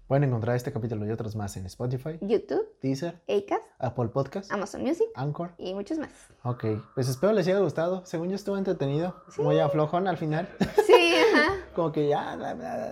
Pueden 0.07 0.25
encontrar 0.25 0.57
este 0.57 0.73
capítulo 0.73 1.05
y 1.05 1.11
otros 1.11 1.37
más 1.37 1.55
en 1.55 1.65
Spotify, 1.67 2.17
YouTube, 2.19 2.67
Deezer, 2.81 3.21
Acast, 3.29 3.63
Apple 3.79 4.09
Podcast, 4.09 4.51
Amazon 4.51 4.81
Music 4.81 5.07
Anchor. 5.15 5.53
y 5.57 5.73
muchos 5.73 5.99
más. 5.99 6.09
Ok, 6.43 6.65
pues 6.95 7.07
espero 7.07 7.31
les 7.31 7.47
haya 7.47 7.59
gustado. 7.59 8.05
Según 8.05 8.27
yo 8.27 8.35
estuvo 8.35 8.57
entretenido, 8.57 9.15
muy 9.37 9.59
aflojón 9.59 10.09
al 10.09 10.17
final. 10.17 10.49
Sí, 10.85 11.13
ajá. 11.15 11.53
Como 11.75 11.93
que 11.93 12.09
ya. 12.09 12.33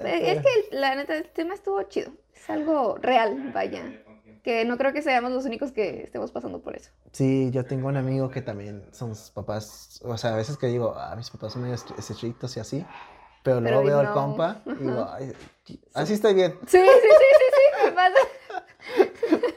Es 0.05 0.41
que 0.41 0.75
la 0.77 0.95
neta, 0.95 1.17
el 1.17 1.27
tema 1.29 1.55
estuvo 1.55 1.83
chido. 1.83 2.13
Es 2.33 2.49
algo 2.49 2.95
real, 3.01 3.51
vaya. 3.53 3.83
Que 4.43 4.63
no 4.65 4.77
creo 4.77 4.93
que 4.93 5.01
seamos 5.01 5.31
los 5.31 5.45
únicos 5.45 5.71
que 5.71 6.03
estemos 6.03 6.31
pasando 6.31 6.61
por 6.61 6.75
eso. 6.75 6.91
Sí, 7.11 7.49
yo 7.51 7.65
tengo 7.65 7.87
un 7.87 7.97
amigo 7.97 8.29
que 8.29 8.41
también 8.41 8.83
son 8.91 9.15
sus 9.15 9.31
papás. 9.31 9.99
O 10.03 10.17
sea, 10.17 10.33
a 10.33 10.37
veces 10.37 10.57
que 10.57 10.67
digo, 10.67 10.95
ah, 10.97 11.15
mis 11.15 11.29
papás 11.29 11.53
son 11.53 11.61
medio 11.63 11.75
estri- 11.75 11.97
estrictos 11.97 12.55
y 12.57 12.59
así. 12.59 12.85
Pero 13.43 13.61
luego 13.61 13.77
Pero 13.83 13.87
veo 13.89 13.99
al 13.99 14.05
no. 14.07 14.13
compa 14.13 14.61
y 14.65 14.73
digo, 14.83 15.07
"Ay, 15.11 15.33
así 15.93 16.13
estoy 16.13 16.33
bien. 16.33 16.53
Sí, 16.67 16.77
sí, 16.77 16.83
sí, 17.01 17.09
sí, 17.19 17.45
sí, 17.51 17.85
me 17.85 17.91
pasa. 17.91 18.17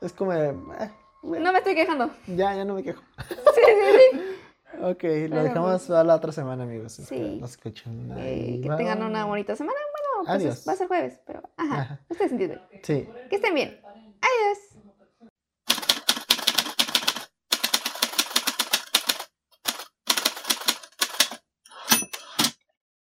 Es 0.00 0.12
como, 0.12 0.32
de, 0.32 0.48
"Ah, 0.78 0.90
bueno, 1.22 1.44
No 1.44 1.52
me 1.52 1.58
estoy 1.58 1.74
quejando. 1.74 2.10
ya, 2.26 2.54
ya 2.56 2.64
no 2.64 2.74
me 2.74 2.82
quejo. 2.82 3.02
Sí, 3.28 3.34
sí, 3.54 3.98
sí. 4.12 4.20
Ok, 4.82 5.02
lo 5.04 5.10
Bueno, 5.10 5.42
dejamos 5.44 5.82
para 5.82 6.02
la 6.02 6.14
otra 6.16 6.32
semana, 6.32 6.64
amigos. 6.64 6.94
Sí. 6.94 7.38
Nos 7.40 7.50
escuchan. 7.50 8.10
Eh, 8.18 8.22
Ahí 8.22 8.60
que 8.62 8.70
tengan 8.70 9.02
una 9.02 9.26
bonita 9.26 9.54
semana. 9.54 9.78
Bueno, 9.92 10.26
pues 10.26 10.42
Adiós. 10.42 10.64
va 10.66 10.72
a 10.72 10.76
ser 10.76 10.88
jueves, 10.88 11.20
pero 11.26 11.42
ajá. 11.58 11.80
Ajá. 11.82 12.00
Ustedes 12.08 12.32
entienden. 12.32 12.60
Sí. 12.82 13.06
Que 13.28 13.36
estén 13.36 13.54
bien. 13.54 13.80
this. 14.42 14.91